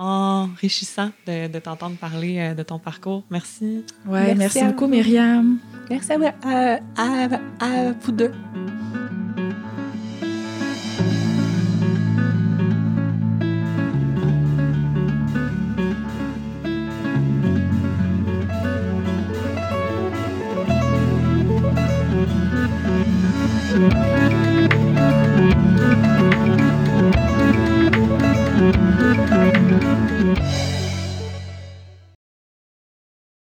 enrichissant 0.00 1.10
de, 1.26 1.48
de 1.48 1.58
t'entendre 1.58 1.96
parler 1.96 2.38
euh, 2.38 2.54
de 2.54 2.62
ton 2.62 2.78
parcours. 2.78 3.22
Merci. 3.30 3.84
Ouais, 4.06 4.34
Merci 4.34 4.64
beaucoup, 4.64 4.86
vous. 4.86 4.90
Myriam. 4.90 5.58
Merci 5.90 6.12
à, 6.12 6.18
vous- 6.18 6.24
à, 6.42 6.78
à, 6.96 7.28
à 7.60 7.92
vous 8.00 8.12
deux. 8.12 8.32